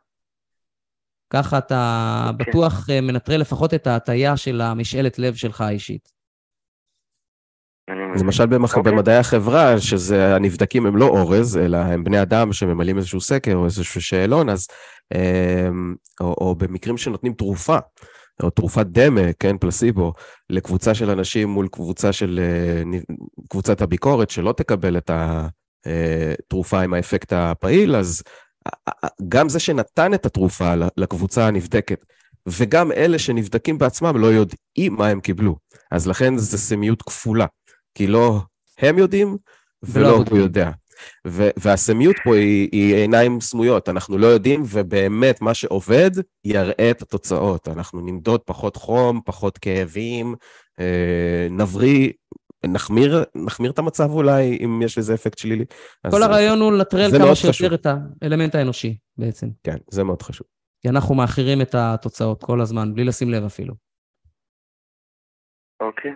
ככה 1.29 1.57
אתה 1.57 2.29
אוקיי. 2.29 2.45
בטוח 2.49 2.89
אה, 2.89 3.01
מנטרל 3.01 3.41
לפחות 3.41 3.73
את 3.73 3.87
ההטייה 3.87 4.37
של 4.37 4.61
המשאלת 4.61 5.19
לב 5.19 5.35
שלך 5.35 5.61
האישית. 5.61 6.17
למשל 8.19 8.45
במח... 8.45 8.77
אוקיי. 8.77 8.91
במדעי 8.91 9.17
החברה, 9.17 9.79
שזה 9.79 10.35
הנבדקים 10.35 10.85
הם 10.85 10.97
לא 10.97 11.05
אורז, 11.05 11.57
אלא 11.57 11.77
הם 11.77 12.03
בני 12.03 12.21
אדם 12.21 12.53
שממלאים 12.53 12.97
איזשהו 12.97 13.21
סקר 13.21 13.55
או 13.55 13.65
איזשהו 13.65 14.01
שאלון, 14.01 14.49
אז... 14.49 14.67
אמ, 15.15 15.95
או, 16.21 16.25
או 16.41 16.55
במקרים 16.55 16.97
שנותנים 16.97 17.33
תרופה, 17.33 17.77
או 18.43 18.49
תרופת 18.49 18.85
דמה, 18.85 19.33
כן, 19.39 19.57
פלסיבו, 19.57 20.13
לקבוצה 20.49 20.93
של 20.93 21.09
אנשים 21.09 21.49
מול 21.49 21.67
קבוצה 21.67 22.13
של... 22.13 22.39
אה, 22.43 22.99
קבוצת 23.49 23.81
הביקורת 23.81 24.29
שלא 24.29 24.51
תקבל 24.57 24.97
את 24.97 25.11
התרופה 25.85 26.81
עם 26.81 26.93
האפקט 26.93 27.33
הפעיל, 27.33 27.95
אז 27.95 28.23
ה- 28.65 29.05
ה- 29.05 29.07
גם 29.27 29.49
זה 29.49 29.59
שנתן 29.59 30.13
את 30.13 30.25
התרופה 30.25 30.73
לקבוצה 30.97 31.47
הנבדקת, 31.47 32.05
וגם 32.47 32.91
אלה 32.91 33.19
שנבדקים 33.19 33.77
בעצמם 33.77 34.17
לא 34.17 34.27
יודעים 34.27 34.93
מה 34.95 35.07
הם 35.07 35.21
קיבלו. 35.21 35.55
אז 35.91 36.07
לכן 36.07 36.37
זה 36.37 36.57
סמיות 36.57 37.01
כפולה. 37.01 37.45
כי 37.95 38.07
לא 38.07 38.41
הם 38.79 38.97
יודעים 38.97 39.37
ולא 39.83 40.23
הוא. 40.29 40.37
יודע. 40.37 40.71
ו- 41.27 41.49
והסמיות 41.57 42.15
פה 42.23 42.35
היא, 42.35 42.69
היא 42.71 42.95
עיניים 42.95 43.41
סמויות, 43.41 43.89
אנחנו 43.89 44.17
לא 44.17 44.27
יודעים, 44.27 44.63
ובאמת 44.65 45.41
מה 45.41 45.53
שעובד 45.53 46.11
יראה 46.45 46.91
את 46.91 47.01
התוצאות. 47.01 47.67
אנחנו 47.67 48.01
נמדוד 48.01 48.41
פחות 48.41 48.75
חום, 48.75 49.21
פחות 49.25 49.57
כאבים, 49.57 50.35
אה, 50.79 51.47
נבריא, 51.49 52.09
נחמיר, 52.65 53.23
נחמיר 53.35 53.71
את 53.71 53.79
המצב 53.79 54.11
אולי, 54.11 54.57
אם 54.65 54.81
יש 54.81 54.97
לזה 54.97 55.13
אפקט 55.13 55.37
שלילי. 55.37 55.65
אז 56.03 56.13
כל 56.13 56.23
הרעיון 56.23 56.59
הוא 56.59 56.71
לנטרל 56.71 57.09
זה 57.09 57.17
כמה 57.17 57.35
שיותר. 57.35 57.75
את 57.75 57.87
האלמנט 58.21 58.55
האנושי 58.55 58.97
בעצם. 59.17 59.47
כן, 59.63 59.77
זה 59.91 60.03
מאוד 60.03 60.21
חשוב. 60.21 60.47
כי 60.81 60.89
אנחנו 60.89 61.15
מאחרים 61.15 61.61
את 61.61 61.75
התוצאות 61.75 62.43
כל 62.43 62.61
הזמן, 62.61 62.93
בלי 62.93 63.03
לשים 63.03 63.29
לב 63.29 63.43
אפילו. 63.43 63.73
אוקיי. 65.81 66.11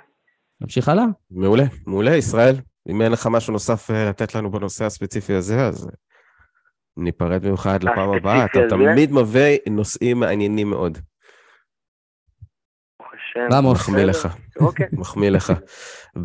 נמשיך 0.61 0.89
הלאה? 0.89 1.05
מעולה, 1.32 1.63
מעולה, 1.88 2.15
ישראל. 2.15 2.55
אם 2.89 3.01
אין 3.01 3.11
לך 3.11 3.27
משהו 3.32 3.53
נוסף 3.53 3.91
אה, 3.91 4.09
לתת 4.09 4.36
לנו 4.36 4.51
בנושא 4.51 4.86
הספציפי 4.86 5.34
הזה, 5.34 5.67
אז 5.67 5.88
אה, 5.88 5.91
ניפרד 6.97 7.47
ממך 7.47 7.67
עד 7.67 7.84
לפעם 7.84 8.13
הבאה. 8.13 8.45
אתה? 8.45 8.59
תמיד 8.69 9.11
מביא 9.11 9.57
נושאים 9.69 10.19
מעניינים 10.19 10.69
מאוד. 10.69 10.97
עמוס. 13.51 13.89
מחמיא. 13.89 14.03
לך. 14.03 14.27
אוקיי. 14.59 14.88
מחמיא 15.01 15.29
לך. 15.29 15.53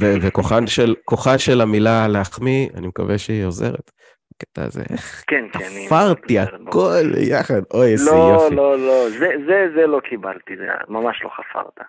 ו- 0.01 0.15
וכוחן 0.23 0.67
של, 0.67 0.95
כוחה 1.05 1.39
של 1.39 1.61
המילה 1.61 2.09
להחמיא, 2.09 2.69
אני 2.75 2.87
מקווה 2.87 3.19
שהיא 3.19 3.45
עוזרת. 3.45 3.91
הקטע 4.37 4.65
הזה, 4.65 4.83
איך 4.91 5.25
כן, 5.27 5.45
כן. 5.53 5.59
היא 5.59 5.87
תפרתי 5.87 6.39
הכל 6.39 7.13
יחד, 7.31 7.61
אוי, 7.75 7.93
איזה 7.93 8.11
לא, 8.11 8.33
יופי. 8.35 8.55
לא, 8.55 8.79
לא, 8.79 9.11
זה, 9.11 9.29
זה, 9.47 9.67
זה 9.75 9.87
לא 9.87 10.01
קיבלתי, 10.11 10.57
זה 10.57 10.65
ממש 10.89 11.23
לא 11.25 11.29
חפרת. 11.29 11.87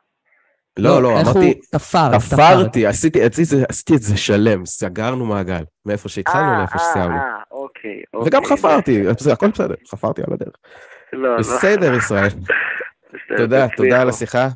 לא, 0.78 1.04
לא, 1.04 1.20
איך 1.20 1.28
אמרתי, 1.28 1.40
הוא 1.48 1.54
תפר, 1.72 2.18
תפר. 2.18 2.36
תפרתי, 2.36 2.86
עשיתי 2.86 3.24
עשיתי- 3.24 3.64
עשיתי 3.70 3.96
את 3.96 4.02
זה 4.02 4.18
שלם, 4.18 4.66
סגרנו 4.66 5.26
מעגל, 5.26 5.64
מאיפה 5.86 6.10
שהתחלנו 6.10 6.52
אה, 6.54 6.58
לאיפה 6.60 6.74
אה, 6.80 6.84
שסיימנו. 6.90 7.16
אה, 7.18 7.22
אוקיי, 7.52 8.02
אוקיי. 8.14 8.28
וגם 8.28 8.46
חפרתי, 8.46 9.04
הכל 9.32 9.48
בסדר, 9.52 9.76
חפרתי 9.92 10.22
על 10.28 10.34
הדרך. 10.34 10.56
לא, 11.14 11.34
לא. 11.34 11.40
בסדר, 11.40 11.94
ישראל. 11.94 12.30
תודה. 13.38 13.68
תודה 13.78 14.02
על 14.02 14.10
השיחה. 14.10 14.48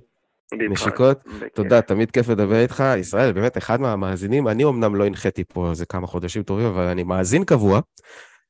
נשיקות. 0.53 1.19
תודה, 1.53 1.81
תמיד 1.81 2.11
כיף 2.11 2.29
לדבר 2.29 2.59
איתך. 2.59 2.83
ישראל, 2.97 3.31
באמת 3.31 3.57
אחד 3.57 3.81
מהמאזינים, 3.81 4.47
אני 4.47 4.63
אמנם 4.65 4.95
לא 4.95 5.05
הנחיתי 5.05 5.43
פה 5.43 5.69
איזה 5.69 5.85
כמה 5.85 6.07
חודשים 6.07 6.43
טובים, 6.43 6.65
אבל 6.65 6.83
אני 6.83 7.03
מאזין 7.03 7.43
קבוע. 7.45 7.79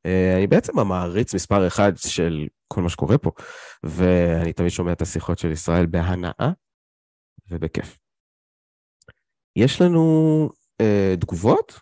אה, 0.06 0.34
אני 0.38 0.48
בעצם 0.48 0.80
המעריץ 0.80 1.34
מספר 1.34 1.68
אחד 1.68 1.92
של 1.98 2.46
כל 2.68 2.82
מה 2.82 2.90
שקורה 2.90 3.18
פה, 3.18 3.32
ואני 3.84 4.54
תמיד 4.54 4.70
שומע 4.72 4.92
את 4.92 5.02
השיחות 5.02 5.40
של 5.40 5.52
ישראל 5.52 5.86
בהנאה 5.86 6.50
ובכיף. 7.52 8.00
יש 9.56 9.82
לנו 9.82 10.50
אה, 10.82 11.16
תגובות? 11.20 11.80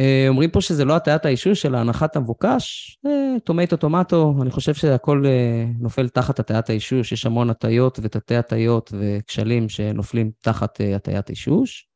אה, 0.00 0.26
אומרים 0.28 0.50
פה 0.50 0.60
שזה 0.60 0.84
לא 0.84 0.96
הטיית 0.96 1.24
האישוש, 1.24 1.66
אלא 1.66 1.78
הנחת 1.78 2.16
המבוקש. 2.16 2.98
אה, 3.06 3.40
טומטו 3.44 3.76
טומטו, 3.76 4.34
אני 4.42 4.50
חושב 4.50 4.74
שהכל 4.74 5.22
אה, 5.26 5.64
נופל 5.78 6.08
תחת 6.08 6.40
הטיית 6.40 6.70
האישוש, 6.70 7.12
יש 7.12 7.26
המון 7.26 7.50
הטיות 7.50 7.98
ותתי 8.02 8.36
הטיות 8.36 8.92
וכשלים 8.98 9.68
שנופלים 9.68 10.30
תחת 10.40 10.80
אה, 10.80 10.96
הטיית 10.96 11.28
האישוש. 11.28 11.88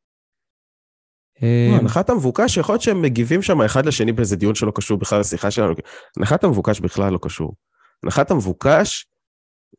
אה, 1.42 1.76
הנחת 1.80 2.10
המבוקש, 2.10 2.56
יכול 2.56 2.72
להיות 2.72 2.82
שהם 2.82 3.02
מגיבים 3.02 3.42
שם 3.42 3.62
אחד 3.62 3.86
לשני 3.86 4.12
באיזה 4.12 4.36
דיון 4.36 4.54
שלא 4.54 4.72
קשור 4.74 4.98
בכלל 4.98 5.20
לשיחה 5.20 5.50
שלנו. 5.50 5.74
הנחת 6.16 6.44
המבוקש 6.44 6.80
בכלל 6.80 7.12
לא 7.12 7.18
קשור. 7.22 7.54
הנחת 8.02 8.30
המבוקש, 8.30 9.06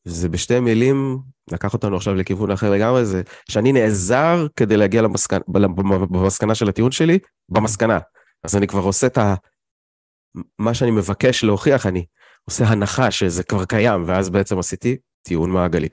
זה 0.06 0.30
בשתי 0.30 0.60
מילים, 0.60 1.20
לקח 1.52 1.74
אותנו 1.74 1.96
עכשיו 1.96 2.16
לכיוון 2.16 2.52
אחר 2.52 2.72
לגמרי, 2.72 3.06
זה 3.06 3.22
שאני 3.50 3.72
נעזר 3.72 4.48
כדי 4.56 4.78
להגיע 4.78 5.02
למסקנה, 5.02 5.40
במסקנה 6.10 6.56
של 6.56 6.70
הטיעון 6.70 6.92
שלי, 6.92 7.20
במסקנה. 7.50 8.00
אז 8.44 8.56
אני 8.56 8.68
כבר 8.68 8.82
עושה 8.82 9.08
את 9.08 9.18
ה... 9.18 9.36
מה 10.60 10.74
שאני 10.74 10.92
מבקש 10.92 11.44
להוכיח, 11.44 11.86
אני 11.86 12.06
עושה 12.46 12.66
הנחה 12.66 13.12
שזה 13.12 13.44
כבר 13.44 13.66
קיים, 13.66 14.04
ואז 14.06 14.30
בעצם 14.30 14.60
עשיתי 14.60 14.98
טיעון 15.22 15.52
מעגלי. 15.52 15.88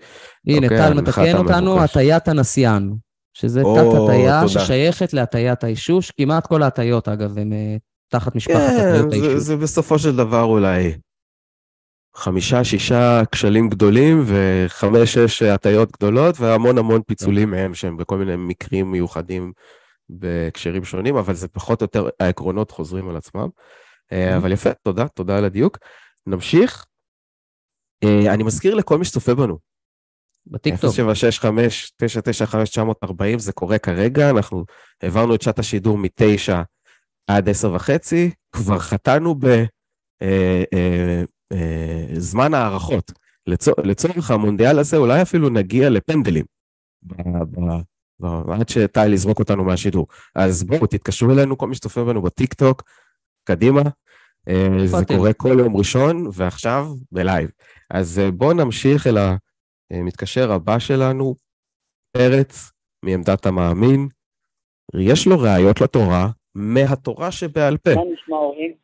הנה, 0.46 0.66
אוקיי, 0.66 0.78
טל 0.78 0.98
הנחת 0.98 1.18
מתקן 1.18 1.36
אותנו. 1.36 1.80
הטיית 1.80 2.28
הנסיין, 2.28 2.94
שזה 3.34 3.60
תת-הטיה 3.60 4.40
תודה. 4.40 4.48
ששייכת 4.48 5.12
להטיית 5.12 5.64
האישוש. 5.64 6.10
כמעט 6.10 6.46
כל 6.46 6.62
ההטיות, 6.62 7.08
אגב, 7.08 7.38
הן 7.38 7.52
אה, 7.52 7.76
תחת 8.08 8.36
משפחת 8.36 8.56
כן, 8.56 8.94
הטיות 8.94 9.12
האישוש. 9.12 9.34
זה 9.34 9.56
בסופו 9.56 9.98
של 9.98 10.16
דבר 10.16 10.42
אולי 10.42 10.92
חמישה, 12.16 12.64
שישה 12.64 13.22
כשלים 13.32 13.68
גדולים 13.68 14.24
וחמש, 14.26 15.14
שש 15.14 15.42
הטיות 15.42 15.92
גדולות 15.92 16.40
והמון 16.40 16.78
המון 16.78 17.02
פיצולים 17.02 17.50
מהם 17.50 17.74
שהם 17.74 17.96
בכל 17.96 18.18
מיני 18.18 18.36
מקרים 18.36 18.92
מיוחדים 18.92 19.52
בהקשרים 20.08 20.84
שונים, 20.84 21.16
אבל 21.16 21.34
זה 21.34 21.48
פחות 21.48 21.80
או 21.80 21.84
יותר, 21.84 22.08
העקרונות 22.20 22.70
חוזרים 22.70 23.08
על 23.08 23.16
עצמם. 23.16 23.48
אה, 24.12 24.36
אבל 24.36 24.52
יפה, 24.52 24.74
תודה, 24.74 25.08
תודה 25.08 25.38
על 25.38 25.44
הדיוק. 25.44 25.78
נמשיך. 26.26 26.86
אה, 28.04 28.34
אני 28.34 28.42
מזכיר 28.42 28.74
לכל 28.74 28.98
מי 28.98 29.04
שצופה 29.04 29.34
בנו, 29.34 29.58
בטיקטוק. 30.46 30.94
0765-995-940, 33.04 33.38
זה 33.38 33.52
קורה 33.52 33.78
כרגע, 33.78 34.30
אנחנו 34.30 34.64
העברנו 35.02 35.34
את 35.34 35.42
שעת 35.42 35.58
השידור 35.58 35.98
מ-9 35.98 36.52
עד 37.26 37.48
10 37.48 37.72
וחצי, 37.72 38.30
כבר 38.52 38.78
חטאנו 38.78 39.34
בזמן 41.52 42.54
הערכות. 42.54 43.12
לצור, 43.46 43.74
לצורך 43.84 44.30
המונדיאל 44.30 44.78
הזה 44.78 44.96
אולי 44.96 45.22
אפילו 45.22 45.48
נגיע 45.48 45.90
לפנדלים, 45.90 46.44
עד 48.52 48.68
שטל 48.68 49.12
יזרוק 49.12 49.38
אותנו 49.38 49.64
מהשידור. 49.64 50.06
אז 50.34 50.64
בואו, 50.64 50.86
תתקשרו 50.86 51.32
אלינו, 51.32 51.58
כל 51.58 51.66
מי 51.66 51.74
שצופה 51.74 52.04
בנו 52.04 52.22
בטיקטוק, 52.22 52.82
קדימה. 53.44 53.82
אה, 54.48 54.86
זה? 54.86 55.04
קורה 55.04 55.32
כל 55.32 55.56
יום 55.58 55.76
ראשון, 55.76 56.26
ועכשיו 56.32 56.86
בלייב. 57.12 57.50
אז 57.90 58.18
אה, 58.18 58.30
בואו 58.30 58.52
נמשיך 58.52 59.06
אל 59.06 59.16
המתקשר 59.90 60.52
הבא 60.52 60.78
שלנו, 60.78 61.34
פרץ, 62.12 62.72
מעמדת 63.02 63.46
המאמין. 63.46 64.08
יש 64.94 65.26
לו 65.26 65.38
ראיות 65.40 65.80
לתורה, 65.80 66.30
מהתורה 66.54 67.32
שבעל 67.32 67.76
פה. 67.76 67.94
מה 67.94 68.00
נשמע 68.12 68.36
אורי? 68.36 68.74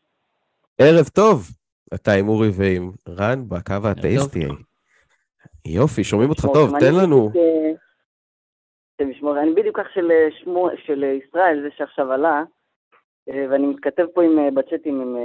ערב 0.79 1.09
טוב, 1.09 1.51
אתה 1.95 2.13
עם 2.13 2.29
אורי 2.29 2.49
ועם 2.57 2.91
רן 3.09 3.49
בקו 3.49 3.89
האתאיסטי. 3.89 4.45
יופי, 5.67 6.05
שומעים 6.05 6.31
אותך 6.31 6.47
טוב, 6.55 6.79
תן 6.81 6.95
לנו. 7.03 7.31
אה, 7.37 7.73
אני 9.43 9.55
בדיוק 9.55 9.79
אח 9.79 9.87
של 9.95 10.11
אה, 10.11 10.29
שמו, 10.31 10.69
של 10.87 11.05
אה, 11.05 11.09
ישראל, 11.09 11.63
זה 11.63 11.69
שעכשיו 11.77 12.13
עלה, 12.13 12.43
ואני 13.27 13.67
מתכתב 13.67 14.07
פה 14.15 14.23
עם, 14.23 14.55
בצ'אטים 14.55 15.01
עם 15.01 15.17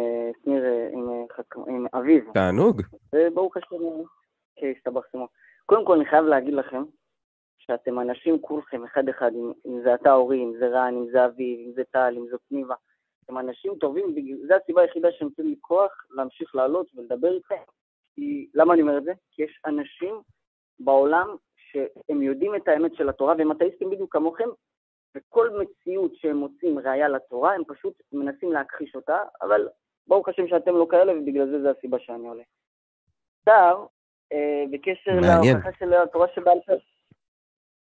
שניר, 0.43 0.63
עם, 0.91 1.25
עם 1.67 1.85
אביב, 1.93 2.23
תענוג. 2.33 2.81
וברוך 3.15 3.57
השם, 3.57 3.75
אה, 3.75 4.03
כן, 4.55 4.71
הסתבך 4.77 5.03
שמו. 5.11 5.27
קודם 5.65 5.85
כל 5.85 5.95
אני 5.95 6.05
חייב 6.05 6.25
להגיד 6.25 6.53
לכם, 6.53 6.83
שאתם 7.57 7.99
אנשים 7.99 8.41
כולכם, 8.41 8.83
אחד-אחד, 8.83 9.31
אם, 9.35 9.51
אם 9.65 9.81
זה 9.83 9.93
אתה 9.93 10.13
אורי, 10.13 10.43
אם 10.43 10.53
זה 10.59 10.67
רן, 10.67 10.93
אם 10.93 11.05
זה 11.11 11.25
אביב, 11.25 11.59
אם 11.59 11.71
זה 11.75 11.83
טל, 11.91 12.13
אם 12.17 12.25
זאת 12.31 12.41
ניבה, 12.51 12.75
אתם 13.27 13.37
אנשים 13.37 13.75
טובים, 13.75 14.15
זו 14.47 14.53
הסיבה 14.63 14.81
היחידה 14.81 15.11
שנותן 15.11 15.43
לי 15.43 15.55
כוח 15.61 16.05
להמשיך 16.09 16.55
לעלות 16.55 16.87
ולדבר 16.95 17.33
איתכם. 17.35 17.55
כי, 18.15 18.47
למה 18.53 18.73
אני 18.73 18.81
אומר 18.81 18.97
את 18.97 19.03
זה? 19.03 19.11
כי 19.31 19.43
יש 19.43 19.61
אנשים 19.65 20.21
בעולם 20.79 21.35
שהם 21.55 22.21
יודעים 22.21 22.55
את 22.55 22.67
האמת 22.67 22.95
של 22.95 23.09
התורה, 23.09 23.35
והם 23.37 23.51
אתאיסטים 23.51 23.89
בדיוק 23.89 24.13
כמוכם, 24.13 24.49
וכל 25.15 25.49
מציאות 25.49 26.15
שהם 26.15 26.37
מוצאים 26.37 26.79
ראייה 26.79 27.09
לתורה, 27.09 27.53
הם 27.53 27.63
פשוט 27.67 27.93
מנסים 28.11 28.51
להכחיש 28.51 28.95
אותה, 28.95 29.17
אבל 29.41 29.67
ברוך 30.07 30.29
השם 30.29 30.47
שאתם 30.47 30.75
לא 30.75 30.87
כאלה, 30.89 31.13
ובגלל 31.13 31.49
זה 31.49 31.61
זה 31.61 31.71
הסיבה 31.71 31.99
שאני 31.99 32.27
עולה. 32.27 32.43
שר, 33.45 33.85
אה, 34.31 34.63
בקשר. 34.71 35.11
להוכחה 35.21 35.69
של 35.79 35.93
התורה 35.93 36.27
שבעל 36.35 36.57
פה. 36.65 36.73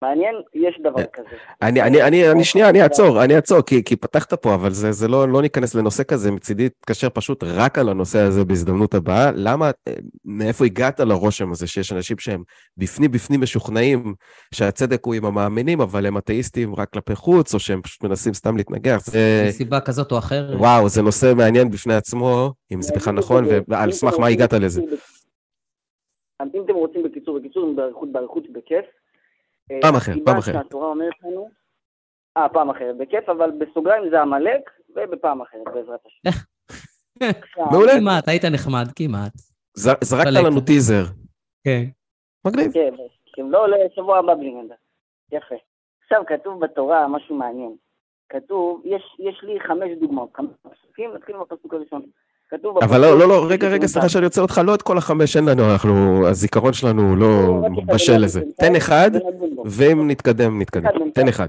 מעניין, 0.02 0.34
יש 0.54 0.80
דבר 0.80 0.98
אה, 0.98 1.06
כזה. 1.06 1.28
אני, 1.62 1.82
אני, 1.82 2.02
אני, 2.02 2.30
אני 2.30 2.44
שנייה, 2.44 2.68
אני 2.68 2.82
אעצור, 2.82 3.24
אני 3.24 3.36
אעצור, 3.36 3.62
כי, 3.62 3.84
כי 3.84 3.96
פתחת 3.96 4.34
פה, 4.34 4.54
אבל 4.54 4.70
זה, 4.70 4.92
זה 4.92 5.08
לא, 5.08 5.28
לא 5.28 5.42
ניכנס 5.42 5.74
לנושא 5.74 6.02
כזה, 6.02 6.30
מצידי 6.30 6.68
תתקשר 6.68 7.08
פשוט 7.08 7.44
רק 7.44 7.78
על 7.78 7.88
הנושא 7.88 8.18
הזה 8.18 8.44
בהזדמנות 8.44 8.94
הבאה. 8.94 9.30
למה, 9.34 9.70
אה, 9.88 9.92
מאיפה 10.24 10.64
הגעת 10.64 11.00
לרושם 11.00 11.52
הזה 11.52 11.66
שיש 11.66 11.92
אנשים 11.92 12.18
שהם 12.18 12.42
בפנים 12.76 13.10
בפנים 13.10 13.40
משוכנעים 13.40 14.14
שהצדק 14.54 15.04
הוא 15.04 15.14
עם 15.14 15.24
המאמינים, 15.24 15.80
אבל 15.80 16.06
הם 16.06 16.18
אתאיסטים 16.18 16.74
רק 16.74 16.90
כלפי 16.90 17.14
חוץ, 17.14 17.54
או 17.54 17.58
שהם 17.58 17.82
פשוט 17.82 18.04
מנסים 18.04 18.34
סתם 18.34 18.56
להתנגח? 18.56 19.00
זה, 19.04 19.44
מסיבה 19.48 19.80
כזאת 19.80 20.12
או 20.12 20.18
אחרת. 20.18 20.58
וואו, 20.58 20.88
זה 20.88 21.02
נושא 21.02 21.32
מעניין 21.36 21.70
בפני 21.70 21.94
עצמו, 21.94 22.52
אם 22.72 22.82
זה 22.82 22.92
בכלל 22.96 23.14
נכון, 23.14 23.44
ועל 23.68 23.92
סמך 23.92 24.18
מה 24.18 24.26
הגעת 24.26 24.52
לזה. 24.52 24.82
אם 26.54 26.62
אתם 26.64 26.74
רוצים 26.74 27.02
בקיצור, 27.02 27.38
בקיצור, 27.38 27.74
באריכות, 27.76 28.12
באריכות, 28.12 28.52
בכיף. 28.52 28.84
אה, 29.72 29.82
פעם 29.82 29.94
אחרת, 29.96 30.18
פעם 30.24 30.38
אחרת. 30.38 30.54
שהתורה 30.54 30.88
אומרת 30.88 31.12
לנו... 31.22 31.50
אה, 32.36 32.48
פעם 32.48 32.70
אחרת, 32.70 32.96
בכיף, 32.96 33.28
אבל 33.28 33.50
בסוגריים 33.50 34.10
זה 34.10 34.20
עמלק, 34.20 34.70
ובפעם 34.96 35.42
אחרת, 35.42 35.64
בעזרת 35.74 36.00
השם. 36.06 36.38
עכשיו, 37.20 37.66
מעולה. 37.70 37.92
כמעט, 38.00 38.28
היית 38.28 38.44
נחמד, 38.44 38.86
כמעט. 38.96 39.32
זרקת. 39.74 40.30
לנו 40.44 40.60
טיזר. 40.60 41.04
כן. 41.64 41.82
מגניב. 42.46 42.72
כן, 42.72 42.94
אם 43.40 43.52
לא, 43.52 43.66
לשבוע 43.68 44.18
הבא 44.18 44.34
בלי 44.34 44.54
נדע. 44.54 44.74
יפה. 45.32 45.54
עכשיו, 46.02 46.22
כתוב 46.26 46.64
בתורה 46.64 47.08
משהו 47.08 47.36
מעניין. 47.36 47.76
כתוב, 48.28 48.82
יש, 48.84 49.02
יש 49.18 49.42
לי 49.42 49.60
חמש 49.60 49.90
דוגמאות, 50.00 50.30
חמש 50.36 50.50
פסוקים, 50.62 51.14
נתחיל 51.14 51.36
מהפסוק 51.36 51.74
הראשון. 51.74 52.02
כתוב 52.52 52.78
אבל 52.84 53.00
לא, 53.00 53.18
לא, 53.18 53.28
לא, 53.28 53.46
רגע, 53.50 53.68
רגע, 53.68 53.86
סליחה 53.86 54.08
שאני 54.08 54.24
עוצר 54.24 54.42
אותך, 54.42 54.60
לא 54.66 54.74
את 54.74 54.82
כל 54.82 54.98
החמש, 54.98 55.36
אין 55.36 55.44
לנו, 55.48 55.62
אנחנו, 55.72 56.26
הזיכרון 56.28 56.72
שלנו 56.72 57.16
לא 57.16 57.26
אחד, 57.60 57.94
בשל 57.94 58.12
לזה. 58.24 58.40
תן 58.56 58.76
אחד. 58.76 59.10
ואם 59.64 60.10
נתקדם, 60.10 60.60
נתקדם. 60.62 61.10
תן 61.14 61.28
אחד. 61.28 61.46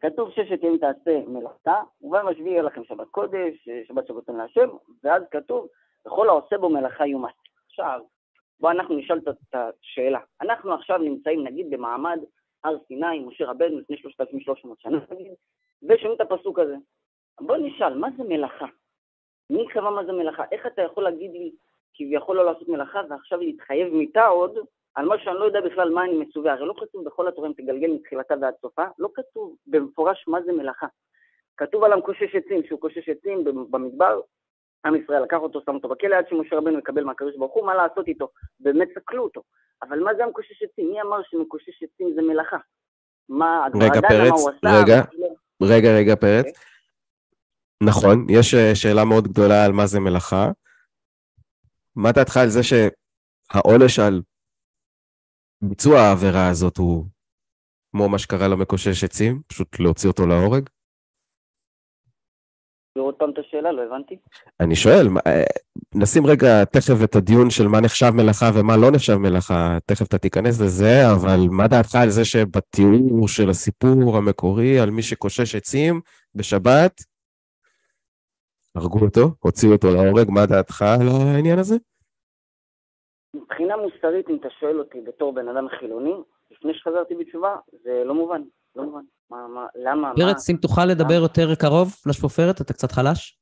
כתוב 0.00 0.30
ששת 0.30 0.62
ימים 0.62 0.78
תעשה 0.78 1.20
מלאכתה, 1.26 1.74
וביום 2.02 2.28
השביעי 2.28 2.50
יהיה 2.52 2.62
לכם 2.62 2.80
שבת 2.88 3.06
קודש, 3.10 3.68
שבת 3.88 4.06
שבתון 4.06 4.36
להשם, 4.36 4.68
ואז 5.04 5.22
כתוב, 5.30 5.66
וכל 6.06 6.28
העושה 6.28 6.58
בו 6.58 6.68
מלאכה 6.70 7.06
יומת. 7.06 7.34
עכשיו, 7.68 8.00
בוא 8.60 8.70
אנחנו 8.70 8.96
נשאל 8.96 9.18
את- 9.18 9.54
השאלה. 9.54 10.18
אנחנו 10.42 10.74
עכשיו 10.74 10.98
נמצאים 10.98 11.44
נגיד 11.46 11.70
במעמד 11.70 12.18
הר 12.64 12.76
סיני, 12.88 13.18
משה 13.26 13.44
רבנו 13.46 13.78
לפני 13.78 13.96
3,300 13.96 14.80
שנה 14.80 14.98
נגיד, 15.10 15.32
ושומעים 15.82 16.16
את 16.22 16.32
הפסוק 16.32 16.58
הזה. 16.58 16.76
בוא 17.40 17.56
נשאל, 17.56 17.98
מה 17.98 18.08
זה 18.16 18.22
מלאכה? 18.28 18.66
מי 19.50 19.68
קבע 19.68 19.90
מה 19.90 20.04
זה 20.04 20.12
מלאכה? 20.12 20.44
איך 20.52 20.66
אתה 20.66 20.82
יכול 20.82 21.04
להגיד 21.04 21.30
לי 21.32 21.50
כביכול 21.94 22.36
לא 22.36 22.44
לעשות 22.44 22.68
מלאכה 22.68 23.00
ועכשיו 23.10 23.40
להתחייב 23.40 23.94
מיתה 23.94 24.26
עוד 24.26 24.58
על 24.94 25.06
מה 25.06 25.18
שאני 25.18 25.34
לא 25.34 25.44
יודע 25.44 25.60
בכלל 25.60 25.90
מה 25.90 26.04
אני 26.04 26.18
מצווה? 26.18 26.52
הרי 26.52 26.66
לא 26.66 26.74
כתוב 26.80 27.04
בכל 27.04 27.28
התורה 27.28 27.48
אם 27.48 27.52
תגלגל 27.52 27.90
מתחילתה 27.90 28.34
ועד 28.40 28.54
סופה, 28.60 28.84
לא 28.98 29.08
כתוב 29.14 29.56
במפורש 29.66 30.24
מה 30.28 30.42
זה 30.42 30.52
מלאכה. 30.52 30.86
כתוב 31.56 31.84
על 31.84 31.92
המקושש 31.92 32.34
עצים, 32.34 32.62
שהוא 32.66 32.80
קושש 32.80 33.08
עצים 33.08 33.44
במדבר, 33.70 34.20
עם 34.84 34.94
ישראל 34.94 35.22
לקח 35.22 35.36
אותו, 35.36 35.60
שם 35.66 35.74
אותו 35.74 35.88
בכלא 35.88 36.16
עד 36.16 36.28
שמשה 36.28 36.56
רבנו 36.56 36.78
יקבל 36.78 37.04
מהקדוש 37.04 37.36
ברוך 37.36 37.52
הוא, 37.52 37.66
מה 37.66 37.74
לעשות 37.74 38.08
איתו? 38.08 38.28
באמת 38.60 38.88
סקלו 38.94 39.22
אותו. 39.22 39.42
אבל 39.82 39.98
מה 39.98 40.14
זה 40.14 40.24
המקושש 40.24 40.62
עצים? 40.62 40.90
מי 40.90 41.02
אמר 41.02 41.22
שמקושש 41.22 41.82
עצים 41.82 42.12
זה 42.14 42.22
מלאכה? 42.22 42.56
מה, 43.28 43.66
רגע, 43.80 44.00
פרץ? 44.08 44.46
רגע. 44.64 45.02
רגע, 45.62 45.88
רגע, 45.98 46.16
פרץ. 46.16 46.75
נכון, 47.82 48.26
יש 48.30 48.54
אה, 48.54 48.74
שאלה 48.74 49.04
מאוד 49.04 49.28
גדולה 49.28 49.64
על 49.64 49.72
מה 49.72 49.86
זה 49.86 50.00
מלאכה. 50.00 50.50
מה 51.96 52.12
דעתך 52.12 52.36
על 52.36 52.48
זה 52.48 52.60
שהעונש 52.62 53.98
על 53.98 54.22
ביצוע 55.62 56.00
העבירה 56.00 56.48
הזאת 56.48 56.76
הוא 56.76 57.06
כמו 57.92 58.08
מה 58.08 58.18
שקרה 58.18 58.48
למקושש 58.48 59.04
עצים, 59.04 59.42
פשוט 59.46 59.80
להוציא 59.80 60.08
אותו 60.08 60.26
להורג? 60.26 60.68
עוד 62.98 63.14
פעם 63.14 63.30
את 63.30 63.38
השאלה, 63.38 63.72
לא 63.72 63.82
הבנתי. 63.82 64.16
אני 64.60 64.76
שואל, 64.76 65.08
אה, 65.26 65.42
נשים 65.94 66.26
רגע 66.26 66.64
תכף 66.64 67.04
את 67.04 67.16
הדיון 67.16 67.50
של 67.50 67.68
מה 67.68 67.80
נחשב 67.80 68.10
מלאכה 68.10 68.50
ומה 68.54 68.76
לא 68.76 68.90
נחשב 68.90 69.16
מלאכה, 69.16 69.78
תכף 69.86 70.06
אתה 70.06 70.18
תיכנס 70.18 70.60
לזה, 70.60 71.12
אבל 71.12 71.40
מה 71.50 71.68
דעתך 71.68 71.94
על 71.94 72.10
זה 72.10 72.24
שבתיאור 72.24 73.28
של 73.28 73.50
הסיפור 73.50 74.16
המקורי 74.16 74.80
על 74.80 74.90
מי 74.90 75.02
שקושש 75.02 75.54
עצים 75.54 76.00
בשבת, 76.34 77.00
הרגו 78.76 78.98
אותו, 78.98 79.20
הוציאו 79.40 79.72
אותו 79.72 79.88
להורג, 79.88 80.30
מה 80.30 80.46
דעתך 80.46 80.82
על 80.82 81.08
העניין 81.08 81.58
הזה? 81.58 81.76
מבחינה 83.34 83.76
מוסרית, 83.76 84.28
אם 84.28 84.36
אתה 84.40 84.48
שואל 84.60 84.78
אותי 84.78 85.00
בתור 85.00 85.32
בן 85.34 85.48
אדם 85.48 85.68
חילוני, 85.68 86.14
לפני 86.50 86.74
שחזרתי 86.74 87.14
בתשובה, 87.14 87.56
זה 87.82 88.02
לא 88.04 88.14
מובן, 88.14 88.42
לא 88.76 88.82
מובן. 88.82 89.04
מה, 89.30 89.48
מה, 89.48 89.66
למה, 89.74 90.02
מה, 90.08 90.14
פרץ, 90.16 90.50
אם 90.50 90.56
תוכל 90.56 90.84
לדבר 90.84 91.20
יותר 91.22 91.54
קרוב 91.54 91.88
לשפופרת, 92.06 92.60
אתה 92.60 92.72
קצת 92.72 92.92
חלש? 92.92 93.38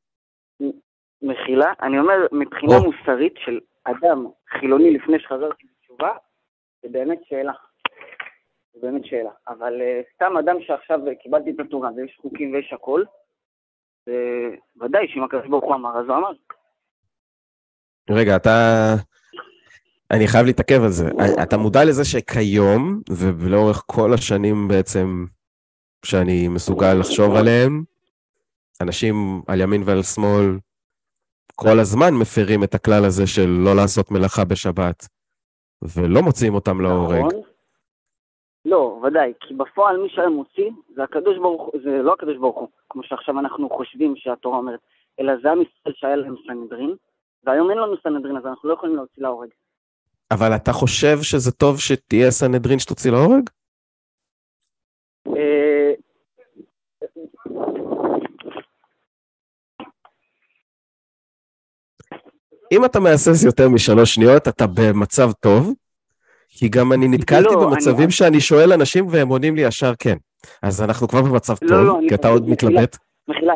מחילה? 1.23 1.73
אני 1.83 1.99
אומר, 1.99 2.15
מבחינה 2.33 2.77
או. 2.77 2.85
מוסרית 2.85 3.35
של 3.37 3.61
אדם 3.85 4.27
חילוני 4.61 4.91
לפני 4.91 5.19
שחזרתי 5.19 5.67
בתשובה, 5.67 6.11
זה 6.83 6.89
באמת 6.91 7.19
שאלה. 7.25 7.53
זה 8.75 8.81
באמת 8.83 9.05
שאלה. 9.05 9.31
אבל 9.49 9.81
uh, 9.81 10.15
סתם 10.15 10.37
אדם 10.37 10.57
שעכשיו 10.61 11.09
אה, 11.09 11.15
קיבלתי 11.15 11.51
את 11.51 11.61
התורה 11.61 11.91
ויש 11.97 12.19
חוקים 12.23 12.53
ויש 12.53 12.73
הכל, 12.73 13.03
ודאי 14.81 15.09
שאם 15.09 15.25
הקדוש 15.25 15.47
ברוך 15.49 15.65
הוא 15.65 15.75
אמר, 15.75 15.99
אז 15.99 16.07
הוא 16.09 16.17
אמר. 16.17 16.33
רגע, 18.11 18.37
אתה... 18.37 18.95
אני 20.11 20.29
חייב 20.29 20.47
להתעכב 20.47 20.83
על 20.83 20.91
זה. 20.91 21.09
אתה 21.43 21.57
מודע 21.57 21.85
לזה 21.85 22.05
שכיום, 22.05 23.01
ולאורך 23.39 23.83
כל 23.87 24.15
השנים 24.15 24.69
בעצם 24.69 25.25
שאני 26.05 26.49
מסוגל 26.49 26.95
לחשוב 26.95 27.35
עליהם, 27.35 27.85
אנשים 28.81 29.43
על 29.47 29.61
ימין 29.61 29.83
ועל 29.85 30.03
שמאל 30.03 30.59
כל 31.55 31.81
הזמן 31.81 32.15
מפרים 32.15 32.65
את 32.65 32.75
הכלל 32.75 33.05
הזה 33.05 33.27
של 33.27 33.47
לא 33.47 33.77
לעשות 33.77 34.11
מלאכה 34.11 34.45
בשבת, 34.45 35.09
ולא 35.83 36.23
מוציאים 36.23 36.55
אותם 36.55 36.81
להורג. 36.81 37.19
נכון? 37.19 37.54
לא, 38.65 39.01
ודאי, 39.03 39.33
כי 39.41 39.55
בפועל 39.55 39.97
מי 39.97 40.09
שהיה 40.09 40.29
מוציא 40.29 40.71
זה 40.97 41.03
הקדוש 41.03 41.39
ברוך 41.39 41.63
הוא, 41.63 41.81
זה 41.85 42.03
לא 42.03 42.13
הקדוש 42.13 42.37
ברוך 42.37 42.57
הוא, 42.57 42.69
כמו 42.91 43.03
שעכשיו 43.03 43.39
אנחנו 43.39 43.71
חושבים 43.71 44.15
שהתורה 44.17 44.59
אומרת, 44.59 44.81
אלא 45.21 45.33
זה 45.43 45.51
עם 45.51 45.63
ישראל 45.63 45.95
שהיה 45.97 46.17
להם 46.17 46.35
סנהדרין, 46.47 46.95
והיום 47.45 47.71
אין 47.71 47.79
לנו 47.79 47.97
סנהדרין, 48.03 48.37
אז 48.37 48.47
אנחנו 48.47 48.69
לא 48.69 48.75
יכולים 48.75 48.97
להוציא 48.97 49.23
להורג. 49.23 49.49
אבל 50.31 50.57
אתה 50.57 50.73
חושב 50.73 51.17
שזה 51.23 51.53
טוב 51.53 51.79
שתהיה 51.79 52.31
סנהדרין 52.31 52.79
שתוציא 52.79 53.11
להורג? 53.11 53.51
אה, 55.37 55.93
אם 62.73 62.85
אתה 62.85 63.01
מהסס 63.01 63.45
יותר 63.45 63.69
משלוש 63.69 64.15
שניות, 64.15 64.49
אתה 64.49 64.65
במצב 64.67 65.33
טוב, 65.33 65.75
כי 66.59 66.69
גם 66.69 66.93
אני 66.93 67.09
נתקלתי 67.09 67.55
לא, 67.55 67.67
במצבים 67.71 68.03
אני- 68.05 68.11
שאני 68.13 68.41
שואל 68.41 68.73
אנשים 68.73 69.07
והם 69.11 69.29
עונים 69.29 69.57
לי 69.57 69.63
ישר 69.63 69.93
כן. 69.99 70.17
אז 70.63 70.83
אנחנו 70.83 71.09
כבר 71.09 71.23
במצב 71.23 71.55
לא, 71.63 71.69
טוב, 71.69 71.87
לא, 71.87 71.99
אני- 71.99 72.09
כי 72.09 72.15
אתה 72.15 72.29
עוד 72.29 72.43
מחילה. 72.49 72.71
מתלבט. 72.73 72.97
מחילה. 73.29 73.53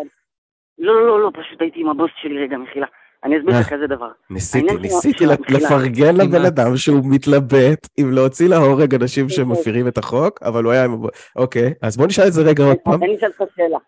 לא, 0.79 0.95
לא, 0.95 1.07
לא, 1.07 1.21
לא, 1.23 1.31
פשוט 1.35 1.61
הייתי 1.61 1.81
עם 1.81 1.89
הבוס 1.89 2.11
שלי 2.23 2.43
רגע, 2.45 2.57
מחילה. 2.57 2.87
אני 3.25 3.39
אסביר 3.39 3.59
לך 3.61 3.73
אה. 3.73 3.77
כזה 3.77 3.87
דבר. 3.87 4.09
ניסיתי, 4.31 4.75
ניסיתי 4.77 5.19
של 5.19 5.27
ל- 5.29 5.31
המחילה. 5.33 5.59
לפרגן 5.59 6.17
לבן. 6.17 6.45
אדם 6.45 6.77
שהוא 6.77 7.01
מתלבט 7.05 7.89
אם 8.01 8.13
להוציא 8.13 8.49
להורג 8.49 8.95
אנשים 8.95 9.29
שמפירים 9.29 9.89
את 9.89 9.99
החוק, 9.99 10.43
אבל 10.43 10.65
הוא 10.65 10.73
היה 10.73 10.85
עם... 10.85 11.03
אוקיי, 11.37 11.75
אז 11.83 11.97
בוא 11.97 12.07
נשאל 12.07 12.27
את 12.27 12.33
זה 12.33 12.43
רגע 12.43 12.65
עוד 12.65 12.77
פעם. 12.85 13.03
אני 13.05 13.17
אשאל 13.17 13.29
אותך 13.41 13.55
שאלה. 13.57 13.79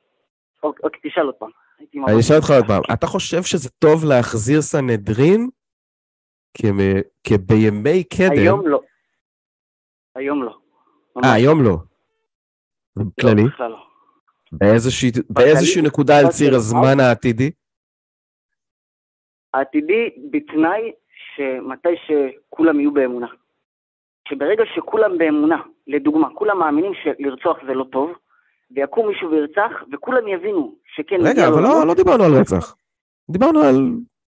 אוקיי, 0.62 0.80
אוקיי, 0.84 1.10
תשאל 1.10 1.22
עוד 1.26 1.34
פעם. 1.34 1.48
אני 2.08 2.20
אשאל 2.20 2.36
אותך. 2.36 2.50
עוד 2.50 2.66
פעם, 2.66 2.82
אתה 2.92 3.06
חושב 3.06 3.42
שזה 3.42 3.68
טוב 3.78 4.04
להחזיר 4.04 4.62
סנהדרין 4.62 5.48
כבימי 7.24 8.04
קדם? 8.04 8.30
היום 8.32 8.66
לא. 8.66 8.80
היום 10.16 10.42
לא. 10.42 10.58
אה, 11.24 11.32
היום 11.32 11.62
לא. 11.64 11.76
כללי? 13.20 13.42
לא, 13.42 13.48
בכלל 13.48 13.70
לא. 13.70 13.86
באיזושהי 15.30 15.82
נקודה 15.82 16.18
על 16.18 16.28
ציר. 16.28 16.54
הזמן 16.54 17.00
העתידי? 17.00 17.50
העתידי 19.54 20.10
בתנאי 20.30 20.92
שמתי 21.36 21.88
שכולם 22.06 22.80
יהיו 22.80 22.92
באמונה. 22.92 23.26
שברגע 24.28 24.62
שכולם 24.74 25.18
באמונה, 25.18 25.62
לדוגמה, 25.86 26.28
כולם 26.34 26.58
מאמינים 26.58 26.92
שלרצוח 27.02 27.56
זה 27.66 27.74
לא 27.74 27.84
טוב, 27.92 28.10
ויקום 28.70 29.08
מישהו 29.08 29.30
וירצח, 29.30 29.72
וכולם 29.92 30.28
יבינו 30.28 30.74
שכן 30.96 31.16
רגע, 31.20 31.48
אבל 31.48 31.62
לא- 31.62 31.86
לא 31.86 31.94
דיברנו 31.94 32.24
על 32.24 32.34
רצח. 32.34 32.74
דיברנו 33.30 33.60
על 33.60 33.74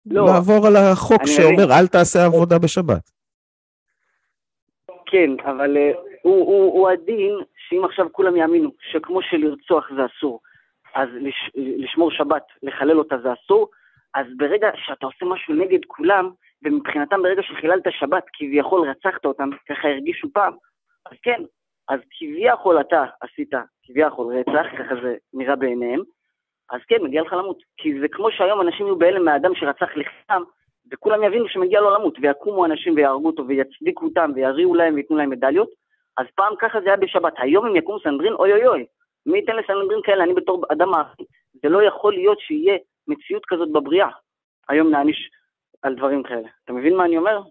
לא. 0.06 0.26
לעבור 0.26 0.68
על 0.68 0.76
החוק 0.76 1.22
אני 1.22 1.30
שאומר 1.30 1.80
אל 1.80 1.88
תעשה 1.88 2.26
עבודה 2.26 2.60
בשבת. 2.60 3.12
כן, 5.12 5.30
אבל 5.46 5.78
אה, 5.78 5.92
הוא, 6.22 6.46
הוא, 6.48 6.74
הוא 6.74 6.90
הדין 6.90 7.38
שאם 7.68 7.86
עכשיו 7.86 8.08
כולם 8.12 8.36
יאמינו 8.36 8.72
שכמו 8.92 9.22
שלרצוח 9.22 9.90
זה 9.96 10.02
אסור, 10.06 10.40
אז 10.96 11.10
לש, 11.14 11.52
לשמור 11.56 12.12
שבת, 12.12 12.44
לחלל 12.64 13.00
אותה 13.00 13.18
זה 13.18 13.34
אסור, 13.34 13.68
אז 14.14 14.26
ברגע 14.38 14.70
שאתה 14.76 15.06
עושה 15.06 15.26
משהו 15.26 15.54
נגד 15.54 15.86
כולם, 15.88 16.30
ומבחינתם 16.64 17.22
ברגע 17.22 17.42
שחיללת 17.44 17.84
שבת, 17.90 18.24
כביכול 18.34 18.90
רצחת 18.90 19.26
אותם, 19.26 19.50
ככה 19.70 19.88
הרגישו 19.88 20.28
פעם, 20.34 20.54
אז 21.06 21.18
כן, 21.24 21.42
אז 21.90 22.00
כביכול 22.12 22.82
אתה 22.82 23.06
עשית 23.22 23.52
כביכול 23.84 24.36
רצח, 24.36 24.66
ככה 24.78 24.96
זה 25.04 25.16
נראה 25.34 25.56
בעיניהם, 25.56 26.02
אז 26.72 26.82
כן, 26.88 27.04
מגיע 27.04 27.22
לך 27.22 27.34
למות. 27.34 27.64
כי 27.78 28.00
זה 28.00 28.08
כמו 28.08 28.32
שהיום 28.32 28.62
אנשים 28.62 28.86
יהיו 28.86 28.96
בהלם 28.96 29.26
מהאדם 29.26 29.56
שרצח 29.56 29.90
לחם, 29.96 30.42
וכולם 30.94 31.24
יבינו 31.24 31.48
שמגיע 31.48 31.80
לו 31.80 31.96
למות, 31.96 32.18
ויקומו 32.22 32.66
אנשים 32.66 32.96
ויהרגו 32.96 33.28
אותו, 33.28 33.48
ויצדיקו 33.48 34.06
אותם, 34.06 34.32
ויריעו 34.36 34.76
להם 34.76 34.94
וייתנו 34.94 35.18
להם 35.18 35.30
מדליות. 35.30 35.70
אז 36.18 36.26
פעם 36.36 36.54
ככה 36.60 36.80
זה 36.82 36.88
היה 36.88 36.98
בשבת. 36.98 37.34
היום 37.38 37.66
אם 37.68 37.76
יקום 37.76 37.98
סנהדרין, 38.04 38.34
אוי 38.34 38.52
אוי 38.54 38.68
אוי. 38.68 38.86
מי 39.26 39.38
ייתן 39.38 39.56
לסנהדרין 39.56 40.00
כאלה? 40.04 40.24
אני 40.24 40.34
בתור 40.34 40.64
אדם 40.72 40.90
מעשי. 40.90 41.24
זה 41.64 41.70
לא 41.70 41.84
יכול 41.84 42.14
להיות 42.14 42.40
שיהיה 42.40 42.78
מציאות 43.08 43.44
כזאת 43.48 43.72
בבריאה. 43.72 44.10
היום 44.70 44.90
נעניש 44.92 45.30
על 45.82 45.96
דברים 45.96 46.24
כאלה. 46.24 46.48
אתה 46.64 46.74
מבין 46.74 46.96
מה 46.98 47.06
אני 47.06 47.18
אומר? 47.18 47.42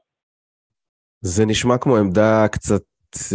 זה 1.21 1.47
נשמע 1.47 1.79
כמו 1.79 1.97
עמדה 1.97 2.47
קצת 2.53 2.83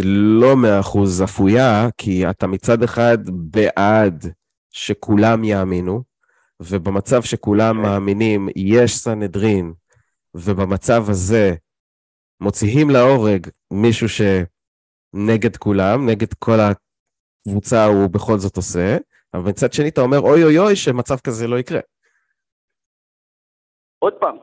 לא 0.03 0.56
מאה 0.56 0.80
אחוז 0.80 1.24
אפויה, 1.24 1.88
כי 1.97 2.30
אתה 2.30 2.47
מצד 2.47 2.84
אחד 2.84 3.18
בעד 3.28 4.26
שכולם 4.72 5.43
יאמינו, 5.43 6.01
ובמצב 6.60 7.22
שכולם 7.22 7.82
מאמינים 7.82 8.47
יש 8.56 8.91
סנהדרין, 8.97 9.74
ובמצב 10.36 11.02
הזה 11.10 11.46
מוציאים 12.42 12.88
להורג 12.90 13.48
מישהו 13.74 14.08
שנגד 14.10 15.58
כולם, 15.58 16.10
נגד 16.10 16.34
כל 16.40 16.60
הקבוצה 16.66 17.86
הוא 17.86 18.10
בכל 18.14 18.38
זאת 18.38 18.58
עושה, 18.58 18.98
אבל 19.34 19.50
מצד 19.50 19.74
שני 19.74 19.90
אתה 19.90 20.02
אומר 20.02 20.20
אוי 20.20 20.44
אוי 20.44 20.58
אוי 20.60 20.76
שמצב 20.76 21.16
כזה 21.26 21.48
לא 21.48 21.60
יקרה. 21.60 21.80
עוד 24.00 24.14
פעם, 24.14 24.38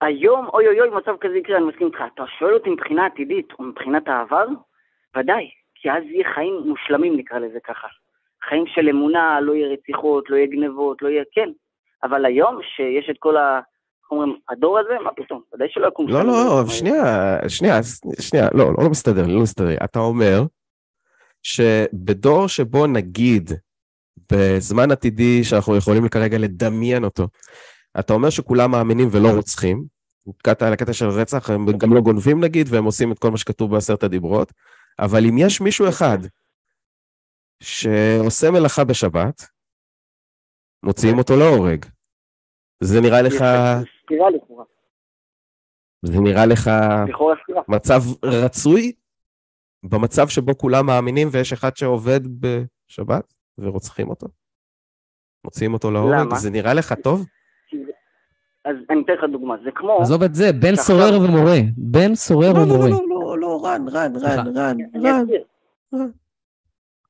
היום, 0.00 0.48
אוי 0.54 0.66
אוי 0.66 0.80
אוי, 0.80 0.90
מצב 0.90 1.16
כזה 1.20 1.36
יקרה, 1.36 1.56
אני 1.56 1.64
מסכים 1.64 1.86
איתך. 1.86 1.98
אתה 2.14 2.22
שואל 2.38 2.54
אותי 2.54 2.70
מבחינה 2.70 3.06
עתידית 3.06 3.48
או 3.58 3.64
מבחינת 3.64 4.08
העבר? 4.08 4.46
ודאי, 5.16 5.50
כי 5.74 5.90
אז 5.90 6.02
יהיה 6.02 6.34
חיים 6.34 6.62
מושלמים, 6.66 7.16
נקרא 7.16 7.38
לזה 7.38 7.58
ככה. 7.60 7.88
חיים 8.48 8.64
של 8.66 8.88
אמונה, 8.88 9.40
לא 9.40 9.52
יהיה 9.52 9.68
רציחות, 9.68 10.30
לא 10.30 10.36
יהיה 10.36 10.46
גנבות, 10.46 11.02
לא 11.02 11.08
יהיה, 11.08 11.24
כן. 11.32 11.50
אבל 12.02 12.24
היום, 12.24 12.60
שיש 12.76 13.10
את 13.10 13.16
כל 13.18 13.36
ה... 13.36 13.60
אומרים, 14.10 14.36
הדור 14.48 14.78
הזה, 14.78 14.92
מה 15.04 15.10
פתאום? 15.16 15.42
ודאי 15.54 15.68
שלא 15.70 15.88
יקום 15.88 16.08
לא. 16.08 16.22
לא, 16.22 16.60
אבל 16.60 16.70
שנייה, 16.70 17.38
שנייה, 17.48 17.80
שנייה, 18.20 18.48
לא, 18.54 18.72
לא 18.78 18.90
מסתדר 18.90 19.26
לא 19.26 19.42
מסתדר. 19.42 19.76
אתה 19.84 19.98
אומר 19.98 20.42
שבדור 21.42 22.48
שבו 22.48 22.86
נגיד, 22.86 23.50
בזמן 24.32 24.90
עתידי 24.90 25.44
שאנחנו 25.44 25.76
יכולים 25.76 26.08
כרגע 26.08 26.38
לדמיין 26.38 27.04
אותו, 27.04 27.28
אתה 27.98 28.12
אומר 28.12 28.30
שכולם 28.30 28.70
מאמינים 28.70 29.08
ולא 29.10 29.28
רוצחים, 29.28 29.84
נתקעת 30.26 30.62
על 30.62 30.72
הקטע 30.72 30.92
של 30.92 31.08
רצח, 31.08 31.50
הם 31.50 31.66
גם 31.78 31.94
לא 31.94 32.00
גונבים 32.00 32.44
נגיד, 32.44 32.66
והם 32.70 32.84
עושים 32.84 33.12
את 33.12 33.18
כל 33.18 33.30
מה 33.30 33.38
שכתוב 33.38 33.70
בעשרת 33.70 34.02
הדיברות, 34.02 34.52
אבל 34.98 35.26
אם 35.26 35.38
יש 35.38 35.60
מישהו 35.60 35.88
אחד 35.88 36.18
שעושה 37.62 38.50
מלאכה 38.50 38.84
בשבת, 38.84 39.46
מוציאים 40.82 41.18
אותו 41.18 41.36
להורג. 41.36 41.84
זה 42.80 43.00
נראה 43.00 43.22
לך, 43.22 43.44
סתירה 44.04 44.30
לכאורה. 44.30 44.64
זה 46.02 46.20
נראה 46.20 46.46
לך. 46.46 46.70
מצב 47.68 48.00
רצוי? 48.24 48.92
במצב 49.90 50.28
שבו 50.28 50.58
כולם 50.58 50.86
מאמינים 50.86 51.28
ויש 51.32 51.52
אחד 51.52 51.76
שעובד 51.76 52.20
בשבת 52.40 53.34
ורוצחים 53.58 54.10
אותו? 54.10 54.26
מוציאים 55.44 55.74
אותו 55.74 55.90
להורג? 55.90 56.34
זה 56.34 56.50
נראה 56.50 56.74
לך 56.74 56.92
טוב? 56.92 57.26
אז 58.64 58.76
אני 58.90 59.02
אתן 59.04 59.12
לך 59.12 59.24
דוגמה, 59.32 59.54
זה 59.64 59.70
כמו... 59.74 59.98
עזוב 60.00 60.22
את 60.22 60.34
זה, 60.34 60.44
בן 60.52 60.76
סורר 60.76 61.20
ומורה. 61.24 61.56
בן 61.76 62.14
סורר 62.14 62.52
לא, 62.52 62.58
לא, 62.58 62.62
ומורה. 62.64 62.88
לא, 62.88 63.00
לא, 63.08 63.38
לא, 63.38 63.60
רן, 63.64 63.84
רן. 63.88 64.12
רן, 64.16 64.56
רן, 64.56 64.76
רן. 65.04 65.24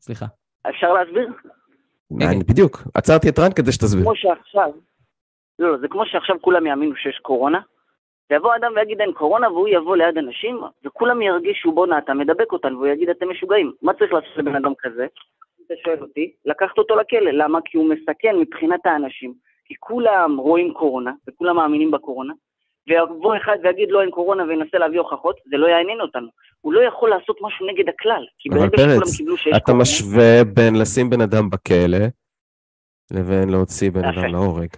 סליחה. 0.01 0.27
אפשר 0.71 0.93
להסביר? 0.93 1.33
אני- 2.21 2.45
בדיוק, 2.45 2.83
עצרתי 2.95 3.29
את 3.29 3.39
רן 3.39 3.53
כדי 3.53 3.73
שתסביר. 3.73 4.03
כמו 4.05 4.17
שעכשיו, 4.17 4.71
לא, 5.59 5.73
לא, 5.73 5.79
זה 5.79 5.89
כמו 5.89 6.07
שעכשיו 6.07 6.37
כולם 6.41 6.67
יאמינו 6.67 6.97
שיש 6.97 7.19
קורונה, 7.19 7.61
ויבוא 8.31 8.57
אדם 8.57 8.73
ויגיד 8.77 9.01
אין 9.01 9.13
קורונה, 9.13 9.51
והוא 9.51 9.69
יבוא 9.69 9.97
ליד 9.97 10.19
אנשים, 10.19 10.61
וכולם 10.85 11.23
ירגישו 11.23 11.73
בואנה 11.73 11.99
אתה 11.99 12.15
מדבק 12.15 12.53
אותנו, 12.53 12.79
והוא 12.79 12.87
יגיד 12.87 13.09
אתם 13.09 13.31
משוגעים. 13.31 13.73
מה 13.83 13.95
צריך 13.95 14.13
לעשות 14.13 14.37
לבן 14.37 14.57
אדם 14.57 14.73
כזה? 14.79 15.07
אם 15.61 15.65
אתה 15.67 15.75
שואל 15.85 16.01
אותי, 16.01 16.33
לקחת 16.45 16.79
אותו 16.79 16.97
לכלא. 16.97 17.31
למה? 17.31 17.59
כי 17.65 17.77
הוא 17.77 17.89
מסכן 17.89 18.37
מבחינת 18.39 18.87
האנשים, 18.87 19.35
כי 19.65 19.75
כולם 19.81 20.37
רואים 20.37 20.75
קורונה, 20.75 21.13
וכולם 21.29 21.57
מאמינים 21.57 21.91
בקורונה, 21.91 22.33
ויבוא 22.89 23.37
אחד 23.37 23.57
ויגיד 23.63 23.91
לא 23.91 24.01
אין 24.01 24.11
קורונה 24.11 24.45
וינסה 24.45 24.79
להביא 24.79 24.99
הוכחות, 24.99 25.37
זה 25.45 25.57
לא 25.57 25.67
יעניין 25.67 26.01
אותנו. 26.01 26.29
הוא 26.61 26.73
לא 26.73 26.81
יכול 26.81 27.11
לעשות 27.11 27.37
משהו 27.43 27.67
נגד 27.67 27.89
הכלל, 27.89 28.25
כי 28.39 28.49
ברגע 28.49 28.79
שכולם 28.79 29.17
קיבלו 29.17 29.37
שיש 29.37 29.53
אתה 29.57 29.65
קורונה... 29.65 29.83
משווה 29.83 30.45
בין 30.55 30.75
לשים 30.81 31.11
בן 31.11 31.21
אדם 31.21 31.51
בכלא 31.51 32.07
לבין 33.11 33.51
להוציא 33.51 33.91
בן. 33.91 34.05
אדם 34.05 34.33
להורג. 34.33 34.69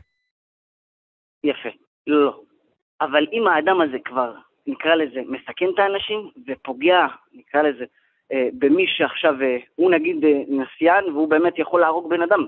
יפה. 1.46 1.68
לא, 2.06 2.24
לא. 2.24 2.40
אבל 3.00 3.26
אם 3.32 3.46
האדם 3.46 3.80
הזה 3.80 3.98
כבר, 4.04 4.32
נקרא 4.66 4.94
לזה, 4.94 5.20
מסכן 5.26 5.66
את 5.74 5.78
האנשים 5.78 6.30
ופוגע, 6.46 7.06
נקרא 7.32 7.62
לזה, 7.62 7.84
אה, 8.32 8.48
במי 8.58 8.86
שעכשיו, 8.86 9.42
אה, 9.42 9.56
הוא 9.74 9.90
נגיד 9.90 10.24
אה, 10.24 10.42
נסיין 10.48 11.04
והוא 11.04 11.28
באמת 11.28 11.58
יכול 11.58 11.80
להרוג 11.80 12.10
בן 12.10 12.22
אדם, 12.22 12.46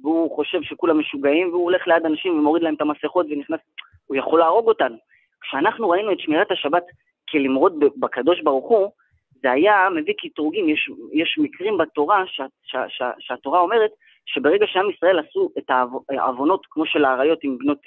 והוא 0.00 0.36
חושב 0.36 0.62
שכולם 0.62 0.98
משוגעים 0.98 1.48
והוא 1.48 1.62
הולך 1.62 1.86
ליד 1.86 2.06
אנשים 2.06 2.38
ומוריד 2.38 2.62
להם 2.62 2.74
את 2.74 2.80
המסכות 2.80 3.26
ונכנס, 3.30 3.60
הוא 4.06 4.16
יכול 4.16 4.38
להרוג 4.38 4.68
אותנו. 4.68 4.96
כשאנחנו 5.40 5.90
ראינו 5.90 6.12
את 6.12 6.20
שמירת 6.20 6.50
השבת 6.50 6.82
כלמרוד 7.30 7.84
בקדוש 7.96 8.40
ברוך 8.40 8.68
הוא, 8.68 8.90
זה 9.42 9.50
היה 9.50 9.88
מביא 9.94 10.14
קטרוגים, 10.18 10.68
יש, 10.68 10.90
יש 11.12 11.38
מקרים 11.38 11.78
בתורה 11.78 12.24
שה, 12.26 12.46
שה, 12.62 12.88
שה, 12.88 13.10
שהתורה 13.18 13.60
אומרת 13.60 13.90
שברגע 14.26 14.66
שעם 14.66 14.90
ישראל 14.90 15.18
עשו 15.18 15.50
את 15.58 15.70
העוו- 15.70 16.04
העוונות 16.08 16.66
כמו 16.70 16.86
של 16.86 17.04
האריות 17.04 17.38
עם 17.44 17.58
בנות 17.58 17.78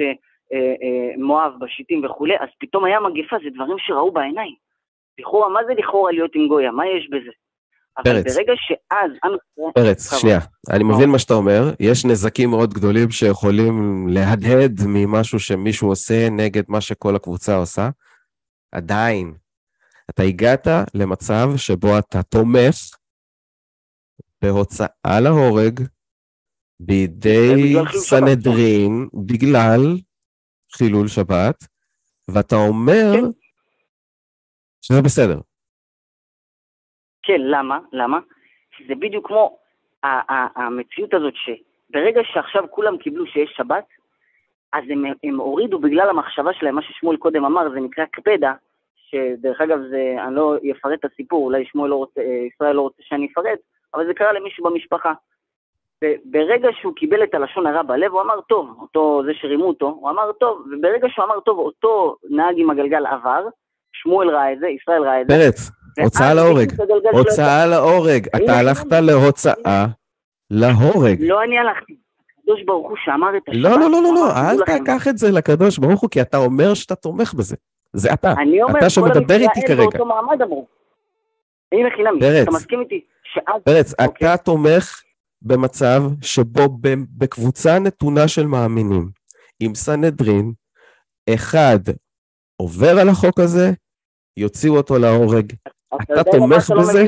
מואב, 1.17 1.51
בשיטים 1.59 2.05
וכולי, 2.05 2.33
אז 2.39 2.49
פתאום 2.59 2.85
היה 2.85 2.99
מגפה, 2.99 3.35
זה 3.43 3.49
דברים 3.55 3.77
שראו 3.79 4.11
בעיניים. 4.11 4.55
לכאורה, 5.19 5.49
מה 5.49 5.59
זה 5.67 5.73
לכאורה 5.73 6.11
להיות 6.11 6.31
עם 6.35 6.47
גויה? 6.47 6.71
מה 6.71 6.83
יש 6.87 7.09
בזה? 7.09 7.31
אבל 7.97 8.03
פרץ. 8.03 8.35
ברגע 8.35 8.53
שאז. 8.55 9.11
פרץ, 9.73 10.05
בכבוד. 10.07 10.21
שנייה, 10.21 10.39
אני 10.71 10.83
מבין 10.83 11.09
מה 11.09 11.19
שאתה 11.19 11.33
אומר, 11.33 11.61
יש 11.79 12.05
נזקים 12.05 12.49
מאוד 12.49 12.73
גדולים 12.73 13.11
שיכולים 13.11 14.07
להדהד 14.07 14.79
ממשהו 14.87 15.39
שמישהו 15.39 15.87
עושה 15.89 16.29
נגד 16.29 16.63
מה 16.67 16.81
שכל 16.81 17.15
הקבוצה 17.15 17.55
עושה. 17.55 17.89
עדיין, 18.71 19.33
אתה 20.09 20.23
הגעת 20.23 20.67
למצב 20.93 21.49
שבו 21.57 21.97
אתה 21.99 22.23
תומך 22.23 22.75
בהוצאה 24.41 25.19
להורג 25.23 25.79
בידי 26.79 27.73
שבת. 27.73 27.91
סנהדרין 27.91 29.07
בגלל 29.13 29.81
חילול 30.77 31.07
שבת, 31.07 31.55
ואתה 32.33 32.55
אומר 32.55 33.13
כן. 33.13 33.25
שזה 34.81 35.01
בסדר. 35.01 35.39
כן, 37.23 37.41
למה? 37.41 37.79
למה? 37.91 38.19
כי 38.71 38.83
זה 38.87 38.95
בדיוק 38.95 39.27
כמו 39.27 39.57
המציאות 40.55 41.13
הזאת 41.13 41.33
שברגע 41.35 42.21
שעכשיו 42.23 42.63
כולם 42.71 42.97
קיבלו 42.97 43.27
שיש 43.27 43.53
שבת, 43.57 43.85
אז 44.73 44.83
הם, 44.89 45.03
הם 45.23 45.39
הורידו 45.39 45.79
בגלל 45.79 46.09
המחשבה 46.09 46.53
שלהם, 46.53 46.75
מה 46.75 46.81
ששמואל 46.81 47.17
קודם 47.17 47.45
אמר, 47.45 47.69
זה 47.69 47.79
נקרא 47.79 48.05
קפדה, 48.05 48.53
שדרך 48.95 49.61
אגב, 49.61 49.79
זה, 49.89 50.15
אני 50.27 50.35
לא 50.35 50.55
אפרט 50.71 50.99
את 50.99 51.11
הסיפור, 51.11 51.45
אולי 51.45 51.65
שמואל 51.65 51.89
לא 51.89 51.95
רוצה, 51.95 52.21
אה, 52.21 52.45
ישראל 52.53 52.75
לא 52.75 52.81
רוצה 52.81 53.01
שאני 53.01 53.27
אפרט, 53.31 53.59
אבל 53.93 54.07
זה 54.07 54.13
קרה 54.13 54.33
למישהו 54.33 54.63
במשפחה. 54.63 55.13
וברגע 56.03 56.69
שהוא 56.81 56.93
קיבל 56.95 57.23
את 57.23 57.33
הלשון 57.33 57.67
הרע 57.67 57.81
בלב, 57.81 58.11
הוא 58.11 58.21
אמר, 58.21 58.41
טוב, 58.41 58.77
אותו, 58.81 59.21
זה 59.25 59.31
שרימו 59.33 59.65
אותו, 59.65 59.85
הוא 59.85 60.09
אמר, 60.09 60.31
טוב, 60.31 60.65
וברגע 60.71 61.07
שהוא 61.09 61.25
אמר, 61.25 61.39
טוב, 61.39 61.59
אותו 61.59 62.15
נהג 62.29 62.55
עם 62.57 62.69
הגלגל 62.69 63.05
עבר, 63.05 63.47
שמואל 63.93 64.29
ראה 64.29 64.53
את 64.53 64.59
זה, 64.59 64.67
ישראל 64.67 65.03
ראה 65.03 65.21
את 65.21 65.27
זה, 65.29 65.35
פרץ, 65.35 65.71
הוצאה 66.03 66.33
להורג. 66.33 66.71
הוצאה 67.11 67.65
להורג. 67.65 68.27
אתה 68.35 68.59
הלכת. 68.59 68.91
להוצאה 68.91 69.85
להורג. 70.51 71.17
לא 71.19 71.43
אני 71.43 71.57
הלכתי. 71.59 71.95
הקדוש 72.39 72.63
ברוך 72.65 72.89
הוא 72.89 72.97
שאמר 73.05 73.37
את 73.37 73.49
השבת. 73.49 73.63
לא, 73.63 73.69
לא, 73.69 73.91
לא, 73.91 74.03
לא, 74.03 74.13
לא, 74.13 74.27
אל 74.31 74.79
תקח 74.79 75.07
את 75.07 75.17
זה 75.17 75.31
לקדוש 75.31 75.77
ברוך 75.77 76.01
הוא, 76.01 76.09
כי 76.09 76.21
אתה 76.21 76.37
אומר 76.37 76.73
שאתה 76.73 76.95
תומך 76.95 77.33
בזה. 77.33 77.55
זה 77.93 78.13
אתה. 78.13 78.31
אני 78.31 78.63
אומר, 78.63 78.79
אתה 78.79 78.89
שמדבר 78.89 79.35
איתי 79.35 79.61
כרגע. 79.67 79.81
באותו 79.81 80.05
מעמד 80.05 80.41
אמרו. 80.41 80.67
הנה. 81.71 81.87
אתה 82.43 82.51
מסכים 82.51 82.79
איתי. 82.81 83.01
פרץ, 83.63 83.93
אוקיי. 84.01 84.33
אתה 84.33 84.43
תומך 84.43 85.01
במצב 85.45 86.03
שבו 86.21 86.77
בקבוצה 87.17 87.79
נתונה 87.79 88.27
של 88.27 88.45
מאמינים, 88.47 89.09
עם 89.59 89.75
סנהדרין, 89.75 90.53
אחד 91.33 91.79
עובר 92.57 92.99
על 92.99 93.09
החוק 93.09 93.39
הזה, 93.39 93.71
יוציאו 94.37 94.77
אותו 94.77 94.97
להורג, 94.97 95.53
אתה 96.03 96.23
תומך 96.31 96.69
לא 96.69 96.81
בזה? 96.81 97.05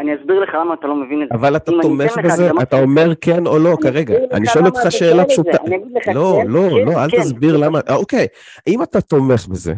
אני 0.00 0.14
אסביר 0.20 0.40
לך 0.40 0.48
למה 0.54 0.74
אתה 0.74 0.86
לא 0.86 0.96
מבין 0.96 1.22
את 1.22 1.28
זה. 1.28 1.34
אבל 1.34 1.56
אתה 1.56 1.72
תומך 1.82 2.18
בזה, 2.24 2.46
הקדמה 2.46 2.62
אתה 2.62 2.76
אומר 2.76 3.14
כן 3.20 3.46
או 3.46 3.58
לא 3.58 3.76
כרגע. 3.82 4.14
אני 4.32 4.46
שואל 4.46 4.66
אותך 4.66 4.80
שאלה. 4.90 5.24
פשוטה. 5.24 5.50
לא, 5.50 5.58
כן, 5.62 6.10
לא, 6.14 6.38
כן, 6.42 6.46
לא, 6.86 7.04
אל 7.04 7.10
כן. 7.10 7.20
תסביר 7.20 7.56
למה, 7.56 7.80
אה, 7.88 7.94
אוקיי, 7.94 8.26
אם 8.66 8.82
אתה 8.82 9.00
תומך 9.00 9.46
בזה. 9.48 9.74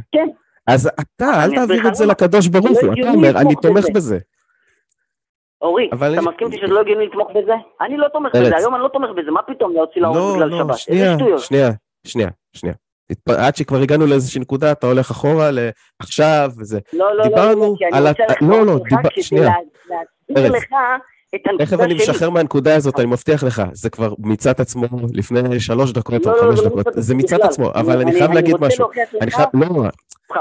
אז 0.66 0.86
אתה, 1.00 1.44
אל 1.44 1.54
תעביר 1.54 1.88
את 1.88 1.94
זה. 1.94 2.06
לקדוש 2.06 2.48
ברוך 2.48 2.82
לא 2.82 2.88
הוא, 2.88 2.94
אתה 3.00 3.10
אומר, 3.10 3.38
אני 3.40 3.54
תומך 3.62 3.84
בזה." 3.94 4.18
אורי, 5.64 5.88
אתה 5.94 6.06
אני- 6.06 6.16
מסכים 6.18 6.46
איתי 6.46 6.56
שזה 6.56 6.74
לא 6.74 6.80
הגיוני 6.80 7.06
לתמוך 7.06 7.28
בזה? 7.30 7.52
אני 7.80 7.96
לא 7.96 8.08
תומך. 8.12 8.30
בזה, 8.36 8.56
היום 8.56 8.74
אני 8.74 8.82
לא 8.82 8.88
תומך 8.88 9.10
בזה, 9.16 9.30
מה 9.30 9.40
פתאום 9.42 9.72
להוציא 9.74 10.02
להורג 10.02 10.16
לא, 10.18 10.32
בגלל 10.34 10.48
לא, 10.48 10.58
שבת? 10.58 10.88
איזה 10.88 11.14
שטויות. 11.18 11.40
שנייה, 11.40 11.70
שנייה, 12.06 12.28
שנייה. 12.56 12.74
עד 13.28 13.56
שכבר 13.56 13.78
הגענו 13.78 14.06
לאיזושהי 14.06 14.40
נקודה, 14.40 14.72
אתה 14.72 14.86
הולך 14.86 15.10
אחורה 15.10 15.50
לעכשיו 15.50 16.50
וזה. 16.58 16.78
לא, 16.92 16.98
לא, 17.10 17.16
לא, 17.16 17.24
דיברנו 17.24 17.60
לא, 17.72 17.74
כי 17.78 17.84
אני 17.86 17.96
על 17.98 18.08
רוצה 18.08 18.22
הת- 18.24 18.30
לחזור 18.30 18.50
לא, 18.50 18.66
לא, 18.66 18.74
לך 18.74 18.82
דיבר- 18.88 19.10
כדי 19.14 19.22
שנייה. 19.22 19.44
לה- 19.44 19.96
להסביר. 20.30 20.52
לך 20.58 20.64
את 21.34 21.40
הנקודה 21.46 21.64
תכף 21.66 21.80
אני 21.80 21.98
שלי. 21.98 22.10
משחרר 22.12 22.30
מהנקודה 22.30 22.76
הזאת, 22.76 22.98
אני 23.00 23.06
מבטיח 23.06 23.44
לך. 23.44 23.62
זה 23.72 23.90
כבר 23.90 24.14
מיצה 24.18 24.50
את 24.50 24.60
עצמו 24.60 24.86
לפני 25.14 25.60
שלוש 25.60 25.92
דקות 25.92 26.26
או 26.26 26.32
לא, 26.32 26.36
לא, 26.36 26.42
חמש 26.50 26.60
לא 26.60 26.68
דקות. 26.68 26.86
זה 26.96 27.14
מיצה 27.14 27.36
את. 27.36 27.40
עצמו, 27.40 27.72
אני- 27.72 27.80
אבל 27.80 28.00
אני 28.00 28.12
חייב 28.12 28.24
אני 28.24 28.34
להגיד 28.34 28.52
רוצה 28.54 28.66
משהו. 28.66 28.80
להוכיח 28.84 29.08
לך- 29.14 29.22
אני 29.22 29.30
חייב, 29.30 29.48
לא. 29.54 29.84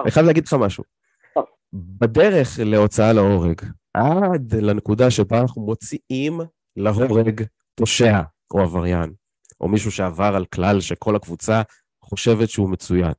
אני 0.04 0.12
חייב 0.12 0.26
להגיד 0.26 0.44
לך 0.48 0.54
משהו. 0.54 0.84
בדרך 1.74 2.60
להוצאה 2.66 3.14
להורג, 3.14 3.62
עד 3.94 4.56
לנקודה 4.56 5.12
שבה 5.12 5.42
אנחנו 5.42 5.62
מוציאים 5.62 6.40
להורג 6.78 7.44
פושע 7.76 8.22
או 8.54 8.60
עבריין, 8.62 9.14
או 9.62 9.68
מישהו 9.68 9.92
שעבר 9.92 10.36
על 10.36 10.46
כלל 10.46 10.82
שכל 10.82 11.16
הקבוצה 11.16 11.62
חושבת 12.04 12.50
שהוא 12.50 12.70
מצוין. 12.70 13.12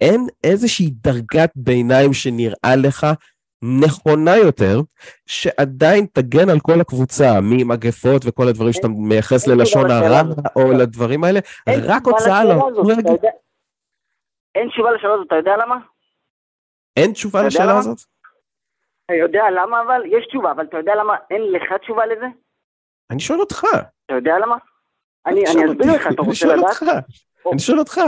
אין 0.00 0.26
איזושהי 0.44 0.90
דרגת 0.90 1.52
ביניים 1.56 2.12
שנראה 2.12 2.76
לך 2.76 3.06
נכונה 3.84 4.36
יותר, 4.36 4.80
שעדיין 5.26 6.06
תגן 6.12 6.48
על 6.48 6.60
כל 6.60 6.80
הקבוצה, 6.80 7.40
ממגפות 7.42 8.22
וכל 8.26 8.48
הדברים 8.48 8.72
שאתה 8.72 8.88
מייחס 8.88 9.46
ללשון 9.46 9.90
הרע. 9.90 10.22
או 10.56 10.72
לדברים 10.72 11.24
האלה, 11.24 11.40
רק 11.68 12.06
הוצאה 12.06 12.44
להורג. 12.44 13.06
אין 14.54 14.68
תשובה 14.68 14.92
לשאלה 14.92 15.14
הזאת, 15.14 15.26
אתה 15.26 15.34
יודע 15.34 15.56
למה? 15.56 15.76
אין 17.02 17.12
תשובה 17.12 17.42
לשאלה 17.46 17.64
למה? 17.64 17.78
הזאת? 17.78 17.98
אתה 19.06 19.14
יודע 19.14 19.50
למה 19.50 19.80
אבל? 19.82 20.02
יש 20.06 20.26
תשובה, 20.26 20.50
אבל 20.50 20.64
אתה 20.64 20.76
יודע 20.76 20.94
למה 20.94 21.16
אין 21.30 21.42
לך 21.52 21.72
תשובה 21.72 22.06
לזה? 22.06 22.26
אני 23.10 23.20
שואל 23.20 23.40
אותך. 23.40 23.64
אתה 24.06 24.14
יודע 24.14 24.38
למה? 24.38 24.56
אני 25.26 25.40
אני 25.40 25.64
אסביר. 25.72 25.94
לך, 25.94 26.06
אתה 26.12 26.22
רוצה 26.22 26.46
לדעת? 26.46 26.82
אני 27.52 27.58
שואל 27.58 27.78
אותך. 27.78 28.00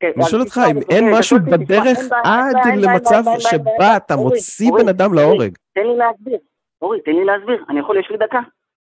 כן, 0.00 0.10
אני 0.16 0.24
שואל 0.30 0.40
אותך 0.40 0.60
אם 0.70 0.76
אין 0.90 1.04
משהו 1.18 1.38
בדרך 1.38 1.98
עד 2.24 2.56
למצב 2.76 3.22
שבה. 3.38 3.96
אתה 3.96 4.16
מוציא 4.16 4.70
בן 4.78 4.88
אדם 4.88 5.14
להורג. 5.14 5.56
תן 5.74 5.80
לי 5.80 5.96
להסביר. 5.96 6.38
אורי, 6.82 7.00
תן 7.00 7.10
לי 7.12 7.24
להסביר. 7.24 7.64
אני 7.68 7.80
יכול, 7.80 8.00
יש 8.00 8.10
לי 8.10 8.16
דקה? 8.16 8.40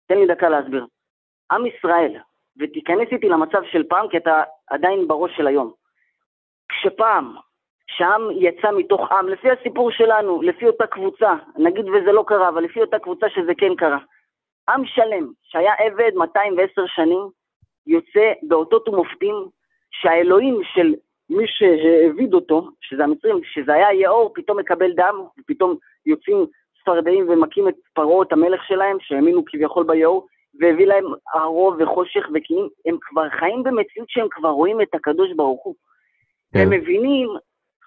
תן 0.07 0.17
לי 0.17 0.27
דקה 0.27 0.49
להסביר. 0.49 0.85
עם 1.51 1.65
ישראל, 1.65 2.17
ותיכנס 2.59 3.07
איתי 3.11 3.29
למצב 3.29 3.59
של 3.71 3.83
פעם, 3.83 4.07
כי 4.11 4.17
אתה 4.17 4.43
עדיין 4.67 5.07
בראש 5.07 5.31
של 5.37 5.47
היום. 5.47 5.73
כשפעם, 6.69 7.35
כשעם 7.87 8.21
יצא 8.31 8.71
מתוך 8.77 9.11
עם, 9.11 9.27
לפי 9.27 9.47
הסיפור 9.51 9.91
שלנו, 9.91 10.41
לפי 10.41 10.67
אותה 10.67 10.87
קבוצה, 10.87 11.33
נגיד 11.57 11.85
וזה 11.85 12.11
לא 12.11 12.23
קרה, 12.27 12.49
אבל 12.49 12.63
לפי 12.63 12.81
אותה 12.81 12.99
קבוצה 12.99 13.29
שזה 13.29 13.51
כן 13.57 13.75
קרה, 13.75 13.97
עם 14.69 14.85
שלם, 14.85 15.31
שהיה 15.43 15.73
עבד 15.73 16.11
210 16.15 16.85
שנים, 16.87 17.27
יוצא 17.87 18.31
באותות 18.43 18.87
ומופתים, 18.87 19.35
שהאלוהים 19.91 20.61
של 20.73 20.93
מי 21.29 21.43
שהעביד 21.47 22.33
אותו, 22.33 22.69
שזה 22.81 23.03
המצרים, 23.03 23.39
שזה 23.43 23.73
היה 23.73 23.93
יאור, 23.93 24.31
פתאום 24.35 24.59
מקבל 24.59 24.91
דם, 24.91 25.15
ופתאום 25.39 25.75
יוצאים 26.05 26.45
צפרדעים 26.81 27.29
ומכים 27.29 27.67
את 27.67 27.75
פרעה, 27.93 28.21
את 28.21 28.33
המלך 28.33 28.63
שלהם, 28.67 28.97
שהאמינו 28.99 29.45
כביכול 29.45 29.83
ביאור, 29.83 30.27
והביא 30.59 30.85
להם 30.85 31.05
ערוב 31.33 31.75
וחושך 31.81 32.27
וכאים, 32.33 32.69
הם 32.85 32.97
כבר 33.01 33.29
חיים 33.29 33.63
במציאות 33.63 34.09
שהם 34.09 34.27
כבר 34.31 34.49
רואים 34.49 34.81
את 34.81 34.95
הקדוש 34.95 35.29
ברוך 35.35 35.63
הוא. 35.63 35.75
כן. 36.53 36.59
הם 36.59 36.69
מבינים 36.69 37.29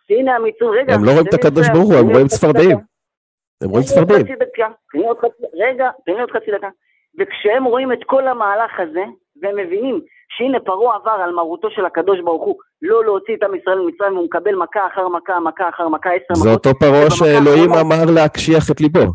שהנה 0.09 0.37
המצרים, 0.37 0.71
רגע, 0.71 0.95
הם 0.95 1.05
לא 1.05 1.11
רואים 1.11 1.27
את 1.29 1.35
הקדוש 1.35 1.69
ברוך 1.69 1.91
הוא, 1.91 1.99
הם 1.99 2.09
רואים 2.09 2.27
צפרדעים. 2.27 2.79
הם 3.63 3.71
רואים 3.71 3.85
צפרדעים. 3.85 4.27
רגע, 5.55 5.91
תן 6.07 6.13
לי 6.13 6.21
עוד 6.21 6.31
חצי 6.31 6.51
דקה. 6.51 6.69
וכשהם 7.19 7.65
רואים 7.65 7.93
את 7.93 7.99
כל 8.07 8.29
המהלך 8.29 8.73
הזה, 8.79 9.05
והם 9.43 9.57
מבינים 9.57 10.01
שהנה 10.37 10.61
פרעה 10.61 10.97
עבר 10.97 11.11
על 11.25 11.33
מרותו 11.33 11.71
של 11.71 11.85
הקדוש 11.85 12.21
ברוך 12.21 12.43
הוא, 12.43 12.57
לא 12.83 13.05
להוציא 13.05 13.37
את 13.37 13.43
עם 13.43 13.55
ישראל 13.55 13.79
ממצרים, 13.79 14.13
והוא 14.13 14.25
מקבל 14.25 14.55
מכה 14.55 14.87
אחר 14.87 15.09
מכה, 15.09 15.41
מכה 15.41 15.69
אחר 15.69 15.89
מכה, 15.89 16.11
עשר 16.11 16.35
זה 16.35 16.51
מכות. 16.51 16.67
אותו 16.67 16.79
פרעה 16.79 17.11
שאלוהים 17.11 17.71
אמר 17.73 18.05
להקשיח 18.15 18.71
את 18.71 18.81
ליבו. 18.81 19.07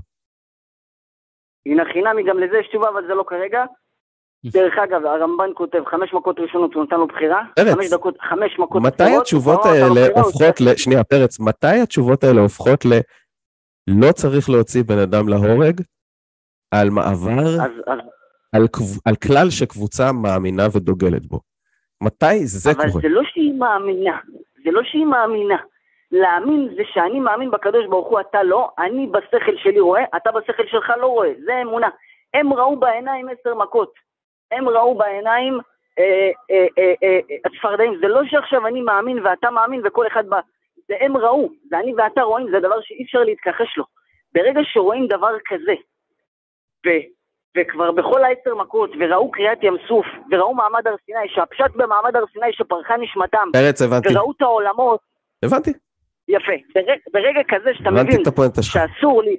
הנה 1.65 1.83
חינמי, 1.93 2.23
גם 2.23 2.39
לזה 2.39 2.57
יש 2.57 2.67
תשובה, 2.67 2.89
אבל 2.89 3.07
זה 3.07 3.13
לא 3.13 3.23
כרגע. 3.27 3.65
דרך 4.45 4.77
אגב, 4.77 5.05
הרמב"ן 5.05 5.49
כותב, 5.53 5.83
חמש 5.85 6.13
מכות 6.13 6.39
ראשונות 6.39 6.73
הוא 6.73 6.83
נתן 6.83 6.95
לו 6.95 7.07
בחירה, 7.07 7.43
חמש 7.59 7.93
דקות, 7.93 8.17
חמש 8.21 8.59
מכות 8.59 8.81
מתי 8.81 9.03
אחרות, 9.03 9.21
התשובות 9.21 9.65
האלה 9.65 10.01
הופכות 10.15 10.61
ל... 10.61 10.75
שנייה, 10.75 11.03
פרץ, 11.03 11.39
מתי 11.39 11.79
התשובות 11.83 12.23
האלה 12.23 12.41
הופכות 12.41 12.85
ל... 12.85 12.89
לא 13.87 14.11
צריך 14.11 14.49
להוציא 14.49 14.83
בן 14.83 14.99
אדם 14.99 15.29
להורג 15.29 15.81
על 16.71 16.89
מעבר, 16.89 17.63
על 19.05 19.15
כלל 19.15 19.49
שקבוצה 19.49 20.11
מאמינה 20.11 20.63
ודוגלת 20.73 21.25
בו? 21.25 21.39
מתי 22.03 22.45
זה 22.45 22.71
אבל 22.71 22.89
קורה? 22.89 23.01
זה 23.01 23.09
לא 23.09 23.21
שהיא 23.25 23.53
מאמינה, 23.53 24.17
זה 24.63 24.71
לא 24.71 24.81
שהיא 24.83 25.05
מאמינה. 25.05 25.57
להאמין 26.11 26.69
זה 26.75 26.81
שאני 26.93 27.19
מאמין 27.19 27.51
בקדוש 27.51 27.85
ברוך 27.89 28.07
הוא, 28.07 28.19
אתה 28.19 28.43
לא, 28.43 28.69
אני 28.79 29.07
בשכל 29.07 29.57
שלי 29.57 29.79
רואה, 29.79 30.03
אתה 30.17 30.31
בשכל 30.31 30.63
שלך 30.67 30.89
לא 31.01 31.07
רואה, 31.07 31.29
זה 31.45 31.51
אמונה. 31.61 31.89
הם 32.33 32.53
ראו 32.53 32.79
בעיניים 32.79 33.27
עשר 33.29 33.55
מכות, 33.55 33.93
הם 34.57 34.69
ראו 34.69 34.97
בעיניים 34.97 35.59
אה, 35.99 36.31
אה, 36.51 36.65
אה, 37.03 37.19
הצפרדעים, 37.45 37.93
זה 38.01 38.07
לא 38.07 38.21
שעכשיו 38.25 38.67
אני 38.67 38.81
מאמין 38.81 39.25
ואתה 39.25 39.51
מאמין 39.51 39.81
וכל 39.85 40.07
אחד 40.07 40.23
ב... 40.29 40.35
זה 40.87 40.93
הם 40.99 41.17
ראו, 41.17 41.49
זה 41.69 41.79
אני 41.79 41.93
ואתה 41.93 42.21
רואים, 42.21 42.47
זה 42.51 42.59
דבר 42.59 42.81
שאי 42.81 43.03
אפשר 43.03 43.19
להתכחש 43.19 43.77
לו. 43.77 43.83
ברגע 44.33 44.61
שרואים 44.63 45.07
דבר 45.07 45.37
כזה, 45.45 45.73
ו, 46.85 46.89
וכבר 47.57 47.91
בכל 47.91 48.23
העשר 48.23 48.55
מכות, 48.55 48.89
וראו 48.99 49.31
קריאת 49.31 49.63
ים 49.63 49.77
סוף, 49.87 50.05
וראו 50.31 50.53
מעמד 50.53 50.87
הר 50.87 50.95
סיני, 51.05 51.27
שהפשט 51.27 51.75
במעמד 51.75 52.15
הר 52.15 52.23
סיני 52.33 52.53
שפרחה 52.53 52.97
נשמתם, 52.97 53.47
פרץ, 53.53 53.81
הבנתי. 53.81 54.13
וראו 54.13 54.31
את 54.31 54.41
העולמות, 54.41 54.99
הבנתי. 55.43 55.71
יפה. 56.27 56.53
ברגע, 56.75 56.93
ברגע 57.13 57.41
כזה 57.47 57.69
שאתה 57.73 57.91
מבין. 57.91 58.23
שאסור 58.61 59.23
לי... 59.23 59.37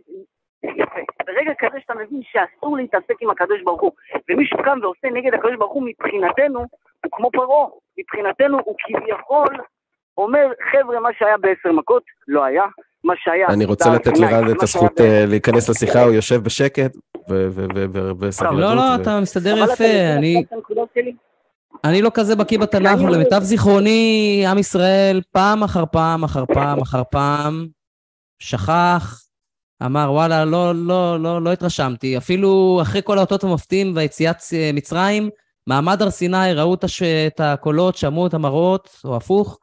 יפה. 0.77 1.01
ברגע 1.27 1.53
כזה 1.59 1.79
שאתה 1.81 1.95
מבין 1.95 2.21
שאסור 2.23 2.77
להתעסק 2.77 3.23
עם 3.23 3.31
הקדוש 3.31 3.62
ברוך 3.65 3.83
הוא, 3.83 3.93
ומישהו 4.31 4.59
קם 4.65 4.79
ועושה 4.83 5.09
נגד 5.12 5.35
הקדוש 5.35 5.57
ברוך 5.59 5.73
הוא 5.73 5.83
מבחינתנו, 5.87 6.61
הוא 7.05 7.11
כמו 7.12 7.31
פרעה, 7.33 7.67
מבחינתנו 7.99 8.59
הוא 8.65 8.75
כביכול 8.79 9.57
אומר, 10.19 10.47
חבר'ה, 10.73 11.01
מה 11.01 11.09
שהיה 11.19 11.37
בעשר 11.37 11.73
מכות, 11.73 12.03
לא 12.29 12.45
היה, 12.45 12.65
מה 13.05 13.15
שהיה... 13.17 13.47
אני 13.49 13.65
רוצה 13.65 13.95
לתת 13.95 14.19
לרן 14.19 14.51
את 14.51 14.62
הזכות 14.62 15.01
אה, 15.01 15.25
להיכנס 15.27 15.69
לשיחה, 15.69 16.03
הוא 16.03 16.12
יושב 16.12 16.37
בשקט 16.45 16.97
ובסבלנות. 17.29 18.61
לא, 18.61 18.75
לא, 18.75 18.95
אתה 19.03 19.21
מסתדר 19.21 19.55
יפה, 19.65 19.85
אני... 20.17 20.45
אני 21.85 22.03
לא 22.03 22.11
כזה 22.15 22.37
בקיא 22.37 22.59
בתנ"ך, 22.59 23.01
אבל 23.03 23.15
למיטב 23.15 23.41
זיכרוני, 23.41 24.45
עם 24.51 24.59
ישראל 24.59 25.21
פעם 25.33 25.62
אחר 25.62 25.85
פעם 25.93 26.25
אחר 26.25 26.45
פעם 26.47 26.79
אחר 26.81 27.03
פעם 27.11 27.67
שכח, 28.39 29.24
אמר, 29.83 30.07
וואלה, 30.12 30.45
לא, 30.45 30.72
לא, 30.75 31.20
לא, 31.20 31.43
לא 31.43 31.53
התרשמתי. 31.53 32.18
אפילו 32.18 32.79
אחרי 32.83 33.01
כל 33.05 33.18
האותות 33.18 33.45
המופתים 33.45 33.97
והיציאת 33.97 34.37
מצרים, 34.75 35.31
מעמד 35.66 36.03
הר 36.03 36.11
סיני 36.11 36.53
ראו 36.57 36.75
את 36.75 37.41
הקולות, 37.41 37.97
שמעו 37.97 38.27
את 38.27 38.35
המראות, 38.35 39.01
או 39.05 39.16
הפוך, 39.16 39.59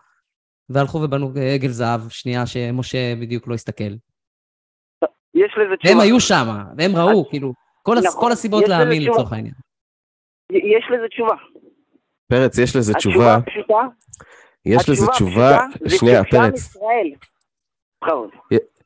והלכו 0.69 0.97
ובנו 0.97 1.31
עגל 1.55 1.69
זהב, 1.69 2.09
שנייה 2.09 2.45
שמשה 2.45 3.15
בדיוק 3.21 3.47
לא 3.47 3.53
הסתכל. 3.53 3.83
יש 5.33 5.51
לזה 5.57 5.77
תשובה. 5.77 5.93
הם 5.93 5.99
היו 5.99 6.19
שם, 6.19 6.45
והם 6.77 6.95
ראו, 6.95 7.29
כאילו, 7.29 7.53
כל, 7.83 7.95
נכון, 8.05 8.21
כל 8.21 8.31
הסיבות 8.31 8.67
להאמין 8.67 9.03
לצורך 9.03 9.33
העניין. 9.33 9.53
יש 10.51 10.85
לזה 10.93 11.07
תשובה. 11.07 11.35
פרץ, 12.27 12.57
יש 12.57 12.75
לזה 12.75 12.93
תשובה. 12.93 13.35
התשובה 13.35 13.51
פשוטה. 13.51 13.87
יש 14.65 14.89
לזה 14.89 15.07
תשובה, 15.11 15.59
שנייה, 15.87 16.23
פרץ. 16.23 16.77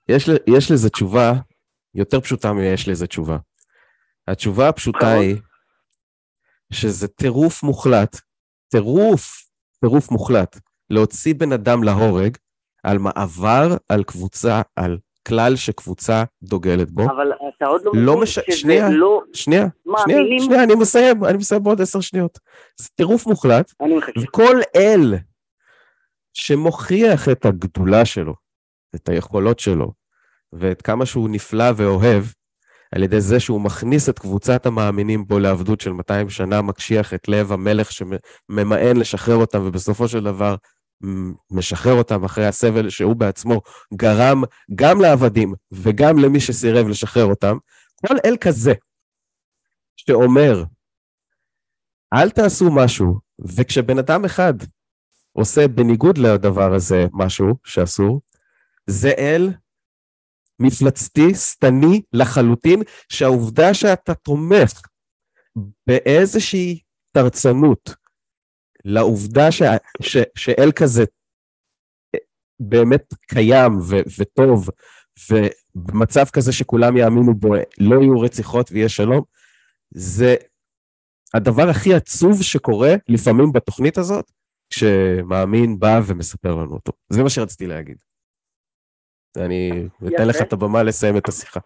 יש, 0.09 0.29
יש 0.47 0.71
לזה 0.71 0.89
תשובה 0.89 1.33
יותר 1.95 2.21
פשוטה 2.21 2.53
מיש 2.53 2.89
לזה 2.89 3.07
תשובה. 3.07 3.37
התשובה 4.27 4.69
הפשוטה 4.69 5.11
היא 5.11 5.35
שזה 6.73 7.07
טירוף 7.07 7.63
מוחלט, 7.63 8.19
טירוף, 8.71 9.45
טירוף 9.81 10.11
מוחלט, 10.11 10.59
להוציא 10.89 11.33
בן 11.33 11.51
אדם 11.51 11.83
להורג 11.83 12.37
על 12.83 12.97
מעבר, 12.97 13.77
על 13.89 14.03
קבוצה, 14.03 14.61
על 14.75 14.97
כלל 15.27 15.55
שקבוצה 15.55 16.23
דוגלת 16.43 16.91
בו. 16.91 17.03
אבל 17.03 17.31
אתה 17.57 17.65
עוד 17.65 17.81
לא, 17.85 17.91
לא 17.95 18.11
מבין 18.11 18.23
מש... 18.23 18.33
שזה 18.33 18.57
שנייה, 18.57 18.89
לא... 18.89 19.21
שנייה, 19.33 19.67
שנייה, 20.03 20.19
שנייה, 20.39 20.63
אני 20.63 20.75
מסיים, 20.75 21.25
אני 21.25 21.37
מסיים 21.37 21.63
בעוד 21.63 21.81
עשר 21.81 21.99
שניות. 21.99 22.39
זה 22.79 22.89
טירוף 22.95 23.27
מוחלט, 23.27 23.71
וכל 24.23 24.55
אל 24.75 25.15
שמוכיח 26.33 27.29
את 27.29 27.45
הגדולה 27.45 28.05
שלו, 28.05 28.33
את 28.95 29.09
היכולות 29.09 29.59
שלו, 29.59 29.93
ואת 30.53 30.81
כמה 30.81 31.05
שהוא 31.05 31.29
נפלא 31.29 31.65
ואוהב, 31.75 32.23
על 32.91 33.03
ידי 33.03 33.21
זה 33.21 33.39
שהוא 33.39 33.61
מכניס 33.61 34.09
את 34.09 34.19
קבוצת 34.19 34.65
המאמינים 34.65 35.27
בו 35.27 35.39
לעבדות 35.39 35.81
של 35.81 35.91
200 35.91 36.29
שנה, 36.29 36.61
מקשיח 36.61 37.13
את 37.13 37.27
לב 37.27 37.51
המלך 37.51 37.91
שממאן 37.91 38.97
לשחרר 38.97 39.35
אותם, 39.35 39.61
ובסופו 39.65 40.07
של 40.07 40.23
דבר 40.23 40.55
משחרר 41.51 41.93
אותם 41.93 42.23
אחרי 42.23 42.45
הסבל 42.45 42.89
שהוא 42.89 43.15
בעצמו 43.15 43.61
גרם 43.93 44.43
גם 44.75 45.01
לעבדים 45.01 45.53
וגם 45.71 46.17
למי 46.17 46.39
שסירב 46.39 46.87
לשחרר 46.87 47.25
אותם, 47.25 47.57
כל 48.07 48.15
אל 48.25 48.35
כזה 48.41 48.73
שאומר, 49.95 50.63
אל 52.13 52.29
תעשו 52.29 52.71
משהו, 52.71 53.19
וכשבן 53.57 53.97
אדם 53.97 54.25
אחד 54.25 54.53
עושה 55.31 55.67
בניגוד 55.67 56.17
לדבר 56.17 56.73
הזה 56.73 57.05
משהו 57.13 57.47
שאסור, 57.63 58.21
זה 58.89 59.11
אל 59.17 59.49
מפלצתי, 60.59 61.35
שטני 61.35 62.01
לחלוטין, 62.13 62.81
שהעובדה 63.09 63.73
שאתה 63.73 64.13
תומך 64.13 64.81
באיזושהי 65.87 66.79
תרצנות, 67.11 67.89
לעובדה 68.85 69.51
ש, 69.51 69.61
ש, 70.01 70.17
שאל 70.35 70.71
כזה 70.71 71.03
באמת 72.59 73.13
קיים 73.27 73.71
ו, 73.89 73.95
וטוב, 74.19 74.69
ובמצב 75.29 76.25
כזה 76.33 76.51
שכולם 76.51 76.97
יאמינו 76.97 77.35
בו, 77.35 77.53
לא 77.77 78.01
יהיו 78.01 78.19
רציחות 78.19 78.71
ויהיה 78.71 78.89
שלום, 78.89 79.23
זה 79.93 80.35
הדבר 81.33 81.69
הכי 81.69 81.93
עצוב 81.93 82.43
שקורה 82.43 82.95
לפעמים 83.07 83.51
בתוכנית 83.51 83.97
הזאת, 83.97 84.31
כשמאמין 84.69 85.79
בא 85.79 86.01
ומספר 86.05 86.55
לנו 86.55 86.73
אותו. 86.73 86.91
זה 87.09 87.23
מה 87.23 87.29
שרציתי 87.29 87.67
להגיד. 87.67 87.97
אני 89.37 89.87
אתן 90.07 90.27
לך 90.27 90.35
את 90.41 90.53
הבמה 90.53 90.83
לסיים 90.83 91.17
את 91.17 91.27
השיחה. 91.27 91.59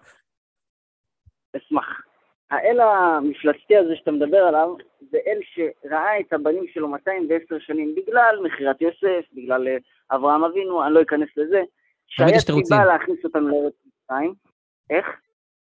אשמח. 1.58 2.02
האל 2.52 2.80
המפלצתי 2.80 3.78
הזה 3.78 3.96
שאתה 3.96 4.12
מדבר 4.12 4.38
עליו, 4.38 4.76
זה 5.12 5.18
אל 5.28 5.40
שראה 5.44 6.20
את 6.20 6.34
הבנים 6.34 6.66
שלו 6.74 6.88
210 6.88 7.60
שנים 7.60 7.96
בגלל 7.96 8.40
מכירת 8.44 8.82
יוסף, 8.82 9.26
בגלל 9.34 9.68
אה, 9.68 9.78
אברהם 10.12 10.44
אבינו, 10.44 10.86
אני 10.86 10.94
לא 10.94 11.02
אכנס 11.02 11.30
לזה, 11.38 11.62
שהיה 12.08 12.40
סיבה 12.40 12.86
להכניס 12.86 13.20
אותם 13.24 13.48
לארץ 13.48 13.74
מצרים. 13.86 14.34
איך? 14.90 15.06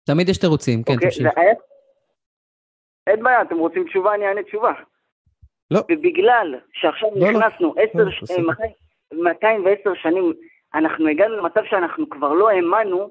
תמיד 0.07 0.29
יש 0.29 0.39
תירוצים, 0.39 0.83
כן, 0.83 0.93
אוקיי, 0.93 1.09
תמשיך. 1.09 1.29
אין 3.07 3.23
בעיה, 3.23 3.43
אתם 3.43 3.59
רוצים 3.59 3.85
תשובה, 3.89 4.15
אני 4.15 4.27
אענה 4.27 4.43
תשובה. 4.43 4.73
לא. 5.71 5.81
ובגלל 5.91 6.55
שעכשיו 6.73 7.09
לא, 7.15 7.33
לא. 7.33 7.39
נכנסנו 7.39 7.75
לא, 7.77 7.83
10, 7.83 8.41
לא, 9.13 9.25
210 9.25 9.95
שנים, 9.95 10.33
אנחנו 10.75 11.09
הגענו 11.09 11.37
למצב 11.37 11.61
שאנחנו 11.71 12.11
כבר 12.11 12.33
לא 12.33 12.51
האמנו 12.51 13.11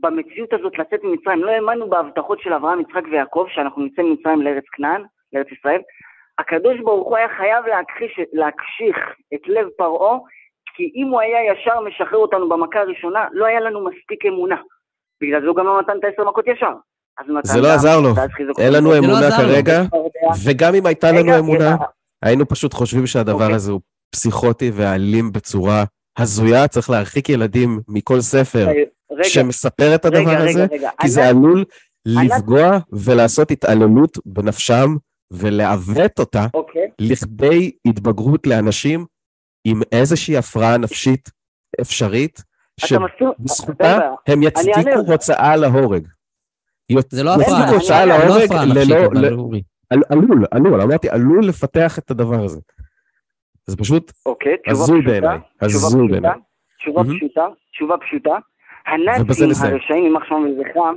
במציאות 0.00 0.52
הזאת 0.52 0.78
לצאת 0.78 1.00
ממצרים, 1.04 1.44
לא 1.44 1.50
האמנו 1.50 1.90
בהבטחות 1.90 2.40
של 2.40 2.52
אברהם, 2.52 2.80
יצחק 2.80 3.02
ויעקב, 3.10 3.46
שאנחנו 3.48 3.84
נצא 3.84 4.02
ממצרים 4.02 4.42
לארץ 4.42 4.64
כנען, 4.72 5.02
לארץ 5.32 5.46
ישראל. 5.58 5.80
הקדוש 6.38 6.80
ברוך 6.84 7.08
הוא 7.08 7.16
היה 7.16 7.28
חייב 7.36 7.64
להקשיש, 7.66 8.26
להקשיח 8.32 8.98
את 9.34 9.48
לב 9.48 9.68
פרעה, 9.78 10.18
כי 10.74 10.92
אם 10.94 11.08
הוא 11.08 11.20
היה 11.20 11.52
ישר 11.52 11.80
משחרר 11.80 12.18
אותנו 12.18 12.48
במכה 12.48 12.80
הראשונה, 12.80 13.26
לא 13.32 13.46
היה 13.46 13.60
לנו 13.60 13.84
מספיק 13.84 14.26
אמונה. 14.26 14.56
בגלל 15.22 15.40
זה 15.40 15.46
הוא 15.46 15.56
גם 15.56 15.66
לא 15.66 15.80
נתן 15.80 15.98
את 15.98 16.04
העשר 16.04 16.24
מכות 16.24 16.46
ישר. 16.46 16.72
זה 17.42 17.60
לא 17.60 17.68
עזר 17.68 18.00
לו, 18.00 18.08
אין 18.58 18.72
לנו 18.72 18.90
לא 18.90 18.98
אמונה 18.98 19.30
כרגע, 19.36 19.82
וגם 20.46 20.74
אם 20.74 20.86
הייתה 20.86 21.12
לנו 21.12 21.38
אמונה, 21.38 21.76
היינו 22.22 22.48
פשוט 22.48 22.74
חושבים 22.74 23.06
שהדבר 23.06 23.42
אוקיי. 23.42 23.54
הזה 23.54 23.72
הוא 23.72 23.80
פסיכוטי 24.10 24.70
ואלים 24.74 25.32
בצורה 25.32 25.84
הזויה, 26.18 26.68
צריך 26.68 26.90
להרחיק 26.90 27.28
ילדים 27.28 27.80
מכל 27.88 28.20
ספר 28.20 28.68
שמספר 29.22 29.94
את 29.94 30.04
הדבר 30.04 30.36
הזה, 30.36 30.66
כי 31.00 31.08
זה 31.08 31.28
עלול 31.28 31.64
לפגוע 32.06 32.78
ולעשות 32.92 33.50
התעללות 33.50 34.18
בנפשם 34.26 34.96
ולעוות 35.30 36.18
אותה 36.18 36.46
אוקיי. 36.54 36.90
לכדי 36.98 37.70
התבגרות 37.86 38.46
לאנשים 38.46 39.06
עם 39.64 39.80
איזושהי 39.92 40.36
הפרעה 40.36 40.76
נפשית 40.76 41.30
אפשרית, 41.80 42.42
שבזכותה 42.80 43.98
הם 44.26 44.42
יצדיקו 44.42 45.00
הוצאה 45.06 45.56
להורג. 45.56 46.06
זה 47.10 47.22
לא 47.22 47.34
הפרעה, 47.34 47.60
יצדיקו 47.60 47.74
הוצאה 47.80 48.06
לא 48.06 48.18
להורג 48.18 48.52
ללא... 48.52 48.96
עלול, 49.90 50.44
עלול, 50.50 50.80
אמרתי, 50.80 51.08
עלול 51.10 51.46
לפתח 51.46 51.98
את 51.98 52.10
הדבר 52.10 52.44
הזה. 52.44 52.60
זה 53.68 53.76
פשוט 53.76 54.12
הזוי 54.66 55.02
בעיניי, 55.02 55.38
הזוי 55.60 56.08
בעיניי. 56.08 56.30
תשובה 56.78 57.02
פשוטה, 57.04 57.46
תשובה 57.70 57.98
פשוטה. 57.98 58.36
הנאצים 58.86 59.50
הרשעים, 59.64 60.04
יימח 60.04 60.24
שמם 60.28 60.46
וזכרם, 60.46 60.96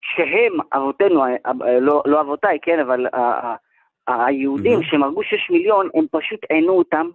שהם 0.00 0.52
אבותינו, 0.72 1.24
לא, 1.80 2.02
לא 2.06 2.20
אבותיי, 2.20 2.58
כן, 2.62 2.78
אבל 2.80 3.06
היהודים 4.06 4.82
שהם 4.82 5.02
הרגו 5.02 5.22
6 5.22 5.50
מיליון, 5.50 5.88
הם 5.94 6.04
פשוט 6.10 6.40
עינו 6.48 6.72
אותם, 6.72 7.06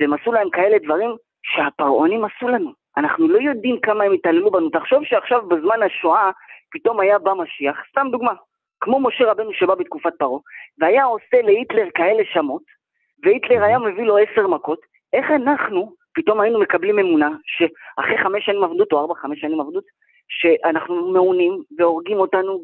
והם 0.00 0.12
עשו 0.12 0.32
להם 0.32 0.50
כאלה 0.50 0.78
דברים 0.84 1.10
שהפרעונים 1.42 2.24
עשו 2.24 2.48
לנו. 2.48 2.72
אנחנו 2.96 3.28
לא 3.28 3.38
יודעים 3.38 3.80
כמה 3.82 4.04
הם 4.04 4.12
התעללו 4.12 4.50
בנו. 4.50 4.70
תחשוב 4.70 5.04
שעכשיו 5.04 5.42
בזמן 5.48 5.82
השואה, 5.82 6.30
פתאום 6.70 7.00
היה 7.00 7.18
בא 7.18 7.32
משיח, 7.34 7.76
סתם 7.90 8.06
דוגמה, 8.10 8.32
כמו 8.80 9.00
משה 9.00 9.30
רבנו 9.30 9.52
שבא 9.52 9.74
בתקופת 9.74 10.12
פרעה, 10.18 10.40
והיה 10.78 11.04
עושה 11.04 11.42
להיטלר 11.42 11.88
כאלה 11.94 12.22
שמות, 12.32 12.79
והיטלר 13.24 13.64
היה 13.64 13.78
מביא 13.78 14.04
לו 14.04 14.16
עשר 14.18 14.46
מכות, 14.46 14.80
איך 15.12 15.26
אנחנו 15.30 15.92
פתאום 16.14 16.40
היינו 16.40 16.60
מקבלים 16.60 16.98
אמונה 16.98 17.30
שאחרי 17.44 18.18
חמש 18.18 18.44
שנים 18.46 18.64
עבדות, 18.64 18.92
או 18.92 19.00
ארבע, 19.00 19.14
חמש 19.14 19.40
שנים 19.40 19.60
עבדות, 19.60 19.84
שאנחנו 20.28 21.12
מעונים 21.12 21.62
והורגים 21.78 22.16
אותנו 22.16 22.62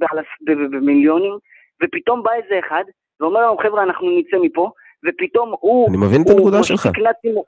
במיליונים, 0.71 1.39
ופתאום 1.83 2.23
בא 2.23 2.31
איזה 2.33 2.59
אחד 2.67 2.85
ואומר 3.21 3.41
לנו, 3.41 3.57
חבר'ה, 3.59 3.83
אנחנו 3.83 4.11
נצא 4.11 4.37
מפה, 4.43 4.71
ופתאום 5.07 5.55
הוא... 5.61 5.89
אני 5.89 5.97
מבין 5.97 6.23
את 6.23 6.31
הנקודה 6.31 6.63
שלך. 6.63 6.89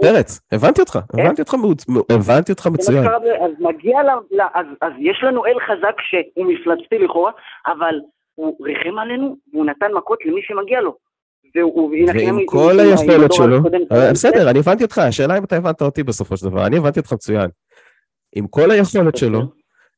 פרץ, 0.03 0.41
הבנתי 0.53 0.81
אותך, 0.81 0.99
הבנתי 1.15 1.43
אותך, 1.43 1.55
הבנתי 2.11 2.53
אותך 2.53 2.67
מצוין. 2.67 3.05
אז 3.45 3.53
מגיע 3.59 4.03
ל... 4.03 4.41
אז 4.81 4.93
יש 4.99 5.21
לנו 5.23 5.47
אל 5.47 5.61
חזק 5.61 6.01
שהוא 6.01 6.47
מפלצתי 6.47 6.99
לכאורה, 6.99 7.33
אבל 7.67 8.01
הוא 8.35 8.57
ריחם 8.61 8.99
עלינו, 8.99 9.37
והוא 9.53 9.67
נתן 9.67 9.93
מכות 9.93 10.25
למי 10.25 10.41
שמגיע 10.43 10.81
לו. 10.81 11.08
ועם 12.15 12.39
כל 12.47 12.81
היכולת 12.81 13.33
שלו, 13.33 13.63
בסדר, 14.13 14.51
אני 14.51 14.59
הבנתי 14.59 14.85
אותך, 14.85 14.99
השאלה 14.99 15.39
אם 15.39 15.45
אתה 15.45 15.57
הבנת 15.57 15.83
אותי 15.83 16.03
בסופו 16.03 16.37
של 16.37 16.47
דבר, 16.47 16.67
אני 16.67 16.77
הבנתי 16.77 17.01
אותך 17.01 17.13
מצוין. 17.13 17.51
עם 18.37 18.47
כל 18.47 18.71
היכולת 18.71 19.07
אוקיי. 19.07 19.21
שלו, 19.21 19.43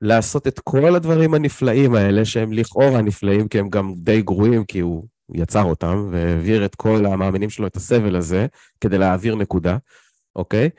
לעשות 0.00 0.46
את 0.46 0.58
כל 0.58 0.94
הדברים 0.94 1.34
הנפלאים 1.34 1.94
האלה, 1.94 2.24
שהם 2.24 2.52
לכאורה 2.52 3.02
נפלאים, 3.02 3.48
כי 3.48 3.58
הם 3.58 3.68
גם 3.68 3.92
די 3.96 4.22
גרועים, 4.22 4.64
כי 4.64 4.80
הוא 4.80 5.04
יצר 5.34 5.62
אותם, 5.62 6.08
והעביר 6.10 6.64
את 6.64 6.74
כל 6.74 7.06
המאמינים 7.06 7.50
שלו 7.50 7.66
את 7.66 7.76
הסבל 7.76 8.16
הזה, 8.16 8.46
כדי 8.80 8.98
להעביר 8.98 9.34
נקודה, 9.34 9.76
אוקיי? 10.36 10.70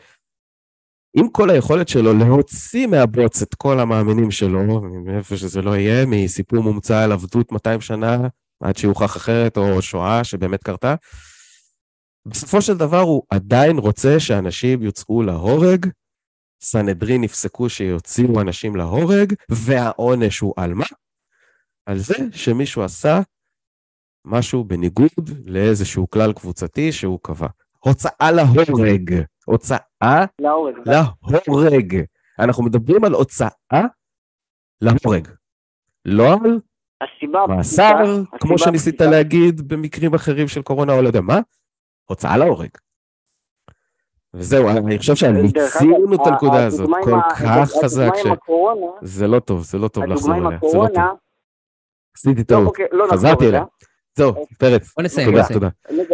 עם 1.13 1.29
כל 1.29 1.49
היכולת 1.49 1.87
שלו 1.87 2.13
להוציא 2.13 2.87
מהבוץ 2.87 3.41
את 3.41 3.55
כל 3.55 3.79
המאמינים 3.79 4.31
שלו, 4.31 4.81
מאיפה 4.81 5.37
שזה 5.37 5.61
לא 5.61 5.75
יהיה, 5.75 6.05
מסיפור 6.05 6.63
מומצא 6.63 7.03
על 7.03 7.11
עבדות 7.11 7.51
200 7.51 7.81
שנה, 7.81 8.27
עד 8.61 8.77
שיוכח 8.77 9.17
אחרת, 9.17 9.57
או 9.57 9.81
שואה 9.81 10.23
שבאמת 10.23 10.63
קרתה, 10.63 10.95
בסופו 12.25 12.61
של 12.61 12.77
דבר 12.77 12.99
הוא 12.99 13.23
עדיין 13.29 13.77
רוצה 13.77 14.19
שאנשים 14.19 14.83
יוצאו 14.83 15.21
להורג, 15.21 15.85
סנהדרין 16.63 17.23
יפסקו 17.23 17.69
שיוציאו 17.69 18.41
אנשים 18.41 18.75
להורג, 18.75 19.33
והעונש 19.49 20.39
הוא 20.39 20.53
על 20.57 20.73
מה? 20.73 20.85
על 21.85 21.99
זה 21.99 22.15
שמישהו 22.31 22.83
עשה 22.83 23.19
משהו 24.25 24.63
בניגוד 24.63 25.29
לאיזשהו 25.45 26.09
כלל 26.09 26.33
קבוצתי 26.33 26.91
שהוא 26.91 27.19
קבע. 27.21 27.47
הוצאה 27.79 28.31
להורג. 28.31 29.23
הוצאה 29.45 29.77
להורג. 30.41 30.75
להורג. 31.47 32.03
אנחנו 32.39 32.63
מדברים 32.63 33.03
על 33.03 33.13
הוצאה 33.13 33.49
להורג. 34.81 35.27
לא 36.05 36.33
על 36.33 36.59
הסיבה... 37.01 37.45
מאסר, 37.47 37.93
כמו 38.39 38.53
הסיבה 38.53 38.57
שניסית 38.57 39.01
הפשוטה- 39.01 39.11
להגיד 39.11 39.61
במקרים 39.73 40.13
אחרים 40.13 40.47
של 40.47 40.61
קורונה 40.61 40.93
או 40.93 41.01
לא 41.01 41.07
יודע 41.07 41.21
מה, 41.21 41.39
הוצאה 42.05 42.37
להורג. 42.37 42.69
וזהו, 44.33 44.69
אני 44.69 44.97
חושב 44.97 45.11
אגב, 45.11 45.19
שמיצינו 45.19 46.15
את 46.15 46.19
הנקודה 46.27 46.65
הזאת 46.65 46.89
כל 47.03 47.13
ה- 47.13 47.21
כך 47.35 47.69
חזק, 47.83 48.09
הקורונה, 48.31 48.85
שזה 49.01 49.27
לא 49.27 49.39
טוב, 49.39 49.61
זה 49.63 49.77
לא 49.77 49.87
טוב 49.87 50.03
לחזור 50.03 50.35
אליה, 50.35 50.59
זה 50.71 50.77
לא 50.77 50.87
טוב. 50.87 51.03
עשיתי 52.17 52.39
לא 52.39 52.43
טעות, 52.43 52.77
חזרתי 53.11 53.49
אליה. 53.49 53.63
זהו, 54.17 54.45
פרץ, 54.59 54.93
בוא 54.95 55.03
נסיים, 55.03 55.31
תודה. 55.31 55.43
תודה. 55.53 55.69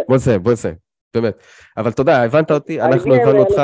בוא 0.08 0.16
נסיים, 0.16 0.42
בוא 0.42 0.52
נסיים, 0.52 0.74
באמת. 1.14 1.42
אבל 1.76 1.92
תודה, 1.92 2.22
הבנת 2.24 2.50
אותי, 2.50 2.80
אנחנו 2.82 3.14
הבנו 3.14 3.38
אותך. 3.38 3.62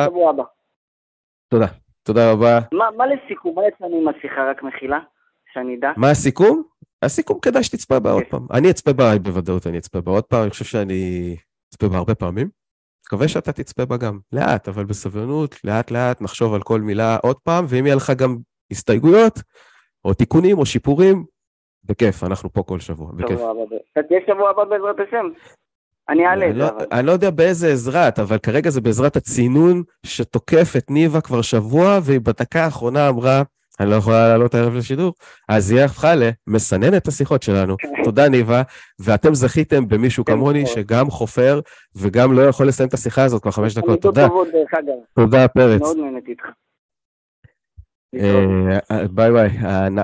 תודה. 1.49 1.67
תודה 2.03 2.33
רבה. 2.33 2.59
מה 2.73 2.85
מה 2.97 3.05
לסיכום? 3.07 3.55
מה 3.55 3.63
יצא 3.69 3.85
עם 3.85 4.09
השיחה? 4.09 4.51
רק 4.51 4.63
מחילה? 4.63 4.99
שאני 5.53 5.77
אדע. 5.79 5.91
מה 5.97 6.11
הסיכום? 6.11 6.63
הסיכום 7.05 7.39
כדאי 7.43 7.63
שתצפה 7.63 7.99
בה 7.99 8.11
עוד 8.11 8.23
פעם. 8.31 8.47
אני 8.53 8.71
אצפה 8.71 8.93
בה, 8.93 9.19
בוודאות 9.19 9.67
אני 9.67 9.79
אצפה 9.79 10.01
בה 10.01 10.13
עוד 10.13 10.25
פעם, 10.25 10.43
אני 10.43 10.51
חושב 10.51 10.65
שאני 10.65 11.37
אצפה 11.69 11.89
בה 11.89 11.97
הרבה 11.97 12.15
פעמים. 12.15 12.49
מקווה 13.07 13.29
שאתה 13.29 13.53
תצפה 13.53 13.85
בה 13.85 13.97
גם. 13.97 14.19
לאט, 14.33 14.69
אבל 14.69 14.85
בסבלנות, 14.85 15.65
לאט 15.65 15.91
לאט 15.91 16.21
נחשוב 16.21 16.55
על 16.55 16.63
כל 16.63 16.81
מילה 16.81 17.17
עוד 17.23 17.37
פעם, 17.45 17.65
ואם 17.69 17.87
יהיה 17.87 17.97
לך 17.97 18.13
גם 18.17 18.37
הסתייגויות, 18.71 19.41
או 20.05 20.15
תיקונים, 20.15 20.59
או 20.59 20.67
שיפורים, 20.67 21.25
בכיף, 21.85 22.25
אנחנו 22.25 22.53
פה 22.53 22.63
כל 22.63 22.81
שבוע, 22.81 23.13
בכיף. 23.13 23.41
תהיה 24.09 24.21
שבוע 24.27 24.51
הבא 24.51 24.65
בעזרת 24.65 24.97
השם? 25.09 25.27
אני 26.09 26.27
אעלה 26.27 26.49
את 26.49 26.55
זה, 26.55 26.61
לא-. 26.61 26.69
אני 26.93 27.07
לא 27.07 27.13
יודע 27.13 27.31
באיזה 27.31 27.73
עזרת, 27.73 28.19
אבל 28.19 28.39
כרגע 28.39 28.71
זה 28.71 28.81
בעזרת 28.81 29.17
הצינון 29.17 29.83
שתוקף 30.07 30.73
את 30.79 30.91
ניבה 30.91 31.21
כבר 31.21 31.43
שבוע, 31.43 31.99
והיא 32.03 32.21
בדקה 32.21 32.65
האחרונה 32.65 33.09
אמרה, 33.09 33.43
אני 33.81 33.91
לא 33.91 33.95
יכולה 33.95 34.29
לעלות 34.29 34.55
הערב 34.55 34.75
לשידור, 34.75 35.15
אז 35.49 35.71
היא 35.71 35.81
הפכה 35.81 36.13
למסנן 36.15 36.97
את 36.97 37.09
השיחות 37.09 37.43
שלנו. 37.43 37.77
תודה, 38.05 38.29
ניבה, 38.29 38.63
ואתם 38.99 39.35
זכיתם 39.35 39.89
במישהו 39.89 40.25
כן, 40.25 40.33
כמוני 40.33 40.63
נכון. 40.63 40.75
שגם 40.75 41.11
חופר 41.11 41.61
וגם 41.97 42.33
לא 42.33 42.43
יכול 42.43 42.69
לסיים 42.69 42.89
את 42.89 42.95
השיחה 42.95 43.25
הזאת 43.25 43.43
כבר 43.43 43.51
חמש 43.51 43.75
דקות. 43.75 44.03
תודה. 44.03 44.29
תודה, 45.15 45.49
פרץ. 45.49 45.81
מאוד 45.81 45.97
איתך. 46.29 46.45
אה, 48.15 49.07
ביי 49.09 49.33
ביי, 49.33 49.51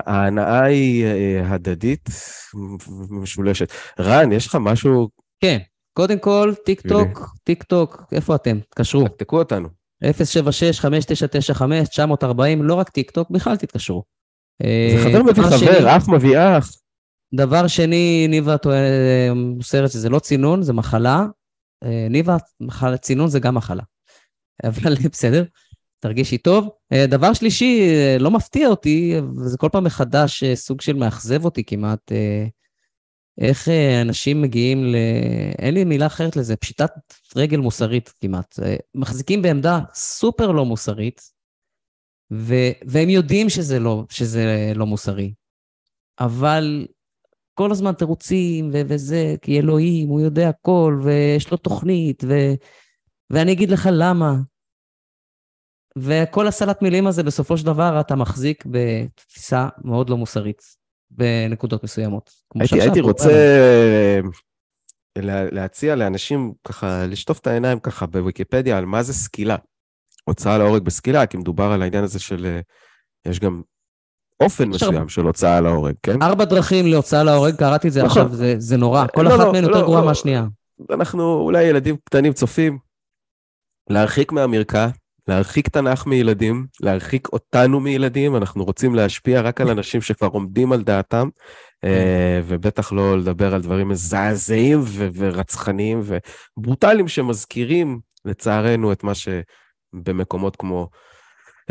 ההנאה- 0.05 0.63
היא 0.63 1.05
אה, 1.05 1.53
הדדית, 1.53 2.09
משולשת. 3.09 3.71
רן, 3.99 4.31
יש 4.31 4.47
לך 4.47 4.57
משהו? 4.61 5.09
כן, 5.41 5.57
קודם 5.93 6.19
כל, 6.19 6.53
טיק 6.65 6.81
טוק, 6.81 7.35
טיק 7.43 7.63
טוק, 7.63 8.03
איפה 8.11 8.35
אתם? 8.35 8.59
תתקשרו. 8.59 9.07
תקעו 9.07 9.39
אותנו. 9.39 9.80
076-5995-940, 10.03 12.61
לא 12.61 12.73
רק 12.73 12.89
טיק 12.89 13.11
טוק, 13.11 13.29
בכלל 13.29 13.57
תתקשרו. 13.57 14.03
זה 14.61 14.67
אה, 14.67 14.95
חבר 15.03 15.23
מביא 15.23 15.43
חבר, 15.43 15.97
אח 15.97 16.09
מביא 16.09 16.39
אח. 16.39 16.71
דבר 17.33 17.67
שני, 17.67 18.27
ניבה 18.29 18.55
מוסרת 19.35 19.91
שזה 19.91 20.09
לא 20.09 20.19
צינון, 20.19 20.61
זה 20.61 20.73
מחלה. 20.73 21.25
אה, 21.83 22.07
ניבה, 22.09 22.37
מחלה, 22.61 22.97
צינון 22.97 23.27
זה 23.27 23.39
גם 23.39 23.55
מחלה. 23.55 23.83
אבל 24.63 24.95
בסדר, 25.11 25.43
תרגישי 25.99 26.37
טוב. 26.37 26.69
אה, 26.93 27.07
דבר 27.07 27.33
שלישי, 27.33 27.81
אה, 27.81 28.17
לא 28.19 28.31
מפתיע 28.31 28.67
אותי, 28.67 29.15
וזה 29.37 29.57
כל 29.57 29.69
פעם 29.71 29.83
מחדש 29.83 30.43
אה, 30.43 30.55
סוג 30.55 30.81
של 30.81 30.93
מאכזב 30.93 31.45
אותי 31.45 31.63
כמעט, 31.63 32.11
אה, 32.11 32.45
איך 33.37 33.69
אה, 33.69 34.01
אנשים 34.01 34.41
מגיעים 34.41 34.83
ל... 34.85 34.95
אין 35.59 35.73
לי 35.73 35.83
מילה 35.83 36.05
אחרת 36.05 36.35
לזה, 36.35 36.55
פשיטת 36.55 36.91
רגל 37.35 37.57
מוסרית 37.57 38.09
כמעט. 38.21 38.59
אה, 38.63 38.75
מחזיקים 38.95 39.41
בעמדה 39.41 39.79
סופר 39.93 40.51
לא 40.51 40.65
מוסרית, 40.65 41.21
ו... 42.33 42.53
והם 42.87 43.09
יודעים 43.09 43.49
שזה 43.49 43.79
לא, 43.79 44.03
שזה 44.09 44.71
לא 44.75 44.85
מוסרי. 44.85 45.33
אבל 46.19 46.87
כל 47.53 47.71
הזמן 47.71 47.93
תירוצים 47.93 48.69
ו- 48.73 48.81
וזה, 48.87 49.35
כי 49.41 49.59
אלוהים, 49.59 50.09
הוא 50.09 50.21
יודע 50.21 50.49
הכל, 50.49 51.01
ויש 51.03 51.51
לו 51.51 51.57
תוכנית, 51.57 52.23
ו- 52.27 52.53
ואני 53.29 53.51
אגיד 53.51 53.71
לך 53.71 53.89
למה. 53.91 54.35
וכל 55.97 56.47
הסלט 56.47 56.81
מילים 56.81 57.07
הזה, 57.07 57.23
בסופו 57.23 57.57
של 57.57 57.65
דבר, 57.65 57.99
אתה 57.99 58.15
מחזיק 58.15 58.65
בתפיסה 58.65 59.67
מאוד 59.83 60.09
לא 60.09 60.17
מוסרית 60.17 60.80
בנקודות 61.11 61.83
מסוימות. 61.83 62.31
הייתי, 62.59 62.81
הייתי 62.81 63.01
רוצה. 63.01 63.29
אה, 63.29 64.19
לה- 65.17 65.51
להציע 65.51 65.95
לאנשים 65.95 66.53
ככה, 66.67 67.05
לשטוף 67.07 67.39
את 67.39 67.47
העיניים 67.47 67.79
ככה 67.79 68.05
בוויקיפדיה 68.05 68.77
על 68.77 68.85
מה 68.85 69.03
זה 69.03 69.13
סקילה. 69.13 69.55
הוצאה 70.25 70.57
להורג 70.57 70.83
בסקילה, 70.83 71.25
כי 71.25 71.37
מדובר 71.37 71.63
על 71.63 71.81
העניין 71.81 72.03
הזה 72.03 72.19
של... 72.19 72.45
אה, 72.45 72.59
יש 73.31 73.39
גם 73.39 73.61
אופן 74.43 74.69
יש 74.69 74.83
מסוים 74.83 75.09
של 75.09 75.21
הוצאה 75.21 75.61
להורג, 75.61 75.93
כן? 76.03 76.21
ארבע 76.21 76.45
דרכים 76.45 76.85
להוצאה 76.87 77.23
להורג, 77.23 77.55
קראתי 77.55 77.87
את 77.87 77.93
זה 77.93 78.03
נכון. 78.03 78.21
עכשיו, 78.21 78.35
זה, 78.37 78.55
זה 78.57 78.77
נורא. 78.77 79.05
כל 79.15 79.21
לא, 79.21 79.29
אחת 79.29 79.39
לא, 79.39 79.51
מהן 79.51 79.63
לא, 79.63 79.69
יותר 79.69 79.81
גרועה 79.81 80.01
לא. 80.01 80.07
מהשנייה. 80.07 80.45
אנחנו 80.93 81.33
אולי 81.33 81.63
ילדים 81.63 81.95
קטנים 82.05 82.33
צופים, 82.33 82.77
להרחיק 83.89 84.31
מהמרקע, 84.31 84.87
להרחיק 85.27 85.69
תנ"ך 85.69 86.05
מילדים, 86.05 86.65
להרחיק 86.81 87.27
אותנו 87.33 87.79
מילדים, 87.79 88.35
אנחנו 88.35 88.63
רוצים 88.63 88.95
להשפיע 88.95 89.41
רק 89.41 89.61
על 89.61 89.69
אנשים 89.69 90.01
שכבר 90.01 90.27
עומדים 90.27 90.71
על 90.71 90.83
דעתם, 90.83 91.29
אה, 91.83 92.41
ובטח 92.47 92.91
לא 92.91 93.17
לדבר 93.17 93.55
על 93.55 93.61
דברים 93.61 93.89
מזעזעים 93.89 94.79
ו- 94.83 95.07
ורצחניים 95.13 96.01
וברוטליים 96.57 97.07
שמזכירים, 97.07 97.99
לצערנו, 98.25 98.91
את 98.91 99.03
מה 99.03 99.11
שבמקומות 99.15 100.55
כמו 100.55 100.89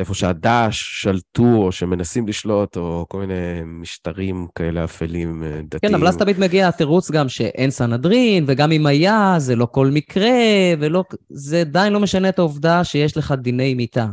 איפה 0.00 0.14
שהדאעש 0.14 1.02
שלטו, 1.02 1.56
או 1.56 1.72
שמנסים 1.72 2.28
לשלוט, 2.28 2.76
או 2.76 3.06
כל 3.08 3.18
מיני 3.18 3.62
משטרים 3.64 4.46
כאלה 4.54 4.84
אפלים, 4.84 5.42
אה, 5.42 5.60
דתיים. 5.62 5.92
כן, 5.92 5.94
אבל 5.94 6.08
אז 6.08 6.16
תמיד 6.16 6.38
מגיע 6.38 6.68
התירוץ 6.68 7.10
גם 7.10 7.28
שאין 7.28 7.70
סנהדרין, 7.70 8.44
וגם 8.46 8.72
אם 8.72 8.86
היה, 8.86 9.34
זה 9.38 9.56
לא 9.56 9.66
כל 9.66 9.90
מקרה, 9.92 10.30
ולא... 10.78 11.04
זה 11.28 11.60
עדיין 11.60 11.92
לא 11.92 12.00
משנה 12.00 12.28
את 12.28 12.38
העובדה 12.38 12.84
שיש 12.84 13.16
לך 13.16 13.34
דיני 13.42 13.74
מיתה. 13.74 14.06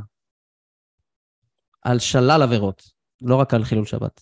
על 1.81 1.99
שלל 1.99 2.41
עבירות, 2.41 2.83
לא 3.21 3.35
רק 3.35 3.53
על 3.53 3.63
חילול 3.63 3.85
שבת. 3.85 4.21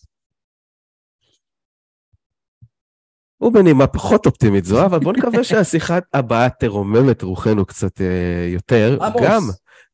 ובנימה 3.42 3.88
פחות 3.88 4.26
אופטימית 4.26 4.66
זו, 4.66 4.86
אבל 4.86 5.00
בוא 5.00 5.14
נקווה 5.14 5.44
שהשיחה 5.50 5.98
הבאה 6.14 6.50
תרומם 6.50 7.10
את 7.10 7.22
רוחנו 7.22 7.66
קצת 7.66 8.02
אה, 8.02 8.48
יותר. 8.54 8.98
עמוס. 9.02 9.22
גם 9.24 9.42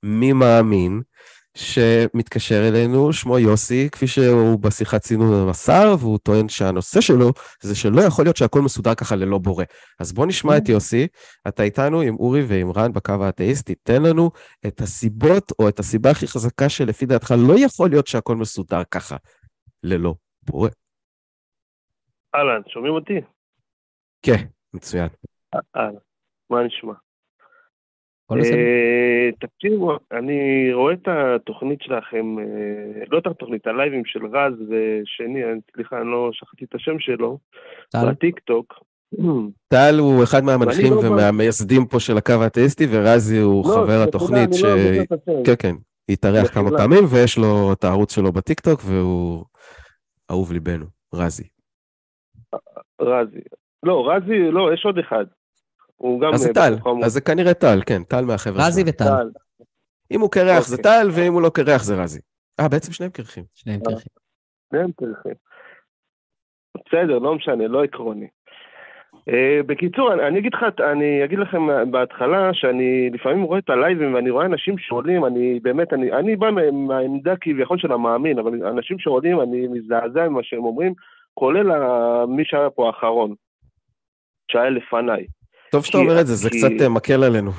מי 0.04 0.34
מאמין 0.34 1.02
שמתקשר 1.58 2.68
אלינו, 2.68 3.14
שמו 3.14 3.40
יוסי, 3.40 3.90
כפי 3.92 4.08
שהוא 4.08 4.60
בשיחת 4.60 5.02
צינון 5.02 5.34
המסר, 5.34 5.96
והוא 6.00 6.18
טוען 6.18 6.50
שהנושא 6.50 7.02
שלו 7.02 7.32
זה 7.62 7.76
שלא 7.76 8.02
יכול 8.02 8.26
להיות 8.26 8.38
שהכל 8.38 8.62
מסודר 8.62 8.96
ככה 8.96 9.16
ללא 9.16 9.38
בורא. 9.38 9.64
אז 10.00 10.14
בוא 10.14 10.26
נשמע 10.26 10.58
את 10.58 10.70
יוסי, 10.70 11.08
אתה 11.48 11.64
איתנו 11.64 12.02
עם 12.02 12.16
אורי 12.16 12.42
ועם 12.48 12.72
רן 12.72 12.94
בקו 12.94 13.14
האתאיסט, 13.22 13.66
תיתן 13.66 14.02
לנו 14.04 14.32
את 14.68 14.82
הסיבות 14.82 15.52
או 15.60 15.70
את 15.70 15.80
הסיבה 15.80 16.12
הכי 16.12 16.28
חזקה 16.28 16.70
שלפי 16.70 17.06
דעתך 17.06 17.34
לא 17.48 17.54
יכול 17.66 17.90
להיות 17.90 18.08
שהכל 18.08 18.36
מסודר 18.36 18.82
ככה 18.92 19.16
ללא 19.84 20.14
בורא. 20.44 20.70
אהלן, 22.36 22.62
שומעים 22.68 22.94
אותי? 22.94 23.22
כן, 24.22 24.46
מצוין. 24.74 25.08
אהלן, 25.76 25.96
מה 26.50 26.64
נשמע? 26.64 26.94
אה, 28.32 29.30
תקשיבו, 29.40 29.98
אני 30.12 30.70
רואה 30.74 30.94
את 30.94 31.08
התוכנית 31.08 31.82
שלכם, 31.82 32.40
אה, 32.40 33.04
לא 33.12 33.18
את 33.18 33.28
התוכנית, 33.28 33.68
הלייבים 33.68 34.06
של 34.06 34.26
רז 34.26 34.54
ושני, 34.62 35.44
אני- 35.44 35.62
סליחה, 35.76 36.02
אני 36.02 36.08
לא 36.12 36.30
שכחתי 36.34 36.66
את 36.66 36.76
השם 36.76 37.00
שלו? 37.00 37.38
בטיק 37.96 38.40
טוק. 38.40 38.74
טל 39.68 39.96
הוא 40.00 40.24
אחד 40.24 40.44
מהמנחים 40.44 40.94
לא 40.94 41.00
ומהמייסדים 41.00 41.86
פה 41.86 42.00
של 42.00 42.18
הקו 42.18 42.34
האתאיסטי, 42.44 42.88
ורזי 42.92 43.38
הוא 43.38 43.64
לא, 43.68 43.74
חבר 43.76 44.04
התוכנית 44.08 44.54
ש... 44.54 44.64
לא 44.64 44.70
השם. 44.70 45.44
כן, 45.46 45.54
כן, 45.60 45.76
התארח 46.10 46.54
כמה. 46.54 46.70
פעמים, 46.78 47.04
ויש 47.10 47.38
לו 47.38 47.74
את 47.74 47.84
הערוץ 47.84 48.16
שלו 48.16 48.32
בטיקטוק, 48.32 48.82
והוא 48.86 49.46
אהוב 50.32 50.52
ליבנו, 50.52 50.86
רזי. 51.14 51.44
רזי. 53.02 53.40
לא, 53.84 54.10
רזי, 54.10 54.52
לא, 54.52 54.74
יש 54.74 54.86
עוד 54.86 54.98
אחד. 54.98 55.26
הוא 56.02 56.22
גם... 56.22 56.34
אז 56.34 56.40
זה 56.40 56.50
אה, 56.50 56.54
טל. 56.54 56.74
אז 57.06 57.12
זה 57.12 57.22
כנראה 57.22 57.54
טל, 57.54 57.80
כן, 57.86 58.04
טל 58.04 58.26
מהחבר'ה 58.26 58.68
רזי. 58.68 58.84
וטל, 58.88 59.06
טל. 59.06 59.30
אם 60.12 60.22
הוא 60.22 60.32
קרח 60.32 60.68
זה 60.68 60.76
אוקיי. 60.76 60.92
טל, 60.92 61.08
ואם 61.12 61.34
הוא 61.34 61.42
לא 61.42 61.50
קרח 61.50 61.84
זה 61.84 62.04
רזי. 62.04 62.20
אה, 62.60 62.70
בעצם 62.70 62.92
שניהם 62.92 63.12
קרחים. 63.12 63.44
שניהם 63.54 63.80
אה. 63.80 63.86
קרחים. 63.86 64.12
שניהם 64.72 64.92
קרחים. 64.92 65.34
בסדר, 66.78 67.20
לא 67.20 67.36
משנה, 67.36 67.68
לא 67.68 67.84
עקרוני. 67.84 68.28
Uh, 69.30 69.64
בקיצור, 69.66 70.14
אני, 70.14 70.28
אני 70.28 70.40
אגיד 70.40 70.54
לך, 70.54 70.64
אני 70.92 71.26
אגיד 71.26 71.40
לכם 71.40 71.92
בהתחלה 71.92 72.54
שאני 72.54 73.10
לפעמים 73.10 73.42
רואה 73.42 73.60
את 73.60 73.70
הלייבים 73.70 74.14
ואני 74.14 74.30
רואה 74.30 74.46
אנשים 74.46 74.78
שעולים, 74.78 75.26
אני 75.26 75.60
באמת, 75.60 75.94
אני, 75.94 76.12
אני 76.12 76.36
בא 76.36 76.52
מה- 76.52 76.72
מהעמדה 76.72 77.34
כביכול 77.42 77.78
של 77.78 77.92
המאמין, 77.92 78.40
אבל 78.40 78.68
אנשים 78.68 79.00
שעולים, 79.00 79.42
אני 79.42 79.68
מזדעזע 79.68 80.30
ממה 80.30 80.44
שהם 80.44 80.64
אומרים, 80.64 80.94
כולל 81.34 81.68
מי 82.28 82.46
שהיה 82.46 82.70
פה 82.70 82.88
האחרון, 82.88 83.34
שהיה 84.52 84.70
לפניי. 84.70 85.26
טוב 85.72 85.86
שאתה 85.86 85.98
אומר 85.98 86.22
את 86.22 86.28
זה, 86.28 86.36
זה 86.36 86.50
כי- 86.50 86.58
קצת 86.58 86.84
אה, 86.84 86.90
מקל 86.90 87.24
עלינו. 87.24 87.52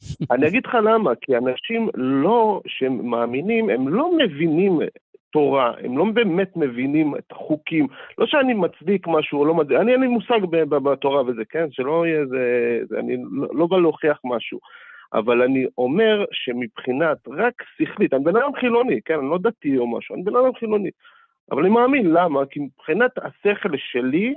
אני 0.32 0.48
אגיד 0.48 0.66
לך 0.66 0.74
למה, 0.74 1.10
כי 1.20 1.36
אנשים 1.36 1.88
לא, 1.94 2.60
שהם 2.66 3.10
מאמינים, 3.10 3.70
הם 3.70 3.88
לא 3.88 4.10
מבינים 4.18 4.78
תורה, 5.32 5.72
הם 5.84 5.98
לא 5.98 6.04
באמת 6.14 6.56
מבינים 6.56 7.16
את 7.16 7.32
החוקים. 7.32 7.86
לא 8.18 8.26
שאני 8.26 8.54
מצדיק 8.54 9.06
משהו 9.06 9.38
או 9.38 9.44
לא 9.44 9.54
מצדיק, 9.54 9.76
אני 9.80 9.92
אין 9.92 10.00
לי 10.00 10.06
מושג 10.06 10.40
בתורה 10.68 11.22
וזה, 11.22 11.42
כן? 11.50 11.66
שלא 11.70 12.06
יהיה 12.06 12.26
זה, 12.26 12.38
זה 12.88 12.98
אני 12.98 13.16
לא, 13.32 13.48
לא 13.52 13.66
בא 13.66 13.76
להוכיח 13.78 14.20
משהו. 14.24 14.58
אבל 15.14 15.42
אני 15.42 15.66
אומר 15.78 16.24
שמבחינת 16.32 17.18
רק 17.28 17.54
שכלית, 17.78 18.14
אני 18.14 18.24
בן 18.24 18.36
אדם 18.36 18.50
חילוני, 18.60 19.00
כן? 19.04 19.14
אני 19.18 19.30
לא 19.30 19.38
דתי 19.42 19.78
או 19.78 19.96
משהו, 19.96 20.14
אני 20.14 20.22
בן 20.24 20.36
אדם 20.36 20.54
חילוני. 20.58 20.90
אבל 21.50 21.60
אני 21.62 21.70
מאמין, 21.70 22.06
למה? 22.10 22.46
כי 22.46 22.60
מבחינת 22.60 23.10
השכל 23.18 23.76
שלי, 23.76 24.34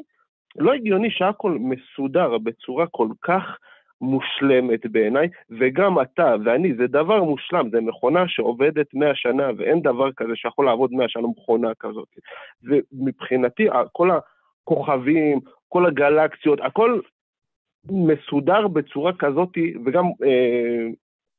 לא 0.56 0.74
הגיוני 0.74 1.12
שהכל 1.12 1.58
מסודר 1.60 2.38
בצורה 2.38 2.88
כל 2.88 3.08
כך 3.22 3.58
מושלמת 4.02 4.86
בעיניי, 4.86 5.28
וגם 5.60 6.02
אתה 6.02 6.36
ואני, 6.45 6.74
זה 6.76 6.88
דבר 6.88 7.24
מושלם, 7.24 7.70
זה 7.70 7.82
מכונה 7.82 8.28
שעובדת 8.28 8.93
100 8.93 9.16
שנה, 9.16 9.49
ואין 9.58 9.82
דבר 9.82 10.12
כזה 10.12 10.32
שיכול 10.36 10.66
לעבוד 10.66 10.91
100 10.93 11.10
שנה 11.10 11.28
מכונה 11.28 11.72
כזאת. 11.80 12.08
ומבחינתי, 12.64 13.68
כל 13.91 14.10
הכוכבים, 14.12 15.39
כל 15.70 15.86
הגלקסיות, 15.86 16.60
הכל 16.62 16.99
מסודר 17.91 18.68
בצורה 18.68 19.14
כזאת, 19.14 19.58
וגם 19.86 20.06
אה, 20.24 20.88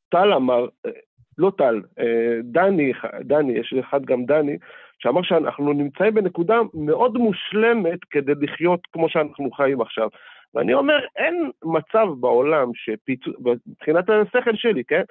טל 0.08 0.32
אמר, 0.32 0.66
אה, 0.86 0.90
לא 1.38 1.52
טל, 1.58 1.80
אה, 1.98 2.38
דני, 2.42 2.92
דני, 3.20 3.52
יש 3.52 3.74
אחד 3.80 4.04
גם 4.04 4.24
דני, 4.24 4.56
שאמר 5.02 5.22
שאנחנו 5.22 5.72
נמצאים 5.72 6.14
בנקודה 6.14 6.60
מאוד 6.74 7.18
מושלמת 7.18 7.98
כדי 8.10 8.32
לחיות 8.40 8.80
כמו 8.92 9.08
שאנחנו 9.08 9.50
חיים 9.50 9.80
עכשיו. 9.80 10.08
ואני 10.54 10.74
אומר, 10.74 10.98
אין 11.16 11.50
מצב 11.64 12.06
בעולם 12.20 12.70
שפיצוץ, 12.74 13.34
מבחינת 13.66 14.04
השכל 14.10 14.54
שלי, 14.54 14.84
כן? 14.84 15.02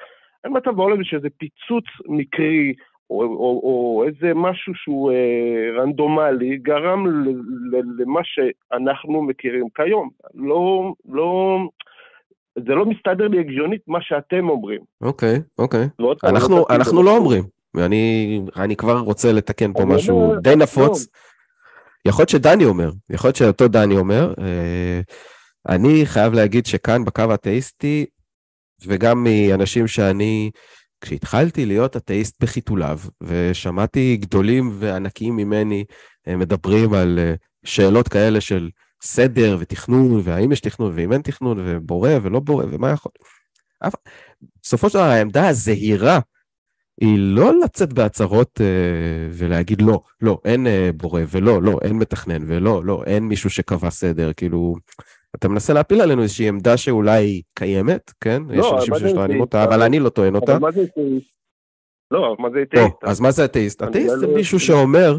אין 0.44 0.54
מצב 0.58 0.72
בעולם 0.72 1.04
שזה 1.04 1.28
פיצוץ 1.38 1.86
מקרי, 2.06 2.74
או, 3.10 3.24
או, 3.24 3.62
או 3.64 4.04
איזה 4.08 4.34
משהו 4.36 4.74
שהוא 4.76 5.12
אה, 5.12 5.82
רנדומלי, 5.82 6.58
גרם 6.58 7.08
ל, 7.08 7.30
ל, 7.72 7.82
למה 7.98 8.22
שאנחנו 8.24 9.22
מכירים 9.22 9.66
כיום. 9.76 10.10
לא, 10.36 10.94
לא, 11.10 11.60
זה 12.56 12.76
לא 12.76 12.86
מסתדר 12.86 13.28
לי 13.28 13.40
הגיונית 13.40 13.82
מה 13.88 14.00
שאתם 14.02 14.50
אומרים. 14.50 14.82
אוקיי, 15.02 15.36
אוקיי. 15.60 15.86
ועוד 16.00 16.20
פעם, 16.20 16.36
אנחנו, 16.36 16.56
לא 16.58 16.66
אנחנו 16.70 17.04
לא 17.04 17.18
אומרים. 17.18 17.44
ואני 17.74 18.42
אני 18.56 18.76
כבר 18.76 19.00
רוצה 19.00 19.32
לתקן 19.32 19.74
פה 19.74 19.86
משהו 19.86 20.36
די 20.42 20.56
נפוץ. 20.56 21.08
יכול 22.06 22.22
להיות 22.22 22.30
שדני 22.30 22.66
אומר, 22.66 22.92
יכול 23.10 23.28
להיות 23.28 23.36
שאותו 23.36 23.68
דני 23.68 23.98
אומר. 23.98 24.34
אה, 24.42 25.02
אני 25.70 26.06
חייב 26.06 26.34
להגיד 26.34 26.66
שכאן 26.66 27.06
בקו 27.06 27.22
האתאיסטי, 27.30 28.06
וגם 28.86 29.24
מאנשים 29.24 29.88
שאני, 29.88 30.52
כשהתחלתי 31.02 31.66
להיות 31.66 31.98
אתאיסט 31.98 32.36
בחיתוליו, 32.44 33.00
ושמעתי 33.22 34.18
גדולים 34.22 34.72
וענקיים 34.80 35.36
ממני 35.36 35.86
מדברים 36.28 36.94
על 36.94 37.20
אה, 37.20 37.34
שאלות 37.66 38.08
כאלה 38.08 38.42
של 38.42 38.70
סדר 39.04 39.58
ותכנון, 39.60 40.22
והאם 40.24 40.52
יש 40.52 40.60
תכנון 40.60 40.94
ואם 40.96 41.14
אין 41.14 41.22
תכנון, 41.22 41.58
ובורא 41.66 42.12
ולא 42.22 42.40
בורא, 42.40 42.66
ומה 42.72 42.90
יכול... 42.90 43.12
בסופו 44.64 44.90
של 44.90 44.98
דבר 44.98 45.08
העמדה 45.08 45.48
הזהירה 45.48 46.20
היא 47.02 47.18
לא 47.20 47.60
לצאת 47.64 47.94
בהצהרות 47.94 48.62
אה, 48.62 48.66
ולהגיד 49.32 49.82
לא, 49.82 50.02
לא, 50.22 50.40
אין 50.46 50.68
אה, 50.68 50.90
בורא, 50.98 51.22
ולא, 51.32 51.62
לא, 51.62 51.80
אין 51.82 51.96
מתכנן, 51.96 52.42
ולא, 52.48 52.86
לא, 52.86 53.04
אין 53.06 53.24
מישהו 53.24 53.50
שקבע 53.50 53.90
סדר, 53.90 54.34
כאילו, 54.34 54.76
אתה 55.36 55.48
מנסה 55.48 55.74
להפיל 55.74 56.02
עלינו 56.02 56.22
איזושהי 56.24 56.48
עמדה 56.48 56.78
שאולי 56.78 57.42
קיימת, 57.54 58.12
כן? 58.22 58.44
לא, 58.50 58.66
יש 58.66 58.74
אנשים 58.74 58.96
שטוענים 58.96 59.24
אתאיסט? 59.24 59.42
אותה, 59.42 59.64
אבל 59.64 59.82
אני 59.82 60.00
לא 60.00 60.10
טוען 60.10 60.36
אותה. 60.36 60.52
אבל 60.52 60.62
מה 60.62 60.72
זה 60.72 60.82
אתאיסט? 60.84 61.28
לא, 62.12 62.36
מה 62.40 62.50
זה 62.50 62.58
לא, 62.58 62.64
אתאיסט? 62.64 63.04
אז 63.04 63.20
מה 63.20 63.32
זה 63.32 63.46
אתאיסט? 63.46 63.84
אתאיסט 63.84 64.20
זה 64.20 64.28
לא- 64.28 64.34
מישהו 64.34 64.60
שאומר 64.60 65.18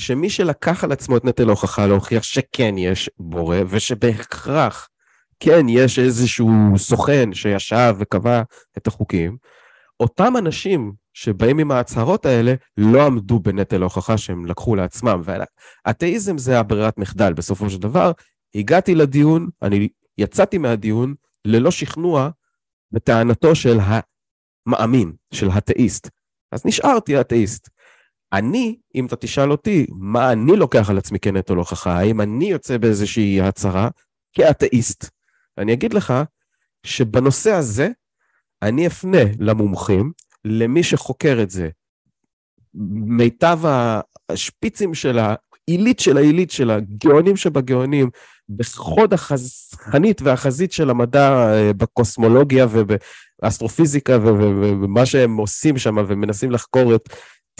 שמי 0.00 0.30
שלקח 0.30 0.84
על 0.84 0.92
עצמו 0.92 1.16
את 1.16 1.24
נטל 1.24 1.48
ההוכחה 1.48 1.86
להוכיח 1.86 2.22
שכן 2.22 2.78
יש 2.78 3.10
בורא, 3.18 3.56
ושבהכרח 3.68 4.88
כן 5.40 5.66
יש 5.68 5.98
איזשהו 5.98 6.50
סוכן 6.76 7.32
שישב 7.32 7.94
וקבע 7.98 8.42
את 8.78 8.86
החוקים, 8.86 9.36
אותם 10.00 10.36
אנשים 10.38 10.92
שבאים 11.12 11.58
עם 11.58 11.70
ההצהרות 11.70 12.26
האלה 12.26 12.54
לא 12.76 13.06
עמדו 13.06 13.38
בנטל 13.38 13.80
ההוכחה 13.80 14.18
שהם 14.18 14.46
לקחו 14.46 14.76
לעצמם. 14.76 15.22
ואתאיזם 15.86 16.38
זה 16.38 16.58
הברירת 16.58 16.98
מחדל. 16.98 17.32
בסופו 17.32 17.70
של 17.70 17.78
דבר, 17.78 18.12
הגעתי 18.54 18.94
לדיון, 18.94 19.48
אני 19.62 19.88
יצאתי 20.18 20.58
מהדיון 20.58 21.14
ללא 21.44 21.70
שכנוע 21.70 22.30
בטענתו 22.92 23.54
של 23.54 23.78
המאמין, 24.66 25.12
של 25.34 25.48
התאיסט. 25.50 26.10
אז 26.52 26.66
נשארתי 26.66 27.20
אתאיסט. 27.20 27.68
אני, 28.32 28.78
אם 28.94 29.06
אתה 29.06 29.16
תשאל 29.16 29.50
אותי, 29.50 29.86
מה 29.98 30.32
אני 30.32 30.56
לוקח 30.56 30.90
על 30.90 30.98
עצמי 30.98 31.18
כנטל 31.18 31.54
הוכחה, 31.54 31.98
האם 31.98 32.20
אני 32.20 32.50
יוצא 32.50 32.78
באיזושהי 32.78 33.40
הצהרה 33.40 33.88
כאתאיסט, 34.32 35.10
אני 35.58 35.72
אגיד 35.72 35.94
לך 35.94 36.14
שבנושא 36.86 37.52
הזה, 37.52 37.88
אני 38.62 38.86
אפנה 38.86 39.22
למומחים, 39.38 40.12
למי 40.44 40.82
שחוקר 40.82 41.38
את 41.42 41.50
זה, 41.50 41.68
מיטב 43.04 43.60
השפיצים 44.28 44.94
של 44.94 45.18
העילית 45.18 46.00
של 46.00 46.16
העילית 46.16 46.50
של 46.50 46.70
הגאונים 46.70 47.36
שבגאונים, 47.36 48.10
בחוד 48.48 49.14
החנית 49.14 50.22
והחזית 50.22 50.72
של 50.72 50.90
המדע 50.90 51.52
אה, 51.52 51.72
בקוסמולוגיה 51.72 52.66
ובאסטרופיזיקה 52.70 54.18
ומה 54.22 55.06
שהם 55.06 55.36
עושים 55.36 55.78
שם 55.78 55.96
ומנסים 56.08 56.50
לחקור 56.50 56.94
את 56.94 57.08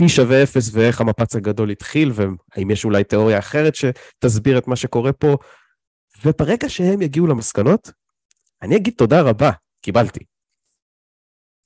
T 0.00 0.08
שווה 0.08 0.42
0 0.42 0.70
ואיך 0.72 1.00
המפץ 1.00 1.36
הגדול 1.36 1.70
התחיל, 1.70 2.12
והאם 2.14 2.70
יש 2.70 2.84
אולי 2.84 3.04
תיאוריה 3.04 3.38
אחרת 3.38 3.74
שתסביר 3.74 4.58
את 4.58 4.68
מה 4.68 4.76
שקורה 4.76 5.12
פה. 5.12 5.36
וברגע 6.24 6.68
שהם 6.68 7.02
יגיעו 7.02 7.26
למסקנות, 7.26 7.90
אני 8.62 8.76
אגיד 8.76 8.94
תודה 8.96 9.20
רבה, 9.20 9.50
קיבלתי. 9.80 10.33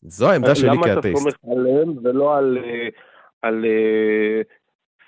זו 0.02 0.30
העמדה 0.30 0.54
שלי 0.54 0.68
למה 0.68 0.86
אתה 0.86 0.94
כאתאיסט. 0.94 1.18
סומך 1.18 1.34
עליהם 1.52 1.94
ולא 2.02 2.36
על, 2.36 2.58
אה, 2.64 2.88
על 3.42 3.64
אה, 3.64 4.42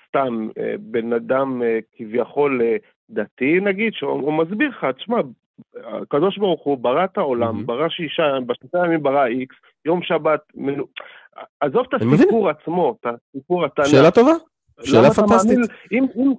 סתם 0.07 0.47
אה, 0.57 0.75
בן 0.79 1.13
אדם 1.13 1.61
כביכול 1.97 2.61
דתי 3.09 3.59
נגיד, 3.59 3.93
שהוא 3.93 4.33
מסביר 4.33 4.69
לך, 4.69 4.85
תשמע, 4.97 5.17
הקדוש 5.83 6.37
ברוך 6.37 6.63
הוא 6.63 6.77
ברא 6.77 7.05
את 7.05 7.17
העולם, 7.17 7.55
מהמם. 7.55 7.65
ברא 7.65 7.89
שישה, 7.89 8.23
בשלושה 8.45 8.85
ימים 8.85 9.03
ברא 9.03 9.25
איקס, 9.25 9.55
יום 9.85 10.03
שבת, 10.03 10.41
מנו... 10.55 10.85
עזוב 11.59 11.85
את 11.89 11.93
אני 11.93 12.05
מבין. 12.05 12.19
הסיפור 12.19 12.49
עצמו, 12.49 12.95
את 13.01 13.05
הסיפור 13.05 13.65
התנ"ך. 13.65 13.87
שאלה 13.87 14.11
טובה, 14.11 14.31
שאלה 14.83 15.11
פנטסטית. 15.11 15.59
אם, 15.91 16.05
אם, 16.15 16.33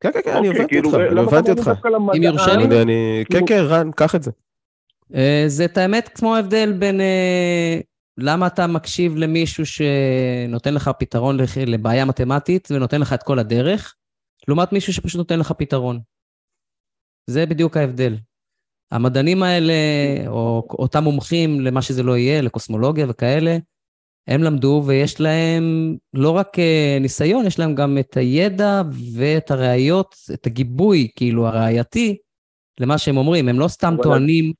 כן, 0.00 0.12
כן, 0.12 0.20
כן, 0.24 0.30
אני 0.30 0.48
אוקיי, 0.48 0.60
הבנתי 0.60 0.74
כאילו, 0.74 0.88
אותך, 0.88 1.12
אני 1.12 1.20
הבנתי 1.20 1.50
אותך. 1.50 1.70
אם 2.16 2.22
יורשה 2.22 2.56
לי? 2.56 2.64
כן, 2.64 3.46
כאילו- 3.46 3.46
כן, 3.46 3.60
רן, 3.68 3.90
קח 3.96 4.14
את 4.14 4.22
זה. 4.22 4.30
אה, 5.14 5.44
זה 5.46 5.64
את 5.64 5.78
האמת 5.78 6.08
כמו 6.08 6.36
ההבדל 6.36 6.72
בין 6.72 7.00
אה, 7.00 7.80
למה 8.18 8.46
אתה 8.46 8.66
מקשיב 8.66 9.16
למישהו 9.16 9.64
שנותן 9.66 10.74
לך 10.74 10.90
פתרון 10.98 11.36
לבעיה 11.66 12.04
מתמטית 12.04 12.68
ונותן 12.70 13.00
לך 13.00 13.12
את 13.12 13.22
כל 13.22 13.38
הדרך, 13.38 13.94
לעומת 14.48 14.72
מישהו 14.72 14.92
שפשוט 14.92 15.18
נותן 15.18 15.38
לך 15.38 15.52
פתרון. 15.52 16.00
זה 17.26 17.46
בדיוק 17.46 17.76
ההבדל. 17.76 18.16
המדענים 18.90 19.42
האלה, 19.42 19.72
או 20.26 20.66
אותם 20.70 21.04
מומחים 21.04 21.60
למה 21.60 21.82
שזה 21.82 22.02
לא 22.02 22.16
יהיה, 22.16 22.42
לקוסמולוגיה 22.42 23.06
וכאלה, 23.08 23.56
הם 24.28 24.42
למדו 24.42 24.82
ויש 24.86 25.20
להם 25.20 25.96
לא 26.14 26.30
רק 26.30 26.58
אה, 26.58 26.98
ניסיון, 27.00 27.46
יש 27.46 27.58
להם 27.58 27.74
גם 27.74 27.98
את 27.98 28.16
הידע 28.16 28.82
ואת 29.14 29.50
הראיות, 29.50 30.14
את 30.34 30.46
הגיבוי, 30.46 31.08
כאילו, 31.16 31.46
הראייתי, 31.46 32.16
למה 32.80 32.98
שהם 32.98 33.16
אומרים. 33.16 33.48
הם 33.48 33.58
לא 33.58 33.68
סתם 33.68 33.94
טוענים 34.02 34.52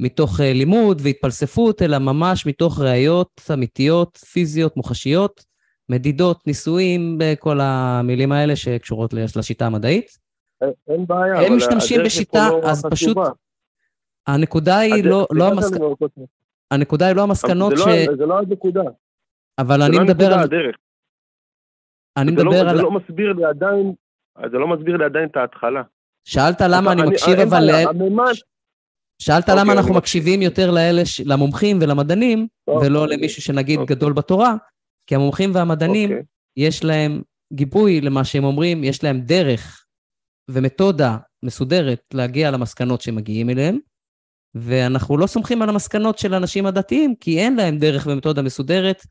מתוך 0.00 0.40
אה, 0.40 0.52
לימוד 0.52 1.00
והתפלספות, 1.04 1.82
אלא 1.82 1.98
ממש 1.98 2.46
מתוך 2.46 2.80
ראיות 2.80 3.40
אמיתיות, 3.54 4.16
פיזיות, 4.16 4.76
מוחשיות, 4.76 5.44
מדידות, 5.88 6.46
ניסויים, 6.46 7.18
בכל 7.20 7.58
המילים 7.62 8.32
האלה 8.32 8.56
שקשורות 8.56 9.14
לשיטה 9.36 9.66
המדעית. 9.66 10.06
אין- 10.62 10.70
אין 10.88 11.06
בעיה, 11.06 11.38
הם 11.38 11.44
אבל 11.46 11.56
משתמשים 11.56 12.00
בשיטה, 12.04 12.48
לא 12.50 12.60
אז 12.70 12.78
חשובה. 12.78 12.90
פשוט 12.90 13.16
הנקודה 14.26 14.78
היא 14.78 15.04
לא, 15.04 15.26
לא, 15.32 15.48
המסק... 15.48 15.76
הנקודה 16.70 17.06
היא 17.06 17.16
לא 17.16 17.22
המסקנות 17.22 17.76
זה 17.76 17.82
ש... 17.82 17.86
לא- 17.86 18.16
זה 18.16 18.26
לא 18.26 18.38
הנקודה. 18.38 18.82
אבל 19.58 19.82
אני 19.82 19.96
לא 19.96 20.04
מדבר 20.04 20.32
על... 20.32 20.38
הדרך. 20.40 20.76
אני 22.16 22.36
לא- 22.36 22.44
מדבר 22.44 22.68
על... 22.68 22.76
זה 22.76 22.82
לא 22.82 22.90
מסביר 22.90 23.32
לי 23.32 23.44
עדיין, 23.44 23.92
זה 24.50 24.58
לא 24.58 24.68
מסביר 24.68 24.96
לי 24.96 25.04
עדיין 25.04 25.28
את 25.28 25.36
ההתחלה. 25.36 25.82
שאלת 26.24 26.60
למה 26.60 26.92
אני 26.92 27.02
מקשיב 27.02 27.38
אבל... 27.40 27.70
הממד, 27.70 28.32
שאלת 29.20 29.48
אוקיי, 29.48 29.60
למה 29.64 29.72
אנחנו 29.72 29.94
מקשיב. 29.94 29.96
מקשיבים 30.22 30.42
יותר 30.42 30.70
לאלה, 30.70 31.06
ש- 31.06 31.20
למומחים 31.20 31.78
ולמדענים, 31.80 32.46
אוקיי. 32.68 32.88
ולא 32.88 33.08
למישהו 33.08 33.42
שנגיד 33.42 33.78
אוקיי. 33.78 33.96
גדול 33.96 34.12
בתורה, 34.12 34.54
כי 35.06 35.14
המומחים 35.14 35.54
והמדענים, 35.54 36.10
אוקיי. 36.10 36.22
יש 36.56 36.84
להם 36.84 37.22
גיבוי 37.52 38.00
למה 38.00 38.24
שהם 38.24 38.44
אומרים, 38.44 38.84
יש 38.84 39.04
להם 39.04 39.20
דרך 39.20 39.84
ומתודה 40.50 41.16
מסודרת 41.42 42.00
להגיע 42.14 42.50
למסקנות 42.50 43.00
שמגיעים 43.00 43.50
אליהם, 43.50 43.78
ואנחנו 44.54 45.18
לא 45.18 45.26
סומכים 45.26 45.62
על 45.62 45.68
המסקנות 45.68 46.18
של 46.18 46.34
האנשים 46.34 46.66
הדתיים, 46.66 47.14
כי 47.20 47.38
אין 47.38 47.56
להם 47.56 47.78
דרך 47.78 48.06
ומתודה 48.06 48.42
מסודרת, 48.42 49.02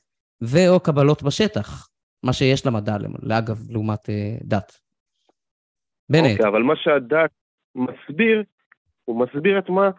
ו/או 0.42 0.80
קבלות 0.80 1.24
בשטח, 1.24 1.88
מה 2.24 2.34
שיש 2.34 2.66
למדע, 2.66 2.98
לאגב, 3.24 3.70
לעומת 3.70 4.10
אה, 4.10 4.36
דת. 4.44 4.80
היתר. 6.14 6.32
אוקיי, 6.32 6.48
אבל 6.48 6.62
מה 6.62 6.74
שהדת 6.76 7.32
מסביר, 7.76 8.44
הוא 9.10 9.20
מסביר 9.20 9.60
את 9.60 9.70
מה, 9.70 9.90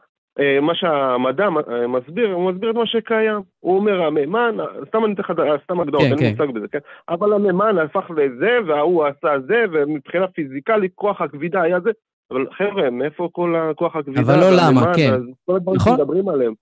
אה, 0.41 0.61
מה 0.61 0.75
שהמדע 0.75 1.45
אה, 1.45 1.87
מסביר, 1.87 2.33
הוא 2.33 2.53
מסביר 2.53 2.71
את 2.71 2.75
מה 2.77 2.87
שקיים. 2.87 3.41
הוא 3.61 3.77
אומר, 3.77 4.03
המימן, 4.03 4.57
סתם 4.89 5.05
אני 5.05 5.15
אתן 5.15 5.23
לך, 5.23 5.33
סתם 5.65 5.81
הגדרות, 5.81 6.03
כן, 6.03 6.11
אין 6.11 6.19
כן. 6.19 6.31
מושג 6.31 6.55
בזה, 6.55 6.69
כן? 6.73 6.79
אבל 7.09 7.33
המימן 7.33 7.79
הפך 7.79 8.11
לזה, 8.11 8.51
וההוא 8.67 9.05
עשה 9.07 9.41
זה, 9.47 9.65
ומבחינה 9.73 10.29
פיזיקלית, 10.29 10.93
כוח 10.95 11.21
הכבידה 11.21 11.63
היה 11.63 11.81
זה. 11.81 11.91
אבל 12.31 12.47
חבר'ה, 12.59 12.91
מאיפה 12.91 13.29
כל 13.33 13.55
הכוח 13.57 13.97
הכבידה? 13.97 14.21
אבל 14.21 14.41
לא 14.41 14.51
למה, 14.51 14.95
כן. 14.97 15.11
כל 15.47 15.57
הדברים 15.57 15.77
נכון. 15.77 15.97
שמדברים 15.97 16.29
עליהם. 16.29 16.53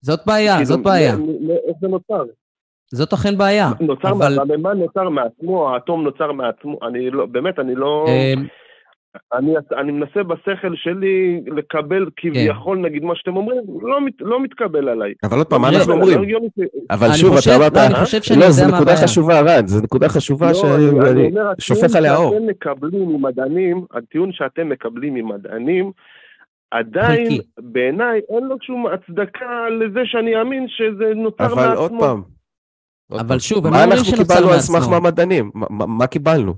זאת 0.00 0.20
בעיה, 0.26 0.52
כאילו, 0.52 0.66
זאת 0.66 0.82
בעיה. 0.82 1.12
איך 1.68 1.76
זה 1.80 1.88
נוצר? 1.88 2.22
זאת 2.90 3.12
אכן 3.12 3.38
בעיה. 3.38 3.68
נוצר, 3.80 4.10
אבל- 4.10 4.38
המימן 4.40 4.78
נוצר 4.78 5.08
מעצמו, 5.08 5.70
האטום 5.70 6.02
נוצר 6.02 6.32
מעצמו, 6.32 6.78
אני 6.88 7.10
לא, 7.10 7.26
באמת, 7.26 7.58
אני 7.58 7.74
לא... 7.74 8.06
אני, 9.34 9.52
אני 9.80 9.92
מנסה 9.92 10.22
בשכל 10.22 10.72
שלי 10.74 11.40
לקבל 11.56 12.06
כביכול, 12.16 12.78
נגיד 12.78 13.04
מה 13.04 13.16
שאתם 13.16 13.36
אומרים, 13.36 13.58
לא, 13.82 14.00
מת, 14.00 14.12
לא 14.20 14.42
מתקבל 14.42 14.88
עליי. 14.88 15.12
אבל 15.24 15.38
עוד 15.38 15.46
פעם, 15.46 15.62
מה 15.62 15.70
לא, 15.70 15.76
אנחנו 15.76 15.92
לא 15.92 15.96
אומרים? 16.02 16.20
ש- 16.58 16.60
אבל 16.90 17.12
שוב, 17.12 17.36
אתה 17.36 17.56
אמרת... 17.56 17.76
לא, 17.76 17.86
אני 17.86 17.94
חושב 17.94 18.22
שאני 18.22 18.38
לא, 18.40 18.44
יודע 18.44 18.52
זו 18.54 18.62
מה 18.70 18.76
נקודה 18.76 18.92
הבעיה. 18.92 19.06
חשובה, 19.06 19.40
רן, 19.40 19.66
זו 19.66 19.82
נקודה 19.84 20.08
חשובה 20.08 20.46
לא, 20.52 20.74
אני- 20.76 21.10
אני 21.10 21.30
שאני 21.32 21.44
שופך 21.60 21.84
הטיעון 21.84 21.96
עליה 21.96 22.16
אור. 22.16 22.32
שאתם 22.34 22.46
מקבלים 22.46 23.08
ממדענים, 23.08 23.84
הטיעון 23.94 24.30
שאתם 24.32 24.68
מקבלים 24.68 25.14
ממדענים, 25.14 25.90
עדיין. 26.70 27.28
בעיניי 27.58 28.20
אין 28.36 28.44
לו 28.44 28.56
שום 28.62 28.86
הצדקה 28.86 29.46
לזה 29.80 30.00
שאני 30.04 30.38
אאמין 30.38 30.66
שזה 30.68 31.04
נוצר 31.16 31.44
מעצמו. 31.44 31.60
אבל 31.60 31.76
עוד 31.76 31.92
פעם. 32.00 32.22
אבל. 33.20 33.38
שוב, 33.38 33.66
הם 33.66 33.72
מה 33.72 33.78
לא 33.78 33.82
אומרים 33.84 33.98
אנחנו 33.98 34.16
שנוצר 34.16 34.34
קיבלנו 34.34 34.52
על 34.52 34.58
סמך 34.58 34.76
מעצמו. 34.78 34.90
מה 34.90 35.00
מדענים? 35.00 35.50
מה- 35.54 35.66
מה 35.70 35.86
מה 35.86 36.06
קיבלנו? 36.06 36.54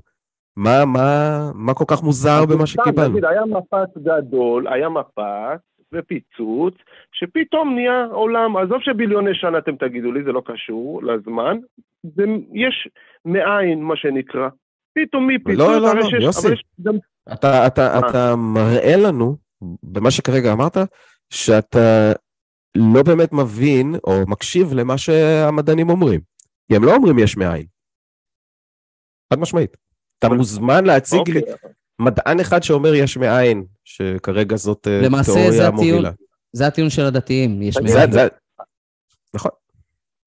מה- 0.57 0.85
מה 0.85 1.39
מה 1.53 1.73
כל 1.73 1.85
כך 1.87 2.03
מוזר 2.03 2.45
במה 2.45 2.67
שקיבלנו? 2.67 3.09
נגיד, 3.11 3.25
היה 3.25 3.41
מפץ 3.45 4.03
גדול, 4.03 4.67
היה 4.67 4.89
מפץ 4.89 5.61
ופיצוץ, 5.93 6.73
שפתאום 7.11 7.75
נהיה 7.75 8.05
עולם, 8.11 8.57
עזוב 8.57 8.77
שביליוני 8.81 9.33
שנה 9.33 9.57
אתם 9.57 9.75
תגידו 9.75 10.11
לי, 10.11 10.23
זה 10.23 10.31
לא 10.31 10.41
קשור 10.45 11.03
לזמן, 11.03 11.57
זה, 12.03 12.23
יש 12.53 12.87
מאין, 13.25 13.83
מה 13.83 13.95
שנקרא. 13.97 14.49
פתאום 14.93 15.27
מפיצוץ, 15.27 15.59
לא, 15.59 15.81
לא, 15.81 15.95
לא, 15.95 16.25
יוסי. 16.25 16.47
גם... 16.81 16.93
אתה, 17.33 17.67
אתה? 17.67 17.99
אתה 17.99 18.35
מראה 18.35 18.95
לנו, 18.97 19.35
במה 19.83 20.11
שכרגע 20.11 20.53
אמרת, 20.53 20.77
שאתה 21.29 22.11
לא 22.77 23.03
באמת 23.03 23.33
מבין 23.33 23.95
או 24.03 24.11
מקשיב 24.27 24.73
למה 24.73 24.97
שהמדענים 24.97 25.89
אומרים. 25.89 26.19
כי 26.67 26.75
הם 26.75 26.83
לא 26.83 26.95
אומרים 26.95 27.19
יש 27.19 27.37
מאין. 27.37 27.65
חד 29.33 29.39
משמעית. 29.39 29.84
אתה 30.19 30.29
מוזמן 30.29 30.85
להציג 30.85 31.29
לי 31.29 31.39
אוקיי, 31.39 31.53
מדען 31.99 32.39
אחד 32.39 32.63
שאומר 32.63 32.93
יש 32.93 33.17
מאין, 33.17 33.65
שכרגע 33.83 34.55
זאת 34.55 34.87
אה, 34.87 35.01
למעשה 35.05 35.31
תיאוריה 35.33 35.71
מובילה. 35.71 36.11
זה 36.53 36.67
הטיעון 36.67 36.89
של 36.89 37.01
הדתיים, 37.01 37.61
יש 37.61 37.77
מאין. 37.77 38.11
זה, 38.11 38.27
נכון. 39.35 39.51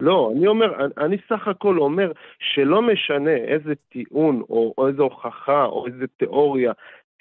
לא, 0.00 0.32
אני 0.36 0.46
אומר, 0.46 0.66
אני- 0.98 1.16
סך 1.28 1.48
הכל 1.48 1.78
אומר 1.78 2.12
שלא 2.54 2.82
משנה 2.82 3.30
איזה 3.30 3.72
טיעון 3.92 4.42
או, 4.50 4.74
או 4.78 4.88
איזו 4.88 5.02
הוכחה 5.02 5.64
או 5.64 5.86
איזה 5.86 6.04
תיאוריה 6.18 6.72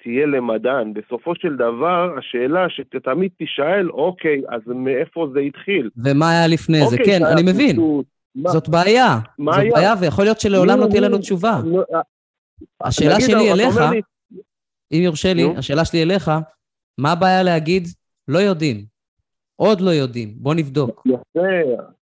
תהיה 0.02 0.26
למדען, 0.26 0.94
בסופו 0.94 1.34
של 1.34 1.54
דבר 1.56 2.14
השאלה 2.18 2.66
שתמיד 2.68 3.30
תישאל, 3.38 3.90
אוקיי, 3.90 4.42
אז 4.48 4.60
מאיפה 4.66 5.28
זה 5.34 5.40
התחיל? 5.40 5.90
ומה 6.04 6.30
היה 6.30 6.46
לפני 6.46 6.78
זה? 6.78 6.84
אוקיי, 6.84 7.06
כן, 7.06 7.24
אני 7.24 7.42
מבין. 7.52 7.76
זאת 8.46 8.68
בעיה. 8.68 9.18
מה 9.38 9.52
זאת 9.52 9.60
היה? 9.62 9.72
בעיה, 9.72 9.94
ויכול 10.00 10.24
להיות 10.24 10.40
שלעולם 10.40 10.80
לא 10.80 10.86
תהיה 10.86 11.00
לנו 11.00 11.16
נו, 11.16 11.22
תשובה. 11.22 11.60
השאלה 12.80 13.14
נגיד, 13.14 13.26
שלי 13.26 13.52
אליך, 13.52 13.76
לי, 13.90 14.00
אם 14.92 15.02
יורשה 15.02 15.34
לי, 15.34 15.42
נו. 15.48 15.58
השאלה 15.58 15.84
שלי 15.84 16.02
אליך, 16.02 16.30
מה 16.98 17.12
הבעיה 17.12 17.42
להגיד 17.42 17.86
לא 18.28 18.38
יודעים? 18.38 18.84
עוד 19.56 19.80
לא 19.80 19.90
יודעים, 19.90 20.32
בוא 20.36 20.54
נבדוק. 20.54 21.02
יפה, 21.06 21.40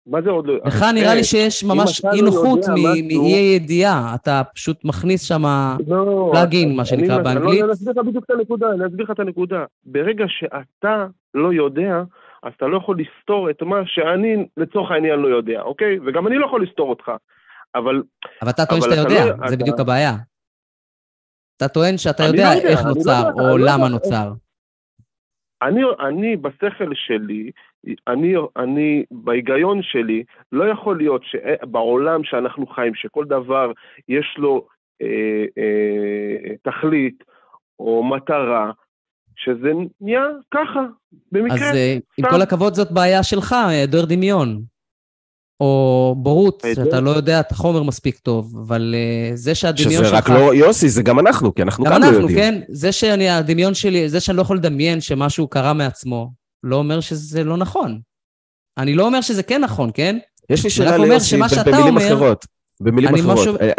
מה 0.07 0.23
זה 0.23 0.31
עוד 0.31 0.47
לא... 0.47 0.55
לך. 0.65 0.83
נראה 0.95 1.15
לי 1.15 1.25
שיש 1.25 1.65
ממש 1.65 2.05
לא 2.05 2.11
אי 2.13 2.23
נוחות 2.23 2.61
מאי 2.69 3.53
ידיעה, 3.57 4.15
אתה 4.15 4.43
פשוט 4.55 4.85
מכניס 4.85 5.23
שם... 5.23 5.43
לא, 5.89 6.31
פלאגין, 6.33 6.77
מה 6.77 6.85
שנקרא 6.85 7.15
אני- 7.15 7.25
באנגלית. 7.25 7.61
לא, 7.61 7.65
אני 7.65 7.73
אסביר 7.73 7.93
לך 7.93 8.07
בדיוק 8.07 8.25
את 8.25 8.31
הנקודה, 8.31 8.67
אני 8.71 8.87
אסביר 8.87 9.05
לך 9.05 9.11
את 9.11 9.21
הנקודה. 9.21 9.65
ברגע 9.85 10.25
שאתה 10.29 11.07
לא 11.35 11.53
יודע, 11.53 12.03
אז 12.43 12.53
אתה 12.57 12.67
לא 12.67 12.77
יכול 12.77 12.97
לסתור 13.01 13.51
את 13.51 13.63
מה 13.63 13.77
שאני 13.87 14.47
לצורך 14.57 14.91
העניין 14.91 15.19
לא 15.21 15.29
יודע, 15.37 15.61
אוקיי? 15.61 15.99
וגם 16.07 16.27
אני 16.27 16.37
לא 16.39 16.47
יכול 16.47 16.63
לסתור 16.63 16.91
אותך. 16.91 17.11
אבל 17.75 18.03
אבל 18.43 18.51
אתה 18.51 18.67
טוען 18.67 18.81
שאתה 18.81 18.93
אתה 18.93 19.01
יודע, 19.01 19.25
לא- 19.27 19.49
זה 19.49 19.57
בדיוק 19.57 19.81
הבעיה. 19.81 20.17
אתה 21.61 21.69
טוען 21.69 21.99
שאתה 21.99 22.23
יודע 22.23 22.43
לא 22.43 22.59
יודע, 22.59 22.69
איך 22.69 22.81
לא 22.85 22.89
נוצר, 22.89 23.11
יודע, 23.11 23.43
או 23.51 23.59
לא 23.59 23.67
למה. 23.67 23.89
נוצר. 23.89 24.33
אני, 25.63 25.83
אני 26.09 26.37
בשכל 26.37 26.95
שלי, 26.95 27.51
אני, 28.09 28.35
אני 28.57 29.05
בהיגיון 29.11 29.83
שלי, 29.83 30.25
לא 30.53 30.65
יכול 30.65 30.99
להיות 30.99 31.23
שבעולם 31.25 32.25
שאנחנו 32.25 32.67
חיים, 32.67 32.95
שכל 32.95 33.25
דבר 33.25 33.73
יש 34.09 34.35
לו 34.39 34.67
אה, 35.03 35.45
אה, 35.59 36.55
תכלית 36.63 37.25
או 37.81 38.05
מטרה, 38.05 38.71
שזה 39.37 39.73
נהיה 40.01 40.25
ככה, 40.55 40.81
במקרה. 41.33 41.71
אז 41.71 41.77
אה, 41.77 41.95
עם 42.19 42.27
סתם. 42.27 42.37
כל 42.37 42.43
הכבוד 42.43 42.75
זאת 42.75 42.91
בעיה 42.93 43.23
שלך, 43.23 43.53
היעדר 43.69 44.05
דמיון. 44.05 44.63
או 45.61 46.15
בורות, 46.19 46.63
שאתה 46.75 47.01
לא 47.01 47.11
יודע 47.11 47.41
את 47.41 47.53
החומר 47.53 47.83
מספיק 47.83 48.19
טוב, 48.19 48.57
אבל 48.67 48.95
אה, 48.97 49.37
זה 49.37 49.55
שהדמיון 49.55 49.91
שזה 49.93 50.05
שלך... 50.05 50.15
רק 50.15 50.29
לא 50.29 50.55
יוסי, 50.55 50.89
זה 50.89 51.03
גם 51.03 51.19
אנחנו, 51.19 51.55
כי 51.55 51.63
אנחנו 51.63 51.85
גם 51.85 51.93
גם 51.93 52.01
לא 52.01 52.07
אנחנו, 52.07 52.21
יודעים. 52.21 52.39
כן? 52.39 52.61
זה 52.69 52.93
שאני, 52.93 53.29
הדמיון 53.31 53.75
שלי, 53.75 54.09
זה 54.09 54.21
שאני 54.21 54.37
לא 54.37 54.43
יכול 54.43 54.57
לדמיין 54.57 55.01
שמשהו 55.01 55.49
קרה 55.49 55.73
מעצמו, 55.73 56.31
לא 56.63 56.77
אומר 56.77 57.01
שזה 57.01 57.45
לא 57.45 57.57
נכון. 57.57 58.01
אני 58.79 58.95
לא 58.95 59.07
אומר 59.07 59.21
שזה 59.21 59.43
כן 59.43 59.61
נכון, 59.61 59.91
כן? 59.95 60.19
יש 60.51 60.65
לי 60.65 60.71
שאלה 60.71 60.99
ליוסי, 60.99 61.37
במילים 61.67 61.87
אומר- 61.97 62.07
אחרות. 62.07 62.47
במילים 62.83 63.15
אחרות. 63.15 63.39
משהו- 63.39 63.57
אה, 63.61 63.73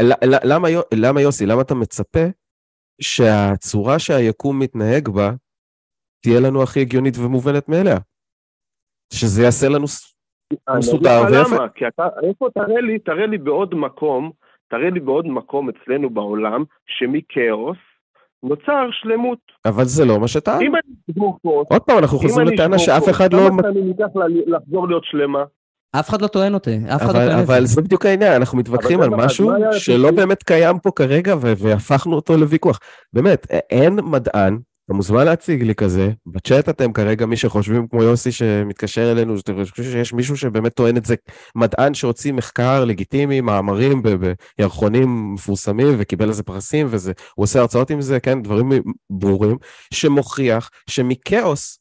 למה 0.43 0.67
למה 0.93 1.21
יוסי, 1.21 1.45
למה 1.45 1.61
אתה 1.61 1.73
מצפה 1.75 2.19
שהצורה 3.01 3.99
שהיקום 3.99 4.59
מתנהג 4.59 5.09
בה 5.09 5.31
תהיה 6.23 6.39
לנו 6.39 6.63
הכי 6.63 6.81
הגיונית 6.81 7.17
ומובנת 7.17 7.69
מאליה? 7.69 7.97
שזה 9.13 9.43
יעשה 9.43 9.69
לנו... 9.69 9.85
אני 10.69 10.77
מסודר 10.77 11.21
אגיד 11.23 11.35
לך 11.35 11.39
ויפה. 11.47 11.55
למה, 11.55 11.69
כי 11.75 11.87
אתה, 11.87 12.07
איפה 12.23 12.47
תראה 12.53 12.81
לי, 12.81 12.99
תראה 12.99 13.25
לי 13.25 13.37
בעוד 13.37 13.75
מקום, 13.75 14.31
תראה 14.69 14.89
לי 14.89 14.99
בעוד 14.99 15.27
מקום 15.27 15.69
אצלנו 15.69 16.09
בעולם, 16.09 16.63
שמכאוס 16.85 17.77
נוצר 18.43 18.87
שלמות. 18.91 19.39
אבל 19.65 19.83
זה 19.85 20.05
לא 20.05 20.19
מה 20.19 20.27
שטען. 20.27 20.61
אם 20.61 20.75
אני 20.75 20.81
אשבור 21.11 21.37
כוס, 21.41 21.67
עוד 21.69 21.81
פעם, 21.81 21.97
אנחנו 21.97 22.17
אם 22.17 22.23
חוזרים 22.23 22.47
אני 22.47 22.55
לטענה 22.55 22.79
שאף 22.79 23.09
אחד 23.09 23.33
לא... 23.33 23.39
כמה 23.49 23.61
שנים 23.73 23.87
ייקח 23.87 24.15
לה- 24.15 24.25
לחזור 24.57 24.87
להיות 24.87 25.03
שלמה? 25.05 25.43
אף 25.99 26.09
אחד 26.09 26.21
לא 26.21 26.27
טוען 26.27 26.53
אותי, 26.53 26.77
אף 26.95 27.01
אחד 27.01 27.13
לא 27.15 27.19
אבל, 27.19 27.27
טוען 27.27 27.39
את 27.39 27.43
אבל 27.49 27.65
זה. 27.65 27.81
בדיוק 27.81 28.05
העניין, 28.05 28.33
אנחנו 28.33 28.57
מתווכחים 28.57 29.01
על 29.01 29.09
משהו 29.09 29.51
שלא? 29.71 30.11
באמת 30.11 30.43
קיים 30.43 30.79
פה 30.79 30.91
כרגע 30.95 31.35
והפכנו 31.39 32.15
אותו 32.15 32.37
לוויכוח. 32.37 32.79
באמת, 33.13 33.47
אין 33.69 33.99
מדען, 34.03 34.57
אתה 34.85 34.93
מוזמן 34.93 35.25
להציג 35.25 35.63
לי 35.63 35.75
כזה, 35.75 36.09
בצ'אט 36.25 36.69
אתם 36.69 36.93
כרגע 36.93 37.25
מי 37.25 37.37
שחושבים 37.37 37.87
כמו 37.87 38.03
יוסי 38.03 38.31
שמתקשר 38.31 39.11
אלינו, 39.11 39.37
שאתם 39.37 39.53
חושבים 39.65 39.91
שיש 39.91 40.13
מישהו 40.13 40.37
שבאמת 40.37 40.73
טוען 40.73 40.97
את 40.97 41.05
זה, 41.05 41.15
מדען 41.55 41.93
שהוציא 41.93 42.33
מחקר 42.33 42.85
לגיטימי, 42.85 43.41
מאמרים 43.41 44.01
בירחונים 44.57 45.33
מפורסמים 45.33 45.87
וקיבל 45.99 46.25
על 46.25 46.33
זה 46.33 46.43
פרסים 46.43 46.87
וזה, 46.89 47.11
הוא 47.35 47.43
עושה 47.43 47.59
הרצאות 47.59 47.89
עם 47.89 48.01
זה, 48.01 48.19
כן, 48.19 48.41
דברים 48.41 48.69
ברורים, 49.09 49.57
שמוכיח 49.93 50.69
שמכאוס 50.89 51.79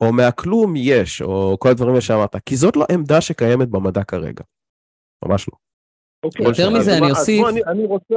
או 0.00 0.12
מהכלום 0.12 0.74
יש, 0.76 1.22
או 1.22 1.56
כל 1.60 1.68
הדברים 1.68 2.00
שאמרת, 2.00 2.36
כי 2.46 2.56
זאת 2.56 2.76
לא 2.76 2.84
עמדה 2.92 3.20
שקיימת 3.20 3.68
במדע 3.68 4.04
כרגע. 4.04 4.44
ממש 5.24 5.46
לא. 5.48 5.56
אוקיי, 6.24 6.46
יותר 6.46 6.70
מזה, 6.70 6.98
אני 6.98 7.10
אוסיף- 7.10 7.40
בוא, 7.40 7.50
אני- 7.50 7.64
אני 7.66 7.84
רוצה, 7.86 8.14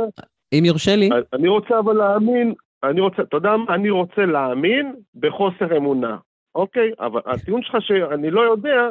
אם 0.54 0.66
יורשה 0.66 0.96
לי, 0.96 1.10
אני 1.34 1.48
רוצה 1.48 1.80
אבל 1.80 1.94
להאמין, 1.94 2.54
אני 2.84 3.02
רוצה, 3.02 3.22
אתה 3.22 3.38
יודע 3.38 3.58
מה, 3.58 3.76
אני 3.76 3.90
רוצה 3.90 4.26
להאמין 4.26 4.96
בחוסר 5.16 5.78
אמונה, 5.78 6.18
אוקיי? 6.56 6.92
אבל 7.00 7.22
הטיעון 7.26 7.64
שלך 7.64 7.76
שאני 7.80 8.32
לא 8.32 8.42
יודע, 8.42 8.90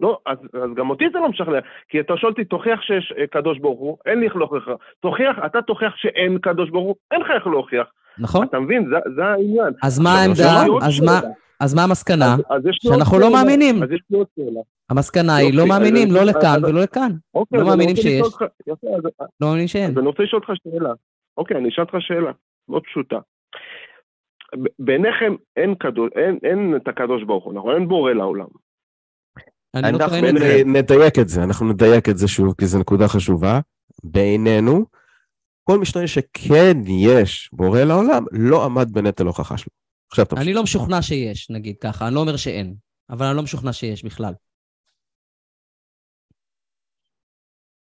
לא, 0.00 0.18
אז, 0.26 0.38
אז 0.54 0.70
גם 0.76 0.90
אותי 0.90 1.04
זה 1.12 1.18
לא 1.18 1.28
משכנע, 1.28 1.58
כי 1.88 2.00
אתה 2.00 2.16
שואל 2.16 2.32
אותי, 2.32 2.44
תוכיח 2.44 2.80
שיש 2.82 3.14
אה, 3.18 3.26
קדוש 3.26 3.58
ברוך 3.58 3.80
הוא, 3.80 3.96
אין 4.06 4.20
לי 4.20 4.26
איך 4.26 4.36
להוכיח 4.36 4.68
לך. 4.68 4.74
תוכיח, 5.00 5.36
אתה 5.46 5.62
תוכיח 5.62 5.92
שאין 5.96 6.38
קדוש 6.38 6.70
ברוך 6.70 6.86
הוא, 6.86 6.94
אין 7.10 7.20
לך 7.20 7.30
איך 7.34 7.46
להוכיח. 7.46 7.86
נכון? 8.18 8.46
אתה 8.46 8.58
מבין? 8.58 8.88
זה, 8.90 8.96
זה 9.16 9.24
העניין. 9.24 9.72
אז 9.82 10.00
מה 10.00 10.10
לא, 10.14 10.18
העמדה? 10.18 10.66
עוד 10.66 10.82
אז 10.82 11.00
מה-. 11.00 11.20
אז 11.60 11.74
מה 11.74 11.82
המסקנה? 11.84 12.34
אז, 12.34 12.66
אז 12.66 12.72
שאנחנו 12.72 13.18
לא. 13.18 13.32
מאמינים. 13.32 13.82
אז 13.82 13.90
יש 13.90 14.00
לי 14.10 14.18
עוד 14.18 14.26
שאלה. 14.36 14.60
המסקנה 14.90 15.36
היא 15.36 15.46
יופי, 15.46 15.56
לא 15.56 15.66
מאמינים, 15.66 16.08
לא 16.12 16.24
לכאן 16.24 16.64
ולא 16.64 16.80
לכאן. 16.82 17.12
אוקיי, 17.34 17.58
לא 17.58 17.66
מאמינים 17.66 17.96
שיש. 17.96 18.26
לא 19.40 19.48
מאמינים 19.48 19.68
שאין. 19.68 19.90
אז 19.90 19.98
אני 19.98 20.06
רוצה 20.06 20.22
לשאול 20.22 20.42
אותך 20.42 20.62
שאלה. 20.64 20.92
אוקיי, 21.36 21.56
אני 21.56 21.68
אשאל 21.68 21.84
אותך 21.84 21.96
שאלה 22.00 22.32
מאוד 22.68 22.82
פשוטה. 22.82 23.16
בעיניכם 24.78 25.34
אין, 25.56 25.74
קדוש, 25.74 26.10
אין, 26.16 26.38
אין 26.42 26.76
את 26.76 26.88
הקדוש 26.88 27.24
ברוך 27.26 27.44
הוא, 27.44 27.54
נכון? 27.54 27.74
אין 27.74 27.88
בורא 27.88 28.12
לעולם. 28.12 28.46
לא 29.74 29.80
אנחנו 29.88 30.16
זה. 30.38 30.62
נ- 30.64 30.76
נדייק 30.76 31.18
את 31.18 31.28
זה, 31.28 31.42
אנחנו 31.44 31.72
נדייק 31.72 32.08
את 32.08 32.18
זה 32.18 32.28
שוב, 32.28 32.54
כי 32.58 32.66
זו 32.66 32.78
נקודה 32.78 33.08
חשובה. 33.08 33.60
בעינינו, 34.04 34.86
כל 35.64 35.78
משתנה 35.78 36.06
שכן 36.06 36.76
יש 36.86 37.50
בורא 37.52 37.80
לעולם, 37.80 38.24
לא 38.32 38.64
עמד 38.64 38.92
בנטל 38.92 39.26
הוכחה 39.26 39.56
שלו. 39.58 39.70
עכשיו 40.10 40.24
תמשיך. 40.24 40.44
אני 40.46 40.54
לא 40.54 40.62
משוכנע 40.62 41.02
שיש, 41.02 41.50
נגיד 41.50 41.76
ככה, 41.80 42.06
אני 42.06 42.14
לא 42.14 42.20
אומר 42.20 42.36
שאין, 42.36 42.74
אבל 43.10 43.26
אני 43.26 43.36
לא 43.36 43.42
משוכנע 43.42 43.72
שיש 43.72 44.04
בכלל. 44.04 44.32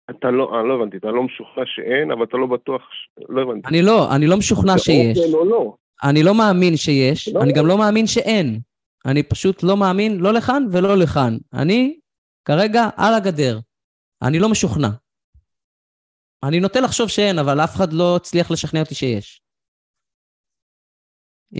אתה 0.10 0.32
לא, 0.32 0.60
אני 0.60 0.70
לא 0.70 0.74
הבנתי, 0.74 0.98
אתה 0.98 1.08
לא 1.08 1.24
משוכנע 1.24 1.64
שאין, 1.66 2.12
אבל 2.12 2.24
אתה 2.24 2.38
לא 2.38 2.48
בטוח. 2.48 2.82
לא 3.30 3.42
הבנתי. 3.42 3.68
אני 3.68 3.82
לא, 3.82 4.16
אני 4.16 4.28
לא 4.28 4.38
משוכנע 4.38 4.78
שיש. 4.78 5.18
או 5.18 5.24
כן 5.24 5.34
או 5.34 5.46
לא. 5.46 5.76
אני 6.04 6.24
לא 6.24 6.36
מאמין 6.36 6.78
שיש, 6.78 7.28
לא. 7.28 7.42
אני 7.42 7.54
גם 7.54 7.68
לא 7.68 7.78
מאמין 7.78 8.08
שאין. 8.08 8.60
אני 9.06 9.24
פשוט 9.24 9.64
לא 9.64 9.78
מאמין 9.78 10.18
לא 10.18 10.34
לכאן 10.34 10.66
ולא 10.72 10.98
לכאן. 10.98 11.38
אני 11.54 11.96
כרגע 12.46 12.90
על 12.98 13.14
הגדר. 13.14 13.60
אני 14.22 14.40
לא 14.40 14.50
משוכנע. 14.50 14.90
אני 16.44 16.60
נוטה 16.60 16.82
לחשוב 16.82 17.10
שאין, 17.10 17.40
אבל 17.40 17.60
אף 17.60 17.76
אחד 17.76 17.94
לא 17.94 18.16
הצליח 18.16 18.52
לשכנע 18.52 18.80
אותי 18.80 18.96
שיש. 18.96 19.43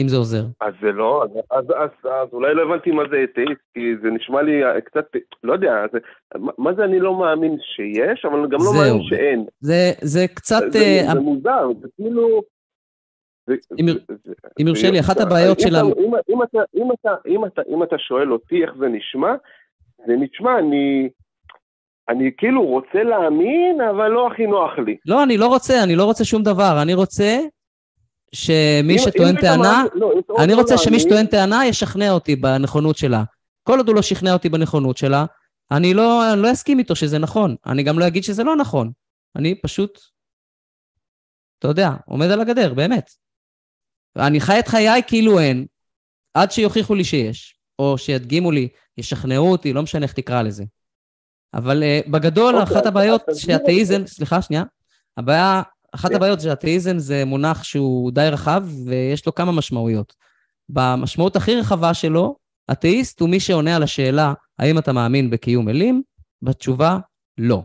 אם 0.02 0.08
זה 0.08 0.18
עוזר. 0.18 0.44
אז 0.62 0.74
זה 0.82 0.92
לא, 0.92 1.24
אז, 1.24 1.30
אז, 1.52 1.66
אז, 1.78 1.90
אז 2.12 2.28
אולי 2.34 2.54
לא 2.56 2.62
הבנתי 2.62 2.92
מה 2.92 3.04
זה 3.12 3.18
אתאיסט, 3.24 3.62
כי 3.74 3.80
זה 4.04 4.10
נשמע 4.10 4.42
לי 4.42 4.66
אה, 4.66 4.82
קצת, 4.82 5.06
לא 5.44 5.54
יודע, 5.54 5.72
זה, 5.94 6.00
מה, 6.58 6.74
זה 6.74 6.84
אני 6.84 7.00
לא 7.00 7.20
מאמין 7.20 7.58
שיש, 7.76 8.26
אבל 8.26 8.44
גם 8.44 8.60
לא 8.60 8.60
זהו. 8.60 8.74
מאמין 8.74 9.04
שאין. 9.10 9.46
זה, 9.60 9.92
זה 10.02 10.28
קצת... 10.36 10.62
זה, 10.70 10.80
אה, 10.80 11.14
זה 11.14 11.20
מוזר, 11.20 11.68
זה 11.82 11.88
כאילו... 11.96 12.42
אם- 13.80 14.68
יורשה 14.68 14.92
לי, 14.92 15.00
אחת 15.00 15.18
הבעיות 15.18 15.58
אם 15.60 15.64
של 15.64 15.76
אתה- 15.76 15.86
ה- 15.86 16.06
אם- 16.06 16.16
אם 16.30 16.44
אתה- 16.44 16.64
אם 16.76 16.92
אתה- 16.92 17.16
אם 17.28 17.46
אתה- 17.46 17.62
אם 17.70 17.84
אתה 17.84 17.96
שואל 17.98 18.32
אותי 18.34 18.62
איך 18.64 18.72
זה 18.80 18.88
נשמע, 18.88 19.32
זה 20.08 20.14
נשמע, 20.20 20.60
אני... 20.60 21.10
אני 22.10 22.32
כאילו 22.38 22.66
רוצה 22.66 23.04
להאמין, 23.04 23.82
אבל 23.82 24.08
לא 24.08 24.28
הכי 24.28 24.48
נוח 24.48 24.72
לי. 24.86 24.98
לא, 25.06 25.24
אני 25.24 25.38
לא 25.38 25.48
רוצה, 25.48 25.84
אני 25.84 25.96
לא 25.96 26.04
רוצה 26.04 26.26
שום 26.26 26.44
דבר. 26.44 26.80
אני 26.82 26.94
רוצה 26.94 27.38
שמי 28.34 29.00
שטוען 29.00 29.42
טענה, 29.42 29.84
לא, 29.94 30.14
אני 30.40 30.54
רוצה 30.54 30.78
שמי 30.78 31.00
שטוען 31.00 31.26
טענה 31.26 31.66
ישכנע 31.66 32.12
אותי 32.12 32.36
בנכונות 32.36 32.98
שלה. 32.98 33.24
כל 33.64 33.78
עוד 33.78 33.88
הוא 33.88 33.96
לא 33.96 34.02
שכנע 34.02 34.34
אותי 34.34 34.50
בנכונות 34.50 34.98
שלה, 34.98 35.26
אני 35.72 35.94
לא, 35.94 36.24
לא 36.38 36.52
אסכים 36.52 36.80
איתו 36.80 36.96
שזה 36.96 37.20
נכון. 37.20 37.56
אני 37.66 37.84
גם 37.84 38.00
לא 38.00 38.08
אגיד 38.08 38.24
שזה 38.24 38.44
לא 38.44 38.56
נכון. 38.56 38.92
אני 39.36 39.56
פשוט, 39.56 40.00
אתה 41.60 41.68
יודע, 41.68 41.90
עומד 42.06 42.28
על 42.28 42.42
הגדר, 42.42 42.74
באמת. 42.74 43.10
אני 44.16 44.40
חי 44.40 44.60
את 44.60 44.68
חיי 44.68 45.02
כאילו 45.08 45.40
אין, 45.40 45.66
עד 46.34 46.52
שיוכיחו 46.52 46.96
לי 46.96 47.04
שיש, 47.04 47.56
או 47.80 47.98
שידגימו 47.98 48.52
לי, 48.52 48.68
ישכנעו 48.98 49.52
אותי, 49.52 49.74
לא 49.74 49.84
משנה 49.84 50.04
איך 50.04 50.14
תקרא 50.14 50.42
לזה. 50.42 50.64
אבל 51.54 51.84
uh, 51.84 52.10
בגדול, 52.10 52.56
אוקיי, 52.56 52.78
אחת 52.78 52.86
הבעיות 52.86 53.22
שהתאיזם, 53.36 54.08
סליחה, 54.08 54.42
שנייה. 54.42 54.64
הבעיה, 55.18 55.62
אחת. 55.96 56.12
הבעיות 56.12 56.42
שהתאיזם 56.42 57.00
זה 57.00 57.26
מונח 57.26 57.64
שהוא 57.64 58.12
די 58.12 58.28
רחב, 58.32 58.64
ויש 58.86 59.26
לו 59.26 59.36
כמה 59.36 59.52
משמעויות. 59.52 60.14
במשמעות 60.70 61.36
הכי 61.36 61.56
רחבה 61.56 61.94
שלו, 61.94 62.36
אתאיסט 62.72 63.20
הוא 63.20 63.30
מי 63.30 63.40
שעונה 63.40 63.76
על 63.76 63.84
השאלה, 63.84 64.34
האם 64.60 64.78
אתה 64.78 64.94
מאמין 64.94 65.30
בקיום 65.30 65.70
אלים? 65.70 66.02
בתשובה, 66.42 66.98
לא. 67.38 67.64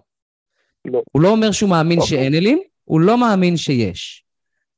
לא. 0.84 1.02
הוא 1.12 1.22
לא 1.22 1.28
אומר 1.28 1.52
שהוא 1.52 1.70
מאמין 1.70 1.98
אוקיי. 1.98 2.18
שאין 2.18 2.34
אלים, 2.34 2.58
הוא 2.84 3.00
לא 3.00 3.18
מאמין 3.18 3.56
שיש. 3.56 4.24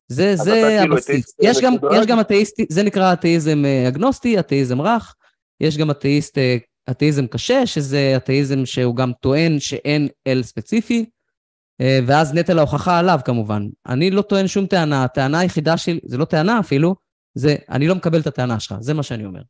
זה, 0.08 0.36
זה 0.36 0.78
כאילו 0.80 0.94
הבסיס. 0.94 1.34
יש 1.42 1.60
גם? 1.60 1.74
יש 1.96 2.06
גם 2.06 2.20
אתאיסטי, 2.20 2.66
זה 2.68 2.82
נקרא 2.82 3.12
אתאיזם 3.12 3.64
אה, 3.64 3.88
אגנוסטי, 3.88 4.40
אתאיזם 4.40 4.80
רך. 4.80 5.14
יש 5.60 5.76
גם 5.76 5.90
אתאיסט, 5.90 6.38
אה, 6.38 6.56
אתאיזם 6.90 7.26
קשה, 7.26 7.66
שזה 7.66 8.12
אתאיזם 8.16 8.66
שהוא 8.66 8.96
גם 8.96 9.12
טוען 9.20 9.60
שאין 9.60 10.08
אל 10.26 10.42
ספציפי, 10.42 11.04
ואז 12.06 12.34
נטל 12.34 12.58
ההוכחה 12.58 12.98
עליו 12.98 13.18
כמובן. 13.24 13.62
אני 13.88 14.10
לא 14.10 14.22
טוען 14.22 14.46
שום 14.46 14.66
טענה, 14.66 15.04
הטענה 15.04 15.38
היחידה 15.38 15.76
שלי, 15.76 16.00
זה 16.04 16.18
לא 16.18 16.24
טענה 16.24 16.60
אפילו, 16.60 16.94
זה 17.34 17.56
אני 17.70 17.88
לא 17.88 17.94
מקבל 17.94 18.20
את 18.20 18.26
הטענה 18.26 18.60
שלך, 18.60 18.76
זה 18.80 18.94
מה 18.94 19.02
שאני 19.02 19.24
אומר. 19.24 19.40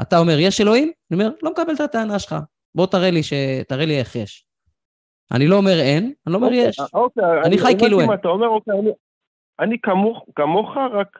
אתה 0.00 0.18
אומר, 0.18 0.36
יש 0.38 0.60
אלוהים? 0.60 0.92
אני 1.10 1.22
אומר, 1.22 1.34
לא 1.42 1.50
מקבל 1.50 1.74
את 1.74 1.80
הטענה 1.80 2.18
שלך. 2.18 2.34
בוא 2.74 2.86
תראה 2.86 3.10
לי, 3.10 3.22
ש... 3.22 3.32
תראה 3.68 3.84
לי 3.86 3.98
איך 3.98 4.16
יש. 4.16 4.46
אני 5.32 5.46
לא 5.48 5.56
אומר 5.56 5.80
אין, 5.80 6.12
אני 6.26 6.32
לא 6.32 6.36
אומר 6.36 6.46
אוקיי, 6.48 6.68
יש. 6.68 6.80
אוקיי, 6.94 7.24
אני 7.44 7.58
חי 7.58 7.74
כאילו 7.78 7.96
הבנתי 8.00 8.12
אין. 8.12 8.20
אתה 8.20 8.28
אומר, 8.28 8.48
אוקיי, 8.48 8.74
אני- 8.80 8.90
אני 9.60 9.76
כמוך, 9.82 10.24
כמוך, 10.36 10.68
רק 11.00 11.18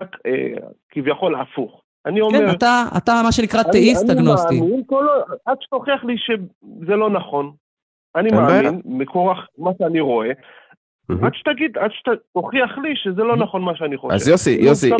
רק, 0.00 0.16
אה, 0.26 0.68
כביכול 0.90 1.34
הפוך. 1.40 1.82
אני 2.06 2.20
אומר... 2.20 2.38
כן, 2.38 2.50
אתה, 2.56 2.84
אתה 2.96 3.20
מה 3.24 3.32
שנקרא 3.32 3.60
אני- 3.60 3.70
תאיסט 3.72 4.10
אני 4.10 4.12
אגנוסטי. 4.20 4.60
מאמין 4.60 4.82
כל 4.86 5.06
עד 5.46 5.56
שתוכיח 5.60 6.04
לי 6.04 6.14
שזה 6.18 6.92
לא 6.96 7.10
נכון. 7.10 7.52
אני. 8.16 8.30
מאמין, 8.30 8.80
מכורח 8.84 9.46
מה 9.58 9.70
שאני 9.78 10.00
רואה. 10.00 10.28
עד 11.22 11.34
שתגיד, 11.34 11.78
עד 11.78 11.90
שתוכיח 11.92 12.78
לי 12.82 12.96
שזה 12.96 13.22
לא 13.22 13.36
נכון 13.36 13.62
מה 13.62 13.76
שאני 13.76 13.96
חושב. 13.96 14.14
אז 14.14 14.28
יוסי, 14.28 14.50
יוסי, 14.60 14.90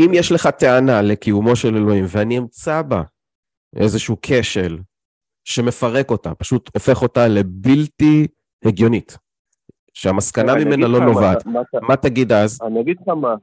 אם- 0.00 0.10
יש 0.14 0.32
לך 0.32 0.46
טענה 0.46 1.02
לקיומו 1.02 1.56
של 1.56 1.76
אלוהים 1.76 2.04
ואני 2.08 2.38
אמצא 2.38 2.82
בה 2.82 3.02
איזשהו 3.76 4.16
כשל 4.22 4.78
שמפרק 5.44 6.10
אותה, 6.10 6.34
פשוט 6.34 6.70
הופך 6.74 7.02
אותה 7.02 7.28
לבלתי 7.28 8.26
הגיונית, 8.64 9.18
שהמסקנה 9.94 10.54
ממנה 10.54 10.88
לא 10.88 11.00
נובעת, 11.00 11.46
מה 11.82 11.96
תגיד 11.96 12.32
אז? 12.32 12.58
אני 12.66 12.80
אגיד 12.80 12.96
לך 13.02 13.08
מה, 13.08 13.34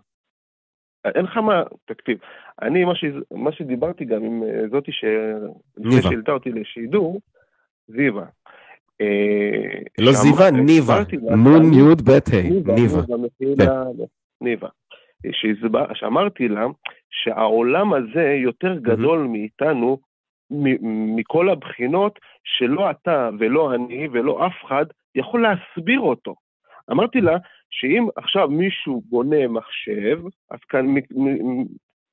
אין 1.16 1.26
לך 1.26 1.38
מה, 1.38 1.64
תקשיב, 1.86 2.18
אני, 2.62 2.84
מה, 3.32 3.52
שדיברתי 3.52 4.06
גם 4.06 4.24
עם 4.24 4.44
אה, 4.44 4.68
זאתי 4.72 4.92
ש... 4.92 5.04
ניבה. 5.78 6.02
ששאלתה 6.02 6.32
אותי 6.32 6.52
לשידור, 6.52 7.22
זיווה. 7.88 8.26
אה, 9.02 9.82
לא 9.98 10.12
זיווה, 10.12 10.52
ניבה, 10.52 11.00
נון 11.38 11.74
יוד 11.74 12.02
בית 12.02 12.28
ה', 12.28 12.50
ניבה. 12.50 12.74
ניבה, 13.42 13.84
ניבה. 14.42 14.68
שהסבר- 15.32 15.94
שאמרתי 15.94 16.48
לה 16.48 16.66
שהעולם 17.10 17.94
הזה 17.94 18.38
יותר 18.44 18.80
גדול 18.80 19.20
מאיתנו 19.20 19.98
מכל 21.16 21.50
הבחינות 21.50 22.20
שלא 22.44 22.92
אתה 22.92 23.30
ולא 23.40 23.76
אני 23.76 24.08
ולא 24.12 24.48
אף 24.48 24.66
אחד 24.68 24.86
יכול 25.16 25.42
להסביר 25.42 26.00
אותו. 26.00 26.36
אמרתי 26.92 27.22
לה 27.22 27.38
שאם 27.70 28.08
עכשיו 28.16 28.48
מישהו 28.50 29.02
בונה 29.10 29.48
מחשב, 29.48 30.20
אז 30.52 30.60
כאן 30.70 30.86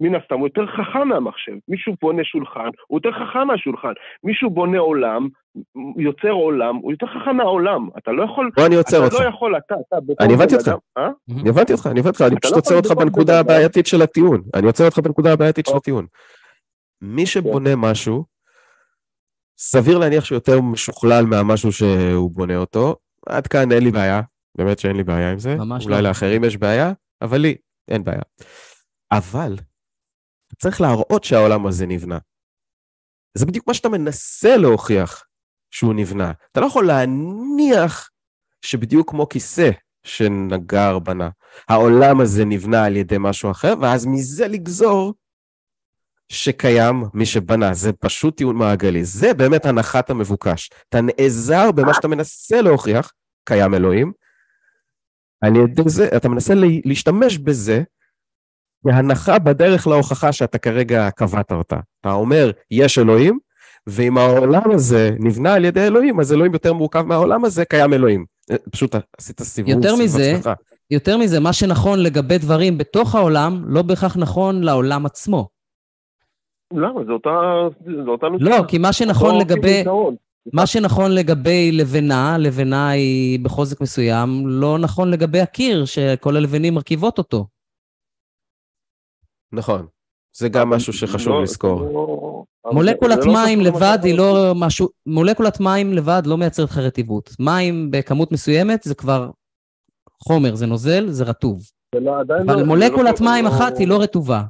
מן 0.02 0.14
הסתם 0.14 0.38
הוא 0.38 0.46
יותר 0.46 0.66
חכם 0.66 1.08
מהמחשב. 1.08 1.52
מישהו 1.68 1.94
בונה 2.00 2.24
שולחן, 2.24 2.70
הוא 2.86 2.98
יותר 2.98 3.12
חכם 3.12 3.46
מהשולחן. 3.46 3.92
מישהו 4.24 4.50
בונה 4.50 4.78
עולם, 4.78 5.28
יוצר 5.98 6.30
עולם, 6.30 6.76
הוא 6.76 6.92
יותר 6.92 7.06
חכם 7.06 7.36
מהעולם. 7.36 7.88
אתה 7.98 8.12
לא 8.12 8.22
יכול... 8.24 8.50
בוא 8.56 8.66
אני 8.66 8.74
עוצר 8.74 8.96
אתה 8.96 9.04
אותך, 9.04 9.20
לא 9.20 9.28
יכול, 9.28 9.56
אתה, 9.56 9.74
אתה 9.88 9.96
בתור 10.00 10.26
אני 10.26 10.34
הבנתי 10.34 10.54
אותך. 10.54 10.72
אה? 10.98 11.08
אני 11.40 11.48
הבנתי 11.48 11.72
אותך, 11.72 11.86
אני 11.86 12.00
הבנתי 12.00 12.08
אותך, 12.08 12.22
אני 12.22 12.36
אתה 12.36 12.40
פשוט 12.40 12.52
לא 12.52 12.58
עוצר 12.58 12.76
אותך 12.76 12.90
בנקודה. 12.90 13.40
הבעייתית 13.40 13.86
של 13.86 14.02
הטיעון, 14.02 14.42
אני 14.54 14.66
עוצר 14.66 14.84
אותך 14.84 14.98
בנקודה 14.98 15.32
הבעייתית 15.32 15.66
של 15.66 15.72
אוקיי. 15.72 15.78
הטיעון. 15.78 16.06
מי 17.02 17.26
שבונה 17.26 17.76
משהו, 17.76 18.24
סביר 19.58 19.98
להניח 19.98 20.24
שהוא 20.24 20.36
יותר 20.36 20.60
משוכלל 20.60 21.24
מהמשהו 21.26 21.72
שהוא 21.72 22.30
בונה 22.30 22.56
אותו, 22.56 22.96
עד 23.26 23.46
כאן 23.46 23.72
אין 23.72 23.84
לי 23.84 23.90
בעיה, 23.90 24.20
באמת 24.58 24.78
שאין 24.78 24.96
לי 24.96 25.04
בעיה 25.04 25.32
עם 25.32 25.38
זה, 25.38 25.56
ממש 25.56 25.84
אולי 25.84 26.02
לא. 26.02 26.08
לאחרים 26.08 26.44
יש 26.44 26.56
בעיה, 26.56 26.92
אבל 27.22 27.38
לי 27.38 27.56
אין 27.88 28.04
בעיה. 28.04 28.22
אבל 29.12 29.56
צריך 30.58 30.80
להראות 30.80 31.24
שהעולם 31.24 31.66
הזה 31.66 31.86
נבנה. 31.86 32.18
זה 33.34 33.46
בדיוק 33.46 33.68
מה 33.68 33.74
שאתה 33.74 33.88
מנסה 33.88 34.56
להוכיח 34.56 35.24
שהוא 35.70 35.94
נבנה. 35.94 36.32
אתה 36.52 36.60
לא 36.60 36.66
יכול 36.66 36.86
להניח 36.86 38.10
שבדיוק 38.62 39.10
כמו 39.10 39.28
כיסא 39.28 39.70
שנגר 40.04 40.98
בנה, 40.98 41.28
העולם 41.68 42.20
הזה 42.20 42.44
נבנה 42.44 42.84
על 42.84 42.96
ידי 42.96 43.16
משהו 43.20 43.50
אחר, 43.50 43.74
ואז 43.80 44.06
מזה 44.06 44.48
לגזור 44.48 45.14
שקיים 46.28 47.04
מי 47.14 47.26
שבנה, 47.26 47.74
זה 47.74 47.92
פשוט 47.92 48.36
טיעון 48.36 48.56
מעגלי, 48.56 49.04
זה 49.04 49.34
באמת 49.34 49.66
הנחת 49.66 50.10
המבוקש. 50.10 50.70
אתה 50.88 50.98
נעזר 51.00 51.72
במה 51.72 51.94
שאתה 51.94 52.08
מנסה 52.08 52.62
להוכיח, 52.62 53.12
קיים 53.44 53.74
אלוהים, 53.74 54.12
על 55.40 55.56
ידי 55.56 55.82
זה, 55.86 56.08
אתה 56.16 56.28
מנסה 56.28 56.54
להשתמש 56.84 57.38
בזה 57.38 57.82
כהנחה 58.82 59.38
בדרך 59.38 59.86
להוכחה 59.86 60.32
שאתה 60.32 60.58
כרגע 60.58 61.10
קבעת 61.10 61.52
אותה. 61.52 61.76
אתה 62.00 62.12
אומר, 62.12 62.50
יש 62.70 62.98
אלוהים, 62.98 63.38
ואם 63.86 64.18
העולם 64.18 64.70
הזה 64.70 65.10
נבנה 65.18 65.54
על 65.54 65.64
ידי 65.64 65.86
אלוהים, 65.86 66.20
אז 66.20 66.32
אלוהים 66.32 66.52
יותר 66.52 66.72
מורכב 66.72 67.02
מהעולם 67.02 67.44
הזה, 67.44 67.64
קיים 67.64 67.92
אלוהים. 67.92 68.24
פשוט 68.70 68.94
עשית 69.18 69.42
סיבוב 69.42 69.70
יותר 69.70 69.96
מזה, 69.96 70.32
הצלחה. 70.32 70.54
יותר 70.90 71.18
מזה, 71.18 71.40
מה 71.40 71.52
שנכון 71.52 71.98
לגבי 71.98 72.38
דברים 72.38 72.78
בתוך 72.78 73.14
העולם, 73.14 73.62
לא 73.66 73.82
בהכרח 73.82 74.16
נכון 74.16 74.62
לעולם 74.62 75.06
עצמו. 75.06 75.48
למה? 76.72 77.04
זה 77.06 77.12
אותה... 77.12 77.30
זה 77.84 78.10
אותה 78.10 78.26
לא, 78.40 78.64
כי 78.68 78.78
מה 78.78 78.92
שנכון 78.92 79.38
לגבי... 79.38 79.84
מה 80.52 80.66
שנכון 80.66 81.12
לגבי 81.12 81.72
לבנה, 81.72 82.38
לבנה 82.38 82.90
היא 82.90 83.40
בחוזק 83.40 83.80
מסוים, 83.80 84.46
לא 84.46 84.78
נכון 84.78 85.10
לגבי 85.10 85.40
הקיר, 85.40 85.84
שכל 85.84 86.36
הלבנים 86.36 86.74
מרכיבות 86.74 87.18
אותו. 87.18 87.46
נכון. 89.52 89.86
זה 90.36 90.48
גם 90.48 90.70
משהו 90.70 90.92
שחשוב 90.92 91.32
לא, 91.32 91.42
לזכור. 91.42 91.80
לא- 91.82 92.72
מולקולת 92.72 93.18
לא 93.26 93.32
מים 93.32 93.60
למה 93.60 93.68
לבד 93.68 93.98
היא. 94.04 94.18
לא 94.18 94.52
משהו... 94.56 94.88
מולקולת 95.06 95.60
מים 95.60 95.92
לבד 95.92 96.22
לא 96.26 96.38
מייצרת 96.38 96.70
לך 96.70 96.78
רטיבות. 96.78 97.30
מים 97.40 97.90
בכמות 97.90 98.32
מסוימת 98.32 98.82
זה 98.82 98.94
כבר 98.94 99.30
חומר, 100.22 100.54
זה 100.54 100.66
נוזל, 100.66 101.08
זה 101.08 101.24
רטוב. 101.24 101.62
לא- 101.94 102.20
אבל 102.20 102.60
לא- 102.60 102.66
מולקולת 102.66 103.16
זה 103.16 103.24
לא- 103.24 103.30
מים 103.30 103.46
אחת 103.46 103.78
היא 103.78 103.88
לא 103.88 104.02
רטובה. 104.02 104.42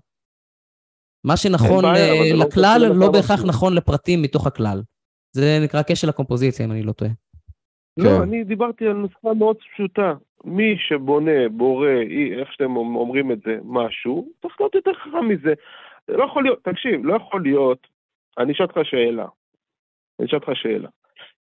מה 1.26 1.36
שנכון 1.36 1.84
בעיה, 1.84 2.12
אה, 2.12 2.32
לא 2.34 2.44
לכלל, 2.46 2.92
לא 2.94 3.12
בהכרח. 3.12 3.44
נכון 3.44 3.74
לפרטים 3.74 4.22
מתוך 4.22 4.46
הכלל. 4.46 4.82
זה 5.36 5.58
נקרא 5.64 5.82
כשל 5.86 6.08
הקומפוזיציה, 6.08 6.66
אם 6.66 6.72
אני 6.72 6.82
לא 6.82 6.92
טועה. 6.92 7.10
לא, 7.96 8.10
כן. 8.10 8.22
אני 8.22 8.44
דיברתי 8.44 8.86
על 8.86 8.92
נוסחה 8.92 9.34
מאוד 9.38 9.56
פשוטה. 9.74 10.14
מי 10.44 10.78
שבונה, 10.78 11.48
בורא, 11.50 11.88
אי- 11.88 12.34
איך 12.34 12.52
שאתם 12.52 12.76
אומרים 12.76 13.32
את 13.32 13.40
זה, 13.42 13.58
משהו, 13.64 14.28
צריך 14.42 14.60
להיות 14.60 14.74
יותר 14.74 14.94
חכם 14.94 15.28
מזה. 15.28 15.54
זה 16.06 16.16
לא 16.16 16.24
יכול 16.24 16.42
להיות, 16.42 16.58
תקשיב, 16.64 17.00
לא 17.04 17.14
יכול 17.16 17.42
להיות, 17.42 17.86
אני 18.38 18.52
אשאל 18.52 18.66
אותך 18.66 18.80
שאלה. 18.84 19.26
אני 20.18 20.26
אשאל 20.26 20.38
אותך 20.38 20.50
שאלה. 20.54 20.88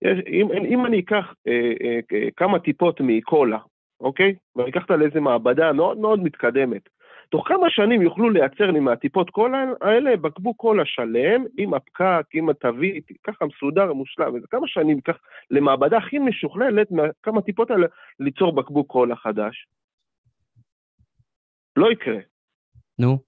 יש, 0.02 0.20
אם, 0.28 0.48
אם 0.52 0.86
אני 0.86 1.00
אקח 1.00 1.34
אה, 1.48 1.72
אה, 1.84 2.00
כמה 2.36 2.60
טיפות 2.60 3.02
מקולה, 3.02 3.58
אוקיי? 4.00 4.36
ואני 4.56 4.70
אקח 4.70 4.82
אותה 4.84 4.96
לאיזה 4.96 5.20
מעבדה 5.20 5.74
מאוד 5.74 5.98
מאוד 5.98 6.24
מתקדמת. 6.24 6.90
תוך 7.30 7.48
כמה 7.48 7.70
שנים 7.70 8.02
יוכלו 8.02 8.30
לייצר 8.30 8.72
לי 8.72 8.80
מהטיפות 8.80 9.30
קולה 9.30 9.66
האלה 9.82 10.18
בקבוק 10.18 10.58
קולה 10.58 10.84
שלם, 10.86 11.46
עם 11.58 11.74
הפקק, 11.74 12.26
עם 12.34 12.50
התווית, 12.50 13.08
ככה 13.24 13.46
מסודר, 13.46 13.94
מושלם. 13.94 14.34
וזה 14.36 14.48
כמה 14.48 14.68
שנים 14.68 14.96
ייקח 14.96 15.18
למעבדה 15.52 15.98
הכי 15.98 16.20
משוכללת, 16.20 16.88
מכמה 16.92 17.42
טיפות 17.42 17.72
האלה, 17.72 17.88
ליצור 18.20 18.56
בקבוק 18.56 18.92
קולה 18.92 19.16
חדש. 19.16 19.68
לא 21.76 21.92
יקרה. 21.92 22.18
נו, 23.00 23.20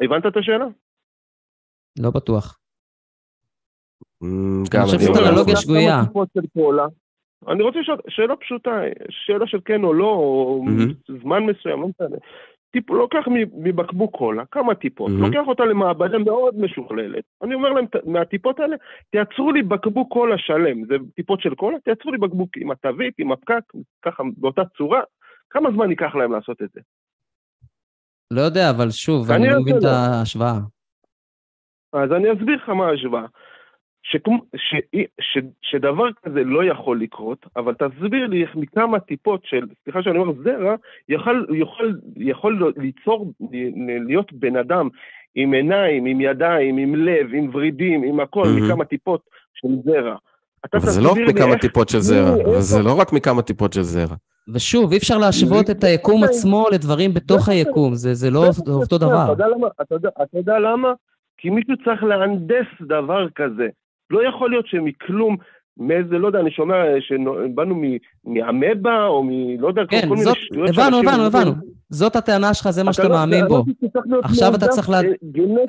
הבנת 0.00 0.26
את 0.26 0.36
השאלה? 0.36 0.66
לא 1.98 2.10
בטוח. 2.10 2.58
אמ, 4.22 4.62
גם 4.74 4.82
חושב 4.82 4.96
אני 4.96 5.04
שזאת 5.04 5.16
אומר 5.16 5.30
אנלוגיה. 5.30 5.56
שגויה. 5.56 5.96
כמה 5.96 6.06
טיפות 6.06 6.28
של 6.34 6.46
קולה. 6.54 6.86
אני 7.48 7.62
רוצה 7.62 7.78
לשאול, 7.78 7.98
שאלה 8.08 8.36
פשוטה, 8.36 8.70
שאלה 9.10 9.46
של 9.46 9.60
כן 9.64 9.84
או 9.84 9.94
לא, 9.94 10.04
או. 10.04 10.64
זמן 11.22 11.42
מסוים, 11.42 11.80
לא 11.80 11.88
משנה. 11.88 12.16
טיפ, 12.70 12.90
לוקח 12.90 13.24
מבקבוק 13.54 14.16
קולה, 14.16 14.42
כמה 14.50 14.74
טיפות, 14.74 15.10
מהמם. 15.10 15.22
לוקח 15.24 15.48
אותה 15.48 15.64
למעבדה 15.64 16.18
מאוד 16.18 16.54
משוכללת. 16.60 17.24
אני 17.42 17.54
אומר 17.54 17.68
להם, 17.72 17.86
"ת- 17.86 18.06
מהטיפות 18.06 18.60
האלה, 18.60 18.76
תייצרו 19.10 19.52
לי 19.52 19.62
בקבוק 19.62 20.12
קולה 20.12 20.38
שלם. 20.38 20.84
זה 20.86 20.94
טיפות 21.16 21.40
של 21.40 21.54
קולה, 21.54 21.78
תייצרו 21.80 22.12
לי 22.12 22.18
בקבוק 22.18 22.50
עם 22.56 22.70
התווית, 22.70 23.14
עם 23.18 23.32
הפקק, 23.32 23.62
ככה, 24.04 24.22
באותה 24.36 24.62
צורה. 24.76 25.00
כמה 25.50 25.70
זמן 25.70 25.90
ייקח 25.90 26.14
להם 26.14 26.32
לעשות 26.32 26.62
את 26.62 26.68
זה? 26.74 26.80
לא 28.32 28.40
יודע, 28.40 28.70
אבל 28.70 28.90
שוב, 28.90 29.30
אני 29.30 29.48
לא 29.48 29.60
מבין 29.60 29.76
את. 29.78 29.82
ההשוואה. 29.84 30.58
אז 31.92 32.12
אני 32.12 32.32
אסביר 32.32 32.56
לך 32.56 32.68
מה 32.68 32.86
ההשוואה. 32.88 33.24
שכמו- 34.12 34.42
ש, 34.56 34.74
ש, 35.20 35.38
שדבר 35.62 36.04
כזה 36.24 36.44
לא 36.44 36.64
יכול 36.64 37.00
לקרות, 37.00 37.46
אבל 37.56 37.74
תסביר 37.74 38.26
לי 38.26 38.42
איך 38.42 38.56
מכמה 38.56 39.00
טיפות 39.00 39.40
של, 39.44 39.60
סליחה 39.84 40.02
שאני 40.02 40.18
אומר 40.18 40.32
זרע, 40.44 40.74
יכול, 41.08 41.46
יכול, 41.54 41.98
יכול 42.16 42.72
ליצור, 42.76 43.32
להיות 44.06 44.32
בן 44.32 44.56
אדם 44.56 44.88
עם 45.34 45.52
עיניים, 45.52 46.06
עם 46.06 46.20
ידיים, 46.20 46.76
עם 46.78 46.94
לב, 46.96 47.26
עם 47.34 47.50
ורידים, 47.54 48.02
עם 48.02 48.20
הכל, 48.20 48.44
מהמם. 48.44 48.64
מכמה 48.66 48.84
טיפות 48.84 49.20
של 49.54 49.68
זרע. 49.84 50.16
אבל 50.74 50.80
זה 50.80 51.00
לא 51.02 51.10
רק 51.12 51.18
מכמה 51.28 51.52
איך- 51.52 51.60
טיפות 51.60 51.88
של 51.88 51.98
זרע, 51.98 52.34
אבל 52.44 52.60
זה 52.60 52.82
לא 52.82 53.00
רק 53.00 53.12
מכמה 53.12 53.42
טיפות 53.42 53.72
של 53.72 53.82
זרע. 53.82 54.16
ושוב, 54.54 54.92
אי 54.92 54.98
אפשר 54.98 55.18
להשוות 55.18 55.70
את 55.70 55.84
היקום 55.84 56.24
עצמו 56.24 56.66
לדברים 56.72 57.14
בתוך 57.14 57.48
היקום, 57.48 57.94
זה 57.94 58.14
זה 58.14 58.30
לא 58.30 58.44
אותו 58.68 58.98
דבר. 58.98 59.24
אתה 59.24 59.32
יודע 59.32 59.48
למה? 59.48 59.68
אתה 59.80 59.94
יודע, 59.94 60.08
אתה 60.22 60.38
יודע 60.38 60.58
למה? 60.58 60.92
כי 61.38 61.50
מישהו 61.50 61.74
צריך 61.84 62.02
להנדס 62.02 62.66
דבר 62.80 63.28
כזה. 63.34 63.68
לא 64.10 64.28
יכול 64.28 64.50
להיות 64.50 64.66
שמכלום, 64.66 65.36
מאיזה, 65.76 66.18
לא 66.18 66.26
יודע, 66.26 66.40
אני 66.40 66.50
שומע 66.50 66.74
שבאנו 67.00 67.74
מ- 67.74 67.96
מאמבה, 68.24 69.04
או 69.06 69.22
מ... 69.24 69.30
לא 69.60 69.68
יודע, 69.68 69.82
כן, 69.90 70.00
כל 70.02 70.14
מיני 70.14 70.24
זאת, 70.24 70.36
שטויות 70.36 70.68
הבנו, 70.68 70.86
הבנו, 70.98 71.24
אומרים. 71.24 71.26
הבנו. 71.26 71.52
זאת 71.90 72.16
הטענה 72.16 72.54
שלך, 72.54 72.70
זה 72.70 72.84
מה 72.84 72.90
אתה 72.90 72.96
שאתה 72.96 73.08
לא- 73.08 73.14
מאמין 73.14 73.44
בו. 73.48 73.64
לא 74.06 74.20
עכשיו 74.24 74.54
אתה 74.54 74.66
צריך 74.68 74.88
לה- 74.90 74.96
אה, 75.00 75.02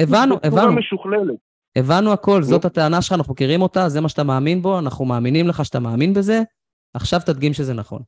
הבנו, 0.04 0.36
הבנו. 0.44 0.80
הבנו 1.76 2.12
הכל, 2.14 2.42
זאת 2.44 2.64
נו. 2.66 2.68
הטענה 2.68 3.02
שלך, 3.02 3.14
אנחנו 3.18 3.34
מכירים 3.34 3.62
אותה, 3.62 3.90
זה 3.90 4.02
מה 4.02 4.10
שאתה 4.10 4.24
מאמין 4.24 4.62
בו, 4.62 4.80
אנחנו 4.80 5.06
מאמינים 5.06 5.48
לך 5.48 5.66
שאתה 5.66 5.80
מאמין 5.80 6.14
בזה, 6.14 6.40
עכשיו 6.94 7.20
תדגים 7.26 7.54
שזה 7.54 7.74
נכון. 7.74 8.02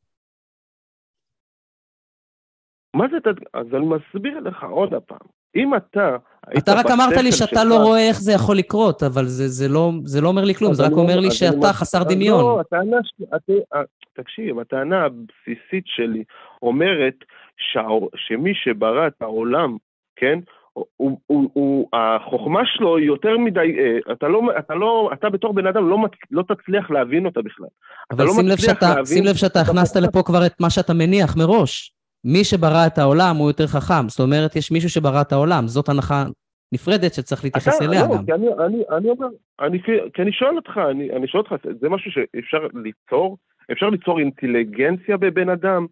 מה 2.96 3.06
זה, 3.12 3.18
תד- 3.24 3.44
אז 3.54 3.68
אני 3.74 3.86
מסביר 3.86 4.40
לך 4.40 4.64
עוד 4.64 4.94
הפעם. 4.94 5.28
אם 5.56 5.76
אתה... 5.76 6.16
אתה 6.58 6.74
רק 6.74 6.86
אמרת 6.92 7.18
לי 7.18 7.32
שאתה 7.32 7.64
לא 7.64 7.76
רואה 7.76 8.08
איך 8.08 8.20
זה 8.22 8.32
יכול 8.34 8.58
לקרות, 8.58 9.04
אבל 9.04 9.26
זה, 9.26 9.48
זה, 9.48 9.68
לא, 9.68 9.92
זה 10.04 10.22
לא 10.22 10.28
אומר 10.28 10.44
לי 10.46 10.54
כלום, 10.56 10.74
זה 10.74 10.84
רק 10.84 10.92
אני 10.92 11.02
אומר 11.02 11.20
לי 11.20 11.32
שאתה 11.32 11.74
חסר 11.74 12.04
דמיון. 12.04 12.40
לא, 12.42 12.60
הטענה 12.60 12.98
שלי, 13.04 13.26
הת- 13.32 13.76
ה- 13.76 13.84
תקשיב, 14.22 14.60
הטענה 14.60 15.06
הבסיסית 15.06 15.84
שלי 15.86 16.24
אומרת 16.62 17.14
שמי 18.16 18.52
שברא 18.64 19.08
את 19.08 19.22
העולם, 19.22 19.78
כן, 20.16 20.40
הוא, 20.74 20.86
הוא, 21.28 21.50
הוא, 21.54 21.88
החוכמה 21.94 22.60
שלו 22.66 22.98
היא 22.98 23.06
יותר 23.06 23.38
מדי, 23.38 23.60
אה, 23.60 24.14
אתה 24.14 24.28
לא, 24.28 24.42
אתה 24.60 24.76
לא, 24.76 25.10
אתה 25.14 25.30
בתור 25.30 25.54
בן 25.54 25.68
אדם 25.68 25.90
לא, 25.90 25.98
מצ- 25.98 26.28
לא 26.32 26.44
תצליח 26.44 26.92
להבין 26.92 27.26
אותה 27.26 27.42
בכלל. 27.42 27.68
אבל 28.12 28.26
לא 28.26 28.32
שים 28.34 28.48
לב, 28.48 28.54
מצליח 28.54 28.74
שאתה, 28.74 28.90
להבין 28.90 29.06
שים 29.06 29.24
לב 29.26 29.36
שאתה 29.36 29.62
את 29.62 29.68
הכנסת. 29.70 29.96
לפה 30.02 30.24
כבר 30.26 30.46
את 30.46 30.62
מה 30.62 30.70
שאתה 30.70 30.94
מניח 30.94 31.38
מראש. 31.38 31.94
מי 32.26 32.44
שברא 32.44 32.88
את 32.88 32.98
העולם 32.98 33.36
הוא 33.36 33.50
יותר 33.50 33.68
חכם. 33.68 34.10
זאת 34.10 34.20
אומרת, 34.20 34.56
יש 34.56 34.72
מישהו 34.72 34.90
שברא 34.90 35.22
את 35.22 35.32
העולם. 35.32 35.68
זאת 35.68 35.90
הנחה 35.90 36.24
נפרדת 36.74 37.14
שצריך 37.14 37.44
להתייחס 37.44 37.78
אתה- 37.78 37.86
אליה 37.86 38.02
לא, 38.08 38.16
גם. 38.18 38.26
כי 38.26 38.34
אני, 38.34 38.48
אני, 38.66 38.84
אני 38.98 39.10
אומר, 39.10 39.28
אני, 39.62 39.84
כי- 39.84 40.22
אני 40.22 40.32
שואל 40.32 40.56
אותך, 40.56 40.72
אני, 40.92 41.12
אני 41.12 41.28
שואל 41.28 41.44
אותך, 41.44 41.56
זה 41.82 41.90
משהו 41.90 42.12
שאפשר 42.12 42.58
ליצור? 42.84 43.38
אפשר 43.72 43.90
ליצור 43.90 44.20
אינטליגנציה 44.20 45.18
בבן 45.18 45.50
אדם? 45.50 45.86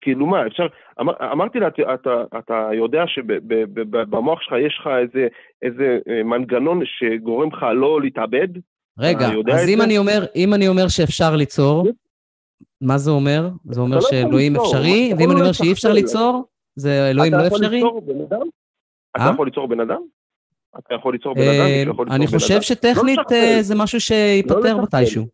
כאילו 0.00 0.26
מה, 0.26 0.46
אפשר, 0.46 0.66
אמר, 1.00 1.12
אמרתי 1.32 1.58
לה, 1.60 1.68
אתה, 1.68 1.94
אתה, 1.94 2.10
אתה 2.38 2.68
יודע 2.74 3.02
שבמוח 3.06 4.40
שלך 4.42 4.54
יש 4.66 4.78
לך 4.80 4.86
איזה, 5.02 5.26
איזה 5.62 5.98
אה, 6.08 6.22
מנגנון 6.22 6.80
שגורם 6.84 7.48
לך 7.52 7.66
לא 7.74 8.00
להתאבד? 8.00 8.48
רגע, 8.98 9.26
אז 9.52 9.68
אם 9.68 9.78
זה? 9.78 9.84
אני 9.84 9.98
אומר, 9.98 10.24
אם 10.36 10.54
אני 10.54 10.68
אומר 10.68 10.88
שאפשר 10.88 11.36
ליצור, 11.36 11.86
מה 12.80 12.98
זה 12.98 13.10
אומר? 13.10 13.50
זה 13.70 13.80
אומר 13.80 13.96
לא 13.96 14.02
שאלוהים 14.10 14.56
אפשרי, 14.56 15.12
ואם 15.18 15.30
אני 15.30 15.40
אומר. 15.40 15.52
שאי 15.52 15.72
אפשר 15.72 15.92
ליצור, 15.92 16.44
זה 16.76 17.10
אלוהים 17.10 17.34
אתה 17.34 17.42
לא 17.42 17.46
יכול 17.46 17.58
אפשרי? 17.58 17.76
ליצור 17.76 18.00
בן 18.00 18.20
אדם? 18.20 18.46
אתה 19.16 19.24
אה? 19.24 19.30
יכול 19.32 19.46
ליצור 19.46 19.68
בן 19.68 19.80
אדם? 19.80 20.00
אתה 20.78 20.94
יכול 20.94 21.12
ליצור 21.12 21.34
בן 21.34 21.40
אדם? 21.40 22.00
אה, 22.10 22.14
אני 22.14 22.26
חושב? 22.26 22.60
שטכנית 22.60 23.18
לא. 23.30 23.36
אה, 23.36 23.62
זה 23.62 23.74
משהו 23.74 24.00
שייפתר 24.00 24.76
לשכפל. 24.76 24.82
מתישהו. 24.82 25.26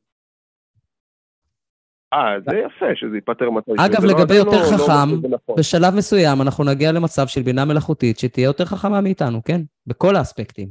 אה, 2.13 2.41
זה 2.47 2.57
יפה 2.57 2.87
שזה 2.95 3.15
ייפתר 3.15 3.51
מתישהו. 3.51 3.87
אגב, 3.87 4.05
לא- 4.05 4.11
לגבי 4.11 4.35
יותר 4.35 4.51
לא- 4.51 4.73
לא 4.73 4.79
חכם, 4.79 5.29
נכון. 5.31 5.57
בשלב 5.59 5.95
מסוים 5.95 6.43
אנחנו 6.43 6.65
נגיע 6.65 6.93
למצב 6.93 7.27
של 7.27 7.43
בינה 7.43 7.65
מלאכותית 7.65 8.19
שתהיה 8.19 8.45
יותר 8.45 8.65
חכמה 8.65 9.01
מאיתנו, 9.01 9.45
כן? 9.45 9.61
בכל 9.87 10.17
האספקטים. 10.17 10.69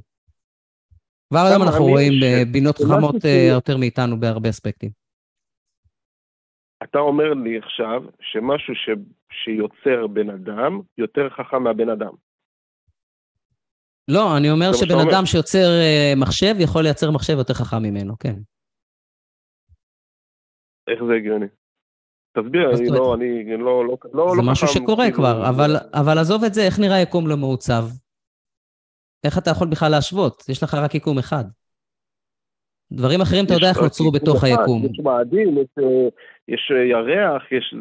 כבר 1.30 1.46
היום 1.46 1.64
אנחנו 1.64 1.86
רואים 1.86 2.14
בינות 2.52 2.78
חכמות 2.78 3.16
יותר 3.50 3.78
מאיתנו 3.78 4.20
בהרבה 4.20 4.50
אספקטים. 4.50 5.05
אתה 6.84 7.00
אומר 7.00 7.34
לי 7.34 7.58
עכשיו 7.58 8.02
שמשהו 8.20 8.76
ש... 8.76 8.90
שיוצר 9.32 10.08
בן 10.08 10.30
אדם 10.30 10.82
יותר 10.98 11.30
חכם 11.30 11.64
מהבן 11.64 11.90
אדם. 11.90 12.12
לא, 14.08 14.38
אני 14.38 14.52
אומר 14.52 14.72
זה 14.72 14.78
שבן 14.78 14.94
אומר. 14.94 15.12
אדם 15.12 15.26
שיוצר 15.26 15.68
אה, 15.82 16.14
מחשב 16.18 16.56
יכול 16.60 16.84
לייצר 16.84 17.12
מחשב 17.12 17.34
יותר 17.38 17.54
חכם 17.54 17.84
ממנו, 17.84 18.20
כן. 18.20 18.36
איך 20.88 21.04
זה 21.08 21.14
הגיוני? 21.14 21.46
תסביר, 22.38 22.70
אני 22.70 22.90
לא? 22.90 23.16
אני 23.16 23.58
לא, 23.58 23.86
לא, 23.86 23.98
לא, 24.14 24.30
זה 24.32 24.42
לא 24.42 24.52
משהו 24.52 24.68
חכם, 24.68 24.80
שקורה 24.80 25.06
כאילו, 25.06 25.18
כבר, 25.18 25.50
אבל, 25.50 25.72
אבל 25.94 26.18
עזוב 26.18 26.44
את 26.44 26.54
זה, 26.54 26.62
איך 26.62 26.80
נראה 26.80 27.02
יקום 27.02 27.28
לא 27.28 27.38
מעוצב? 27.38 27.84
איך 29.26 29.38
אתה 29.38 29.50
יכול 29.50 29.68
בכלל 29.68 29.92
להשוות? 29.92 30.44
יש 30.50 30.64
לך 30.64 30.74
רק 30.74 30.96
יקום 30.96 31.18
אחד. 31.18 31.44
דברים 32.92 33.22
אחרים 33.22 33.46
אתה 33.46 33.54
יודע 33.54 33.70
איך 33.70 33.82
נוצרו 33.82 34.12
בתוך 34.12 34.44
היקום. 34.44 34.86
יש 34.86 35.00
מאדים, 35.00 35.58
יש, 36.48 36.72
אה, 36.72 36.78
אה, 36.78 36.84
ירח, 36.84 37.44
יש... 37.52 37.76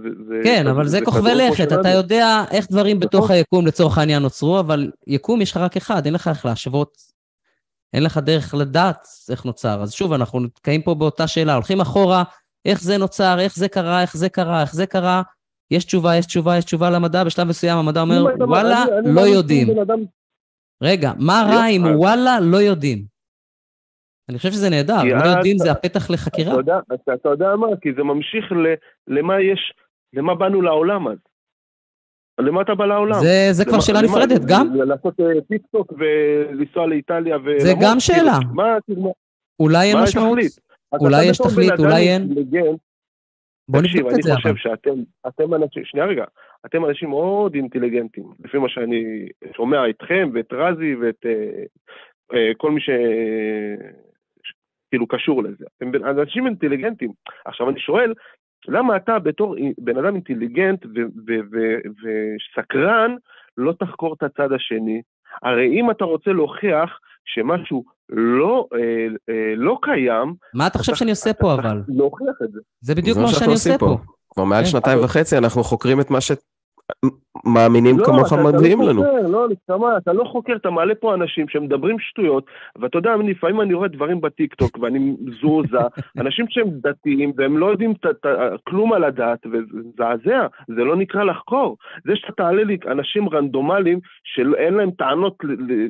כן, 0.45 0.67
אבל 0.67 0.87
זה 0.87 1.01
כוכבי 1.05 1.35
לכת, 1.35 1.73
אתה. 1.73 1.89
יודע 1.89 2.45
איך 2.51 2.67
דברים 2.71 2.97
נכון. 2.97 3.09
בתוך 3.09 3.31
היקום 3.31 3.67
לצורך 3.67 3.99
העניין 3.99 4.23
נוצרו, 4.23 4.61
אבל 4.61 4.91
יקום 5.07 5.43
יש 5.43 5.51
לך 5.51 5.57
רק 5.57 5.77
אחד, 5.77 6.05
אין 6.05 6.15
לך 6.15 6.29
איך 6.29 6.47
להשוות, 6.47 6.97
אין 7.93 8.03
לך 8.03 8.19
דרך 8.19 8.55
לדעת 8.55 9.07
איך 9.31 9.45
נוצר. 9.45 9.83
אז 9.83 9.93
שוב, 9.93 10.13
אנחנו 10.13 10.41
נתקעים 10.41 10.83
פה 10.83 10.95
באותה 10.95 11.27
שאלה, 11.27 11.55
הולכים 11.55 11.81
אחורה, 11.81 12.23
איך 12.65 12.83
זה 12.83 12.99
נוצר, 12.99 13.41
איך 13.41 13.57
זה 13.57 13.69
קרה, 13.69 14.03
איך 14.03 14.17
זה 14.17 14.29
קרה, 14.29 14.61
איך 14.61 14.75
זה 14.75 14.87
קרה, 14.87 15.23
יש 15.71 15.85
תשובה, 15.85 16.17
יש 16.17 16.27
תשובה, 16.27 16.57
יש 16.59 16.65
תשובה 16.65 16.91
למדע, 16.91 17.25
בשלב 17.25 17.49
מסוים 17.49 17.79
המדע 17.79 18.01
אומר, 18.01 18.25
וואלה, 18.41 18.85
לא 19.05 19.21
יודעים. 19.21 19.69
רגע, 20.83 21.13
מה 21.19 21.47
רע 21.51 21.67
אם 21.67 21.83
וואלה, 21.97 22.41
לא 22.41 22.57
יודעים? 22.57 23.14
אני 24.29 24.37
חושב 24.37 24.51
שזה 24.51 24.71
נהדר, 24.71 24.95
אז- 25.17 25.35
יודעים 25.37 25.59
זה 25.59 25.71
הפתח 25.73 26.11
לחקירה. 26.11 26.53
אתה 26.53 26.61
יודע, 26.61 26.79
אתה, 26.95 27.15
אתה 27.15 27.29
יודע 27.29 27.57
מה? 27.57 27.67
כי 27.81 27.93
זה 27.97 28.03
ממשיך 28.03 28.53
ל, 28.53 28.75
למה 29.19 29.41
יש, 29.41 29.75
למה 30.13 30.35
באנו 30.35 30.63
לעולם 30.63 31.09
אז. 31.09 31.19
למה 32.41 32.63
אתה 32.63 32.75
בא 32.75 32.87
לעולם? 32.87 33.15
זה, 33.21 33.49
זה 33.51 33.65
כבר 33.65 33.73
למה- 33.73 33.83
שאלה 33.83 33.99
למה- 34.03 34.09
נפרדת, 34.09 34.41
גם. 34.49 34.75
לעשות 34.75 35.21
אה, 35.21 35.41
טיק 35.49 35.63
טוק 35.73 35.93
ולנסוע 35.99 36.87
לאיטליה 36.87 37.37
ולמות? 37.45 37.61
זה 37.61 37.73
גם 37.73 37.81
כאילו, 37.81 38.01
שאלה. 38.01 38.39
מה, 38.55 38.77
כאילו, 38.87 39.15
אולי 39.61 39.89
אין 39.89 39.97
מה 39.97 40.03
משמעות. 40.03 40.39
אולי 41.01 41.25
יש 41.25 41.39
תכלית, 41.39 41.73
אולי 41.79 42.09
אין. 42.09 42.23
אינטליגנט, 42.23 42.79
בוא 43.69 43.81
תקשיב, 43.81 43.97
נבדוק 43.97 44.11
אני 44.13 44.19
את 44.19 44.23
זה 44.23 44.35
חושב 44.35 44.49
אבל. 44.49 44.59
שאתם, 44.59 44.91
אתם 45.29 45.55
אנשים, 45.55 45.85
שנייה 45.85 46.07
רגע, 46.07 46.25
אתם 46.67 46.85
אנשים 46.85 47.09
מאוד 47.11 47.55
אינטליגנטים, 47.55 48.25
לפי 48.45 48.59
מה 48.59 48.69
שאני 48.69 49.29
שומע 49.57 49.91
אתכם 49.91 50.31
ואת 50.35 50.53
רזי 50.53 50.95
ואת 50.95 51.27
אה, 51.27 51.63
אה, 52.37 52.53
כל 52.57 52.71
מי 52.71 52.81
ש... 52.81 52.89
ש- 54.95 54.97
כאילו 54.97 55.07
קשור 55.07 55.43
לזה. 55.43 55.65
בן- 55.81 56.05
אנשים 56.05 56.47
אינטליגנטים. 56.47 57.11
עכשיו 57.45 57.71
אני 57.71 57.81
שואל, 57.81 58.15
למה 58.69 58.97
אתה 58.97 59.19
בתור 59.19 59.57
בן 59.79 59.97
אדם 59.99 60.15
אינטליגנט 60.15 60.87
ו- 60.87 60.89
ו- 61.27 61.41
ו- 61.53 61.81
וסקרן, 62.03 63.15
לא 63.57 63.73
תחקור 63.73 64.15
את 64.15 64.23
הצד 64.23 64.53
השני? 64.53 65.03
הרי 65.43 65.67
אם 65.81 65.91
אתה 65.91 66.05
רוצה 66.05 66.31
להוכיח 66.33 66.91
שמשהו 67.25 67.85
לא, 68.09 68.67
אה, 68.75 68.79
אה, 69.29 69.55
לא 69.57 69.79
קיים, 69.83 70.35
מה 70.55 70.67
אתה 70.67 70.79
חושב 70.79 70.93
אתה- 70.93 70.99
שאני 70.99 71.11
עושה 71.11 71.31
אתה 71.31 71.39
פה 71.41 71.55
אבל? 71.55 71.83
להוכיח 71.89 72.37
את 72.45 72.53
זה. 72.53 72.61
זה 72.81 72.95
בדיוק 72.95 73.17
זה 73.17 73.23
מה 73.23 73.29
שאני 73.29 73.53
עושה 73.53 73.79
פה. 73.79 73.97
כבר 74.31 74.45
מעל 74.45 74.61
כן. 74.65 74.71
שנתיים 74.71 74.99
אבל- 74.99 75.05
וחצי 75.07 75.39
אנחנו 75.39 75.63
חוקרים 75.65 76.01
את 76.01 76.11
מה 76.11 76.21
שמאמינים 77.47 77.99
לא, 77.99 78.05
כמוך 78.05 78.33
אתה- 78.33 78.49
אתה 78.49 78.59
מביאים 78.59 78.81
לא 78.81 78.89
לנו. 78.89 79.03
חוקר, 79.05 79.27
לא, 79.29 79.47
נשמה, 79.49 79.97
אתה 79.97 80.13
לא 80.13 80.25
חוקר, 80.25 80.53
אתה 80.57 80.71
מעלה 80.71 80.95
פה 80.95 81.15
אנשים 81.15 81.49
שמדברים 81.49 81.97
שטויות, 81.99 82.45
ואתה 82.83 82.99
יודע, 82.99 83.11
לפעמים 83.29 83.61
אני 83.61 83.75
רואה 83.75 83.89
דברים 83.89 84.21
בטיקטוק 84.21 84.79
ואני 84.83 85.15
מזועזע, 85.21 85.87
אנשים 86.21 86.47
שהם 86.49 86.67
דתיים 86.71 87.33
והם 87.37 87.59
לא 87.59 87.67
יודעים 87.67 87.95
ת- 87.95 88.07
ת- 88.07 88.27
כלום 88.69 88.93
על 88.93 89.05
הדת, 89.05 89.47
וזה 89.47 89.59
מזעזע, 89.73 90.47
זה 90.69 90.85
לא 90.85 90.97
נקרא 90.97 91.25
לחקור. 91.25 91.77
זה 92.07 92.13
שאתה 92.17 92.33
תעלה 92.33 92.65
לי 92.65 92.77
אנשים 92.91 93.29
רנדומליים 93.29 93.99
שאין 94.25 94.75
להם 94.75 94.91
טענות, 94.91 95.37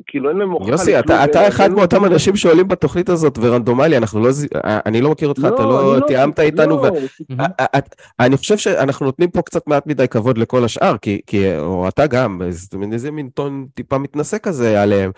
כאילו 0.07 0.29
אין 0.29 0.37
להם 0.37 0.51
הוכחה 0.51 0.71
יוסי, 0.71 0.99
אתה, 0.99 1.13
ואין- 1.13 1.29
אתה 1.29 1.47
אחד 1.47 1.69
מאותם 1.71 1.97
כלום. 1.99 2.11
אנשים 2.13 2.35
שעולים 2.35 2.67
בתוכנית 2.67 3.09
הזאת 3.09 3.37
ורנדומלי, 3.41 3.97
אנחנו 3.97 4.19
לא, 4.23 4.31
ז- 4.31 4.47
אני 4.85 5.01
לא 5.01 5.11
מכיר 5.11 5.27
אותך, 5.27 5.41
אתה 5.55 5.63
לא 5.63 5.93
אני 5.97 6.01
תיאמת 6.07 6.39
איתנו, 6.39 6.81
ו- 6.81 6.85
לא, 6.85 6.91
מהמם. 7.29 7.41
א- 7.61 7.77
א- 7.77 7.79
אני 8.25 8.37
חושב 8.37 8.57
שאנחנו 8.57 9.05
נותנים 9.05 9.29
פה 9.29 9.41
קצת 9.41 9.67
מעט 9.67 9.87
מדי 9.87 10.07
כבוד 10.07 10.37
לכל 10.37 10.63
השאר, 10.63 10.94
כי, 11.01 11.21
כי 11.27 11.57
או 11.57 11.87
אתה 11.87 12.07
גם, 12.07 12.41
איזה 12.41 12.77
מין- 12.77 12.93
איזה 12.93 13.11
מין 13.11 13.29
טון 13.29 13.65
טיפה 13.73 13.97
מתנשא 13.97 14.37
כזה 14.37 14.81
עליהם. 14.81 15.11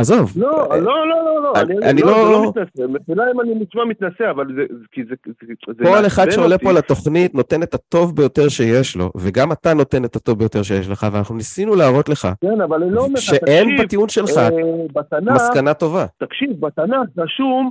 עזוב, 0.00 0.32
לא, 0.36 0.72
אה, 0.72 0.76
לא, 0.80 1.08
לא, 1.08 1.24
לא, 1.24 1.42
לא, 1.42 1.52
אני- 1.60 1.90
אני 1.90 2.02
לא, 2.02 2.06
לא- 2.10 2.24
זה 2.24 2.30
לא 2.32 2.48
מתנשא, 2.48 2.86
מחילה 2.88 3.24
אם 3.34 3.40
אני 3.40 3.54
נשמע 3.54 3.84
מתנשא, 3.84 4.30
אבל 4.30 4.46
זה, 4.56 4.62
זה- 4.70 4.84
כי 4.92 5.00
זה, 5.04 5.14
זה, 5.26 5.54
זה 5.78 5.84
כל 5.84 6.06
אחד 6.06 6.30
שעולה 6.30 6.54
אותי. 6.54 6.64
פה 6.64 6.72
לתוכנית 6.72 7.34
נותן 7.34 7.62
את 7.62 7.74
הטוב 7.74 8.16
ביותר 8.16 8.48
שיש 8.48 8.96
לו, 8.96 9.10
וגם 9.16 9.52
אתה 9.52 9.74
נותן 9.74 10.04
את 10.04 10.16
הטוב 10.16 10.38
ביותר 10.38 10.62
שיש 10.62 10.88
לך, 10.88 11.06
ואנחנו 11.12 11.34
ניסינו 11.34 11.74
להראות 11.74 12.08
לך 12.08 12.28
כן, 12.40 12.60
אבל 12.60 12.82
אני 12.82 12.90
לא 12.94 13.00
אומר 13.00 13.14
לך, 13.14 13.20
שאין 13.20 13.64
תקשיב, 13.68 13.82
בטיעון 13.82 14.08
שלך 14.08 14.38
אה, 14.38 14.48
בתנ"ך, 14.94 15.32
מסקנה 15.34 15.74
טובה. 15.74 16.06
תקשיב, 16.18 16.50
בתנ"ך 16.66 17.08
רשום 17.18 17.70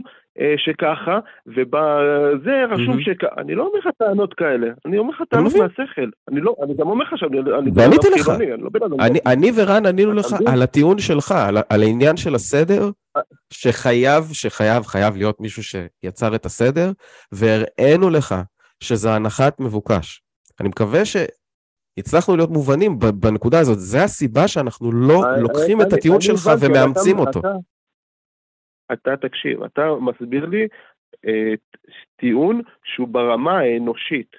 שככה, 0.58 1.20
ובזה 1.48 2.66
רשום 2.70 2.88
מהמם. 2.88 3.02
שככה. 3.02 3.28
אני 3.38 3.56
לא 3.56 3.64
אומר 3.64 3.80
לך 3.80 3.88
טענות 3.98 4.34
כאלה, 4.34 4.68
אני 4.86 4.98
אומר 4.98 5.14
לך 5.14 5.24
טענות 5.30 5.52
מבין. 5.52 5.62
מהשכל. 5.62 6.10
אני 6.32 6.42
לא, 6.42 6.56
אני 6.64 6.74
גם 6.74 6.88
אומר 6.88 7.04
לך 7.04 7.14
שאני 7.16 7.40
אני 7.40 7.72
ועניתי 7.76 8.08
לך. 8.10 8.30
אני 8.30 8.46
לא. 8.58 8.70
אני, 9.26 9.52
ורן 9.56 9.86
ענינו 9.86 10.14
לך? 10.14 10.26
על 10.46 10.62
הטיעון 10.62 11.00
שלך, 11.00 11.36
על, 11.70 11.84
העניין 11.84 12.18
של 12.18 12.36
הסדר, 12.36 12.92
אה. 13.18 13.22
שחייב, 13.54 14.24
שחייב, 14.34 14.84
חייב 14.84 15.18
להיות 15.18 15.42
מישהו 15.42 15.64
שיצר 15.64 16.36
את 16.36 16.46
הסדר, 16.46 16.92
והראינו 17.32 18.10
לך 18.10 18.36
שזה 18.80 19.14
הנחת 19.14 19.60
מבוקש. 19.60 20.22
אני 20.60 20.70
מקווה 20.70 21.02
שהצלחנו 21.06 22.36
להיות 22.36 22.50
מובנים 22.50 23.00
בנקודה 23.00 23.60
הזאת. 23.60 23.80
זה 23.80 24.04
הסיבה 24.04 24.48
שאנחנו 24.48 24.92
לא 24.92 25.26
אה, 25.26 25.38
לוקחים 25.38 25.82
אה, 25.82 25.88
את 25.88 25.94
הטיעון 25.94 26.22
שלך 26.22 26.52
ומאמצים 26.60 27.20
אותו. 27.20 27.42
אתה- 28.94 29.18
תקשיב, 29.18 29.64
אתה 29.64 29.90
מסביר 30.02 30.46
לי 30.46 30.68
אה, 31.28 31.54
טיעון 32.16 32.62
שהוא 32.84 33.08
ברמה 33.08 33.58
האנושית. 33.60 34.36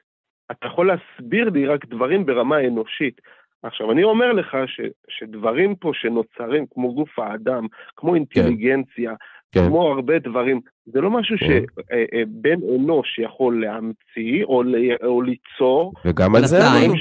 אתה 0.50 0.66
יכול 0.66 0.86
להסביר 0.90 1.50
לי 1.50 1.66
רק 1.66 1.86
דברים 1.86 2.26
ברמה 2.26 2.56
האנושית. 2.56 3.20
עכשיו, 3.62 3.92
אני 3.92 4.04
אומר 4.04 4.32
לך 4.32 4.56
ש, 4.66 4.80
שדברים 5.08 5.74
פה 5.74 5.90
שנוצרים, 5.94 6.64
כמו 6.74 6.94
גוף 6.94 7.18
האדם, 7.18 7.66
כמו 7.96 8.14
אינטליגנציה, 8.14 9.12
כן. 9.52 9.60
כמו 9.68 9.82
הרבה 9.92 10.18
דברים, 10.18 10.60
זה 10.86 11.00
לא 11.00 11.10
משהו 11.10 11.36
כן. 11.38 11.46
שבן 11.46 12.58
אנוש 12.76 13.18
יכול 13.18 13.60
להמציא 13.60 14.44
או, 14.44 14.62
ל, 14.62 14.74
או 15.04 15.22
ליצור. 15.22 15.92
וגם 16.04 16.34
על 16.34 16.44
זה 16.46 16.58
ענינו. 16.58 16.94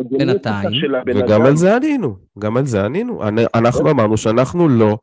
הגנטיקה 0.00 0.24
בינתיים. 0.24 1.24
וגם. 1.24 1.42
על 1.42 1.56
זה 1.56 1.76
ענינו. 1.76 2.16
גם 2.38 2.56
על 2.56 2.64
זה 2.64 2.84
ענינו. 2.84 3.22
אנחנו 3.54 3.90
אמרנו 3.90 4.16
שאנחנו 4.16 4.68
לא 4.68 4.98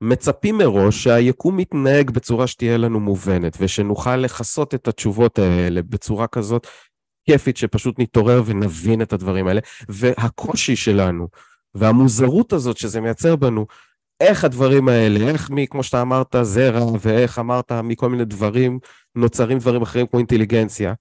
מצפים 0.00 0.58
מראש 0.58 1.04
שהיקום 1.04 1.60
יתנהג 1.60 2.10
בצורה 2.10 2.46
שתהיה 2.46 2.76
לנו 2.76 3.00
מובנת, 3.00 3.56
ושנוכל 3.60 4.16
לכסות 4.16 4.74
את 4.74 4.88
התשובות 4.88 5.38
האלה 5.38 5.82
בצורה 5.82 6.26
כזאת 6.26 6.66
כיפית, 7.26 7.56
שפשוט 7.56 7.98
נתעורר 7.98 8.42
ונבין 8.46 9.02
את 9.02 9.12
הדברים 9.12 9.46
האלה. 9.46 9.60
והקושי 9.88 10.76
שלנו, 10.76 11.28
והמוזרות 11.74 12.52
הזאת 12.52 12.76
שזה 12.76 13.00
מייצר 13.00 13.36
בנו, 13.36 13.66
איך 14.20 14.44
הדברים 14.44 14.88
האלה, 14.88 15.28
איך 15.28 15.50
מי, 15.50 15.66
כמו 15.66 15.82
שאתה 15.82 16.02
אמרת, 16.02 16.36
זרע, 16.42 16.92
ואיך 17.00 17.38
אמרת, 17.38 17.72
מכל 17.72 18.08
מיני 18.08 18.24
דברים, 18.24 18.78
נוצרים 19.14 19.58
דברים 19.58 19.82
אחרים 19.82 20.06
כמו 20.06 20.18
אינטליגנציה. 20.18 20.94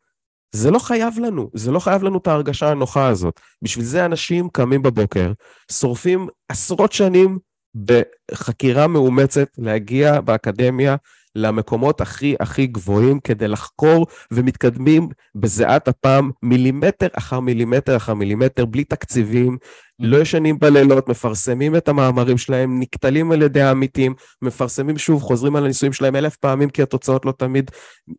זה 0.56 0.72
לא 0.72 0.80
חייב 0.80 1.20
לנו, 1.20 1.50
זה 1.54 1.72
לא 1.72 1.80
חייב 1.80 2.04
לנו 2.04 2.18
את 2.18 2.28
ההרגשה 2.28 2.72
הנוחה 2.72 3.08
הזאת. 3.08 3.40
בשביל 3.62 3.86
זה 3.86 4.06
אנשים 4.06 4.50
קמים 4.50 4.82
בבוקר, 4.82 5.32
שורפים 5.72 6.28
עשרות 6.50 6.92
שנים 6.92 7.40
בחקירה 7.76 8.88
מאומצת 8.88 9.48
להגיע 9.58 10.22
באקדמיה 10.22 10.96
למקומות 11.36 12.02
הכי 12.02 12.36
הכי 12.40 12.68
גבוהים 12.68 13.20
כדי 13.20 13.48
לחקור 13.48 14.08
ומתקדמים 14.32 15.10
בזיעת 15.36 15.88
אפם 15.88 16.30
מילימטר 16.44 17.08
אחר 17.14 17.40
מילימטר 17.40 17.98
אחר 17.98 18.14
מילימטר 18.14 18.66
בלי 18.66 18.84
תקציבים, 18.84 19.58
לא 20.00 20.18
ישנים 20.18 20.60
בלילות, 20.60 21.10
מפרסמים 21.10 21.76
את 21.76 21.88
המאמרים 21.88 22.38
שלהם, 22.38 22.80
נקטלים 22.80 23.32
על 23.32 23.42
ידי 23.42 23.62
העמיתים, 23.62 24.14
מפרסמים 24.42 24.98
שוב, 24.98 25.22
חוזרים 25.22 25.56
על 25.56 25.66
הניסויים 25.66 25.94
שלהם 25.94 26.16
אלף 26.16 26.36
פעמים 26.36 26.70
כי 26.70 26.82
התוצאות 26.82 27.26
לא 27.26 27.32
תמיד 27.32 27.72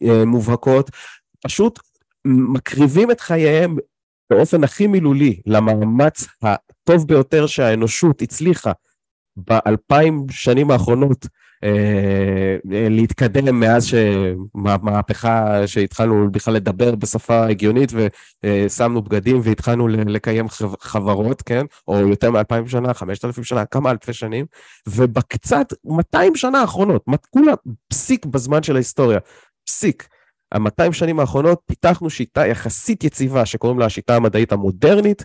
אה, 0.02 0.24
מובהקות. 0.24 0.90
פשוט 1.44 1.80
מקריבים 2.24 3.10
את 3.10 3.20
חייהם 3.20 3.76
באופן 4.30 4.64
הכי 4.64 4.86
מילולי 4.86 5.40
למאמץ 5.46 6.26
הטוב 6.42 7.06
ביותר 7.06 7.46
שהאנושות 7.46 8.22
הצליחה 8.22 8.72
באלפיים 9.36 10.26
שנים 10.30 10.70
האחרונות 10.70 11.26
אה, 11.64 12.56
אה, 12.72 12.88
להתקדם 12.90 13.60
מאז 13.60 13.86
שמהפכה 13.86 15.66
שהתחלנו 15.66 16.30
בכלל 16.32 16.54
לדבר 16.54 16.94
בשפה 16.94 17.46
הגיונית 17.46 17.92
ושמנו 18.44 19.02
בגדים 19.02 19.40
והתחלנו 19.42 19.88
לקיים 19.88 20.48
חב- 20.48 20.74
חברות, 20.80 21.42
כן? 21.42 21.64
או 21.88 21.98
יותר 21.98 22.30
מאלפיים 22.30 22.68
שנה, 22.68 22.94
חמשת 22.94 23.24
אלפים 23.24 23.44
שנה, 23.44 23.64
כמה 23.64 23.90
אלפי 23.90 24.12
שנים, 24.12 24.46
ובקצת 24.88 25.66
200 25.84 26.36
שנה 26.36 26.60
האחרונות, 26.60 27.04
כולה 27.30 27.52
פסיק 27.88 28.26
בזמן 28.26 28.62
של 28.62 28.74
ההיסטוריה, 28.74 29.18
פסיק. 29.66 30.08
ה-200 30.52 30.92
שנים 30.92 31.20
האחרונות 31.20 31.60
פיתחנו 31.66 32.10
שיטה 32.10 32.46
יחסית 32.46 33.04
יציבה 33.04 33.46
שקוראים 33.46 33.78
לה 33.78 33.86
השיטה 33.86 34.16
המדעית 34.16 34.52
המודרנית, 34.52 35.24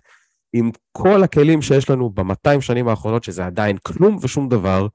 עם 0.54 0.72
כל 0.92 1.24
הכלים 1.24 1.62
שיש 1.62 1.90
לנו 1.90 2.10
ב-200 2.10 2.62
שנים 2.62 2.88
האחרונות, 2.88 3.24
שזה 3.24 3.46
עדיין 3.46 3.78
כלום 3.84 4.18
ושום 4.22 4.50
דבר, 4.50 4.88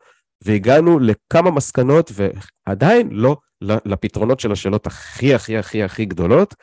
והגענו 0.44 0.98
לכמה 0.98 1.50
מסקנות, 1.50 2.12
ועדיין 2.14 3.08
לא 3.12 3.36
לפתרונות 3.60 4.40
של 4.40 4.52
השאלות 4.52 4.86
הכי 4.86 5.34
הכי 5.34 5.56
הכי 5.56 5.82
הכי 5.82 6.04
גדולות, 6.04 6.54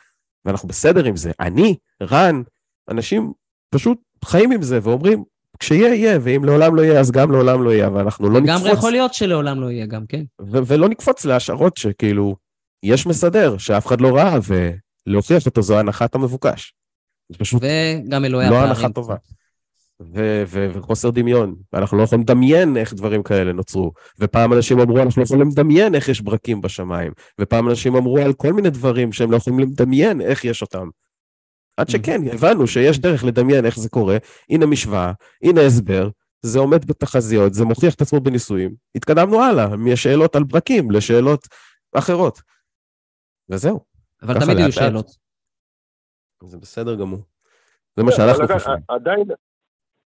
ואנחנו 0.44 0.68
בסדר 0.68 1.04
עם 1.04 1.16
זה. 1.16 1.32
אני, 1.40 1.76
רן, 2.02 2.42
אנשים 2.90 3.32
פשוט 3.70 3.98
חיים 4.24 4.52
עם 4.52 4.62
זה 4.62 4.78
ואומרים, 4.82 5.24
כשיהיה, 5.58 5.94
יהיה, 5.94 6.18
ואם 6.22 6.44
לעולם 6.44 6.74
לא 6.74 6.82
יהיה, 6.82 7.00
אז 7.00 7.10
גם 7.10 7.32
לעולם 7.32 7.62
לא 7.62 7.70
יהיה, 7.70 7.86
אבל 7.86 8.00
אנחנו 8.00 8.30
לא 8.30 8.40
לגמרי 8.40 8.54
נקפוץ, 8.54 8.78
יכול 8.78 8.92
להיות 8.92 9.14
שלעולם 9.14 9.60
לא 9.60 9.70
יהיה 9.70 9.86
גם, 9.86 10.06
כן. 10.06 10.22
ו- 10.42 10.66
ולא 10.66 10.88
נקפוץ 10.88 11.24
להשערות 11.24 11.76
שכאילו, 11.76 12.36
יש 12.82 13.06
מסדר 13.06 13.58
שאף 13.58 13.86
אחד 13.86 14.00
לא 14.00 14.16
ראה, 14.16 14.38
ולהוכיח 15.06 15.46
אותו 15.46 15.62
זו 15.62 15.78
הנחת 15.78 16.14
המבוקש. 16.14 16.74
זה 17.32 17.38
פשוט 17.38 17.62
וגם 17.62 18.24
אלוהי 18.24 18.50
לא 18.50 18.54
הפערים. 18.54 18.68
הנחה 18.68 18.88
טובה. 18.88 19.16
ו- 20.14 20.42
ו- 20.46 20.70
וחוסר 20.74 21.10
דמיון. 21.10 21.54
אנחנו 21.74 21.98
לא 21.98 22.02
יכולים 22.02 22.22
לדמיין 22.22 22.76
איך 22.76 22.94
דברים 22.94 23.22
כאלה 23.22 23.52
נוצרו. 23.52 23.92
ופעם 24.20 24.52
אנשים 24.52 24.80
אמרו, 24.80 24.98
אנחנו 24.98 25.20
לא 25.20 25.24
יכולים 25.24 25.48
לדמיין 25.48 25.94
איך 25.94 26.08
יש 26.08 26.20
ברקים 26.20 26.60
בשמיים. 26.60 27.12
ופעם 27.40 27.68
אנשים 27.68 27.96
אמרו 27.96 28.18
על 28.18 28.32
כל 28.32 28.52
מיני 28.52 28.70
דברים 28.70 29.12
שהם 29.12 29.30
לא 29.30 29.36
יכולים 29.36 29.58
לדמיין 29.58 30.20
איך 30.20 30.44
יש 30.44 30.62
אותם. 30.62 30.88
עד 31.76 31.88
שכן, 31.88 32.20
הבנו 32.32 32.66
שיש 32.66 32.98
דרך 32.98 33.24
לדמיין 33.24 33.66
איך 33.66 33.78
זה 33.78 33.88
קורה. 33.88 34.16
הנה 34.50 34.66
משוואה, 34.66 35.12
הנה 35.42 35.60
הסבר, 35.60 36.08
זה 36.42 36.58
עומד 36.58 36.84
בתחזיות, 36.84 37.54
זה 37.54 37.64
מוכיח 37.64 37.94
את 37.94 38.02
עצמו 38.02 38.20
בניסויים. 38.20 38.74
התקדמנו 38.94 39.42
הלאה, 39.42 39.76
משאלות 39.76 40.36
על 40.36 40.44
ברקים 40.44 40.90
לשאלות 40.90 41.48
אחרות. 41.94 42.40
וזהו, 43.48 43.80
אבל 44.22 44.40
תמיד 44.40 44.58
יהיו. 44.58 44.72
שאלות. 44.72 45.21
זה 46.44 46.58
בסדר 46.58 46.94
גמור. 46.94 47.20
זה 47.96 48.02
מה 48.02 48.12
שאנחנו 48.12 48.48
חושבים. 48.48 48.76
עדיין, 48.88 49.24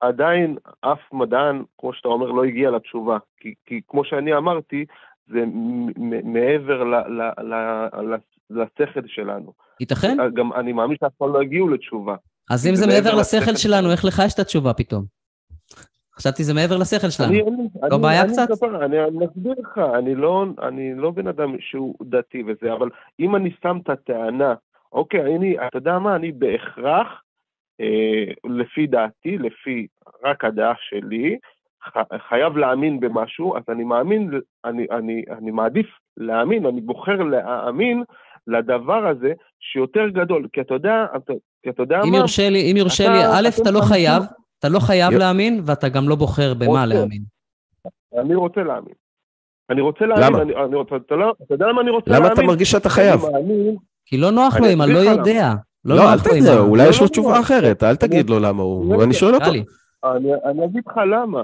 עדיין 0.00 0.56
אף 0.80 0.98
מדען, 1.12 1.62
כמו 1.78 1.92
שאתה 1.92 2.08
אומר, 2.08 2.26
לא 2.26 2.44
הגיע 2.44 2.70
לתשובה. 2.70 3.18
כי, 3.36 3.54
כי 3.66 3.80
כמו 3.88 4.04
שאני 4.04 4.34
אמרתי, 4.36 4.84
זה 5.26 5.44
מ- 5.46 6.10
מ- 6.10 6.32
מעבר 6.32 6.84
ל, 6.84 6.94
ל, 6.94 7.22
ל, 7.38 7.54
ל, 8.02 8.16
לשכל 8.50 9.00
שלנו. 9.06 9.52
ייתכן? 9.80 10.16
גם 10.34 10.52
אני 10.52 10.72
מאמין 10.72 10.96
שאף 11.00 11.12
פעם 11.18 11.32
לא 11.32 11.40
הגיעו 11.40 11.68
לתשובה. 11.68 12.16
אז 12.50 12.66
אם 12.66 12.74
זה 12.74 12.80
זה 12.80 12.86
מעבר 12.86 13.04
מעבר 13.04 13.20
לשכל 13.20 13.36
לשכל 13.38 13.56
שלנו. 13.56 13.92
איך 13.92 14.04
לך 14.04 14.22
יש 14.26 14.34
את 14.34 14.38
התשובה 14.38 14.74
פתאום? 14.74 15.04
חשבתי 16.16 16.44
זה 16.44 16.54
מעבר 16.54 16.76
לשכל 16.76 17.10
שלנו. 17.10 17.30
אני, 17.30 17.42
אני, 17.42 17.50
לא 17.90 17.96
אני, 17.96 18.02
בעיה 18.02 18.22
אני 18.22 18.32
קצת? 18.32 18.48
מדבר, 18.50 18.84
אני, 18.84 19.04
אני 19.04 19.18
מסביר 19.18 19.52
לך, 19.58 19.80
אני 19.98 20.14
לא, 20.14 20.44
אני 20.62 20.94
לא 20.94 21.10
בן 21.10 21.26
אדם 21.28 21.56
שהוא 21.60 21.94
דתי 22.02 22.42
וזה, 22.42 22.72
אבל 22.72 22.88
אם 23.20 23.36
אני 23.36 23.50
שם 23.62 23.78
את 23.82 23.90
הטענה, 23.90 24.54
אוקיי, 24.92 25.36
אני, 25.36 25.56
אתה 25.66 25.78
יודע 25.78 25.98
מה, 25.98 26.16
אני 26.16 26.32
בהכרח, 26.32 27.06
אה, 27.80 28.24
לפי 28.50 28.86
דעתי, 28.86 29.38
לפי 29.38 29.86
רק 30.24 30.44
הדעה 30.44 30.72
שלי, 30.78 31.38
ח, 31.84 31.96
חייב 32.28 32.56
להאמין 32.56 33.00
במשהו, 33.00 33.56
אז 33.56 33.62
אני 33.68 33.84
מאמין, 33.84 34.30
אני, 34.64 34.86
אני, 34.90 35.24
אני 35.30 35.50
מעדיף 35.50 35.86
להאמין, 36.16 36.66
אני 36.66 36.80
בוחר 36.80 37.16
להאמין 37.22 38.02
לדבר 38.46 39.06
הזה 39.06 39.32
שיותר 39.60 40.08
גדול, 40.08 40.46
כי 40.52 40.60
אתה 40.60 40.74
יודע, 40.74 41.04
אתה, 41.16 41.32
כי 41.62 41.70
אתה 41.70 41.82
יודע 41.82 42.00
אם 42.04 42.10
מה, 42.10 42.16
יורשה 42.16 42.50
לי, 42.50 42.72
אם 42.72 42.76
יורשה 42.76 43.04
אתה- 43.04 43.12
לי, 43.12 43.18
א', 43.18 43.48
אתם 43.54 43.62
אתה 43.62 43.70
לא 43.70 43.80
חייב, 43.88 44.22
אתה 44.58 44.68
לא 44.68 44.78
חייב. 44.78 45.12
להאמין, 45.12 45.60
ואתה 45.66 45.88
גם 45.88 46.08
לא 46.08 46.14
בוחר 46.14 46.54
במה 46.54 46.66
רוצה. 46.66 46.86
להאמין. 46.86 47.22
אני 48.18 48.34
רוצה 48.34 48.62
להאמין. 48.62 48.94
אני 49.70 49.80
רוצה 49.80 50.06
להאמין, 50.06 50.26
למה? 50.32 50.42
אני, 50.42 50.54
אני, 50.54 50.80
אתה, 50.82 50.96
אתה, 50.96 51.14
לא, 51.16 51.34
אתה 51.42 51.54
יודע 51.54 51.66
למה 51.66 51.80
אני 51.80 51.90
רוצה 51.90 52.10
למה 52.10 52.18
להאמין? 52.18 52.32
אתה 52.32 52.42
מרגיש 52.46 52.70
שאתה 52.70 52.88
חייב? 52.88 53.20
אני 53.24 53.32
מאמין, 53.32 53.76
כי 54.10 54.16
לא 54.18 54.30
נוח 54.30 54.60
לו 54.60 54.66
אם 54.74 54.82
אני 54.82 54.92
לא 54.92 54.98
יודע. 54.98 55.52
לא 55.84 55.96
לא, 55.96 56.00
אל 56.02 56.16
נוח 56.16 56.26
לו 56.26 56.52
ה... 56.52 56.58
אולי 56.58 56.84
לא, 56.84 56.88
יש 56.88 56.98
לו 57.00 57.04
לא, 57.06 57.10
תשובה 57.10 57.32
לא. 57.34 57.40
אחרת, 57.40 57.82
אל 57.82 57.96
תגיד 57.96 58.30
לו 58.30 58.38
למה 58.40 58.62
הוא, 58.62 58.96
לא, 58.96 59.04
אני 59.04 59.14
שואל 59.14 59.34
אותו. 59.34 59.50
אני, 60.04 60.30
אני 60.44 60.64
אגיד 60.64 60.82
לך 60.88 60.96
למה. 60.96 61.42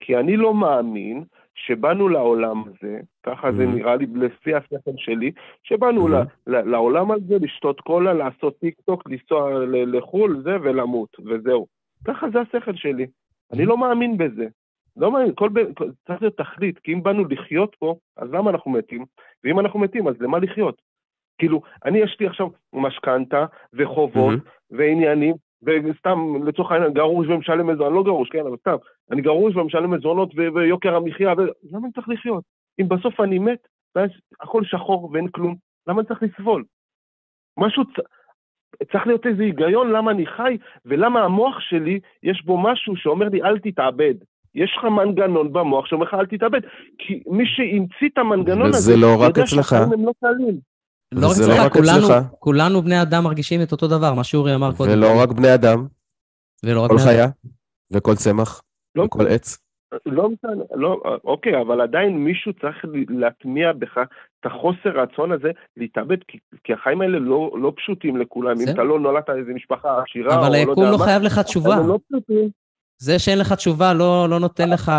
כי 0.00 0.16
אני 0.16 0.36
לא 0.36 0.54
מאמין 0.54 1.24
שבאנו 1.54 2.08
לעולם 2.08 2.62
הזה, 2.66 3.00
ככה 3.26 3.52
זה 3.52 3.64
Mhm. 3.64 3.66
נראה 3.76 3.96
לי 3.96 4.06
לפי 4.14 4.54
השכל 4.54 4.90
שלי, 4.96 5.30
שבאנו 5.62 6.06
Mhm. 6.08 6.10
ל- 6.10 6.56
ל- 6.56 6.70
לעולם 6.70 7.10
הזה 7.10 7.36
לשתות 7.40 7.80
קולה, 7.80 8.12
לעשות 8.12 8.58
טיק 8.58 8.74
טוק, 8.86 9.02
לנסוע 9.10 9.50
לחו"ל, 9.66 10.40
זה, 10.44 10.56
ולמות, 10.62 11.08
וזהו. 11.26 11.66
ככה 12.06 12.26
זה 12.32 12.38
השכל 12.40 12.74
שלי. 12.76 13.06
אני 13.52 13.64
לא 13.64 13.78
מאמין 13.78 14.18
בזה. 14.18 14.46
לא 14.96 15.12
מאמין, 15.12 15.32
כל 15.34 15.48
ב... 15.48 15.72
כל- 15.74 15.90
צריך 16.06 16.22
להיות 16.22 16.36
תכלית, 16.36 16.78
כי 16.78 16.92
אם 16.92 17.02
באנו 17.02 17.24
לחיות 17.30 17.76
פה, 17.78 17.94
אז 18.16 18.28
למה 18.32 18.50
אנחנו 18.50 18.70
מתים? 18.70 19.04
ואם 19.44 19.60
אנחנו 19.60 19.78
מתים, 19.80 20.08
אז 20.08 20.14
למה 20.20 20.38
לחיות? 20.38 20.87
כאילו, 21.38 21.62
אני 21.84 21.98
יש 21.98 22.16
לי 22.20 22.26
עכשיו 22.26 22.48
משכנתה 22.72 23.46
וחובות 23.72 24.14
מהמם. 24.14 24.38
ועניינים, 24.70 25.34
וסתם 25.62 26.18
לצורך 26.46 26.72
העניין 26.72 26.92
גרוש 26.92 27.26
ומשלם 27.28 27.66
מזונות, 27.66 27.92
לא 27.92 28.02
גרוש, 28.02 28.28
כן, 28.28 28.46
אבל 28.46 28.56
סתם, 28.56 28.76
אני 29.10 29.22
גרוש 29.22 29.56
ומשלם 29.56 29.90
מזונות 29.90 30.32
ו- 30.36 30.54
ויוקר 30.54 30.96
המחיה, 30.96 31.32
ו... 31.32 31.40
למה 31.72 31.84
אני 31.84 31.92
צריך 31.92 32.08
לחיות? 32.08 32.44
אם 32.80 32.88
בסוף 32.88 33.20
אני 33.20 33.38
מת, 33.38 33.68
ואז 33.94 34.10
הכל 34.40 34.64
שחור 34.64 35.10
ואין 35.12 35.28
כלום, 35.28 35.54
למה 35.86 36.00
אני 36.00 36.08
צריך 36.08 36.22
לסבול? 36.22 36.64
משהו, 37.58 37.84
צ... 37.84 37.88
צריך 38.92 39.06
להיות 39.06 39.26
איזה 39.26 39.42
היגיון 39.42 39.90
למה 39.92 40.10
אני 40.10 40.26
חי, 40.26 40.58
ולמה 40.84 41.24
המוח 41.24 41.60
שלי, 41.60 42.00
יש 42.22 42.42
בו 42.44 42.58
משהו 42.58 42.96
שאומר 42.96 43.28
לי 43.28 43.42
אל 43.42 43.58
תתאבד. 43.58 44.14
יש 44.54 44.74
לך 44.78 44.84
מנגנון 44.84 45.52
במוח 45.52 45.86
שאומר 45.86 46.04
לך 46.04 46.14
אל 46.14 46.26
תתאבד, 46.26 46.60
כי 46.98 47.22
מי 47.26 47.44
שהמציא 47.46 48.08
את 48.12 48.18
המנגנון 48.18 48.66
הזה, 48.66 48.92
וזה 48.92 48.96
לא 48.96 49.16
רק 49.20 49.38
אצלך. 49.38 49.72
הם 49.72 50.06
לא 50.06 50.12
קלים. 50.20 50.58
לא 51.14 51.26
רק 51.26 51.36
לא 51.38 51.44
אצלך, 51.44 51.72
כולנו- 51.72 52.06
אצלך. 52.06 52.24
כולנו 52.38 52.82
בני 52.82 53.02
אדם 53.02 53.24
מרגישים 53.24 53.62
את 53.62 53.72
אותו 53.72 53.88
דבר, 53.88 54.14
מה 54.14 54.24
שאורי 54.24 54.54
אמר 54.54 54.72
קודם. 54.76 54.92
ולא 54.92 55.22
רק 55.22 55.32
בני 55.32 55.54
אדם, 55.54 55.86
ולא 56.64 56.80
רק 56.84 56.90
כל 56.90 56.96
בני 56.96 57.04
אדם. 57.04 57.12
חיה 57.12 57.26
וכל 57.90 58.14
צמח 58.14 58.62
לא 58.94 59.02
וכל 59.02 59.26
עץ. 59.26 59.58
לא 60.06 60.28
משנה, 60.30 60.64
לא, 60.74 61.02
אוקיי, 61.24 61.60
אבל 61.60 61.80
עדיין 61.80 62.18
מישהו 62.18 62.52
צריך 62.52 62.76
להטמיע 63.08 63.72
בך 63.72 63.98
את 64.40 64.46
החוסר 64.46 65.00
רצון 65.02 65.32
הזה 65.32 65.50
להתאבד, 65.76 66.16
כי, 66.28 66.38
כי 66.64 66.72
החיים 66.72 67.00
האלה 67.00 67.18
לא, 67.18 67.50
לא 67.60 67.72
פשוטים 67.76 68.16
לכולם. 68.16 68.54
בסדר. 68.54 68.70
אם 68.70 68.74
אתה 68.74 68.82
לא 68.82 69.00
נולדת 69.00 69.30
איזה 69.30 69.52
משפחה 69.54 70.02
עשירה, 70.02 70.34
או 70.34 70.40
אבל 70.40 70.48
לא 70.48 70.54
היקום 70.56 70.78
יודע 70.78 70.90
לא 70.90 70.98
מה, 70.98 71.04
חייב 71.04 71.22
לך 71.22 71.38
תשובה. 71.38 71.74
הם 71.74 71.88
לא 71.88 71.98
פשוטים. 72.08 72.48
זה 72.98 73.18
שאין 73.18 73.38
לך 73.38 73.52
תשובה 73.52 73.92
לא 73.92 74.26
לא 74.28 74.40
נותן 74.40 74.70
לך, 74.70 74.92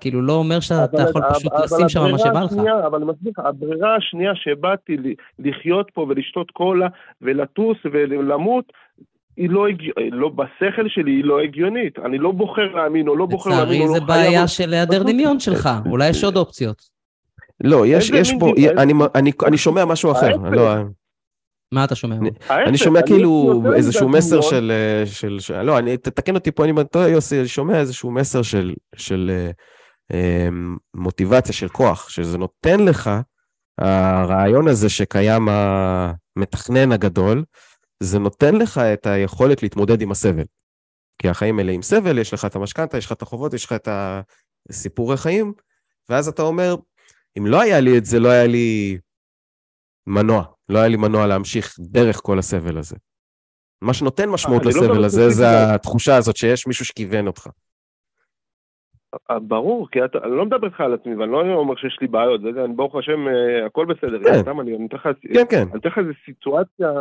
כאילו, 0.00 0.22
לא 0.22 0.32
אומר 0.32 0.60
שאתה 0.60 0.84
אבל- 0.84 1.08
יכול 1.10 1.22
פשוט 1.34 1.52
אבל 1.52 1.64
לשים 1.64 1.88
שם 1.88 2.10
מה 2.10 2.18
שבא 2.18 2.40
לך. 2.42 2.52
אבל 2.86 2.96
אני 3.02 3.10
מסביר 3.10 3.32
לך, 3.38 3.46
הברירה 3.46 3.96
השנייה 3.96 4.32
שבאתי 4.34 4.96
ל- 4.96 5.14
לחיות 5.38 5.90
פה 5.94 6.06
ולשתות 6.08 6.50
קולה 6.50 6.86
ולטוס 7.22 7.76
ולמות, 7.92 8.64
היא 9.36 9.50
לא, 9.50 9.66
הגיע, 9.68 9.92
לא 10.12 10.28
בשכל 10.28 10.88
שלי, 10.88 11.10
היא 11.10 11.24
לא 11.24 11.40
הגיונית. 11.40 11.98
אני 11.98 12.18
לא 12.18 12.30
בוחר 12.32 12.74
להאמין 12.74 13.08
או 13.08 13.16
לא 13.16 13.26
בוחר 13.26 13.50
להאמין 13.50 13.64
לצערי 13.68 13.80
או 13.82 13.94
לא 13.94 14.00
זה 14.00 14.12
חייב. 14.12 14.26
בעיה 14.26 14.48
של 14.48 14.72
היעדר 14.72 15.02
דמיון 15.02 15.40
שלך, 15.40 15.68
אולי 15.86 16.08
יש 16.08 16.24
עוד 16.24 16.36
אופציות. 16.36 16.82
לא, 17.64 17.86
יש, 17.86 18.10
יש 18.10 18.32
פה, 18.40 18.50
אני, 18.78 18.92
אני, 19.14 19.32
אני 19.46 19.58
שומע 19.58 19.84
משהו 19.84 20.12
אחר. 20.12 20.26
ההפך. 20.26 20.52
לא, 20.52 20.74
מה 21.74 21.84
אתה 21.84 21.94
שומע? 21.94 22.16
אני- 22.50 22.78
שומע 22.78 23.02
כאילו 23.06 23.62
איזשהו 23.76 24.08
מסר. 24.08 24.40
של, 24.40 24.72
אה, 25.54 25.62
לא, 25.62 25.78
אני, 25.78 25.96
תתקן 25.96 26.34
אותי 26.34 26.52
פה, 26.52 26.64
אני 26.64 26.72
טועה, 26.90 27.08
יוסי, 27.08 27.38
אני 27.38 27.48
שומע 27.48 27.80
איזשהו 27.80 28.10
מסר 28.10 28.42
של, 28.42 28.74
של 28.96 29.30
אה, 29.34 29.50
אה, 30.12 30.48
מוטיבציה, 30.94 31.54
של 31.54 31.68
כוח, 31.68 32.08
שזה 32.08 32.38
נותן 32.38 32.80
לך, 32.80 33.10
הרעיון 33.78 34.68
הזה 34.68 34.88
שקיים 34.88 35.48
המתכנן 35.48 36.92
הגדול, 36.92 37.44
זה 38.00 38.18
נותן 38.18 38.54
לך 38.54 38.78
את 38.78 39.06
היכולת 39.06 39.62
להתמודד 39.62 40.02
עם 40.02 40.10
הסבל. 40.10 40.44
כי 41.18 41.28
החיים 41.28 41.56
מלאים 41.56 41.82
סבל, 41.82 42.18
יש 42.18 42.34
לך 42.34 42.44
את 42.44 42.56
המשכנתה, 42.56 42.98
יש 42.98 43.06
לך 43.06 43.12
את 43.12 43.22
החובות, 43.22 43.54
יש 43.54 43.64
לך 43.64 43.72
את 43.72 43.88
הסיפורי 44.70 45.16
חיים, 45.16 45.52
ואז 46.08 46.28
אתה 46.28 46.42
אומר, 46.42 46.76
אם 47.38 47.46
לא 47.46 47.60
היה 47.60 47.80
לי 47.80 47.98
את 47.98 48.04
זה, 48.04 48.18
לא 48.18 48.28
היה 48.28 48.46
לי 48.46 48.98
מנוע, 50.06 50.44
לא 50.68 50.78
היה 50.78 50.88
לי 50.88 50.96
מנוע 50.96 51.26
להמשיך 51.26 51.76
דרך 51.80 52.20
כל 52.22 52.38
הסבל 52.38 52.78
הזה. 52.78 52.96
מה 53.82 53.94
שנותן 53.94 54.28
משמעות 54.28 54.62
אני 54.62 54.70
לא 54.74 54.80
לסבל 54.80 54.96
גם 54.96 55.04
הזה, 55.04 55.30
זה. 55.30 55.74
התחושה 55.74 56.16
הזאת 56.16 56.36
שיש 56.36 56.66
מישהו 56.66 56.84
שכיוון 56.84 57.26
אותך. 57.26 57.48
אה, 59.30 59.38
ברור, 59.38 59.88
כי 59.90 60.04
אתה, 60.04 60.18
אני 60.24 60.36
לא 60.36 60.44
מדבר 60.44 60.66
איתך 60.66 60.80
על 60.80 60.94
עצמי, 60.94 61.14
ואני 61.14 61.32
לא 61.32 61.54
אומר 61.54 61.76
שיש 61.76 61.98
לי 62.00 62.06
בעיות, 62.06 62.40
זה, 62.40 62.64
אני 62.64 62.74
ברוך 62.74 62.96
השם, 62.96 63.28
אה, 63.28 63.66
הכל 63.66 63.86
בסדר, 63.86 64.18
כן. 64.24 64.42
סתם 64.42 64.60
אני 64.60 64.86
אתן 64.86 64.96
לך, 64.96 65.08
כן, 65.34 65.44
כן. 65.50 65.64
אני 65.70 65.80
אתן 65.80 65.88
לך 65.88 65.98
איזו 65.98 66.10
סיטואציה 66.24 66.92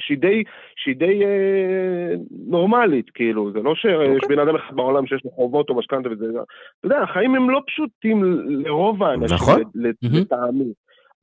שהיא 0.00 0.18
די, 0.18 0.42
שהיא 0.76 0.96
די 0.96 1.24
אה, 1.24 2.14
נורמלית, 2.46 3.10
כאילו, 3.10 3.52
זה 3.52 3.58
לא 3.58 3.74
שיש 3.74 4.22
אוקיי. 4.22 4.36
בן 4.36 4.42
אדם 4.42 4.56
אחד 4.56 4.76
בעולם 4.76 5.06
שיש 5.06 5.24
לו 5.24 5.30
חובות 5.30 5.70
או 5.70 5.74
משכנתה 5.74 6.08
וזה, 6.08 6.24
אתה 6.24 6.86
יודע, 6.86 7.02
החיים 7.02 7.34
הם 7.34 7.50
לא 7.50 7.60
פשוטים 7.66 8.24
לרוב 8.48 9.02
האנשים, 9.02 9.34
נכון. 9.36 9.62
לטעמי. 9.74 10.72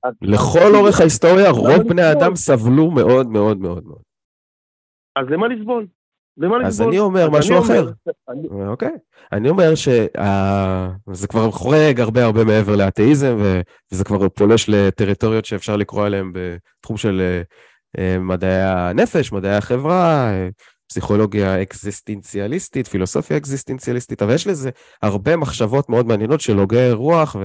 אז- 0.04 0.14
לכל 0.22 0.76
אורך 0.76 1.00
ההיסטוריה, 1.00 1.50
רוב 1.50 1.82
בני? 1.90 2.02
האדם 2.02 2.36
סבלו 2.36 2.92
מאוד 2.92 3.28
מאוד 3.28 3.58
מאוד 3.58 3.84
מאוד. 3.86 4.02
אז 5.16 5.26
למה 5.30 5.48
לסבול? 5.48 5.88
למה 6.38 6.58
לסבול? 6.58 6.68
אז 6.68 6.82
אני 6.82 7.00
אומר 7.00 7.30
משהו 7.30 7.60
אחר. 7.60 7.92
אני- 8.30 8.48
אוקיי. 8.68 8.92
אני 9.32 9.50
אומר 9.50 9.76
שזה 9.76 11.28
כבר 11.30 11.52
חורג 11.52 12.00
הרבה 12.00 12.26
הרבה 12.26 12.44
מעבר 12.44 12.76
לאתאיזם, 12.76 13.38
וזה 13.92 14.04
כבר 14.04 14.30
פולש 14.30 14.66
לטריטוריות 14.70 15.46
שאפשר 15.46 15.76
לקרוא 15.76 16.06
עליהן 16.06 16.32
בתחום 16.34 16.98
של 16.98 17.22
אה, 17.22 17.42
אה, 17.98 18.20
מדעי 18.20 18.62
הנפש, 18.64 19.32
מדעי 19.32 19.56
החברה, 19.56 20.30
אה, 20.32 20.50
פסיכולוגיה 20.90 21.62
אקזיסטנציאליסטית, 21.62 22.88
פילוסופיה 22.88 23.38
אקזיסטנציאליסטית, 23.38 24.22
אבל 24.22 24.34
יש 24.34 24.48
לזה 24.48 24.70
הרבה 25.02 25.38
מחשבות 25.38 25.90
מאוד 25.90 26.06
מעניינות 26.08 26.42
של 26.42 26.58
הוגי 26.58 26.92
רוח 26.92 27.36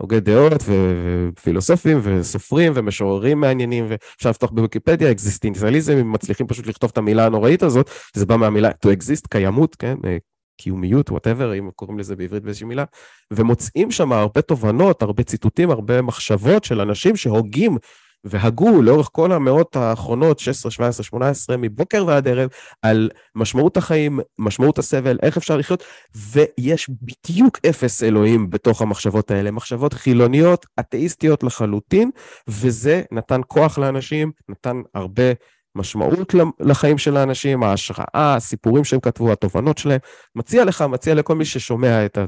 והוגי 0.00 0.20
דעות 0.20 0.62
ופילוסופים 0.66 2.00
וסופרים 2.02 2.72
ומשוררים 2.74 3.40
מעניינים, 3.40 3.86
ואפשר 3.88 4.30
לפתוח 4.30 4.50
בוויקיפדיה, 4.50 5.10
אקזיסטנציאליזם, 5.10 5.96
אם 5.96 6.12
מצליחים 6.12 6.46
פשוט 6.46 6.66
לכתוב 6.66 6.90
את 6.92 6.98
המילה 6.98 7.26
הנוראית 7.26 7.62
הזאת, 7.62 7.90
זה 8.14 8.26
בא 8.26 8.36
מהמילה 8.36 8.70
to 8.70 8.88
exist, 8.88 9.28
קיימות, 9.30 9.76
כן? 9.76 9.96
אה, 10.04 10.16
קיומיות, 10.60 11.10
וואטאבר, 11.10 11.58
אם 11.58 11.70
קוראים 11.76 11.98
לזה 11.98 12.16
בעברית 12.16 12.42
באיזושהי 12.42 12.66
מילה, 12.66 12.84
ומוצאים 13.32 13.90
שם 13.90 14.12
הרבה 14.12 14.42
תובנות, 14.42 15.02
הרבה 15.02 15.22
ציטוטים, 15.22 15.70
הרבה 15.70 16.02
מחשבות 16.02 16.64
של 16.64 16.80
אנשים 16.80 17.16
שהוגים 17.16 17.76
והגו 18.24 18.82
לאורך 18.82 19.08
כל 19.12 19.32
המאות 19.32 19.76
האחרונות, 19.76 20.38
16, 20.38 20.70
17, 20.70 21.04
18, 21.04 21.56
מבוקר 21.56 22.04
ועד 22.06 22.28
ערב, 22.28 22.48
על 22.82 23.10
משמעות 23.34 23.76
החיים, 23.76 24.20
משמעות 24.38 24.78
הסבל, 24.78 25.18
איך 25.22 25.36
אפשר 25.36 25.56
לחיות, 25.56 25.82
ויש 26.14 26.90
בדיוק 27.02 27.58
אפס 27.68 28.02
אלוהים 28.02 28.50
בתוך 28.50 28.82
המחשבות 28.82 29.30
האלה, 29.30 29.50
מחשבות 29.50 29.92
חילוניות, 29.92 30.66
אתאיסטיות 30.80 31.42
לחלוטין, 31.42 32.10
וזה 32.48 33.02
נתן 33.12 33.40
כוח 33.46 33.78
לאנשים, 33.78 34.32
נתן 34.48 34.82
הרבה 34.94 35.32
משמעות 35.76 36.34
לחיים 36.60 36.98
של 36.98 37.16
האנשים, 37.16 37.62
ההשראה, 37.62 38.34
הסיפורים 38.36 38.84
שהם 38.84 39.00
כתבו, 39.00 39.32
התובנות 39.32 39.78
שלהם. 39.78 39.98
מציע 40.36 40.64
לך, 40.64 40.82
מציע 40.82 41.14
לכל 41.14 41.34
מי 41.34 41.44
ששומע 41.44 42.06
את 42.06 42.18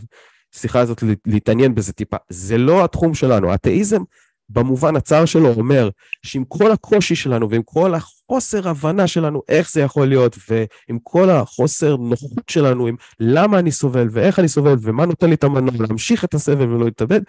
השיחה 0.54 0.80
הזאת 0.80 1.02
להתעניין 1.26 1.74
בזה 1.74 1.92
טיפה. 1.92 2.16
זה 2.28 2.58
לא 2.58 2.84
התחום 2.84 3.14
שלנו, 3.14 3.54
אתאיזם 3.54 4.02
במובן 4.48 4.96
הצר 4.96 5.24
שלו 5.24 5.48
אומר 5.48 5.88
שעם 6.22 6.44
כל 6.44 6.72
הקושי 6.72 7.14
שלנו 7.14 7.50
ועם 7.50 7.62
כל 7.64 7.94
החוסר 7.94 8.68
הבנה 8.68 9.06
שלנו 9.06 9.42
איך 9.48 9.72
זה 9.72 9.80
יכול 9.80 10.06
להיות 10.08 10.36
ועם 10.48 10.98
כל 11.02 11.30
החוסר 11.30 11.96
נוחות 11.96 12.48
שלנו 12.48 12.86
עם 12.86 12.96
למה 13.20 13.58
אני 13.58 13.72
סובל 13.72 14.08
ואיך 14.10 14.38
אני 14.38 14.48
סובל 14.48 14.74
ומה 14.80 15.06
נותן 15.06 15.28
לי 15.28 15.34
את 15.34 15.44
המנוע 15.44 15.74
להמשיך 15.88 16.24
את 16.24 16.34
הסבל 16.34 16.68
ולא 16.68 16.84
להתאבד, 16.84 17.20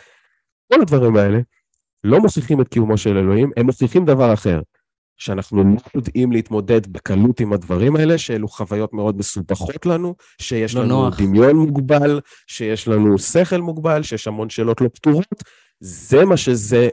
כל 0.74 0.82
הדברים 0.82 1.16
האלה 1.16 1.40
לא 2.04 2.20
מוכיחים 2.20 2.62
את 2.62 2.68
קיומו 2.68 2.98
של 2.98 3.18
אלוהים, 3.18 3.52
הם 3.58 3.66
מוכיחים 3.66 4.06
דבר 4.06 4.34
אחר, 4.34 4.62
שאנחנו 5.18 5.64
לא 5.64 5.70
יודעים 5.96 6.32
להתמודד 6.32 6.88
בקלות 6.88 7.40
עם 7.40 7.54
הדברים 7.54 7.96
האלה, 7.96 8.18
שאלו 8.18 8.48
חוויות 8.48 8.94
מאוד 8.94 9.18
מסובכות 9.18 9.86
לנו, 9.86 10.16
שיש 10.42 10.76
לא 10.76 10.84
לנו 10.84 11.04
נוח. 11.04 11.22
דמיון 11.22 11.56
מוגבל, 11.56 12.20
שיש 12.48 12.88
לנו 12.88 13.18
שכל 13.18 13.62
מוגבל, 13.62 14.04
שיש 14.04 14.28
המון 14.28 14.50
שאלות 14.50 14.82
לא 14.82 14.88
פתורות, 14.94 15.44
זה 15.80 16.26
מה 16.26 16.38
שזה 16.38 16.90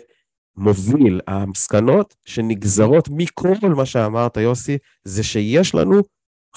מוביל, 0.56 1.20
המסקנות 1.26 2.14
שנגזרות 2.24 3.08
מכל 3.12 3.68
מה 3.76 3.86
שאמרת, 3.86 4.36
יוסי, 4.36 4.78
זה 5.04 5.22
שיש 5.22 5.74
לנו 5.74 6.02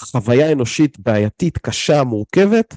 חוויה 0.00 0.52
אנושית 0.52 0.98
בעייתית, 0.98 1.58
קשה, 1.58 2.04
מורכבת, 2.04 2.76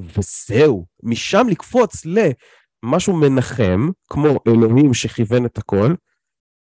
וזהו. 0.00 0.86
משם 1.02 1.46
לקפוץ 1.50 2.06
למשהו 2.06 3.16
מנחם, 3.16 3.88
כמו 4.08 4.28
אלוהים 4.48 4.94
שכיוון 4.94 5.46
את 5.46 5.58
הכל, 5.58 5.94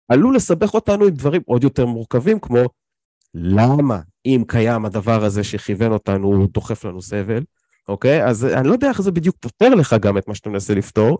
עלול 0.09 0.35
לסבך 0.35 0.73
אותנו 0.73 1.05
עם 1.05 1.11
דברים 1.11 1.41
עוד 1.45 1.63
יותר 1.63 1.85
מורכבים, 1.85 2.39
כמו 2.39 2.59
למה, 3.33 3.99
אם 4.25 4.43
קיים 4.47 4.85
הדבר 4.85 5.23
הזה 5.23 5.43
שכיוון 5.43 5.91
אותנו, 5.91 6.27
הוא 6.27 6.47
דוחף 6.51 6.85
לנו 6.85 7.01
סבל, 7.01 7.43
אוקיי? 7.87 8.25
אז 8.25 8.45
אני 8.45 8.67
לא 8.67 8.73
יודע 8.73 8.89
איך 8.89 9.01
זה 9.01 9.11
בדיוק 9.11 9.35
פותר 9.39 9.69
לך 9.69 9.95
גם 10.01 10.17
את 10.17 10.27
מה 10.27 10.35
שאתה 10.35 10.49
מנסה 10.49 10.75
לפתור, 10.75 11.17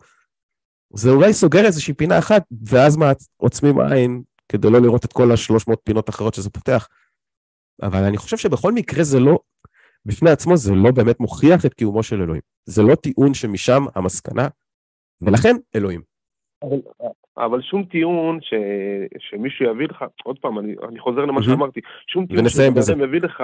זה 0.94 1.10
אולי 1.10 1.34
סוגר 1.34 1.66
איזושהי 1.66 1.94
פינה 1.94 2.20
אחת, 2.20 2.44
ואז 2.72 2.98
מה, 2.98 3.12
עוצמים 3.38 3.80
עין 3.80 4.22
כדי 4.50 4.68
לא 4.72 4.82
לראות 4.82 5.06
את 5.06 5.14
כל 5.14 5.32
השלוש 5.32 5.68
מאות 5.68 5.82
פינות 5.84 6.10
אחרות 6.10 6.34
שזה 6.34 6.50
פותח. 6.50 6.88
אבל 7.82 8.04
אני 8.04 8.18
חושב 8.18 8.38
שבכל 8.38 8.72
מקרה 8.72 9.04
זה 9.04 9.20
לא, 9.20 9.40
בפני 10.06 10.30
עצמו 10.30 10.58
זה 10.58 10.74
לא 10.76 10.92
באמת 10.92 11.20
מוכיח 11.20 11.66
את 11.66 11.74
קיומו 11.74 12.04
של 12.04 12.22
אלוהים. 12.22 12.42
זה 12.66 12.84
לא 12.84 12.96
טיעון 12.96 13.34
שמשם 13.34 13.84
המסקנה, 13.96 14.48
ולכן 15.22 15.56
אלוהים. 15.76 16.02
אבל, 16.64 16.78
אבל 17.38 17.62
שום 17.62 17.84
טיעון 17.84 18.40
ש, 18.42 18.54
שמישהו 19.20 19.66
יביא 19.66 19.88
לך, 19.88 20.06
עוד 20.24 20.40
פעם, 20.40 20.60
אני, 20.60 20.76
אני 20.90 21.00
חוזר 21.00 21.26
למה 21.26 21.44
שאמרתי, 21.44 21.80
שום 22.08 22.26
טיעון 22.26 22.50
שבן 22.50 23.02
יביא 23.02 23.22
לך, 23.22 23.44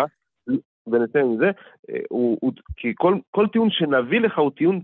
ונסיים 0.88 1.26
עם 1.26 1.38
זה, 1.38 1.46
אה, 1.90 2.00
הוא, 2.10 2.38
הוא, 2.42 2.54
כי 2.76 2.94
כל, 2.96 3.18
כל 3.32 3.48
טיעון 3.48 3.70
שנביא 3.72 4.20
לך 4.20 4.38
הוא 4.38 4.52
טיעון 4.52 4.82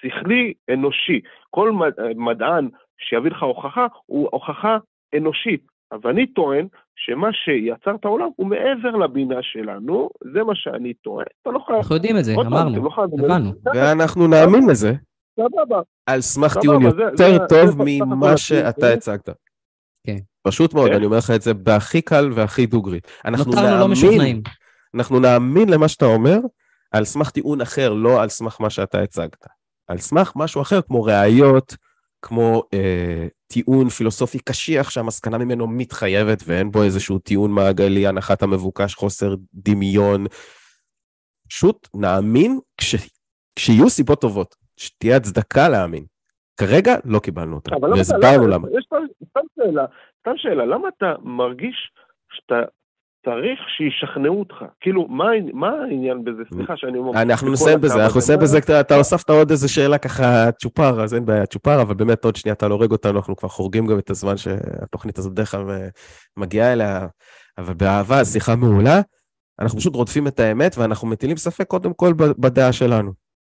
שכלי 0.00 0.52
אנושי. 0.72 1.20
כל 1.50 1.72
מדען 2.16 2.68
שיביא 2.98 3.30
לך 3.30 3.42
הוכחה, 3.42 3.86
הוא 4.06 4.28
הוכחה 4.32 4.76
אנושית. 5.16 5.66
אבל 5.92 6.10
אני 6.10 6.26
טוען 6.26 6.66
שמה 6.96 7.28
שיצר 7.32 7.94
את 7.94 8.04
העולם 8.04 8.28
הוא 8.36 8.46
מעבר 8.46 8.90
לבינה 8.90 9.42
שלנו, 9.42 10.10
זה 10.32 10.42
מה 10.42 10.54
שאני 10.54 10.94
טוען. 10.94 11.26
אתה 11.42 11.50
לא 11.50 11.58
חייב... 11.66 11.78
אנחנו 11.78 11.94
יודעים 11.94 12.16
את 12.18 12.24
זה, 12.24 12.34
אמרנו, 12.34 12.84
לא 12.84 12.90
הבנו. 13.24 13.52
ואנחנו 13.74 14.26
נאמין 14.26 14.70
לזה. 14.70 14.92
סבבה. 15.40 15.80
על 16.06 16.20
סמך 16.20 16.56
טיעון 16.60 16.82
יותר 16.82 17.46
טוב 17.48 17.76
ממה 17.84 18.36
שאתה 18.36 18.92
הצגת. 18.92 19.28
כן. 20.06 20.16
פשוט 20.42 20.74
מאוד, 20.74 20.88
כן. 20.88 20.96
אני 20.96 21.04
אומר 21.04 21.18
לך 21.18 21.30
את 21.30 21.42
זה 21.42 21.54
בהכי 21.54 22.02
קל 22.02 22.28
והכי 22.32 22.66
דוגרי. 22.66 23.00
אנחנו 23.24 23.52
לא 23.52 23.88
נאמין, 23.88 24.42
אנחנו 24.94 25.20
נאמין 25.20 25.68
למה 25.68 25.88
שאתה 25.88 26.04
אומר, 26.04 26.38
על 26.92 27.04
סמך 27.04 27.30
טיעון 27.30 27.60
אחר, 27.60 27.92
לא 27.92 28.22
על 28.22 28.28
סמך 28.28 28.60
מה 28.60 28.70
שאתה 28.70 29.00
הצגת. 29.00 29.46
על 29.88 29.98
סמך 29.98 30.32
משהו 30.36 30.62
אחר, 30.62 30.82
כמו 30.82 31.02
ראיות, 31.02 31.76
כמו 32.22 32.62
אה, 32.74 33.26
טיעון 33.46 33.88
פילוסופי 33.88 34.38
קשיח 34.38 34.90
שהמסקנה 34.90 35.38
ממנו 35.38 35.66
מתחייבת 35.66 36.42
ואין 36.46 36.70
בו 36.70 36.82
איזשהו 36.82 37.18
טיעון 37.18 37.50
מעגלי, 37.50 38.06
הנחת 38.06 38.42
המבוקש, 38.42 38.94
חוסר 38.94 39.34
דמיון. 39.54 40.26
פשוט 41.48 41.88
נאמין 41.94 42.58
כש, 42.76 42.94
כשיהיו 43.56 43.90
סיבות 43.90 44.20
טובות, 44.20 44.54
שתהיה 44.76 45.16
הצדקה 45.16 45.68
להאמין. 45.68 46.04
כרגע 46.56 46.94
לא 47.04 47.18
קיבלנו 47.18 47.54
אותה, 47.56 47.70
והסברנו 47.96 48.48
למה. 48.48 48.68
יש 48.78 48.86
סתם 49.28 49.40
שאלה, 49.56 49.84
סתם 50.20 50.32
שאלה, 50.36 50.66
למה 50.66 50.88
אתה 50.96 51.14
מרגיש 51.22 51.92
שאתה 52.32 52.54
צריך 53.24 53.60
שישכנעו 53.76 54.38
אותך. 54.38 54.56
כאילו, 54.80 55.06
מה, 55.08 55.24
מה 55.52 55.68
העניין 55.68 56.24
בזה? 56.24 56.42
סליחה 56.54 56.76
שאני 56.76 56.98
אומר... 56.98 57.22
אנחנו 57.22 57.52
נסיים 57.52 57.80
בזה, 57.80 58.04
אנחנו 58.04 58.18
נסיים 58.18 58.38
בזה, 58.38 58.80
אתה 58.80 58.94
הוספת 58.94 59.30
עוד 59.30 59.50
איזה 59.50 59.68
שאלה 59.68 59.98
ככה 59.98 60.52
צ'ופר, 60.52 61.02
אז 61.02 61.14
אין 61.14 61.24
בעיה 61.24 61.46
צ'ופר, 61.46 61.82
אבל 61.82 61.94
באמת 61.94 62.24
עוד 62.24 62.36
שנייה 62.36 62.54
אתה 62.54 62.68
לא 62.68 62.74
הורג 62.74 62.90
אותנו, 62.90 63.18
אנחנו 63.18 63.36
כבר 63.36 63.48
חורגים 63.48 63.86
גם 63.86 63.98
את 63.98 64.10
הזמן 64.10 64.36
שהתוכנית 64.36 65.18
הזאת 65.18 65.32
בדרך 65.32 65.50
כלל 65.50 65.70
אה, 65.70 65.88
מגיעה 66.36 66.72
אליה, 66.72 67.06
אבל 67.58 67.74
באהבה, 67.74 68.24
שיחה 68.24 68.56
מעולה. 68.56 69.00
אנחנו 69.60 69.78
פשוט 69.78 69.94
רודפים 69.94 70.26
את 70.26 70.40
האמת, 70.40 70.78
ואנחנו 70.78 71.08
מטילים 71.08 71.36
ספק 71.36 71.66
קודם 71.66 71.94
כל 71.94 72.12
בדעה 72.16 72.72
שלנו. 72.72 73.12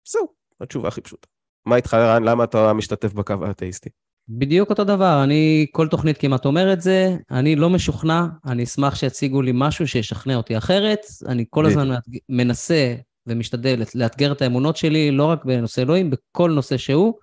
זהו, 0.07 0.27
התשובה 0.61 0.87
הכי 0.87 1.01
פשוטה. 1.01 1.27
מה 1.65 1.75
איתך, 1.75 1.93
רן? 1.93 2.23
למה 2.23 2.43
אתה 2.43 2.73
משתתף 2.73 3.13
בקו 3.13 3.33
האתאיסטי? 3.41 3.89
בדיוק 4.29 4.69
אותו 4.69 4.83
דבר, 4.83 5.23
אני 5.23 5.65
כל 5.71 5.87
תוכנית 5.87 6.17
כמעט 6.17 6.45
אומר 6.45 6.73
את 6.73 6.81
זה, 6.81 7.15
אני 7.31 7.55
לא 7.55 7.69
משוכנע, 7.69 8.25
אני 8.45 8.63
אשמח 8.63 8.95
שיציגו 8.95 9.41
לי 9.41 9.51
משהו 9.53 9.87
שישכנע 9.87 10.35
אותי 10.35 10.57
אחרת, 10.57 10.99
אני 11.27 11.45
כל 11.49 11.65
הזמן 11.65 11.89
מנסה 12.29 12.95
ומשתדל 13.27 13.83
לאתגר 13.95 14.31
את 14.31 14.41
האמונות 14.41 14.77
שלי, 14.77 15.11
לא 15.11 15.25
רק 15.25 15.45
בנושא 15.45 15.81
אלוהים, 15.81 16.09
בכל 16.09 16.51
נושא 16.51 16.77
שהוא, 16.77 17.13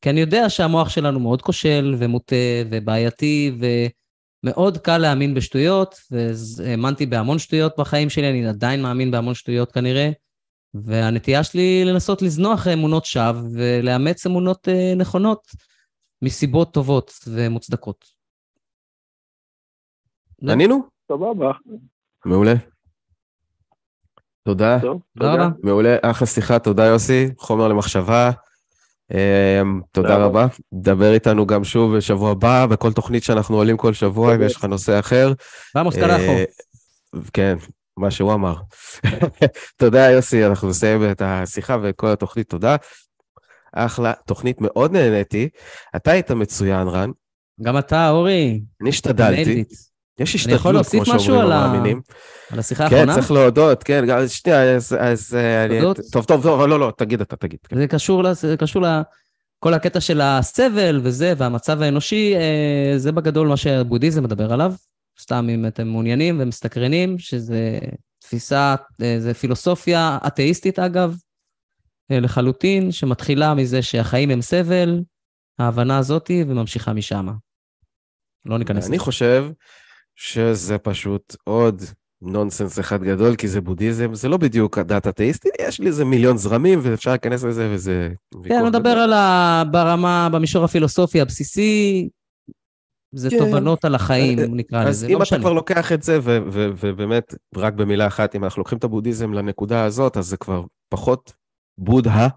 כי 0.00 0.10
אני 0.10 0.20
יודע 0.20 0.48
שהמוח 0.48 0.88
שלנו 0.88 1.20
מאוד 1.20 1.42
כושל 1.42 1.94
ומוטה 1.98 2.36
ובעייתי, 2.70 3.52
ומאוד 4.44 4.78
קל 4.78 4.98
להאמין 4.98 5.34
בשטויות, 5.34 5.94
והאמנתי 6.10 7.06
בהמון 7.06 7.38
שטויות 7.38 7.72
בחיים 7.78 8.10
שלי, 8.10 8.30
אני 8.30 8.48
עדיין 8.48 8.82
מאמין 8.82 9.10
בהמון 9.10 9.34
שטויות 9.34 9.72
כנראה, 9.72 10.10
והנטייה 10.74 11.44
שלי 11.44 11.84
לנסות 11.84 12.22
לזנוח 12.22 12.66
אמונות 12.66 13.04
שווא 13.04 13.40
ולאמץ 13.52 14.26
אמונות 14.26 14.68
אה, 14.68 14.94
נכונות. 14.96 15.69
מסיבות 16.22 16.74
טובות 16.74 17.12
ומוצדקות. 17.26 18.04
ענינו? 20.42 20.82
סבבה. 21.08 21.52
מעולה. 22.24 22.54
תודה. 24.44 24.78
תודה 25.14 25.34
רבה. 25.34 25.48
מעולה, 25.62 25.96
אחלה 26.02 26.26
שיחה, 26.26 26.58
תודה 26.58 26.84
יוסי, 26.84 27.28
חומר 27.38 27.68
למחשבה. 27.68 28.30
אמ, 29.10 29.80
תודה 29.92 30.16
רבה. 30.16 30.46
דבר 30.72 31.12
איתנו 31.12 31.46
גם 31.46 31.64
שוב 31.64 31.96
בשבוע 31.96 32.30
הבא, 32.30 32.66
בכל 32.66 32.92
תוכנית 32.92 33.24
שאנחנו 33.24 33.56
עולים 33.56 33.76
כל 33.76 33.92
שבוע, 33.92 34.34
אם 34.34 34.42
יש 34.42 34.56
לך 34.56 34.64
נושא 34.64 34.98
אחר. 34.98 35.32
vamos 35.78 35.94
carajo. 35.94 36.00
אה, 36.00 36.44
כן, 37.32 37.56
מה 37.96 38.10
שהוא 38.10 38.32
אמר. 38.32 38.54
תודה 39.80 40.10
יוסי, 40.10 40.46
אנחנו 40.46 40.68
נסיים 40.68 41.10
את 41.10 41.22
השיחה 41.24 41.76
וכל 41.82 42.06
התוכנית, 42.06 42.48
תודה. 42.48 42.76
אחלה, 43.72 44.12
תוכנית 44.26 44.60
מאוד 44.60 44.92
נהניתי. 44.92 45.48
אתה 45.96 46.10
היית 46.10 46.30
מצוין, 46.30 46.88
רן. 46.88 47.10
גם 47.62 47.78
אתה, 47.78 48.10
אורי. 48.10 48.60
אני 48.80 48.88
השתדלתי. 48.88 49.64
יש 50.20 50.34
השתדלות, 50.34 50.86
כמו 50.86 51.20
שאומרים 51.20 51.50
המאמינים. 51.50 52.00
על 52.52 52.58
השיחה 52.58 52.88
כן, 52.88 52.94
האחרונה? 52.94 53.14
כן, 53.14 53.20
צריך 53.20 53.30
להודות, 53.30 53.82
כן, 53.82 54.04
שנייה, 54.28 54.76
אז... 54.76 54.96
אז 55.00 55.34
אה, 55.34 55.64
אני, 55.64 55.80
טוב, 56.12 56.24
טוב, 56.24 56.42
טוב, 56.42 56.62
לא, 56.62 56.80
לא, 56.80 56.92
תגיד 56.96 57.20
אתה, 57.20 57.36
תגיד. 57.36 57.58
כן. 57.68 57.76
זה 57.76 57.86
קשור, 57.86 58.32
זה 58.32 58.56
קשור 58.56 58.82
לכל 58.82 59.74
הקטע 59.74 60.00
של 60.00 60.20
הסבל 60.20 61.00
וזה, 61.02 61.32
והמצב 61.36 61.82
האנושי, 61.82 62.34
אה, 62.36 62.98
זה 62.98 63.12
בגדול 63.12 63.48
מה 63.48 63.56
שהבודהיזם 63.56 64.22
מדבר 64.22 64.52
עליו. 64.52 64.72
סתם 65.20 65.46
אם 65.50 65.66
אתם 65.66 65.88
מעוניינים 65.88 66.36
ומסתקרנים, 66.40 67.18
שזה 67.18 67.78
תפיסה, 68.18 68.74
אה, 69.02 69.16
זה 69.18 69.34
פילוסופיה 69.34 70.18
אתאיסטית 70.26 70.78
אגב, 70.78 71.16
לחלוטין, 72.10 72.92
שמתחילה 72.92 73.54
מזה 73.54 73.82
שהחיים 73.82 74.30
הם 74.30 74.42
סבל, 74.42 75.00
ההבנה 75.58 75.98
הזאתי, 75.98 76.44
וממשיכה 76.48 76.92
משם. 76.92 77.28
לא 78.46 78.58
ניכנס 78.58 78.84
לזה. 78.84 78.88
אני 78.88 78.98
חושב 78.98 79.46
שזה 80.16 80.78
פשוט 80.78 81.36
עוד 81.44 81.82
נונסנס 82.22 82.78
אחד 82.78 83.02
גדול, 83.02 83.36
כי 83.36 83.48
זה 83.48 83.60
בודהיזם, 83.60 84.14
זה 84.14 84.28
לא 84.28 84.36
בדיוק 84.36 84.78
הדת 84.78 85.06
אתאיסטית, 85.06 85.52
יש 85.60 85.80
לי 85.80 85.86
איזה 85.86 86.04
מיליון 86.04 86.36
זרמים 86.36 86.78
ואפשר 86.82 87.10
להיכנס 87.10 87.44
לזה 87.44 87.70
וזה... 87.72 88.08
כן, 88.44 88.64
מדבר 88.66 88.80
גדול. 88.80 88.98
על 88.98 89.12
ה... 89.12 89.62
ברמה, 89.70 90.28
במישור 90.32 90.64
הפילוסופי 90.64 91.20
הבסיסי, 91.20 92.08
זה 93.14 93.30
כן. 93.30 93.38
תובנות 93.38 93.84
על 93.84 93.94
החיים, 93.94 94.38
אה, 94.38 94.44
נקרא 94.48 94.82
אז 94.82 94.88
לזה, 94.88 95.06
אם 95.06 95.12
לא 95.12 95.16
אתה 95.16 95.22
משנה. 95.22 95.38
כבר 95.38 95.52
לוקח 95.52 95.92
את 95.92 96.02
זה, 96.02 96.18
ובאמת, 96.80 97.34
רק 97.56 97.72
במילה 97.74 98.06
אחת, 98.06 98.34
אם 98.36 98.44
אנחנו 98.44 98.60
לוקחים 98.60 98.78
את 98.78 98.84
הבודהיזם 98.84 99.32
לנקודה 99.32 99.84
הזאת, 99.84 100.16
אז 100.16 100.26
זה 100.26 100.36
כבר 100.36 100.64
פחות 100.88 101.32
בודהה, 101.80 102.28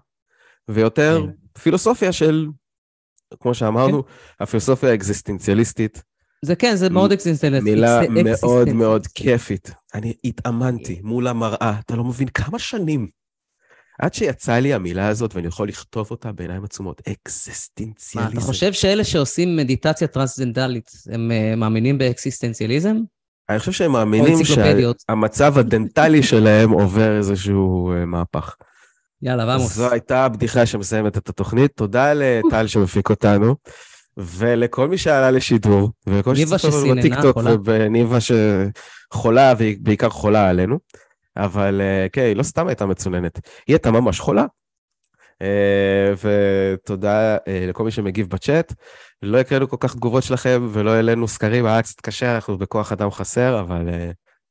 ויותר 0.68 1.22
כן. 1.26 1.60
פילוסופיה 1.62 2.12
של, 2.12 2.46
כמו 3.40 3.54
שאמרנו, 3.54 4.02
הפילוסופיה 4.40 4.90
האקזיסטנציאליסטית, 4.90 6.02
זה 6.44 6.56
כן, 6.56 6.76
זה 6.76 6.90
מאוד 6.90 7.12
אקסיסטנציאליסט. 7.12 7.64
מילה 7.64 8.00
מאוד. 8.42 8.72
מאוד 8.72 9.06
כיפית. 9.06 9.70
אני 9.94 10.14
התאמנתי 10.24 11.00
מול 11.02 11.26
המראה, 11.26 11.78
אתה 11.80 11.96
לא 11.96 12.04
מבין 12.04 12.28
כמה 12.28 12.58
שנים. 12.58 13.08
עד 13.98 14.14
שיצאה 14.14 14.60
לי 14.60 14.74
המילה 14.74 15.08
הזאת, 15.08 15.34
ואני 15.34 15.46
יכול 15.46 15.68
לכתוב 15.68 16.10
אותה 16.10 16.32
בעיניים 16.32 16.64
עצומות, 16.64 17.02
מה, 17.06 17.12
אקזיסטנציאליזם. 17.12 18.32
אתה 18.32 18.40
חושב 18.40 18.72
שאלה 18.72 19.04
שעושים 19.04 19.56
מדיטציה 19.56 20.08
טרנסצנדלית, 20.08 20.90
הם 21.12 21.30
אה, 21.30 21.56
מאמינים 21.56 21.98
באקסיסטנציאליזם? 21.98 22.96
אני 23.48 23.58
חושב 23.58 23.72
שהם 23.72 23.92
מאמינים. 23.92 24.44
שהמצב 24.44 25.58
הדנטלי 25.58 26.22
שלהם 26.22 26.70
עובר 26.70 27.16
איזשהו 27.16 27.92
אה, 27.92 28.04
מהפך. 28.04 28.56
יאללה, 29.24 29.42
אז 29.42 29.48
ועמוס. 29.48 29.74
זו 29.74 29.90
הייתה 29.90 30.24
הבדיחה 30.24 30.66
שמסיימת 30.66 31.16
את 31.16 31.28
התוכנית. 31.28 31.70
תודה 31.76 32.12
לטל 32.14 32.66
שמפיק 32.66 33.10
אותנו, 33.10 33.56
ולכל 34.16 34.88
מי 34.88 34.98
שעלה 34.98 35.30
לשידור, 35.30 35.90
ולכל 36.06 36.30
מי 36.30 36.36
שצופה 36.36 36.68
לנו 36.68 36.96
בטיקטוק, 36.96 37.34
חולה. 37.34 37.54
ובניבה 37.54 38.18
שחולה, 38.20 39.54
והיא 39.58 39.76
בעיקר 39.80 40.10
חולה 40.10 40.48
עלינו. 40.48 40.78
אבל 41.36 41.80
אה, 41.80 42.06
כן, 42.12 42.22
היא 42.22 42.36
לא 42.36 42.42
סתם 42.42 42.68
הייתה 42.68 42.86
מצוננת, 42.86 43.40
היא 43.66 43.74
הייתה 43.74 43.90
ממש 43.90 44.20
חולה. 44.20 44.44
אה, 45.42 46.12
ותודה 46.22 47.36
אה, 47.48 47.66
לכל 47.68 47.84
מי 47.84 47.90
שמגיב 47.90 48.28
בצ'אט. 48.30 48.74
לא 49.22 49.38
הקראנו 49.38 49.68
כל 49.68 49.76
כך 49.80 49.94
תגובות 49.94 50.22
שלכם 50.22 50.68
ולא 50.72 50.90
העלינו 50.90 51.28
סקרים, 51.28 51.66
היה 51.66 51.82
קצת 51.82 52.00
קשה, 52.00 52.34
אנחנו 52.34 52.58
בכוח 52.58 52.92
אדם 52.92 53.10
חסר, 53.10 53.60
אבל 53.60 53.88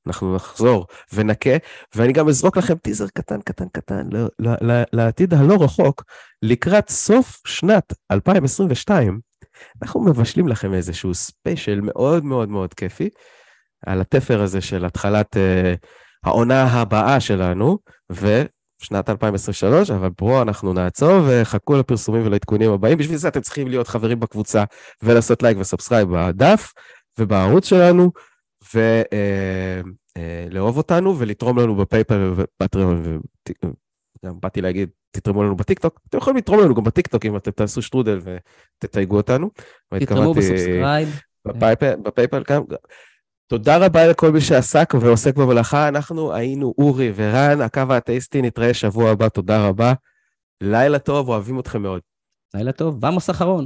אנחנו 0.08 0.36
נחזור 0.36 0.88
ונכה. 1.14 1.58
ואני 1.96 2.14
גם 2.14 2.28
אזרוק 2.28 2.58
לכם 2.58 2.76
טיזר 2.76 3.08
קטן, 3.08 3.42
קטן, 3.42 3.66
קטן, 3.74 4.08
ל- 4.12 4.28
ל- 4.40 4.72
ל- 4.72 4.84
לעתיד 4.94 5.34
הלא 5.34 5.64
רחוק, 5.64 6.04
לקראת 6.42 6.90
סוף 6.90 7.42
שנת 7.48 7.94
2022, 8.12 9.20
אנחנו 9.82 10.02
מבשלים 10.02 10.48
לכם 10.48 10.74
איזשהו 10.74 11.14
special 11.14 11.82
מאוד 11.82 12.26
מאוד 12.26 12.50
מאוד 12.50 12.74
כיפי, 12.74 13.10
על 13.86 14.02
התפר 14.02 14.42
הזה 14.42 14.62
של 14.62 14.86
התחלת 14.86 15.38
אה, 15.38 15.74
העונה 16.24 16.64
הבאה 16.64 17.20
שלנו, 17.20 17.78
ושנת 18.10 19.10
2023, 19.10 19.92
אבל 19.92 20.10
פה 20.18 20.42
אנחנו 20.42 20.74
נעצור 20.74 21.22
וחכו 21.28 21.76
לפרסומים 21.76 22.26
ולעדכונים 22.26 22.72
הבאים. 22.72 22.98
בשביל 22.98 23.18
זה 23.18 23.28
אתם 23.28 23.42
צריכים 23.42 23.68
להיות 23.68 23.88
חברים 23.88 24.20
בקבוצה 24.20 24.64
ולעשות 25.04 25.44
לייק 25.44 25.58
ו 25.60 25.65
subscribe 25.65 26.08
בדף 26.12 26.74
ובערוץ 27.20 27.66
שלנו, 27.66 28.12
ולאהוב 28.76 30.78
אותנו 30.78 31.20
ולתרום 31.20 31.60
לנו 31.60 31.76
בפייפל 31.76 32.34
ובפטריון, 32.34 33.22
וגם 34.24 34.40
באתי 34.40 34.62
להגיד, 34.62 34.90
תתרמו 35.12 35.44
לנו 35.44 35.56
בטיקטוק, 35.56 36.00
אתם 36.10 36.18
יכולים 36.18 36.38
לתרום 36.38 36.60
לנו 36.60 36.76
גם 36.76 36.84
בטיקטוק 36.84 37.26
אם 37.26 37.38
אתם 37.38 37.52
תעשו 37.52 37.82
שטרודל 37.82 38.20
ותתייגו 38.24 39.18
אותנו. 39.18 39.50
תתרמו 40.00 40.34
ב 40.34 40.41
subscribe. 40.41 41.20
בפייפל, 41.48 41.96
בפייפל 41.96 42.44
גם. 42.50 42.64
תודה 43.48 43.78
רבה 43.78 44.08
לכל 44.08 44.32
מי 44.32 44.42
שעסק 44.42 44.94
ועוסק 45.02 45.36
במלאכה. 45.36 45.88
אנחנו 45.88 46.34
היינו 46.34 46.74
אורי 46.78 47.12
ורן, 47.16 47.62
הקו 47.62 47.82
האתאיסטי, 47.90 48.42
נתראה 48.42 48.74
שבוע 48.74 49.12
הבא, 49.12 49.30
תודה 49.30 49.68
רבה. 49.68 49.94
לילה 50.62 51.00
טוב, 51.00 51.30
אוהבים 51.30 51.60
אתכם 51.60 51.82
מאוד. 51.82 52.02
לילה 52.54 52.72
טוב, 52.72 52.98
ועמוס 53.02 53.30
אחרון. 53.30 53.66